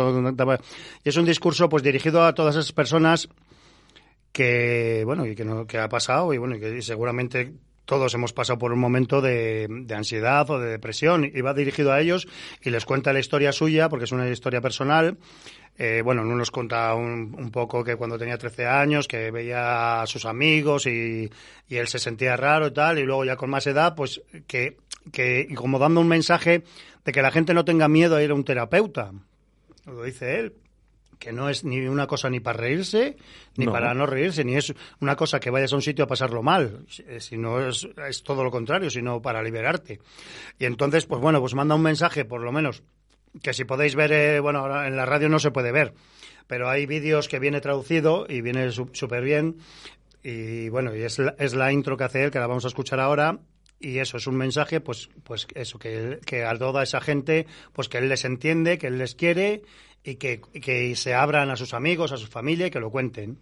Y 1.03 1.09
es 1.09 1.15
un 1.15 1.25
discurso 1.25 1.69
pues 1.69 1.83
dirigido 1.83 2.23
a 2.25 2.33
todas 2.35 2.55
esas 2.57 2.73
personas 2.73 3.29
que, 4.31 5.03
bueno, 5.05 5.25
y 5.25 5.35
que, 5.35 5.45
no, 5.45 5.65
que 5.65 5.77
ha 5.77 5.89
pasado 5.89 6.33
y 6.33 6.37
bueno, 6.37 6.55
y 6.55 6.59
que 6.59 6.81
seguramente 6.81 7.53
todos 7.85 8.13
hemos 8.13 8.31
pasado 8.31 8.57
por 8.59 8.71
un 8.71 8.79
momento 8.79 9.19
de, 9.21 9.67
de 9.69 9.95
ansiedad 9.95 10.49
o 10.49 10.59
de 10.59 10.69
depresión 10.69 11.25
y 11.25 11.41
va 11.41 11.53
dirigido 11.53 11.91
a 11.91 11.99
ellos 11.99 12.27
y 12.61 12.69
les 12.69 12.85
cuenta 12.85 13.11
la 13.11 13.19
historia 13.19 13.51
suya 13.51 13.89
porque 13.89 14.05
es 14.05 14.11
una 14.11 14.29
historia 14.29 14.61
personal. 14.61 15.17
Eh, 15.83 16.03
bueno, 16.03 16.21
uno 16.21 16.35
nos 16.35 16.51
cuenta 16.51 16.93
un, 16.93 17.33
un 17.35 17.49
poco 17.49 17.83
que 17.83 17.95
cuando 17.95 18.15
tenía 18.15 18.37
13 18.37 18.67
años, 18.67 19.07
que 19.07 19.31
veía 19.31 20.03
a 20.03 20.05
sus 20.05 20.25
amigos 20.25 20.85
y, 20.85 21.27
y 21.67 21.75
él 21.75 21.87
se 21.87 21.97
sentía 21.97 22.37
raro 22.37 22.67
y 22.67 22.71
tal, 22.71 22.99
y 22.99 23.03
luego 23.03 23.25
ya 23.25 23.35
con 23.35 23.49
más 23.49 23.65
edad, 23.65 23.95
pues 23.95 24.21
que, 24.45 24.77
que 25.11 25.47
y 25.49 25.55
como 25.55 25.79
dando 25.79 25.99
un 25.99 26.07
mensaje 26.07 26.63
de 27.03 27.11
que 27.11 27.23
la 27.23 27.31
gente 27.31 27.55
no 27.55 27.65
tenga 27.65 27.87
miedo 27.87 28.15
a 28.15 28.21
ir 28.21 28.29
a 28.29 28.35
un 28.35 28.43
terapeuta. 28.43 29.11
Lo 29.87 30.03
dice 30.03 30.37
él, 30.39 30.53
que 31.17 31.31
no 31.31 31.49
es 31.49 31.63
ni 31.63 31.79
una 31.87 32.05
cosa 32.05 32.29
ni 32.29 32.39
para 32.39 32.59
reírse, 32.59 33.17
ni 33.57 33.65
No. 33.65 33.71
para 33.71 33.95
no 33.95 34.05
reírse, 34.05 34.43
ni 34.43 34.55
es 34.57 34.71
una 34.99 35.15
cosa 35.15 35.39
que 35.39 35.49
vayas 35.49 35.73
a 35.73 35.77
un 35.77 35.81
sitio 35.81 36.05
a 36.05 36.07
pasarlo 36.07 36.43
mal, 36.43 36.85
eh, 37.07 37.19
sino 37.19 37.59
es, 37.59 37.87
es 38.07 38.21
todo 38.21 38.43
lo 38.43 38.51
contrario, 38.51 38.91
sino 38.91 39.19
para 39.19 39.41
liberarte. 39.41 39.99
Y 40.59 40.65
entonces, 40.65 41.07
pues 41.07 41.19
bueno, 41.19 41.39
pues 41.39 41.55
manda 41.55 41.73
un 41.73 41.81
mensaje, 41.81 42.23
por 42.23 42.41
lo 42.41 42.51
menos, 42.51 42.83
que 43.41 43.53
si 43.53 43.63
podéis 43.63 43.95
ver, 43.95 44.11
eh, 44.11 44.39
bueno, 44.39 44.85
en 44.85 44.95
la 44.95 45.05
radio 45.05 45.29
no 45.29 45.39
se 45.39 45.51
puede 45.51 45.71
ver, 45.71 45.93
pero 46.47 46.69
hay 46.69 46.85
vídeos 46.85 47.27
que 47.27 47.39
viene 47.39 47.61
traducido 47.61 48.25
y 48.27 48.41
viene 48.41 48.71
súper 48.71 49.23
bien. 49.23 49.57
Y 50.23 50.69
bueno, 50.69 50.95
y 50.95 51.01
es 51.01 51.17
la, 51.17 51.35
es 51.39 51.53
la 51.53 51.71
intro 51.71 51.97
que 51.97 52.03
hace 52.03 52.23
él, 52.23 52.31
que 52.31 52.39
la 52.39 52.47
vamos 52.47 52.65
a 52.65 52.67
escuchar 52.67 52.99
ahora. 52.99 53.39
Y 53.79 53.97
eso 53.97 54.17
es 54.17 54.27
un 54.27 54.35
mensaje, 54.35 54.79
pues, 54.79 55.09
pues 55.23 55.47
eso, 55.55 55.79
que, 55.79 56.19
que 56.23 56.45
a 56.45 56.55
toda 56.55 56.83
esa 56.83 57.01
gente, 57.01 57.47
pues 57.73 57.89
que 57.89 57.97
él 57.97 58.09
les 58.09 58.25
entiende, 58.25 58.77
que 58.77 58.87
él 58.87 58.99
les 58.99 59.15
quiere 59.15 59.63
y 60.03 60.15
que, 60.15 60.39
que 60.39 60.95
se 60.95 61.15
abran 61.15 61.49
a 61.49 61.55
sus 61.55 61.73
amigos, 61.73 62.11
a 62.11 62.17
su 62.17 62.27
familia 62.27 62.67
y 62.67 62.69
que 62.69 62.79
lo 62.79 62.91
cuenten. 62.91 63.39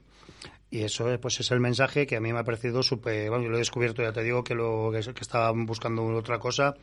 Y 0.72 0.84
eso 0.84 1.11
eh, 1.11 1.18
pues 1.18 1.40
es 1.41 1.52
el 1.52 1.60
mensaje 1.60 2.07
que 2.07 2.16
a 2.16 2.22
mí 2.22 2.32
me 2.32 2.40
ha 2.40 2.44
parecido 2.45 2.84
súper... 2.84 3.30
Bueno, 3.30 3.44
yo 3.44 3.49
lo 3.49 3.57
he 3.57 3.60
descubierto, 3.60 4.02
ya 4.02 4.14
te 4.14 4.24
digo, 4.24 4.44
que, 4.44 4.56
lo, 4.56 4.91
que, 4.94 5.14
que 5.14 5.22
estaba 5.22 5.52
buscando 5.52 6.06
otra 6.06 6.40
cosa 6.40 6.76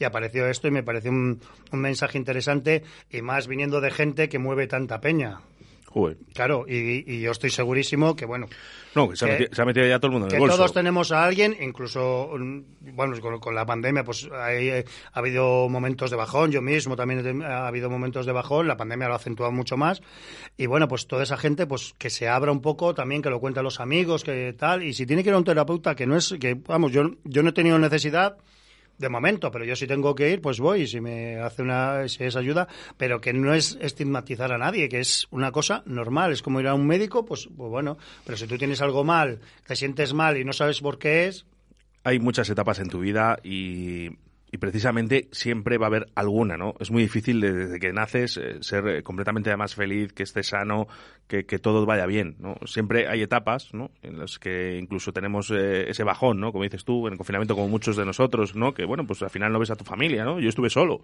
y 0.00 0.04
apareció 0.04 0.48
esto 0.48 0.66
y 0.66 0.70
me 0.72 0.82
pareció 0.82 1.10
un, 1.10 1.40
un 1.70 1.80
mensaje 1.80 2.18
interesante 2.18 2.82
y 3.10 3.22
más 3.22 3.46
viniendo 3.46 3.80
de 3.80 3.90
gente 3.90 4.28
que 4.28 4.38
mueve 4.38 4.66
tanta 4.66 5.00
peña. 5.00 5.42
Joder. 5.92 6.18
Claro, 6.34 6.66
y, 6.68 7.02
y 7.04 7.20
yo 7.20 7.32
estoy 7.32 7.50
segurísimo 7.50 8.14
que, 8.14 8.24
bueno... 8.24 8.46
No, 8.94 9.08
que 9.08 9.16
se, 9.16 9.24
ha 9.24 9.28
metido, 9.28 9.50
se 9.52 9.60
ha 9.60 9.64
metido 9.64 9.86
ya 9.88 9.98
todo 9.98 10.06
el 10.06 10.12
mundo 10.12 10.26
en 10.26 10.30
que 10.30 10.36
el 10.36 10.40
bolso. 10.40 10.56
todos 10.56 10.72
tenemos 10.72 11.10
a 11.10 11.24
alguien, 11.24 11.56
incluso, 11.60 12.30
mm, 12.38 12.60
bueno, 12.94 13.20
con, 13.20 13.40
con 13.40 13.56
la 13.56 13.66
pandemia, 13.66 14.04
pues 14.04 14.28
hay, 14.32 14.68
eh, 14.68 14.84
ha 15.12 15.18
habido 15.18 15.68
momentos 15.68 16.10
de 16.10 16.16
bajón, 16.16 16.52
yo 16.52 16.62
mismo 16.62 16.94
también 16.94 17.26
he 17.26 17.44
ha 17.44 17.66
habido 17.66 17.90
momentos 17.90 18.24
de 18.24 18.30
bajón, 18.30 18.68
la 18.68 18.76
pandemia 18.76 19.08
lo 19.08 19.14
ha 19.14 19.16
acentuado 19.16 19.50
mucho 19.50 19.76
más, 19.76 20.00
y 20.56 20.66
bueno, 20.66 20.86
pues 20.86 21.08
toda 21.08 21.24
esa 21.24 21.36
gente, 21.36 21.66
pues 21.66 21.92
que 21.98 22.08
se 22.08 22.28
abra 22.28 22.52
un 22.52 22.60
poco 22.60 22.94
también, 22.94 23.20
que 23.20 23.30
lo 23.30 23.40
cuenten 23.40 23.64
los 23.64 23.80
amigos, 23.80 24.22
que 24.22 24.54
tal, 24.56 24.84
y 24.84 24.94
si 24.94 25.06
tiene 25.06 25.24
que 25.24 25.30
ir 25.30 25.34
a 25.34 25.38
un 25.38 25.44
terapeuta, 25.44 25.96
que 25.96 26.06
no 26.06 26.16
es, 26.16 26.36
que, 26.40 26.54
vamos, 26.54 26.92
yo, 26.92 27.02
yo 27.24 27.42
no 27.42 27.50
he 27.50 27.52
tenido 27.52 27.80
necesidad, 27.80 28.36
de 29.00 29.08
momento, 29.08 29.50
pero 29.50 29.64
yo 29.64 29.74
si 29.74 29.86
tengo 29.86 30.14
que 30.14 30.30
ir, 30.30 30.42
pues 30.42 30.60
voy, 30.60 30.86
si 30.86 31.00
me 31.00 31.40
hace 31.40 31.62
una, 31.62 32.06
si 32.06 32.22
es 32.22 32.36
ayuda, 32.36 32.68
pero 32.98 33.20
que 33.20 33.32
no 33.32 33.54
es 33.54 33.78
estigmatizar 33.80 34.52
a 34.52 34.58
nadie, 34.58 34.88
que 34.88 35.00
es 35.00 35.26
una 35.30 35.50
cosa 35.50 35.82
normal, 35.86 36.32
es 36.32 36.42
como 36.42 36.60
ir 36.60 36.68
a 36.68 36.74
un 36.74 36.86
médico, 36.86 37.24
pues, 37.24 37.48
pues 37.56 37.70
bueno, 37.70 37.96
pero 38.26 38.36
si 38.36 38.46
tú 38.46 38.58
tienes 38.58 38.82
algo 38.82 39.02
mal, 39.02 39.40
te 39.66 39.74
sientes 39.74 40.12
mal 40.12 40.36
y 40.36 40.44
no 40.44 40.52
sabes 40.52 40.80
por 40.80 40.98
qué 40.98 41.26
es, 41.26 41.46
hay 42.04 42.18
muchas 42.18 42.50
etapas 42.50 42.78
en 42.78 42.88
tu 42.88 43.00
vida 43.00 43.38
y, 43.42 44.10
y 44.52 44.58
precisamente 44.58 45.28
siempre 45.30 45.78
va 45.78 45.86
a 45.86 45.88
haber 45.88 46.06
alguna, 46.16 46.56
¿no? 46.56 46.74
Es 46.80 46.90
muy 46.90 47.02
difícil 47.02 47.40
de- 47.40 47.52
desde 47.52 47.78
que 47.78 47.92
naces 47.92 48.36
eh, 48.36 48.56
ser 48.62 48.86
eh, 48.88 49.02
completamente 49.02 49.50
además 49.50 49.74
feliz, 49.76 50.12
que 50.12 50.24
estés 50.24 50.48
sano, 50.48 50.88
que, 51.28 51.46
que 51.46 51.58
todo 51.60 51.86
vaya 51.86 52.04
bien, 52.06 52.34
¿no? 52.40 52.56
Siempre 52.66 53.06
hay 53.08 53.22
etapas, 53.22 53.72
¿no? 53.72 53.90
En 54.02 54.18
las 54.18 54.38
que 54.40 54.76
incluso 54.78 55.12
tenemos 55.12 55.50
eh, 55.52 55.88
ese 55.88 56.02
bajón, 56.02 56.40
¿no? 56.40 56.50
Como 56.50 56.64
dices 56.64 56.84
tú, 56.84 57.06
en 57.06 57.12
el 57.12 57.16
confinamiento 57.18 57.54
como 57.54 57.68
muchos 57.68 57.96
de 57.96 58.04
nosotros, 58.04 58.56
¿no? 58.56 58.74
Que 58.74 58.84
bueno, 58.84 59.06
pues 59.06 59.22
al 59.22 59.30
final 59.30 59.52
no 59.52 59.60
ves 59.60 59.70
a 59.70 59.76
tu 59.76 59.84
familia, 59.84 60.24
¿no? 60.24 60.40
Yo 60.40 60.48
estuve 60.48 60.68
solo, 60.68 61.02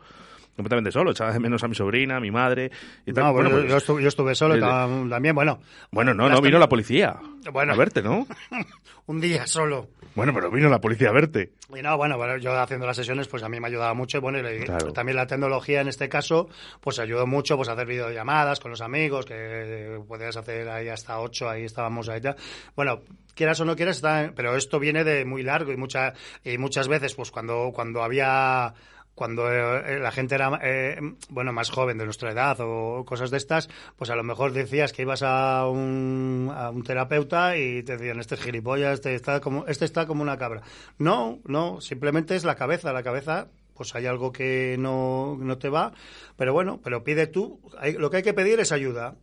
completamente 0.56 0.90
solo, 0.90 1.12
echaba 1.12 1.32
de 1.32 1.39
menos 1.39 1.62
a 1.62 1.68
mi 1.68 1.77
sobrina, 1.77 2.16
a 2.16 2.20
mi 2.20 2.32
madre 2.32 2.73
y 3.06 3.12
tal. 3.12 3.24
No, 3.27 3.32
bueno, 3.32 3.51
pues, 3.51 3.68
yo, 3.70 3.77
estuve, 3.77 4.02
yo 4.02 4.09
estuve 4.09 4.35
solo 4.35 4.56
tam- 4.56 5.09
también, 5.09 5.35
bueno. 5.36 5.60
Bueno, 5.93 6.14
no, 6.14 6.28
no, 6.28 6.40
vino 6.40 6.59
la 6.59 6.68
policía 6.68 7.16
Bueno. 7.52 7.74
a 7.74 7.77
verte, 7.77 8.02
¿no? 8.02 8.27
Un 9.06 9.20
día 9.20 9.47
solo. 9.47 9.89
Bueno, 10.17 10.33
pero 10.35 10.51
vino 10.51 10.69
la 10.69 10.81
policía 10.81 11.11
a 11.11 11.13
verte. 11.13 11.53
Y 11.77 11.83
no, 11.83 11.97
bueno, 11.97 12.17
bueno, 12.17 12.39
yo 12.39 12.59
haciendo 12.59 12.87
las 12.87 12.97
sesiones, 12.97 13.29
pues 13.29 13.43
a 13.43 13.49
mí 13.49 13.61
me 13.61 13.69
ayudaba 13.69 13.93
mucho. 13.95 14.17
y 14.19 14.21
Bueno, 14.23 14.39
y 14.51 14.61
Claro. 14.65 14.93
también 14.93 15.15
la 15.17 15.27
tecnología 15.27 15.83
en 15.83 15.89
este 15.89 16.09
caso, 16.09 16.49
pues 16.81 16.99
ayudó 16.99 17.27
mucho, 17.27 17.57
pues 17.57 17.69
a 17.69 17.73
hacer 17.73 17.87
videollamadas 17.87 18.59
con 18.59 18.71
los 18.71 18.81
amigos, 18.81 19.27
que 19.27 19.35
eh, 19.37 19.99
podías 20.09 20.37
hacer 20.37 20.69
ahí 20.71 20.89
hasta 20.89 21.21
ocho, 21.21 21.49
ahí 21.49 21.65
estábamos 21.65 22.09
ahí. 22.09 22.21
tal. 22.23 22.35
Bueno, 22.75 23.03
quieras 23.35 23.61
o 23.61 23.65
no 23.67 23.77
quieras, 23.77 23.97
está, 23.97 24.33
pero 24.35 24.57
esto 24.57 24.79
viene 24.81 25.05
de 25.05 25.25
muy 25.27 25.43
largo 25.43 25.71
y, 25.71 25.77
mucha, 25.77 26.15
y 26.43 26.57
muchas 26.57 26.89
veces, 26.89 27.15
pues 27.15 27.31
cuando, 27.31 27.71
cuando 27.75 28.03
había 28.03 28.73
cuando 29.17 29.51
eh, 29.53 29.99
la 29.99 30.13
gente 30.13 30.37
era, 30.37 30.61
eh, 30.63 30.97
bueno, 31.31 31.53
más 31.53 31.71
joven 31.71 31.99
de 31.99 32.05
nuestra 32.05 32.31
edad 32.31 32.57
o 32.61 33.05
cosas 33.05 33.33
de 33.33 33.39
estas, 33.39 33.69
pues 33.97 34.11
a 34.11 34.15
lo 34.15 34.23
mejor 34.23 34.53
decías 34.53 34.93
que 34.93 35.03
ibas 35.03 35.23
a 35.25 35.67
un, 35.69 36.53
a 36.55 36.71
un 36.71 36.85
terapeuta 36.85 37.57
y 37.57 37.83
te 37.83 37.97
decían, 37.97 38.21
este 38.21 38.37
es 38.37 38.43
gilipollas, 38.43 38.93
este 38.95 39.15
está 39.17 39.41
como, 39.41 39.67
este 39.67 39.85
está 39.85 40.07
como 40.07 40.23
una 40.23 40.39
cabra. 40.39 40.63
No, 40.99 41.41
no, 41.47 41.81
simplemente 41.81 42.37
es 42.37 42.45
la 42.45 42.55
cabeza, 42.55 42.93
la 42.93 43.03
cabeza 43.03 43.49
pues 43.75 43.95
hay 43.95 44.07
algo 44.07 44.33
que 44.33 44.77
no, 44.79 45.37
no 45.41 45.59
te 45.59 45.69
va, 45.69 45.93
pero 46.37 46.53
bueno, 46.53 46.79
pero 46.85 47.03
pide 47.03 47.27
tú, 47.27 47.61
Hay- 47.79 47.95
lo 47.95 48.09
que 48.11 48.19
hay 48.19 48.23
que 48.23 48.33
pedir 48.35 48.61
es 48.61 48.71
ayuda. 48.71 49.17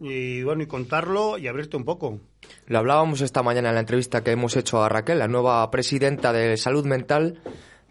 Y 0.00 0.42
bueno, 0.42 0.62
y 0.62 0.66
contarlo 0.66 1.38
y 1.38 1.46
abrirte 1.46 1.76
un 1.76 1.84
poco. 1.84 2.18
Lo 2.66 2.78
hablábamos 2.78 3.20
esta 3.20 3.44
mañana 3.44 3.68
en 3.68 3.76
la 3.76 3.80
entrevista 3.82 4.24
que 4.24 4.32
hemos 4.32 4.56
hecho 4.56 4.82
a 4.82 4.88
Raquel, 4.88 5.20
la 5.20 5.28
nueva 5.28 5.70
presidenta 5.70 6.32
de 6.32 6.56
salud 6.56 6.84
mental 6.84 7.40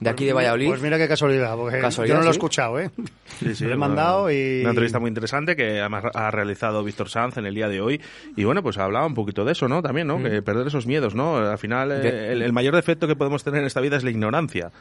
de 0.04 0.10
aquí 0.10 0.26
de 0.26 0.34
Valladolid. 0.34 0.68
Pues 0.68 0.82
mira 0.82 0.98
qué 0.98 1.08
casualidad, 1.08 1.56
porque 1.56 1.80
Casualidad, 1.80 2.16
yo 2.16 2.20
no 2.20 2.24
lo 2.26 2.30
he 2.30 2.34
sí. 2.34 2.38
escuchado, 2.38 2.80
¿eh? 2.80 2.92
Sí, 3.40 3.56
sí, 3.56 3.64
lo 3.66 3.72
he 3.72 3.76
una- 3.76 3.88
mandado 3.88 4.32
y... 4.32 4.62
Una 4.62 4.70
entrevista 4.70 5.00
muy 5.00 5.08
interesante 5.08 5.56
que 5.56 5.80
además 5.80 6.04
ha 6.14 6.30
realizado 6.32 6.84
Víctor 6.84 7.10
Sanz 7.10 7.38
en 7.38 7.46
el 7.46 7.56
día 7.56 7.68
de 7.68 7.82
hoy. 7.82 8.02
Y 8.36 8.44
bueno, 8.44 8.62
pues 8.62 8.78
hablaba 8.78 9.06
un 9.06 9.14
poquito 9.16 9.46
de 9.46 9.54
eso, 9.54 9.68
¿no? 9.68 9.82
También, 9.82 10.08
¿no? 10.08 10.22
Que 10.22 10.42
perder 10.42 10.68
esos 10.68 10.86
miedos, 10.86 11.16
¿no? 11.16 11.38
Al 11.38 11.58
final, 11.58 11.92
eh, 11.92 11.96
De- 12.00 12.32
el, 12.34 12.42
el 12.42 12.54
mayor 12.54 12.76
defecto 12.76 13.08
que 13.08 13.16
podemos 13.16 13.44
tener 13.44 13.62
en 13.62 13.68
esta 13.68 13.82
vida 13.82 13.98
es 13.98 14.04
la 14.04 14.12
ignorancia. 14.12 14.72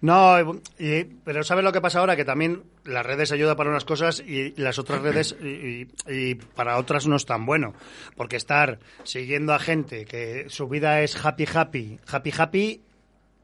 No, 0.00 0.60
y- 0.78 1.04
pero 1.24 1.42
¿sabes 1.42 1.64
lo 1.64 1.72
que 1.72 1.80
pasa 1.80 1.98
ahora? 1.98 2.14
Que 2.14 2.24
también 2.24 2.62
las 2.84 3.04
redes 3.04 3.32
ayudan 3.32 3.56
para 3.56 3.70
unas 3.70 3.84
cosas 3.84 4.20
y 4.24 4.54
las 4.56 4.78
otras 4.78 5.02
redes 5.02 5.34
y, 5.42 5.46
y- 5.48 5.88
y 6.06 6.34
para 6.36 6.78
otras 6.78 7.08
no 7.08 7.16
es 7.16 7.26
tan 7.26 7.44
bueno. 7.46 7.74
Porque 8.16 8.36
estar 8.36 8.78
siguiendo 9.02 9.54
a 9.54 9.58
gente 9.58 10.04
que 10.04 10.44
su 10.50 10.68
vida 10.68 11.00
es 11.02 11.16
happy, 11.24 11.46
happy, 11.52 11.98
happy, 12.06 12.32
happy, 12.38 12.80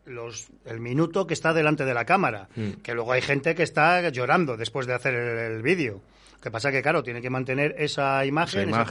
los, 0.06 0.48
el 0.66 0.81
minuto 0.81 1.26
que 1.26 1.35
está 1.35 1.52
delante 1.52 1.85
de 1.85 1.94
la 1.94 2.05
cámara. 2.05 2.48
Mm. 2.56 2.70
Que 2.82 2.94
luego 2.94 3.12
hay 3.12 3.22
gente 3.22 3.55
que 3.55 3.62
está 3.62 4.09
llorando 4.10 4.56
después 4.56 4.86
de 4.86 4.94
hacer 4.94 5.14
el, 5.14 5.39
el 5.56 5.62
vídeo. 5.62 6.01
Lo 6.35 6.40
que 6.40 6.51
pasa 6.51 6.70
que, 6.70 6.82
claro, 6.82 7.02
tiene 7.02 7.22
que 7.22 7.31
mantener 7.31 7.74
esa 7.78 8.24
imagen, 8.26 8.68
Esa 8.68 8.82
esa 8.82 8.86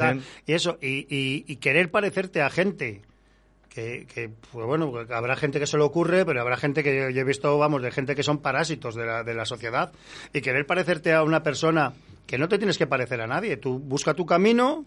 y 0.45 0.53
eso, 0.53 0.77
y, 0.81 1.05
y- 1.15 1.45
y 1.47 1.55
querer 1.57 1.91
parecerte 1.91 2.41
a 2.41 2.49
gente 2.49 3.01
que, 3.69 4.05
que, 4.13 4.29
pues 4.51 4.65
bueno, 4.65 4.91
pues 4.91 5.09
habrá 5.11 5.35
gente 5.35 5.59
que 5.59 5.65
se 5.67 5.77
le 5.77 5.83
ocurre, 5.83 6.25
pero 6.25 6.41
habrá 6.41 6.57
gente 6.57 6.83
que 6.83 6.95
yo, 6.95 7.09
yo 7.09 7.21
he 7.21 7.23
visto, 7.23 7.57
vamos, 7.57 7.81
de 7.81 7.91
gente 7.91 8.15
que 8.15 8.21
son 8.23 8.39
parásitos 8.39 8.93
de 8.95 9.05
la, 9.05 9.23
de 9.23 9.33
la 9.33 9.45
sociedad. 9.45 9.91
Y 10.31 10.41
querer 10.41 10.65
parecerte 10.67 11.13
a 11.13 11.23
una 11.23 11.41
persona 11.43 11.93
que 12.27 12.37
no 12.37 12.47
te 12.47 12.57
tienes 12.57 12.77
que 12.77 12.87
parecer 12.87 13.19
a 13.21 13.27
nadie. 13.27 13.57
Tú 13.57 13.79
busca 13.79 14.13
tu 14.13 14.25
camino 14.25 14.85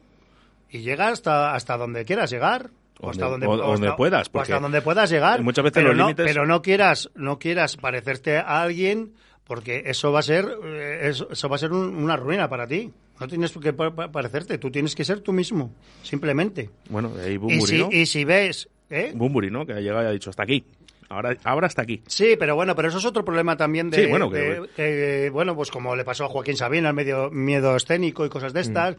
y 0.70 0.80
llega 0.80 1.08
hasta, 1.08 1.54
hasta 1.54 1.76
donde 1.76 2.04
quieras 2.04 2.30
llegar. 2.30 2.70
O 3.00 3.10
hasta 3.10 3.28
donde, 3.28 3.46
o- 3.46 3.50
o 3.50 3.56
donde 3.56 3.88
hasta- 3.88 3.96
puedas, 3.96 4.30
o 4.32 4.40
hasta 4.40 4.58
donde 4.60 4.80
puedas 4.82 5.10
llegar. 5.10 5.42
muchas 5.42 5.64
veces 5.64 5.74
pero 5.74 5.88
los 5.88 5.96
no, 5.96 6.06
límites- 6.08 6.26
Pero 6.26 6.46
no 6.46 6.62
quieras, 6.62 7.10
no 7.14 7.38
quieras 7.38 7.76
parecerte 7.76 8.38
a 8.38 8.62
alguien 8.62 9.12
porque 9.44 9.82
eso 9.86 10.10
va 10.12 10.20
a 10.20 10.22
ser, 10.22 10.46
eh, 10.64 11.00
eso, 11.02 11.28
eso 11.30 11.48
va 11.48 11.56
a 11.56 11.58
ser 11.58 11.72
un- 11.72 11.94
una 11.96 12.16
ruina 12.16 12.48
para 12.48 12.66
ti. 12.66 12.90
No 13.20 13.28
tienes 13.28 13.52
que 13.52 13.72
pa- 13.72 13.94
pa- 13.94 14.10
parecerte, 14.10 14.58
tú 14.58 14.70
tienes 14.70 14.94
que 14.94 15.04
ser 15.04 15.20
tú 15.20 15.32
mismo, 15.32 15.72
simplemente. 16.02 16.70
Bueno, 16.90 17.12
ahí 17.22 17.38
Y 17.48 17.60
si, 17.62 17.78
¿no? 17.78 17.88
y 17.92 18.06
si 18.06 18.24
ves, 18.24 18.68
¿eh? 18.90 19.12
Bumburi, 19.14 19.50
¿no? 19.50 19.64
Que 19.66 19.72
ha 19.74 19.80
llegado 19.80 20.02
y 20.04 20.06
ha 20.06 20.10
dicho 20.10 20.30
hasta 20.30 20.42
aquí. 20.42 20.64
Ahora, 21.08 21.36
ahora 21.44 21.66
hasta 21.68 21.82
aquí. 21.82 22.02
Sí, 22.06 22.36
pero 22.38 22.54
bueno, 22.56 22.74
pero 22.74 22.88
eso 22.88 22.98
es 22.98 23.04
otro 23.04 23.24
problema 23.24 23.56
también 23.56 23.90
de, 23.90 24.04
Sí, 24.04 24.10
bueno, 24.10 24.30
que- 24.30 24.38
de- 24.38 24.68
que, 24.76 25.30
bueno, 25.30 25.54
pues 25.54 25.70
como 25.70 25.94
le 25.94 26.04
pasó 26.04 26.24
a 26.24 26.28
Joaquín 26.28 26.56
Sabina, 26.56 26.88
el 26.88 26.94
medio 26.94 27.30
miedo 27.30 27.76
escénico 27.76 28.26
y 28.26 28.28
cosas 28.28 28.52
de 28.52 28.60
estas. 28.62 28.96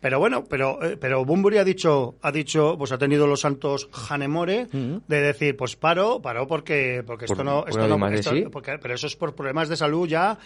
Pero 0.00 0.20
bueno, 0.20 0.44
pero 0.48 0.80
eh, 0.80 0.96
pero 0.96 1.24
Bumburi 1.24 1.58
ha 1.58 1.64
dicho, 1.64 2.14
ha 2.22 2.30
dicho, 2.30 2.76
pues 2.78 2.92
ha 2.92 2.98
tenido 2.98 3.26
los 3.26 3.40
santos 3.40 3.88
Hanemore 4.08 4.68
de 4.72 5.20
decir, 5.20 5.56
pues 5.56 5.74
paro, 5.74 6.22
paro 6.22 6.46
porque 6.46 7.02
porque 7.04 7.26
Por- 7.26 7.34
esto 7.34 7.42
no, 7.44 7.64
esto 7.66 7.88
no, 7.88 8.06
esto- 8.08 8.30
sí. 8.30 8.44
porque- 8.52 8.78
pero 8.78 8.94
eso 8.94 9.08
es 9.08 9.16
por 9.16 9.34
problemas 9.34 9.68
de 9.68 9.76
salud 9.76 10.06
ya 10.06 10.38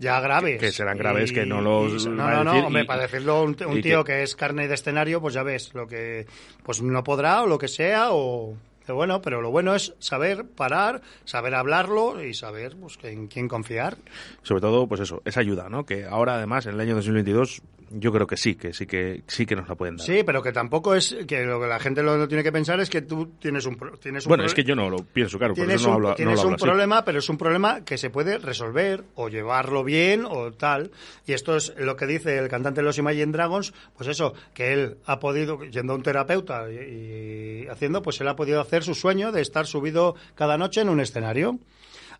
ya 0.00 0.18
graves. 0.20 0.58
Que 0.58 0.72
serán 0.72 0.98
graves, 0.98 1.30
que 1.30 1.46
no 1.46 1.60
los 1.60 2.04
y- 2.04 2.08
no, 2.08 2.28
no, 2.30 2.42
no, 2.44 2.66
hombre, 2.66 2.84
para 2.84 3.02
decirlo 3.02 3.44
un, 3.44 3.56
un 3.66 3.80
tío 3.80 4.02
que- 4.02 4.12
que... 4.14 4.22
es 4.24 4.34
carne 4.34 4.66
de 4.66 4.74
escenario, 4.74 5.20
pues 5.20 5.34
ya 5.34 5.44
ves, 5.44 5.72
lo 5.72 5.86
que 5.86 6.26
pues 6.64 6.82
no 6.82 7.04
podrá 7.04 7.42
o 7.44 7.46
lo 7.46 7.58
que 7.58 7.68
sea 7.68 8.08
o 8.10 8.56
pero 8.86 8.96
bueno, 8.96 9.20
pero 9.20 9.40
lo 9.42 9.50
bueno 9.50 9.74
es 9.74 9.94
saber 9.98 10.46
parar, 10.46 11.02
saber 11.24 11.54
hablarlo 11.54 12.22
y 12.22 12.34
saber 12.34 12.76
pues, 12.80 12.98
en 13.02 13.26
quién 13.26 13.48
confiar. 13.48 13.98
Sobre 14.42 14.60
todo, 14.60 14.86
pues 14.86 15.00
eso, 15.00 15.22
esa 15.24 15.40
ayuda, 15.40 15.68
¿no? 15.68 15.84
Que 15.84 16.04
ahora, 16.04 16.36
además, 16.36 16.66
en 16.66 16.74
el 16.74 16.80
año 16.80 16.94
2022, 16.94 17.62
yo 17.90 18.12
creo 18.12 18.26
que 18.26 18.36
sí, 18.36 18.54
que 18.56 18.72
sí 18.72 18.86
que 18.86 19.22
sí 19.26 19.46
que 19.46 19.54
nos 19.56 19.68
la 19.68 19.74
pueden 19.74 19.96
dar. 19.96 20.06
Sí, 20.06 20.22
pero 20.24 20.42
que 20.42 20.52
tampoco 20.52 20.94
es 20.94 21.16
que 21.26 21.44
lo 21.44 21.60
que 21.60 21.66
la 21.66 21.78
gente 21.78 22.02
lo, 22.02 22.16
lo 22.16 22.28
tiene 22.28 22.42
que 22.42 22.52
pensar 22.52 22.80
es 22.80 22.90
que 22.90 23.02
tú 23.02 23.32
tienes 23.40 23.64
un 23.66 23.76
tienes 24.00 24.26
un 24.26 24.30
bueno, 24.30 24.44
es 24.44 24.54
que 24.54 24.64
yo 24.64 24.74
no 24.74 24.90
lo 24.90 24.98
pienso, 24.98 25.38
claro, 25.38 25.54
por 25.54 25.64
tienes 25.64 25.80
eso 25.80 25.90
no 25.90 25.90
un, 25.90 25.94
hablo, 25.96 26.08
no 26.10 26.14
tienes 26.14 26.34
lo 26.34 26.40
hablo 26.40 26.48
un 26.48 26.54
así. 26.54 26.64
problema, 26.64 27.04
pero 27.04 27.18
es 27.18 27.28
un 27.28 27.38
problema 27.38 27.84
que 27.84 27.96
se 27.98 28.10
puede 28.10 28.38
resolver 28.38 29.04
o 29.14 29.28
llevarlo 29.28 29.84
bien 29.84 30.24
o 30.28 30.52
tal. 30.52 30.90
Y 31.26 31.32
esto 31.32 31.56
es 31.56 31.74
lo 31.78 31.96
que 31.96 32.06
dice 32.06 32.38
el 32.38 32.48
cantante 32.48 32.80
de 32.80 32.84
los 32.84 32.98
Imagine 32.98 33.32
Dragons, 33.32 33.72
pues 33.96 34.08
eso, 34.08 34.34
que 34.54 34.72
él 34.72 34.98
ha 35.06 35.20
podido, 35.20 35.62
yendo 35.64 35.92
a 35.92 35.96
un 35.96 36.02
terapeuta 36.02 36.70
y, 36.70 37.64
y 37.64 37.68
haciendo, 37.68 38.02
pues 38.02 38.20
él 38.20 38.28
ha 38.28 38.36
podido 38.36 38.60
hacer 38.60 38.75
su 38.82 38.94
sueño 38.94 39.32
de 39.32 39.42
estar 39.42 39.66
subido 39.66 40.14
cada 40.34 40.56
noche 40.58 40.80
en 40.80 40.88
un 40.88 41.00
escenario. 41.00 41.58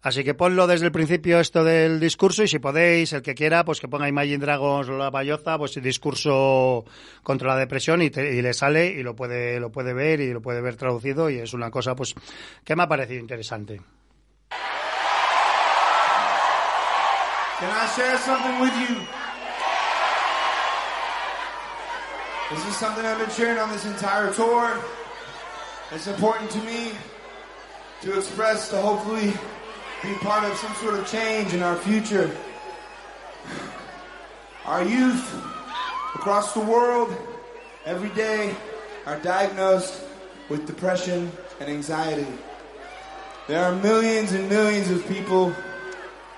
Así 0.02 0.22
que 0.24 0.34
ponlo 0.34 0.66
desde 0.66 0.86
el 0.86 0.92
principio 0.92 1.40
esto 1.40 1.64
del 1.64 1.98
discurso 1.98 2.42
y 2.44 2.48
si 2.48 2.58
podéis, 2.58 3.12
el 3.14 3.22
que 3.22 3.34
quiera, 3.34 3.64
pues 3.64 3.80
que 3.80 3.88
ponga 3.88 4.06
Imagine 4.08 4.38
Dragons 4.38 4.88
la 4.88 5.10
payoza, 5.10 5.56
pues 5.58 5.76
el 5.78 5.82
discurso 5.82 6.84
contra 7.22 7.48
la 7.48 7.56
depresión 7.56 8.02
y, 8.02 8.10
te- 8.10 8.34
y 8.34 8.42
le 8.42 8.52
sale 8.52 8.86
y 8.88 9.02
lo 9.02 9.16
puede, 9.16 9.58
lo 9.58 9.72
puede 9.72 9.94
ver 9.94 10.20
y 10.20 10.32
lo 10.32 10.42
puede 10.42 10.60
ver 10.60 10.76
traducido 10.76 11.30
y 11.30 11.38
es 11.38 11.54
una 11.54 11.70
cosa 11.70 11.96
pues 11.96 12.14
que 12.62 12.76
me 12.76 12.82
ha 12.84 12.88
parecido 12.88 13.20
interesante. 13.20 13.80
Can 17.58 17.70
I 17.70 17.86
share 17.96 18.18
something 18.18 18.60
with 18.60 18.72
you? 18.86 18.96
This 22.50 22.64
is 22.68 22.76
something 22.76 23.04
I've 23.04 23.18
been 23.18 23.30
sharing 23.30 23.58
on 23.58 23.70
this 23.72 23.86
entire 23.86 24.30
tour. 24.32 24.78
It's 25.92 26.08
important 26.08 26.50
to 26.50 26.58
me 26.62 26.90
to 28.02 28.18
express 28.18 28.70
to 28.70 28.76
hopefully 28.76 29.32
be 30.02 30.14
part 30.18 30.42
of 30.42 30.56
some 30.58 30.74
sort 30.74 30.94
of 30.94 31.06
change 31.06 31.54
in 31.54 31.62
our 31.62 31.76
future. 31.76 32.36
Our 34.64 34.82
youth 34.82 35.32
across 36.16 36.54
the 36.54 36.60
world 36.60 37.16
every 37.84 38.08
day 38.10 38.52
are 39.06 39.20
diagnosed 39.20 40.02
with 40.48 40.66
depression 40.66 41.30
and 41.60 41.70
anxiety. 41.70 42.26
There 43.46 43.64
are 43.64 43.76
millions 43.76 44.32
and 44.32 44.48
millions 44.48 44.90
of 44.90 45.06
people 45.06 45.50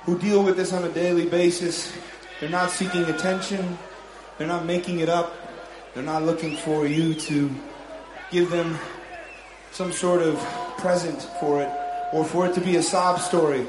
who 0.05 0.19
deal 0.19 0.43
with 0.45 0.59
this 0.59 0.75
on 0.75 0.85
a 0.85 0.91
daily 0.91 1.25
basis. 1.25 1.91
They're 2.39 2.51
not 2.51 2.70
seeking 2.70 3.05
attention. 3.05 3.79
They're 4.37 4.47
not 4.47 4.66
making 4.66 5.01
it 5.01 5.09
up. 5.09 5.35
They're 5.95 6.03
not 6.03 6.23
looking 6.23 6.55
for 6.55 6.87
you 6.87 7.15
to 7.15 7.51
give 8.31 8.51
them 8.51 8.79
some 9.78 9.92
sort 9.92 10.20
of 10.20 10.36
present 10.78 11.22
for 11.38 11.62
it 11.62 11.70
or 12.12 12.24
for 12.24 12.44
it 12.48 12.52
to 12.52 12.60
be 12.60 12.74
a 12.74 12.82
sob 12.82 13.20
story. 13.20 13.64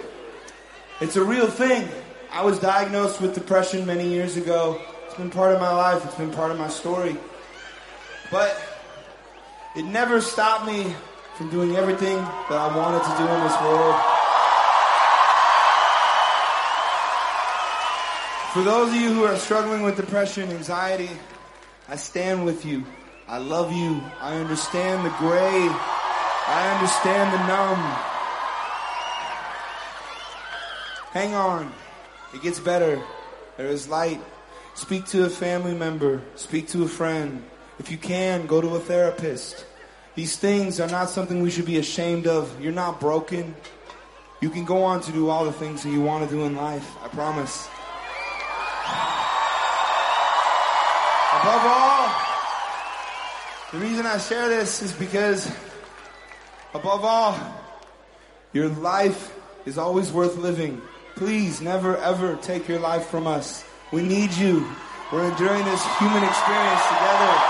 It's 1.01 1.15
a 1.17 1.23
real 1.23 1.45
thing. 1.45 1.87
I 2.31 2.43
was 2.43 2.57
diagnosed 2.57 3.21
with 3.21 3.35
depression 3.35 3.85
many 3.85 4.09
years 4.09 4.35
ago. 4.35 4.81
It's 5.05 5.13
been 5.13 5.29
part 5.29 5.53
of 5.53 5.61
my 5.61 5.69
life. 5.69 6.03
It's 6.03 6.15
been 6.15 6.31
part 6.31 6.49
of 6.49 6.57
my 6.57 6.67
story. 6.67 7.15
But 8.31 8.59
it 9.75 9.83
never 9.83 10.19
stopped 10.19 10.65
me 10.65 10.95
from 11.37 11.51
doing 11.51 11.75
everything 11.75 12.15
that 12.15 12.57
I 12.57 12.75
wanted 12.75 13.03
to 13.03 13.13
do 13.15 13.27
in 13.29 13.43
this 13.43 13.61
world. 13.61 13.95
For 18.53 18.63
those 18.63 18.89
of 18.89 18.95
you 18.95 19.13
who 19.13 19.25
are 19.25 19.37
struggling 19.37 19.83
with 19.83 19.95
depression, 19.95 20.49
anxiety, 20.49 21.11
I 21.87 21.97
stand 21.97 22.45
with 22.45 22.65
you. 22.65 22.83
I 23.29 23.37
love 23.37 23.71
you. 23.71 24.01
I 24.19 24.37
understand 24.37 25.05
the 25.05 25.11
gray. 25.19 25.69
I 26.47 26.73
understand 26.73 27.31
the 27.31 27.37
numb. 27.45 27.79
Hang 31.11 31.35
on. 31.35 31.71
It 32.33 32.41
gets 32.41 32.59
better. 32.59 32.99
There 33.57 33.67
is 33.67 33.87
light. 33.87 34.19
Speak 34.73 35.05
to 35.09 35.25
a 35.25 35.29
family 35.29 35.75
member. 35.75 36.23
Speak 36.33 36.69
to 36.69 36.81
a 36.83 36.87
friend. 36.87 37.43
If 37.77 37.91
you 37.91 37.97
can, 37.97 38.47
go 38.47 38.61
to 38.61 38.75
a 38.75 38.79
therapist. 38.79 39.63
These 40.15 40.37
things 40.37 40.79
are 40.79 40.89
not 40.89 41.11
something 41.11 41.43
we 41.43 41.51
should 41.51 41.67
be 41.67 41.77
ashamed 41.77 42.25
of. 42.25 42.59
You're 42.59 42.71
not 42.71 42.99
broken. 42.99 43.55
You 44.41 44.49
can 44.49 44.65
go 44.65 44.83
on 44.83 45.01
to 45.01 45.11
do 45.11 45.29
all 45.29 45.45
the 45.45 45.53
things 45.53 45.83
that 45.83 45.91
you 45.91 46.01
want 46.01 46.27
to 46.27 46.35
do 46.35 46.45
in 46.45 46.55
life. 46.55 46.97
I 47.03 47.09
promise. 47.09 47.67
Above 51.41 51.65
all, 51.65 51.88
the 53.71 53.79
reason 53.79 54.05
I 54.05 54.17
share 54.17 54.49
this 54.49 54.81
is 54.81 54.91
because, 54.93 55.51
above 56.73 57.05
all, 57.05 57.37
your 58.53 58.67
life 58.67 59.35
is 59.65 59.77
always 59.77 60.11
worth 60.11 60.37
living. 60.37 60.81
Please 61.15 61.61
never 61.61 61.97
ever 61.97 62.35
take 62.37 62.67
your 62.67 62.79
life 62.79 63.07
from 63.07 63.27
us. 63.27 63.63
We 63.91 64.01
need 64.01 64.31
you. 64.33 64.65
We're 65.11 65.29
enduring 65.29 65.65
this 65.65 65.83
human 65.97 66.23
experience 66.23 66.83
together. 66.87 67.41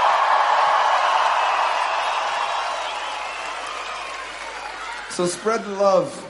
So 5.11 5.25
spread 5.25 5.63
the 5.63 5.71
love. 5.71 6.25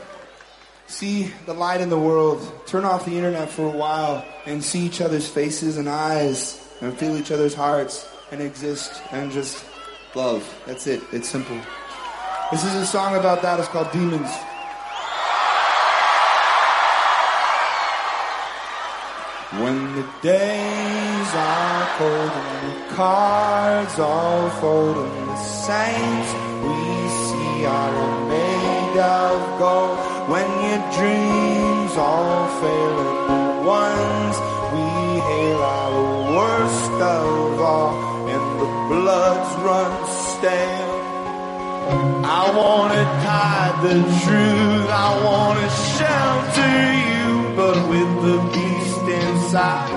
see 0.88 1.32
the 1.46 1.54
light 1.54 1.82
in 1.82 1.90
the 1.90 2.00
world, 2.00 2.42
turn 2.66 2.84
off 2.84 3.06
the 3.06 3.16
internet 3.16 3.50
for 3.50 3.68
a 3.68 3.78
while, 3.78 4.26
and 4.46 4.64
see 4.64 4.80
each 4.80 5.02
other's 5.02 5.28
faces 5.30 5.78
and 5.78 5.88
eyes, 5.88 6.60
and 6.82 6.98
feel 6.98 7.16
each 7.16 7.32
other's 7.32 7.54
hearts, 7.54 8.08
and 8.32 8.42
exist, 8.42 9.00
and 9.12 9.32
just 9.32 9.64
love. 10.16 10.44
That's 10.66 10.88
it. 10.88 11.02
It's 11.12 11.30
simple. 11.30 11.60
This 12.52 12.64
is 12.64 12.76
a 12.76 12.86
song 12.86 13.16
about 13.16 13.42
that. 13.44 13.60
It's 13.60 13.68
called 13.68 13.92
Demons. 13.92 14.32
When 19.62 19.96
the 19.96 20.08
days 20.22 21.30
are 21.36 21.88
cold 21.98 22.32
and 22.32 22.72
the 22.72 22.96
cards 22.96 24.00
all 24.00 24.50
fold 24.62 24.98
and 24.98 25.30
the 25.30 25.36
saints 25.38 26.30
we 26.64 26.80
see 27.26 27.66
are 27.66 28.28
made 28.30 29.00
of 29.00 29.60
gold. 29.60 29.98
When 30.30 30.50
your 30.70 30.84
dreams 30.98 31.98
all 31.98 32.48
fail 32.62 33.00
and 33.00 33.20
the 33.30 33.68
ones 33.68 34.36
we 34.74 34.86
hail 35.30 35.62
are 35.62 35.92
the 35.92 36.38
worst 36.38 36.92
of 36.92 37.60
all 37.60 38.09
bloods 38.90 39.52
run 39.68 39.94
stale. 40.34 40.96
I 42.42 42.44
wanna 42.60 43.04
hide 43.26 43.78
the 43.86 43.98
truth, 44.24 44.88
I 45.08 45.10
wanna 45.28 45.70
shelter 45.94 46.76
you, 47.06 47.28
but 47.60 47.78
with 47.92 48.12
the 48.26 48.38
beast 48.54 49.06
inside. 49.22 49.94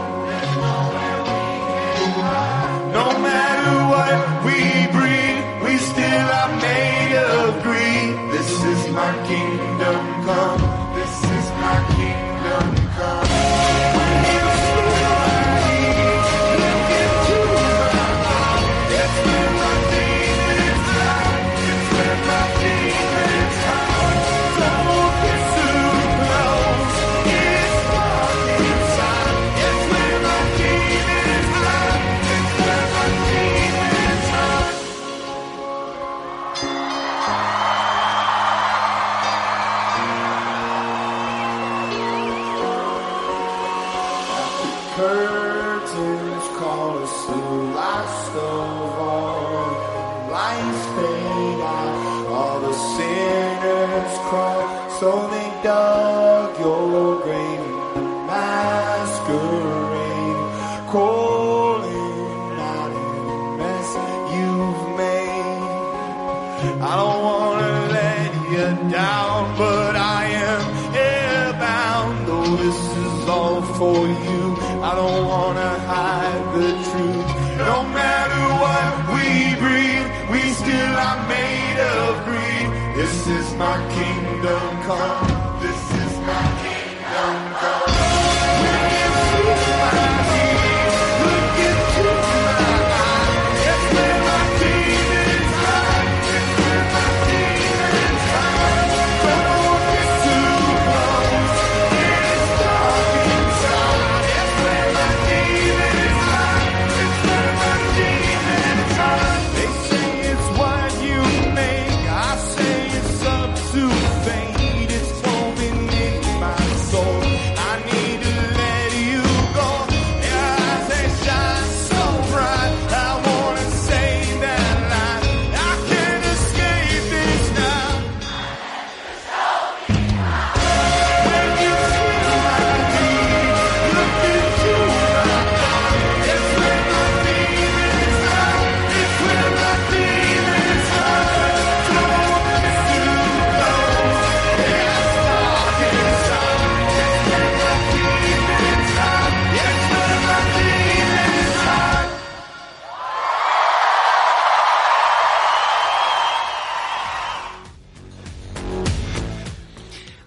No 2.99 3.07
matter 3.29 3.73
what 3.93 4.17
we 4.47 4.59
breed, 4.97 5.37
we 5.65 5.75
still 5.91 6.29
are 6.41 6.53
made 6.69 7.15
of 7.33 7.63
greed. 7.63 8.13
This 8.35 8.51
is 8.73 8.81
my 8.93 9.13
kingdom 9.31 10.01
come. 10.27 10.61
This 10.99 11.15
is 11.39 11.47
my 11.65 11.79
kingdom 11.97 12.67
come. 12.97 13.72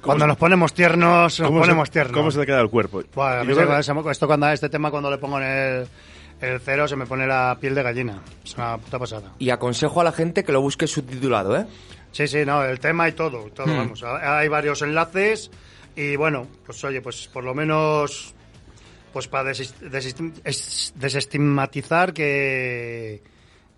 Cuando 0.06 0.27
nos 0.27 0.38
ponemos 0.38 0.73
tiernos, 0.73 1.40
nos 1.40 1.48
¿Cómo 1.48 1.60
se- 1.60 1.65
ponemos 1.68 1.91
tiernos. 1.91 2.14
¿Cómo 2.18 2.32
se 2.32 2.40
te 2.40 2.45
queda 2.45 2.61
el 2.61 2.69
cuerpo? 2.69 3.02
Yo 3.02 3.07
creo 3.11 3.45
me- 3.45 3.84
que- 4.03 4.11
esto 4.11 4.27
cuando 4.27 4.49
este 4.49 4.69
tema 4.69 4.91
cuando 4.91 5.10
le 5.11 5.18
pongo 5.18 5.40
en 5.40 5.45
el, 5.45 5.88
el 6.41 6.60
cero 6.61 6.88
se 6.88 6.95
me 6.95 7.06
pone 7.06 7.26
la 7.27 7.57
piel 7.60 7.73
de 7.76 7.84
gallina. 7.84 8.22
Es 8.44 8.56
una 8.56 8.77
puta 8.77 8.99
pasada. 8.99 9.34
Y 9.40 9.49
aconsejo 9.49 10.02
a 10.02 10.03
la 10.03 10.11
gente 10.11 10.44
que 10.44 10.52
lo 10.52 10.61
busque 10.61 10.88
subtitulado, 10.88 11.57
¿eh? 11.57 11.65
Sí, 12.11 12.27
sí, 12.27 12.45
no, 12.45 12.64
el 12.64 12.80
tema 12.80 13.10
y 13.10 13.11
todo, 13.11 13.40
todo, 13.53 13.68
Hmm. 13.68 13.77
vamos. 13.77 14.03
Hay 14.03 14.48
varios 14.48 14.82
enlaces 14.82 15.52
y 15.95 16.15
bueno, 16.15 16.48
pues 16.65 16.84
oye, 16.84 17.02
pues 17.02 17.27
por 17.27 17.44
lo 17.44 17.53
menos 17.53 18.34
pues 19.11 19.27
para 19.30 19.52
desestigmatizar 20.95 22.14
que, 22.14 23.22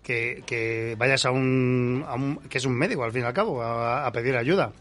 que, 0.02 0.42
que 0.46 0.96
vayas 0.98 1.24
a 1.26 1.30
un, 1.30 2.04
a 2.06 2.14
un- 2.14 2.36
que 2.48 2.58
es 2.58 2.64
un 2.64 2.72
médico 2.74 3.04
al 3.04 3.12
fin 3.12 3.22
y 3.22 3.24
al 3.26 3.32
cabo, 3.32 3.62
a, 3.62 4.06
a 4.06 4.12
pedir 4.12 4.36
ayuda. 4.36 4.72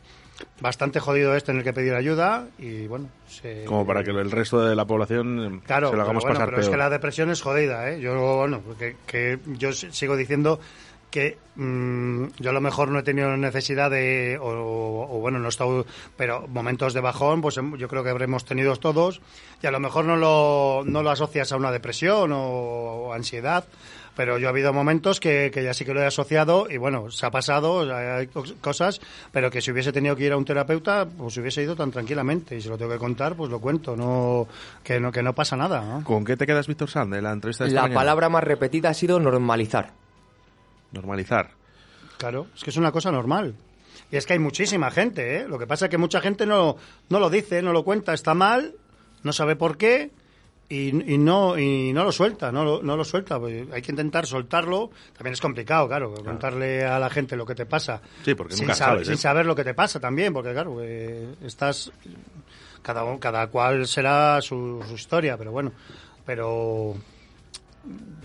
Bastante 0.62 1.00
jodido 1.00 1.36
es 1.36 1.44
tener 1.44 1.64
que 1.64 1.74
pedir 1.74 1.94
ayuda 1.94 2.48
y 2.60 2.88
bueno, 2.88 3.10
se- 3.28 3.66
Como 3.66 3.86
para 3.86 4.04
que 4.04 4.12
el 4.12 4.32
resto 4.32 4.60
de 4.64 4.76
la 4.76 4.86
población 4.86 5.62
Claro, 5.66 5.90
se 5.92 5.96
lo 5.96 6.02
hagamos 6.04 6.24
pero, 6.24 6.34
bueno, 6.34 6.40
pasar 6.40 6.50
pero 6.50 6.62
es 6.62 6.66
peor. 6.68 6.74
que 6.74 6.78
la 6.84 6.90
depresión 6.90 7.30
es 7.32 7.42
jodida, 7.42 7.90
¿eh? 7.92 8.00
Yo, 8.00 8.38
bueno, 8.38 8.62
que, 8.78 8.96
que 9.08 9.40
yo 9.58 9.72
sigo 9.74 10.16
diciendo 10.16 10.60
que 11.10 11.38
mm, 11.56 12.26
yo 12.40 12.50
a 12.50 12.54
lo 12.54 12.60
mejor 12.62 12.90
no 12.90 13.00
he 13.00 13.04
tenido 13.04 13.36
necesidad 13.38 13.90
de, 13.90 14.38
o, 14.42 15.08
o, 15.10 15.20
bueno, 15.20 15.40
no 15.40 15.46
he 15.46 15.50
estado, 15.50 15.86
pero 16.18 16.48
momentos 16.50 16.94
de 16.94 17.00
bajón, 17.02 17.42
pues 17.42 17.58
hem- 17.58 17.78
yo 17.78 17.88
creo 17.88 18.04
que 18.04 18.10
habremos 18.10 18.44
tenido 18.44 18.76
todos, 18.76 19.22
y 19.64 19.68
a 19.68 19.72
lo 19.72 19.80
mejor 19.80 20.04
no 20.06 20.18
lo, 20.18 20.84
no 20.86 21.02
lo 21.04 21.10
asocias 21.10 21.52
a 21.54 21.56
una 21.58 21.72
depresión 21.72 22.34
o, 22.34 22.40
o 23.08 23.14
ansiedad, 23.14 23.64
pero 24.18 24.38
yo 24.38 24.48
ha 24.48 24.50
habido 24.50 24.74
momentos 24.74 25.22
que, 25.22 25.50
que 25.54 25.64
ya 25.64 25.74
sí 25.74 25.86
que 25.86 25.94
lo 25.94 26.02
he 26.02 26.06
asociado 26.06 26.68
y 26.70 26.76
bueno, 26.78 27.10
se 27.12 27.26
ha 27.26 27.32
pasado, 27.32 27.82
hay 27.96 28.28
cos- 28.28 28.56
cosas, 28.60 29.00
pero 29.32 29.50
que 29.50 29.62
si 29.62 29.72
hubiese 29.72 29.94
tenido 29.94 30.16
que 30.18 30.26
ir 30.26 30.34
a 30.34 30.38
un 30.38 30.44
terapeuta, 30.44 31.06
pues 31.06 31.38
hubiese 31.38 31.62
ido 31.64 31.76
tan 31.76 31.92
tranquilamente 31.92 32.58
y 32.58 32.62
si 32.62 32.68
lo 32.68 32.78
tengo 32.78 32.92
que 32.92 32.98
contar, 32.98 33.36
pues 33.36 33.50
lo 33.50 33.60
cuento, 33.62 33.96
no 33.96 34.48
que 34.84 35.00
no, 35.00 35.12
que 35.12 35.24
no 35.24 35.34
pasa 35.34 35.56
nada. 35.56 35.82
¿no? 35.86 36.04
¿Con 36.04 36.26
qué 36.26 36.36
te 36.36 36.46
quedas, 36.46 36.68
Víctor 36.68 36.90
Sand, 36.90 37.14
de 37.14 37.22
la 37.22 37.32
entrevista 37.32 37.64
de 37.64 37.70
esta 37.70 37.76
La 37.76 37.82
mañana? 37.84 38.00
palabra 38.02 38.30
más 38.30 38.44
repetida 38.44 38.90
ha 38.90 38.94
sido 38.94 39.20
normalizar. 39.20 39.94
Normalizar. 40.92 41.52
Claro, 42.18 42.48
es 42.56 42.64
que 42.64 42.72
es 42.72 42.78
una 42.78 42.92
cosa 42.92 43.12
normal. 43.12 43.56
Y 44.12 44.16
es 44.18 44.26
que 44.26 44.34
hay 44.34 44.40
muchísima 44.40 44.90
gente, 44.90 45.38
¿eh? 45.38 45.48
Lo 45.48 45.60
que 45.60 45.68
pasa 45.68 45.86
es 45.86 45.92
que 45.92 45.98
mucha 45.98 46.22
gente 46.22 46.46
no, 46.46 46.78
no 47.10 47.20
lo 47.20 47.30
dice, 47.30 47.62
no 47.62 47.74
lo 47.74 47.84
cuenta, 47.84 48.14
está 48.14 48.34
mal, 48.34 48.74
no 49.24 49.34
sabe 49.34 49.56
por 49.56 49.78
qué 49.78 50.12
y, 50.70 51.14
y 51.14 51.18
no 51.18 51.58
y 51.58 51.94
no 51.94 52.04
lo 52.04 52.12
suelta, 52.12 52.52
no 52.52 52.64
lo, 52.64 52.82
no 52.82 52.98
lo 52.98 53.04
suelta. 53.04 53.40
Pues 53.40 53.68
hay 53.72 53.82
que 53.82 53.92
intentar 53.92 54.26
soltarlo. 54.26 54.92
También 55.14 55.34
es 55.34 55.42
complicado, 55.42 55.88
claro, 55.88 56.14
contarle 56.14 56.86
a 56.86 57.00
la 57.00 57.10
gente 57.10 57.36
lo 57.36 57.46
que 57.46 57.56
te 57.56 57.66
pasa. 57.66 58.02
Sí, 58.24 58.36
porque 58.36 58.56
sin, 58.56 58.66
nunca 58.66 58.76
sabes, 58.76 59.08
sin 59.08 59.16
¿eh? 59.16 59.18
saber 59.18 59.46
lo 59.46 59.56
que 59.56 59.64
te 59.64 59.74
pasa 59.74 60.00
también, 60.00 60.34
porque 60.34 60.52
claro, 60.52 60.78
eh, 60.82 61.36
estás 61.44 61.92
cada 62.82 63.18
cada 63.20 63.48
cual 63.48 63.88
será 63.88 64.42
su, 64.42 64.84
su 64.88 64.96
historia, 64.96 65.38
pero 65.38 65.52
bueno, 65.52 65.72
pero 66.26 66.96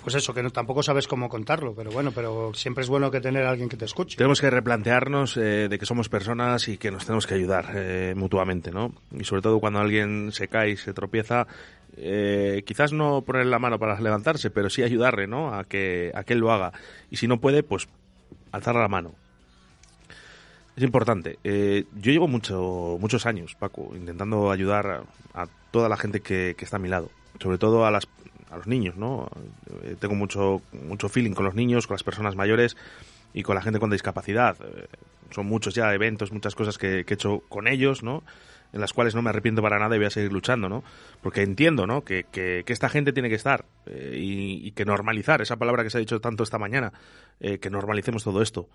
pues 0.02 0.16
eso 0.16 0.34
que 0.34 0.42
no, 0.42 0.50
tampoco 0.50 0.82
sabes 0.82 1.06
cómo 1.06 1.28
contarlo, 1.28 1.74
pero 1.74 1.92
bueno, 1.92 2.10
pero 2.12 2.52
siempre 2.54 2.82
es 2.82 2.90
bueno 2.90 3.10
que 3.10 3.20
tener 3.20 3.46
a 3.46 3.50
alguien 3.50 3.68
que 3.68 3.76
te 3.76 3.84
escuche. 3.84 4.16
Tenemos 4.16 4.40
que 4.40 4.50
replantearnos 4.50 5.36
eh, 5.36 5.68
de 5.68 5.78
que 5.78 5.86
somos 5.86 6.08
personas 6.08 6.66
y 6.66 6.76
que 6.76 6.90
nos 6.90 7.06
tenemos 7.06 7.26
que 7.26 7.34
ayudar 7.34 7.70
eh, 7.74 8.14
mutuamente, 8.16 8.72
¿no? 8.72 8.92
Y 9.12 9.22
sobre 9.24 9.42
todo 9.42 9.60
cuando 9.60 9.78
alguien 9.78 10.32
se 10.32 10.48
cae 10.48 10.70
y 10.70 10.76
se 10.76 10.92
tropieza, 10.92 11.46
eh, 11.96 12.62
quizás 12.66 12.92
no 12.92 13.22
poner 13.22 13.46
la 13.46 13.58
mano 13.58 13.78
para 13.78 14.00
levantarse, 14.00 14.50
pero 14.50 14.70
sí 14.70 14.82
ayudarle, 14.82 15.26
¿no? 15.26 15.54
A 15.54 15.64
que, 15.64 16.10
a 16.14 16.24
que 16.24 16.32
él 16.32 16.40
lo 16.40 16.52
haga. 16.52 16.72
Y 17.10 17.16
si 17.16 17.28
no 17.28 17.40
puede, 17.40 17.62
pues 17.62 17.88
alzar 18.50 18.74
la 18.74 18.88
mano. 18.88 19.14
Es 20.76 20.82
importante. 20.82 21.38
Eh, 21.44 21.84
yo 21.94 22.12
llevo 22.12 22.28
mucho, 22.28 22.96
muchos 22.98 23.26
años, 23.26 23.54
Paco, 23.58 23.92
intentando 23.94 24.50
ayudar 24.50 25.04
a, 25.34 25.46
toda 25.70 25.88
la 25.88 25.96
gente 25.96 26.20
que, 26.20 26.54
que 26.56 26.64
está 26.64 26.76
a 26.76 26.80
mi 26.80 26.88
lado, 26.88 27.10
sobre 27.40 27.58
todo 27.58 27.86
a, 27.86 27.90
las, 27.90 28.08
a 28.50 28.56
los 28.56 28.66
niños, 28.66 28.96
¿no? 28.96 29.28
Eh, 29.82 29.96
tengo 29.98 30.14
mucho, 30.14 30.62
mucho 30.72 31.08
feeling 31.08 31.32
con 31.32 31.44
los 31.44 31.54
niños, 31.54 31.86
con 31.86 31.94
las 31.94 32.02
personas 32.02 32.36
mayores 32.36 32.76
y 33.34 33.42
con 33.42 33.54
la 33.54 33.62
gente 33.62 33.80
con 33.80 33.90
discapacidad. 33.90 34.56
Eh, 34.62 34.86
son 35.30 35.46
muchos 35.46 35.74
ya 35.74 35.92
eventos, 35.94 36.32
muchas 36.32 36.54
cosas 36.54 36.78
que, 36.78 37.04
que 37.04 37.14
he 37.14 37.16
hecho 37.16 37.42
con 37.48 37.68
ellos, 37.68 38.02
¿no? 38.02 38.22
En 38.72 38.80
las 38.80 38.92
cuales 38.92 39.14
no 39.14 39.22
me 39.22 39.30
arrepiento 39.30 39.60
para 39.60 39.78
nada 39.78 39.94
y 39.96 39.98
voy 39.98 40.06
a 40.06 40.10
seguir 40.10 40.32
luchando, 40.32 40.68
¿no? 40.68 40.82
Porque 41.22 41.42
entiendo, 41.42 41.86
¿no? 41.86 42.02
Que, 42.02 42.24
que, 42.24 42.62
que 42.64 42.72
esta 42.72 42.88
gente 42.88 43.12
tiene 43.12 43.28
que 43.28 43.34
estar 43.34 43.66
eh, 43.86 44.16
y, 44.18 44.66
y 44.66 44.72
que 44.72 44.84
normalizar, 44.84 45.42
esa 45.42 45.56
palabra 45.56 45.82
que 45.84 45.90
se 45.90 45.98
ha 45.98 46.00
dicho 46.00 46.20
tanto 46.20 46.42
esta 46.42 46.58
mañana, 46.58 46.92
eh, 47.40 47.58
que 47.58 47.68
normalicemos 47.70 48.24
todo 48.24 48.40
esto. 48.40 48.68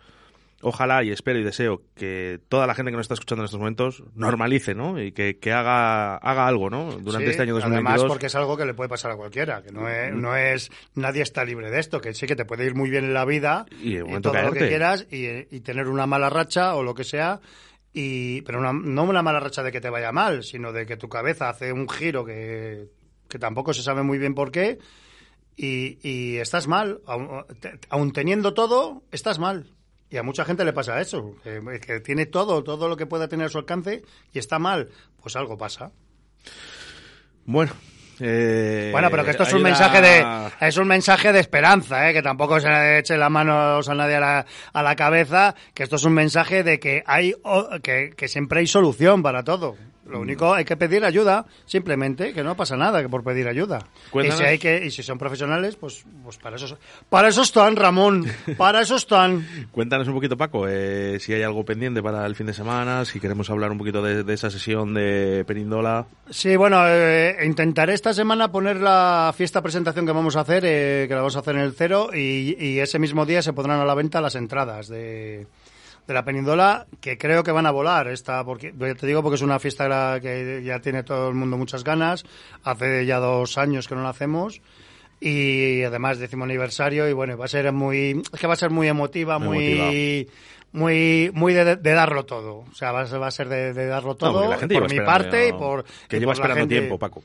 Ojalá 0.62 1.04
y 1.04 1.12
espero 1.12 1.38
y 1.38 1.44
deseo 1.44 1.84
que 1.96 2.40
toda 2.50 2.66
la 2.66 2.74
gente 2.74 2.90
que 2.90 2.98
nos 2.98 3.04
está 3.04 3.14
escuchando 3.14 3.44
en 3.44 3.46
estos 3.46 3.60
momentos 3.60 4.04
normalice, 4.16 4.74
¿no? 4.74 5.00
Y 5.00 5.12
que, 5.12 5.38
que 5.38 5.52
haga, 5.52 6.16
haga 6.16 6.48
algo, 6.48 6.72
¿no? 6.72 6.94
Durante 6.94 7.28
Sí, 7.28 7.32
este 7.32 7.44
año 7.44 7.54
2022. 7.54 7.92
Además, 7.94 8.04
porque 8.08 8.26
es 8.26 8.34
algo 8.34 8.58
que 8.58 8.66
le 8.66 8.74
puede 8.74 8.90
pasar 8.90 9.12
a 9.12 9.16
cualquiera, 9.18 9.62
que 9.62 9.72
no 9.72 9.88
es, 9.88 10.16
no 10.16 10.36
es 10.36 10.72
nadie 10.96 11.22
está 11.22 11.46
libre 11.46 11.70
de 11.70 11.80
esto, 11.80 12.02
que 12.02 12.16
sí 12.16 12.26
que 12.26 12.36
te 12.36 12.44
puede 12.44 12.66
ir 12.66 12.74
muy 12.74 12.90
bien 12.90 13.06
en 13.06 13.14
la 13.14 13.24
vida 13.26 13.68
Y 13.84 14.00
todo 14.20 14.34
lo 14.42 14.52
que 14.52 14.68
quieras 14.68 15.06
y, 15.12 15.28
y 15.56 15.60
tener 15.60 15.88
una 15.90 16.08
mala 16.08 16.32
racha 16.32 16.74
o 16.74 16.82
lo 16.82 16.96
que 16.96 17.04
sea. 17.04 17.40
Y, 18.00 18.42
pero 18.44 18.60
una- 18.60 18.74
no 18.74 19.06
una 19.06 19.24
mala 19.24 19.40
racha 19.40 19.64
de 19.64 19.72
que 19.72 19.82
te 19.82 19.90
vaya 19.90 20.12
mal, 20.12 20.44
sino 20.44 20.72
de 20.72 20.86
que 20.86 20.98
tu 20.98 21.10
cabeza 21.10 21.50
hace 21.50 21.74
un 21.74 21.90
giro 21.90 22.24
que, 22.24 22.90
que 23.28 23.40
tampoco 23.40 23.74
se 23.74 23.82
sabe 23.82 24.04
muy 24.04 24.20
bien 24.20 24.36
por 24.36 24.52
qué 24.52 24.78
y, 25.56 26.38
estás 26.38 26.68
mal. 26.68 27.02
Aun, 27.08 27.44
aun 27.90 28.12
teniendo 28.14 28.54
todo, 28.54 29.02
estás 29.12 29.40
mal. 29.40 29.74
Y 30.12 30.18
a 30.18 30.22
mucha 30.24 30.46
gente 30.46 30.64
le 30.64 30.74
pasa 30.74 31.02
eso, 31.02 31.34
que, 31.44 31.60
que 31.80 32.00
tiene 32.02 32.28
todo, 32.28 32.64
todo 32.64 32.88
lo 32.88 32.98
que 32.98 33.08
pueda 33.08 33.28
tener 33.28 33.48
a 33.48 33.50
su 33.50 33.58
alcance 33.58 34.04
y 34.32 34.38
está 34.38 34.60
mal. 34.60 34.90
Pues 35.20 35.36
algo 35.36 35.58
pasa. 35.58 35.92
Bueno. 37.46 37.72
Eh, 38.20 38.90
Bueno, 38.92 39.10
pero 39.10 39.24
que 39.24 39.32
esto 39.32 39.44
es 39.44 39.54
un 39.54 39.62
mensaje 39.62 40.02
de 40.02 40.26
es 40.60 40.78
un 40.78 40.88
mensaje 40.88 41.32
de 41.32 41.40
esperanza, 41.40 42.10
¿eh? 42.10 42.14
que 42.14 42.22
tampoco 42.22 42.60
se 42.60 42.70
le 42.70 43.00
eche 43.00 43.18
las 43.18 43.30
manos 43.30 43.88
a 43.88 43.94
nadie 43.94 44.16
a 44.16 44.20
la, 44.20 44.46
a 44.74 44.84
la 44.84 44.96
cabeza, 44.96 45.56
que 45.74 45.84
esto 45.84 45.98
es 45.98 46.04
un 46.04 46.14
mensaje 46.14 46.64
de 46.64 46.80
que 46.80 47.04
hay 47.06 47.34
que 47.82 48.28
siempre 48.28 48.60
hay 48.60 48.68
solución 48.68 49.22
para 49.22 49.44
todo. 49.44 49.76
Lo 50.10 50.20
único 50.20 50.54
hay 50.54 50.66
que 50.66 50.78
pedir 50.78 51.04
ayuda, 51.06 51.46
simplemente, 51.66 52.34
que 52.34 52.44
no 52.44 52.56
pasa 52.56 52.78
nada 52.78 53.02
que 53.02 53.10
por 53.10 53.24
pedir 53.24 53.48
ayuda. 53.48 53.80
Y 54.14 54.32
si 54.32 54.44
hay 54.44 54.58
que 54.58 54.86
y 54.86 54.92
si 54.92 55.04
son 55.04 55.18
profesionales, 55.18 55.76
pues 55.76 56.06
pues 56.24 56.38
para 56.38 56.56
eso 56.56 56.78
para 57.10 57.28
eso 57.30 57.42
están, 57.42 57.76
Ramón, 57.76 58.26
para 58.58 58.82
eso 58.82 58.96
están. 58.96 59.46
Cuéntanos 59.72 60.08
un 60.08 60.14
poquito, 60.14 60.38
Paco, 60.38 60.68
eh, 60.68 61.20
si 61.20 61.34
hay 61.34 61.44
algo 61.44 61.66
pendiente 61.66 62.02
para 62.02 62.26
el 62.26 62.36
fin 62.36 62.48
de 62.48 62.54
semana, 62.54 63.06
si 63.06 63.20
queremos 63.20 63.50
hablar 63.50 63.72
un 63.72 63.78
poquito 63.78 64.02
de, 64.02 64.24
de 64.24 64.34
esa 64.34 64.50
sesión 64.50 64.94
de 64.94 65.44
Perindola. 65.46 66.08
Sí, 66.30 66.56
bueno, 66.56 66.82
eh, 66.88 67.38
intentaré 67.46 67.94
esta 67.94 68.14
semana 68.14 68.52
poner 68.52 68.78
la 68.78 69.34
fiesta 69.36 69.62
presentación 69.62 70.06
que 70.06 70.12
vamos 70.12 70.36
a 70.36 70.42
hacer, 70.42 70.64
eh, 70.66 71.06
que 71.08 71.14
la 71.14 71.22
vamos 71.22 71.36
a 71.36 71.40
hacer 71.40 71.56
en 71.56 71.62
el 71.62 71.74
cero, 71.74 72.10
y, 72.14 72.56
y 72.60 72.80
ese 72.80 73.00
mismo 73.00 73.26
día 73.26 73.42
se 73.42 73.54
pondrán 73.54 73.80
a 73.80 73.86
la 73.86 73.96
venta 73.96 74.22
las 74.22 74.36
entradas 74.36 74.88
de, 74.88 75.48
de 76.08 76.14
la 76.14 76.24
Penindola, 76.24 76.88
que 77.02 77.18
creo 77.18 77.44
que 77.44 77.52
van 77.52 77.66
a 77.66 77.72
volar. 77.72 78.08
Esta, 78.08 78.44
porque, 78.44 78.72
te 78.72 79.06
digo 79.08 79.22
porque 79.22 79.36
es 79.36 79.42
una 79.42 79.60
fiesta 79.60 80.20
que 80.22 80.64
ya 80.64 80.80
tiene 80.80 81.04
todo 81.04 81.28
el 81.30 81.36
mundo 81.36 81.58
muchas 81.58 81.84
ganas. 81.84 82.24
Hace 82.64 83.06
ya 83.06 83.20
dos 83.20 83.58
años 83.58 83.88
que 83.88 83.96
no 83.96 84.04
la 84.04 84.10
hacemos. 84.10 84.62
Y 85.20 85.82
además 85.84 86.20
décimo 86.20 86.46
aniversario 86.46 87.10
y 87.10 87.14
bueno, 87.14 87.38
va 87.38 87.46
a 87.46 87.50
ser 87.50 87.72
muy, 87.74 88.22
es 88.32 88.40
que 88.40 88.48
va 88.48 88.54
a 88.54 88.58
ser 88.58 88.70
muy 88.70 88.88
emotiva, 88.88 89.40
Muy 89.40 89.76
muy, 89.76 90.30
muy, 90.72 91.32
muy 91.34 91.54
de, 91.54 91.76
de 91.76 91.92
darlo 91.92 92.26
todo. 92.26 92.66
O 92.70 92.74
sea, 92.74 92.92
va 92.92 93.02
a 93.02 93.08
ser, 93.08 93.22
va 93.22 93.28
a 93.28 93.32
ser 93.32 93.50
de, 93.50 93.74
de 93.74 93.88
darlo 93.88 94.16
todo 94.16 94.34
porque 94.34 94.50
la 94.50 94.58
gente 94.58 94.80
por 94.80 94.92
mi 94.92 95.00
parte 95.02 95.48
y 95.48 95.52
¿no? 95.52 95.58
por 95.58 95.86
Que 96.08 96.20
lleva 96.20 96.34
por 96.34 96.38
la 96.38 96.44
esperando 96.44 96.62
gente. 96.62 96.76
tiempo, 96.76 97.00
Paco. 97.00 97.24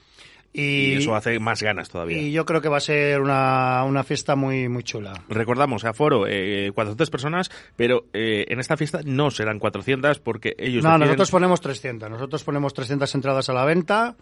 Y, 0.54 0.60
Y 0.92 0.92
eso 0.96 1.14
hace 1.14 1.38
más 1.38 1.62
ganas 1.62 1.88
todavía. 1.88 2.18
y 2.18 2.30
yo 2.30 2.44
creo 2.44 2.60
que 2.60 2.68
va 2.68 2.76
a 2.76 2.80
ser 2.80 3.20
una, 3.22 3.84
una 3.84 4.04
fiesta 4.04 4.36
muy, 4.36 4.68
muy 4.68 4.82
chula. 4.82 5.14
Recordamos, 5.30 5.84
aforo, 5.86 6.26
eh, 6.28 6.70
400 6.74 7.08
personas, 7.10 7.50
pero 7.74 8.04
eh, 8.12 8.44
en 8.48 8.60
esta 8.60 8.76
fiesta 8.76 9.00
no 9.04 9.30
serán 9.30 9.58
400 9.58 10.18
porque 10.18 10.54
ellos 10.58 10.84
No, 10.84 10.90
deciden- 10.90 10.98
nosotros 11.06 11.30
ponemos 11.30 11.60
300. 11.62 12.10
Nosotros 12.10 12.44
ponemos 12.44 12.74
300 12.74 13.14
entradas 13.14 13.48
a 13.48 13.54
la 13.54 13.64
venta. 13.64 14.14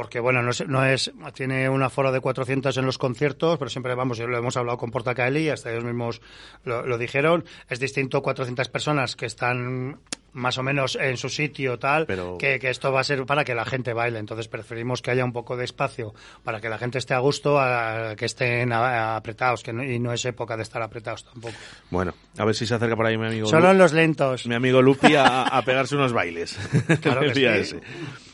Porque, 0.00 0.18
bueno, 0.18 0.42
no 0.42 0.50
es, 0.50 0.66
no 0.66 0.82
es, 0.82 1.12
tiene 1.34 1.68
un 1.68 1.82
aforo 1.82 2.10
de 2.10 2.20
400 2.20 2.74
en 2.78 2.86
los 2.86 2.96
conciertos, 2.96 3.58
pero 3.58 3.68
siempre, 3.68 3.94
vamos, 3.94 4.18
lo 4.18 4.38
hemos 4.38 4.56
hablado 4.56 4.78
con 4.78 4.90
Portacaeli, 4.90 5.50
hasta 5.50 5.70
ellos 5.70 5.84
mismos 5.84 6.22
lo, 6.64 6.86
lo 6.86 6.96
dijeron. 6.96 7.44
Es 7.68 7.80
distinto 7.80 8.22
400 8.22 8.70
personas 8.70 9.14
que 9.14 9.26
están 9.26 9.98
más 10.32 10.56
o 10.56 10.62
menos 10.62 10.96
en 10.96 11.18
su 11.18 11.28
sitio, 11.28 11.78
tal, 11.78 12.06
que, 12.38 12.58
que 12.58 12.70
esto 12.70 12.90
va 12.92 13.00
a 13.00 13.04
ser 13.04 13.26
para 13.26 13.44
que 13.44 13.54
la 13.54 13.66
gente 13.66 13.92
baile. 13.92 14.18
Entonces 14.20 14.48
preferimos 14.48 15.02
que 15.02 15.10
haya 15.10 15.22
un 15.22 15.34
poco 15.34 15.54
de 15.58 15.64
espacio 15.66 16.14
para 16.44 16.62
que 16.62 16.70
la 16.70 16.78
gente 16.78 16.96
esté 16.96 17.12
a 17.12 17.18
gusto, 17.18 17.60
a, 17.60 18.14
que 18.16 18.24
estén 18.24 18.72
a- 18.72 19.16
apretados, 19.16 19.62
que 19.62 19.74
no- 19.74 19.84
y 19.84 19.98
no 19.98 20.14
es 20.14 20.24
época 20.24 20.56
de 20.56 20.62
estar 20.62 20.80
apretados 20.80 21.24
tampoco. 21.26 21.54
Bueno, 21.90 22.14
a 22.38 22.44
ver 22.46 22.54
si 22.54 22.64
se 22.64 22.74
acerca 22.74 22.96
por 22.96 23.04
ahí 23.04 23.18
mi 23.18 23.26
amigo. 23.26 23.48
Solo 23.48 23.66
Lu- 23.66 23.70
en 23.72 23.78
los 23.78 23.92
lentos. 23.92 24.46
Mi 24.46 24.54
amigo 24.54 24.80
Lupi 24.80 25.14
a, 25.14 25.42
a 25.42 25.60
pegarse 25.62 25.94
unos 25.94 26.14
bailes. 26.14 26.56
Claro 27.02 27.20
que 27.20 27.34
sí. 27.34 27.44
ese. 27.44 27.80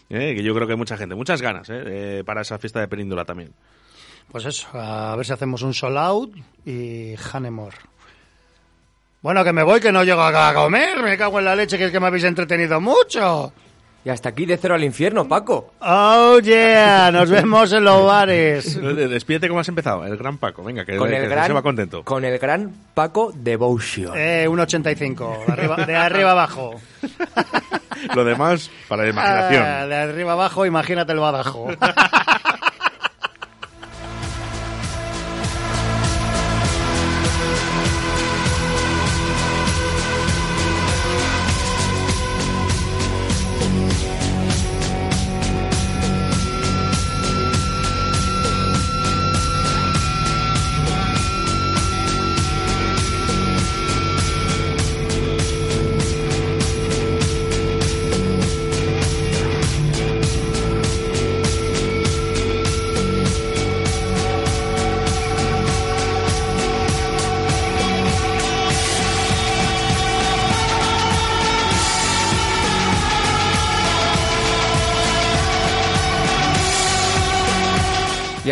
Eh, 0.09 0.35
que 0.37 0.43
yo 0.43 0.55
creo 0.55 0.67
que 0.67 0.75
hay 0.75 0.79
mucha 0.79 0.97
gente, 0.97 1.15
muchas 1.15 1.43
ganas 1.43 1.69
eh, 1.69 1.83
eh, 1.87 2.23
para 2.25 2.43
esa 2.43 2.59
fiesta 2.59 2.81
de 2.81 2.89
Península 2.89 3.25
también. 3.25 3.53
Pues 4.31 4.45
eso, 4.45 4.69
a 4.73 5.15
ver 5.17 5.27
si 5.27 5.33
hacemos 5.33 5.63
un 5.63 5.75
sold 5.75 5.97
out 5.97 6.37
y 6.65 7.15
Hanemore. 7.33 7.77
Bueno, 9.23 9.43
que 9.43 9.53
me 9.53 9.63
voy, 9.63 9.81
que 9.81 9.91
no 9.91 10.05
llego 10.05 10.23
a 10.23 10.55
comer. 10.55 11.03
Me 11.03 11.17
cago 11.17 11.39
en 11.39 11.47
la 11.47 11.57
leche, 11.57 11.79
que 11.79 11.87
es 11.87 11.91
que 11.93 11.99
me 11.99 12.07
habéis 12.07 12.25
entretenido 12.25 12.81
mucho. 12.81 13.53
Y 14.07 14.09
hasta 14.09 14.29
aquí 14.29 14.47
de 14.47 14.57
cero 14.57 14.77
al 14.77 14.85
infierno, 14.85 15.27
Paco. 15.27 15.73
Oh, 15.81 16.39
yeah. 16.39 17.11
Nos 17.11 17.29
vemos 17.31 17.73
en 17.73 17.83
los 17.83 18.07
bares. 18.07 18.81
Despídete 18.81 19.49
como 19.49 19.59
has 19.59 19.69
empezado, 19.69 20.07
el 20.07 20.17
gran 20.17 20.39
Paco. 20.39 20.63
Venga, 20.63 20.85
que, 20.85 20.97
Con 20.97 21.09
que 21.09 21.17
el 21.17 21.23
se 21.25 21.29
gran, 21.29 21.57
va 21.57 21.61
contento. 21.61 22.05
con 22.05 22.25
el 22.25 22.39
gran 22.39 22.73
Paco 22.95 23.33
Devotion. 23.35 24.13
Eh, 24.17 24.47
1,85. 24.49 25.47
De 25.47 25.53
arriba, 25.53 25.77
de 25.87 25.97
arriba 25.97 26.31
abajo. 26.31 26.81
Lo 28.15 28.25
demás, 28.25 28.71
para 28.87 29.03
la 29.03 29.09
imaginación. 29.11 29.65
Ah, 29.67 29.87
de 29.89 29.97
arriba 29.97 30.35
abajo, 30.35 30.65
imagínate 30.65 31.11
el 31.13 31.19
badajo. 31.19 31.67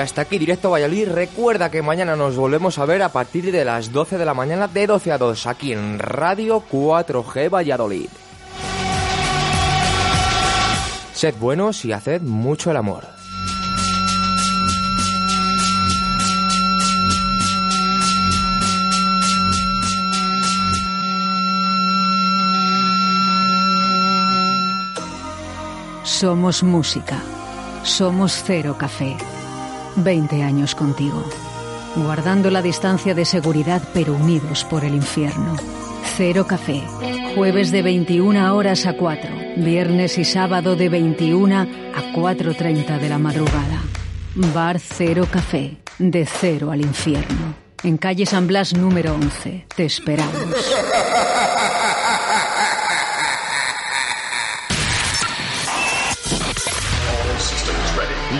hasta 0.04 0.20
aquí 0.22 0.38
directo 0.38 0.70
Valladolid. 0.70 1.08
Recuerda 1.08 1.70
que 1.70 1.82
mañana 1.82 2.14
nos 2.14 2.36
volvemos 2.36 2.78
a 2.78 2.84
ver 2.84 3.02
a 3.02 3.08
partir 3.08 3.50
de 3.50 3.64
las 3.64 3.90
12 3.90 4.18
de 4.18 4.24
la 4.24 4.34
mañana, 4.34 4.68
de 4.68 4.86
12 4.86 5.12
a 5.12 5.18
2, 5.18 5.46
aquí 5.46 5.72
en 5.72 5.98
Radio 5.98 6.62
4G 6.70 7.48
Valladolid. 7.52 8.08
Sed 11.14 11.34
buenos 11.40 11.84
y 11.84 11.92
haced 11.92 12.20
mucho 12.20 12.70
el 12.70 12.76
amor. 12.76 13.04
Somos 26.04 26.62
música. 26.62 27.22
Somos 27.82 28.42
Cero 28.44 28.76
Café. 28.78 29.16
20 29.96 30.42
años 30.42 30.74
contigo. 30.74 31.22
Guardando 31.96 32.50
la 32.50 32.62
distancia 32.62 33.14
de 33.14 33.24
seguridad 33.24 33.82
pero 33.92 34.14
unidos 34.14 34.64
por 34.64 34.84
el 34.84 34.94
infierno. 34.94 35.56
Cero 36.16 36.46
Café. 36.46 36.82
Jueves 37.34 37.70
de 37.70 37.82
21 37.82 38.54
horas 38.54 38.86
a 38.86 38.96
4. 38.96 39.30
Viernes 39.56 40.18
y 40.18 40.24
sábado 40.24 40.76
de 40.76 40.88
21 40.88 41.56
a 41.60 41.66
4.30 42.12 42.98
de 42.98 43.08
la 43.08 43.18
madrugada. 43.18 43.82
Bar 44.34 44.78
Cero 44.80 45.26
Café. 45.30 45.76
De 45.98 46.26
cero 46.26 46.72
al 46.72 46.80
infierno. 46.80 47.54
En 47.84 47.98
calle 47.98 48.26
San 48.26 48.46
Blas 48.46 48.74
número 48.74 49.14
11. 49.14 49.66
Te 49.76 49.84
esperamos. 49.84 50.34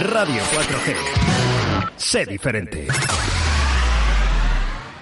Radio 0.01 0.43
4G. 0.53 1.24
Sé 1.97 2.25
diferente. 2.27 2.87